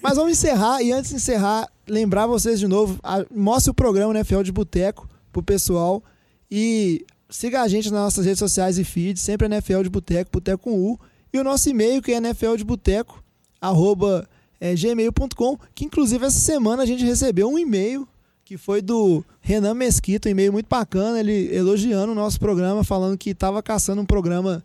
Mas 0.00 0.16
vamos 0.16 0.32
encerrar 0.32 0.80
e 0.80 0.92
antes 0.92 1.10
de 1.10 1.16
encerrar, 1.16 1.66
lembrar 1.88 2.26
vocês 2.28 2.60
de 2.60 2.68
novo, 2.68 2.96
a- 3.02 3.24
mostre 3.34 3.72
o 3.72 3.74
programa 3.74 4.14
NFL 4.14 4.42
de 4.42 4.52
Boteco 4.52 5.08
pro 5.32 5.42
pessoal 5.42 6.00
e 6.48 7.04
siga 7.36 7.62
a 7.62 7.68
gente 7.68 7.90
nas 7.90 8.00
nossas 8.00 8.24
redes 8.24 8.38
sociais 8.38 8.78
e 8.78 8.84
feeds, 8.84 9.20
sempre 9.20 9.46
NFL 9.46 9.82
de 9.82 9.90
Boteco, 9.90 10.30
Boteco 10.32 10.62
com 10.62 10.78
U, 10.78 11.00
e 11.32 11.38
o 11.38 11.42
nosso 11.42 11.68
e-mail 11.68 12.00
que 12.00 12.12
é 12.12 12.16
NFL 12.16 12.54
de 12.54 12.64
Boteco, 12.64 13.22
arroba 13.60 14.28
é, 14.60 14.72
gmail.com, 14.74 15.58
que 15.74 15.84
inclusive 15.84 16.24
essa 16.24 16.38
semana 16.38 16.84
a 16.84 16.86
gente 16.86 17.04
recebeu 17.04 17.48
um 17.48 17.58
e-mail 17.58 18.06
que 18.44 18.56
foi 18.56 18.80
do 18.80 19.24
Renan 19.40 19.74
Mesquita, 19.74 20.28
um 20.28 20.32
e-mail 20.32 20.52
muito 20.52 20.68
bacana, 20.68 21.18
ele 21.18 21.52
elogiando 21.52 22.12
o 22.12 22.14
nosso 22.14 22.38
programa, 22.38 22.84
falando 22.84 23.18
que 23.18 23.30
estava 23.30 23.60
caçando 23.62 24.00
um 24.00 24.06
programa 24.06 24.62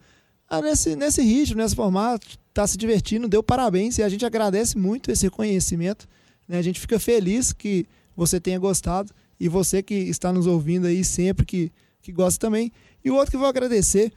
ah, 0.48 0.62
nesse, 0.62 0.96
nesse 0.96 1.24
ritmo, 1.24 1.62
nesse 1.62 1.76
formato, 1.76 2.28
tá 2.54 2.68
se 2.68 2.78
divertindo, 2.78 3.28
deu 3.28 3.42
parabéns 3.42 3.98
e 3.98 4.04
a 4.04 4.10
gente 4.10 4.26
agradece 4.26 4.78
muito 4.78 5.10
esse 5.10 5.24
reconhecimento. 5.24 6.08
né? 6.48 6.60
A 6.60 6.62
gente 6.62 6.80
fica 6.80 7.00
feliz 7.00 7.52
que 7.52 7.88
você 8.16 8.40
tenha 8.40 8.60
gostado 8.60 9.12
e 9.40 9.48
você 9.50 9.82
que 9.82 9.96
está 9.96 10.32
nos 10.32 10.46
ouvindo 10.46 10.86
aí 10.86 11.04
sempre 11.04 11.46
que, 11.46 11.72
que 12.02 12.12
gosta 12.12 12.40
também. 12.40 12.72
E 13.04 13.10
o 13.12 13.16
outro 13.16 13.30
que 13.32 13.36
eu 13.36 13.40
vou 13.40 13.50
agradecer, 13.50 14.12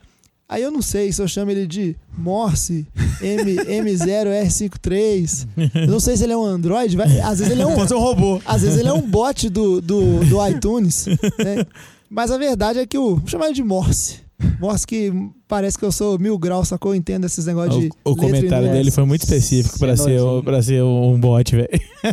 aí 0.49 0.62
eu 0.62 0.70
não 0.70 0.83
sei 0.83 1.12
se 1.12 1.20
eu 1.22 1.28
chamo 1.28 1.51
ele 1.51 1.66
de 1.66 1.97
Morse 2.16 2.87
M, 3.20 3.57
M0R53, 3.57 5.47
eu 5.74 5.87
não 5.89 6.01
sei 6.01 6.16
se 6.16 6.24
ele 6.24 6.33
é 6.33 6.37
um 6.37 6.45
Android, 6.45 6.97
vai- 6.97 7.20
às 7.20 7.39
vezes 7.39 7.53
ele 7.53 7.62
é 7.62 7.66
um, 7.66 7.74
Pode 7.74 7.89
ser 7.89 7.95
um 7.95 8.01
robô. 8.01 8.41
às 8.45 8.62
vezes 8.62 8.78
ele 8.78 8.89
é 8.89 8.93
um 8.93 9.01
bot 9.03 9.49
do, 9.49 9.80
do, 9.80 10.24
do 10.24 10.49
iTunes, 10.49 11.07
né? 11.07 11.64
Mas 12.11 12.30
a 12.30 12.37
verdade 12.37 12.78
é 12.78 12.87
que 12.87 12.99
o. 12.99 13.16
Vou 13.16 13.26
chamar 13.28 13.47
ele 13.47 13.55
de 13.55 13.62
Morse. 13.64 14.20
Morse 14.61 14.86
que 14.86 15.12
parece 15.49 15.78
que 15.78 15.84
eu 15.84 15.93
sou 15.93 16.18
mil 16.18 16.38
graus, 16.38 16.68
sacou? 16.68 16.93
Eu 16.93 16.97
entendo 16.97 17.24
esses 17.24 17.47
negócios 17.47 17.80
de. 17.80 17.90
O, 18.05 18.16
comentário 18.16 18.70
dele 18.70 18.90
foi 18.90 19.05
muito 19.05 19.22
específico 19.22 19.78
pra 19.78 19.97
Você 19.97 20.14
é 20.14 20.18
ser, 20.18 20.22
um- 20.22 20.43
pra 20.43 20.62
ser 20.62 20.82
um 20.82 21.18
bot, 21.18 21.55
velho. 21.57 21.68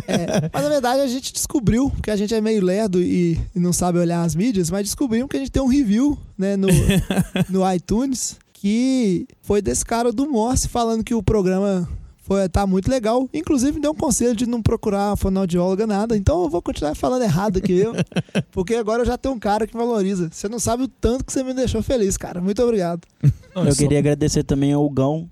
É, 0.06 0.50
mas 0.52 0.62
na 0.62 0.68
verdade 0.68 1.00
a 1.00 1.06
gente 1.06 1.32
descobriu, 1.32 1.90
que 2.02 2.10
a 2.10 2.16
gente 2.16 2.34
é 2.34 2.40
meio 2.40 2.64
lerdo 2.64 3.00
e, 3.00 3.38
e 3.54 3.60
não 3.60 3.72
sabe 3.72 3.98
olhar 3.98 4.22
as 4.22 4.34
mídias, 4.34 4.70
mas 4.70 4.82
descobrimos 4.82 5.28
que 5.28 5.36
a 5.36 5.40
gente 5.40 5.50
tem 5.50 5.62
um 5.62 5.66
review 5.68 6.18
né, 6.36 6.56
no, 6.56 6.68
no 7.48 7.72
iTunes 7.72 8.36
que 8.52 9.26
foi 9.42 9.62
desse 9.62 9.84
cara 9.84 10.12
do 10.12 10.30
Morse 10.30 10.68
falando 10.68 11.02
que 11.02 11.14
o 11.14 11.22
programa 11.22 11.88
foi, 12.30 12.48
tá 12.48 12.64
muito 12.64 12.88
legal. 12.88 13.28
Inclusive 13.34 13.72
me 13.72 13.80
deu 13.80 13.90
um 13.90 13.94
conselho 13.94 14.36
de 14.36 14.46
não 14.46 14.62
procurar 14.62 15.16
fonoaudióloga 15.16 15.84
nada. 15.84 16.16
Então 16.16 16.42
eu 16.44 16.48
vou 16.48 16.62
continuar 16.62 16.94
falando 16.94 17.22
errado 17.22 17.56
aqui, 17.56 17.72
eu, 17.72 17.92
porque 18.52 18.76
agora 18.76 19.02
eu 19.02 19.06
já 19.06 19.18
tenho 19.18 19.34
um 19.34 19.38
cara 19.38 19.66
que 19.66 19.76
valoriza. 19.76 20.28
Você 20.30 20.48
não 20.48 20.60
sabe 20.60 20.84
o 20.84 20.88
tanto 20.88 21.24
que 21.24 21.32
você 21.32 21.42
me 21.42 21.52
deixou 21.52 21.82
feliz, 21.82 22.16
cara. 22.16 22.40
Muito 22.40 22.62
obrigado. 22.62 23.00
É 23.20 23.28
Eu 23.68 23.74
queria 23.74 23.98
agradecer 23.98 24.44
também 24.44 24.72
ao 24.72 24.88
Gão, 24.88 25.28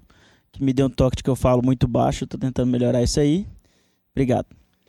que 0.50 0.60
me 0.64 0.72
deu 0.72 0.86
um 0.86 0.90
toque 0.90 1.18
de 1.18 1.22
que 1.22 1.30
eu 1.30 1.36
falo 1.36 1.62
muito 1.64 1.86
baixo. 1.86 2.26
Tô 2.26 2.36
tentando 2.36 2.68
melhorar 2.70 3.00
isso 3.00 3.20
aí. 3.20 3.46
Obrigado. 4.12 4.46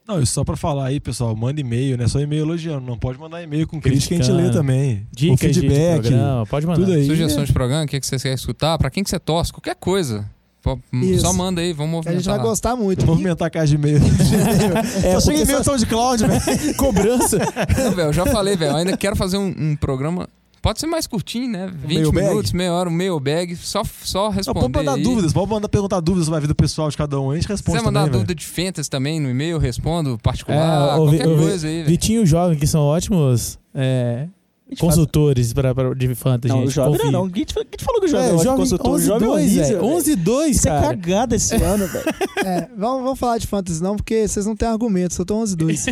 Não, 0.07 0.20
e 0.20 0.26
só 0.26 0.43
pra 0.43 0.57
falar 0.57 0.88
aí, 0.88 0.99
pessoal, 0.99 1.36
manda 1.36 1.62
e-mail, 1.62 1.95
não 1.95 2.05
é 2.05 2.07
só 2.07 2.20
e-mail 2.20 2.41
elogiando. 2.41 2.84
Não 2.84 2.97
pode 2.97 3.20
mandar 3.20 3.43
e-mail 3.43 3.68
com 3.68 3.80
crítica, 3.80 4.16
a 4.16 4.18
gente 4.18 4.32
lê 4.32 4.49
também. 4.49 5.05
Dicas 5.12 5.51
o 5.51 5.53
de- 5.53 5.53
de 5.53 5.60
feedback, 5.60 6.01
programa, 6.01 6.45
pode 6.47 6.66
mandar. 6.66 6.80
tudo 6.82 6.93
aí. 6.93 7.05
Sugestões 7.05 7.47
de 7.49 7.53
programa, 7.53 7.84
o 7.84 7.88
que, 7.88 7.99
que 7.99 8.07
você 8.07 8.18
quer 8.18 8.34
escutar, 8.34 8.76
pra 8.80 8.89
quem 8.89 9.03
que 9.03 9.10
você 9.12 9.20
torce, 9.20 9.53
qualquer 9.53 9.76
coisa. 9.76 10.28
Pô, 10.62 10.78
Isso. 10.93 11.22
Só 11.22 11.32
manda 11.34 11.62
aí, 11.62 11.72
vamos 11.72 12.05
A 12.05 12.12
gente 12.12 12.26
vai 12.26 12.34
movimentar. 12.36 12.45
gostar 12.45 12.76
muito. 12.76 13.05
Movimentar 13.05 13.47
a 13.47 13.49
caixa 13.49 13.68
de 13.68 13.76
e-mail. 13.76 13.99
É, 15.03 15.14
só 15.14 15.22
chega 15.32 15.43
e-mail 15.43 15.57
só- 15.60 15.72
só 15.72 15.78
de 15.78 15.86
Cloud, 15.86 16.26
velho. 16.26 16.41
Cobrança. 16.76 17.38
Não, 17.78 17.91
velho, 17.91 18.10
eu 18.10 18.14
já 18.14 18.26
falei, 18.26 18.55
velho, 18.57 18.76
ainda 18.76 18.97
quero 18.97 19.16
fazer 19.16 19.38
um, 19.38 19.53
um 19.57 19.76
programa 19.76 20.28
Pode 20.62 20.82
ser 20.82 20.88
mais 20.88 21.07
curtinho, 21.07 21.49
né? 21.49 21.72
20 21.74 21.88
meio 21.88 22.12
bag? 22.12 22.28
minutos, 22.28 22.51
meia 22.51 22.74
hora, 22.74 22.89
um 22.89 22.91
meio 22.91 23.18
bag. 23.18 23.55
Só, 23.55 23.82
só 24.03 24.26
Não, 24.26 24.32
responder. 24.32 24.60
pode 24.60 24.74
mandar 24.78 24.93
aí. 24.95 25.03
dúvidas, 25.03 25.32
pode 25.32 25.49
mandar 25.49 25.70
perguntar 25.70 26.01
dúvidas 26.01 26.26
sobre 26.26 26.38
a 26.39 26.41
vida 26.41 26.53
pessoal 26.53 26.89
de 26.89 26.97
cada 26.97 27.18
um. 27.18 27.32
A 27.32 27.36
gente 27.36 27.43
Se 27.43 27.49
responde 27.53 27.78
quiser 27.78 27.86
mandar 27.86 27.99
também, 28.01 28.12
dúvida 28.20 28.36
de 28.36 28.45
fantasy 28.45 28.89
também 28.89 29.22
no 29.22 29.30
e-mail, 29.30 29.51
eu 29.51 29.57
respondo 29.60 30.18
particular, 30.22 30.89
Vi- 30.89 30.95
qualquer 30.97 31.28
Vi- 31.30 31.36
coisa 31.38 31.66
aí. 31.66 31.84
Vitinho 31.84 32.20
e 32.20 32.24
o 32.24 32.26
Jovem, 32.26 32.57
que 32.60 32.68
são 32.68 32.82
ótimos 32.82 33.57
é, 33.74 34.28
A 34.72 34.76
consultores 34.80 35.51
pra, 35.53 35.74
pra, 35.74 35.93
de 35.93 36.13
fantasy, 36.15 36.53
Não, 36.53 36.59
gente. 36.61 36.70
o 36.70 36.72
jovem 36.72 36.93
confia. 36.93 37.11
não, 37.11 37.24
não. 37.26 37.30
Quem 37.32 37.43
te, 37.45 37.53
quem 37.53 37.65
te 37.78 37.84
falou 37.84 37.99
que 38.01 38.07
o 38.07 38.09
jovem 38.09 38.26
É, 38.28 38.30
é, 38.36 38.38
jovem 38.38 38.55
consultor? 38.57 38.88
O 38.91 38.93
11 38.95 39.05
jovem 39.07 39.28
é 39.28 39.32
2, 39.32 39.57
horrível, 39.57 39.80
é. 39.80 39.84
11 39.95 40.15
2, 40.15 40.55
Isso 40.57 40.67
é 40.67 40.72
cara. 40.72 40.88
cagada 40.88 41.36
esse 41.36 41.55
ano, 41.61 41.88
velho. 41.88 42.05
É, 42.45 42.67
vamos, 42.78 43.03
vamos 43.03 43.20
falar 43.20 43.38
de 43.39 43.47
fantasy 43.47 43.82
não, 43.82 43.95
porque 43.95 44.28
vocês 44.28 44.45
não 44.45 44.55
têm 44.55 44.67
argumentos, 44.67 45.17
eu 45.17 45.26
tô 45.26 45.36
11 45.36 45.55
2 45.55 45.86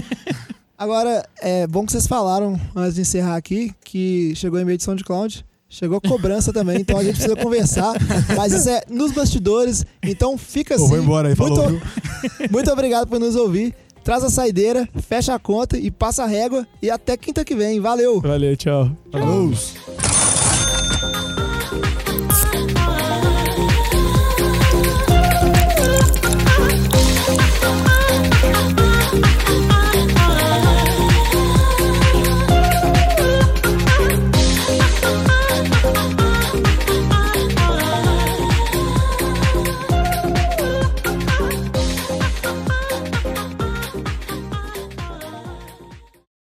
Agora, 0.77 1.27
é 1.41 1.65
bom 1.65 1.85
que 1.85 1.91
vocês 1.91 2.05
falaram, 2.05 2.59
antes 2.75 2.93
de 2.95 3.01
encerrar 3.01 3.35
aqui, 3.35 3.73
que 3.83 4.33
chegou 4.35 4.59
e-mail 4.59 4.77
de 4.77 4.83
SoundCloud, 4.83 5.43
chegou 5.67 5.99
cobrança 5.99 6.53
também, 6.53 6.79
então 6.81 6.99
a 6.99 7.03
gente 7.03 7.15
precisa 7.15 7.35
conversar, 7.35 7.93
mas 8.35 8.53
isso 8.53 8.69
é 8.69 8.83
nos 8.87 9.11
bastidores, 9.11 9.83
então 10.03 10.37
fica 10.37 10.75
Pô, 10.77 10.83
assim. 10.83 10.93
vou 10.93 11.01
embora 11.03 11.29
aí, 11.29 11.35
falou, 11.35 11.67
muito, 11.71 11.81
muito 12.51 12.71
obrigado 12.71 13.07
por 13.07 13.19
nos 13.19 13.35
ouvir, 13.35 13.73
traz 14.07 14.23
a 14.23 14.29
saideira, 14.29 14.87
fecha 15.05 15.35
a 15.35 15.39
conta 15.39 15.77
e 15.77 15.91
passa 15.91 16.23
a 16.23 16.25
régua, 16.25 16.65
e 16.81 16.89
até 16.89 17.17
quinta 17.17 17.43
que 17.43 17.53
vem, 17.53 17.81
valeu! 17.81 18.21
Valeu, 18.21 18.55
tchau. 18.55 18.89
Falou. 19.11 19.51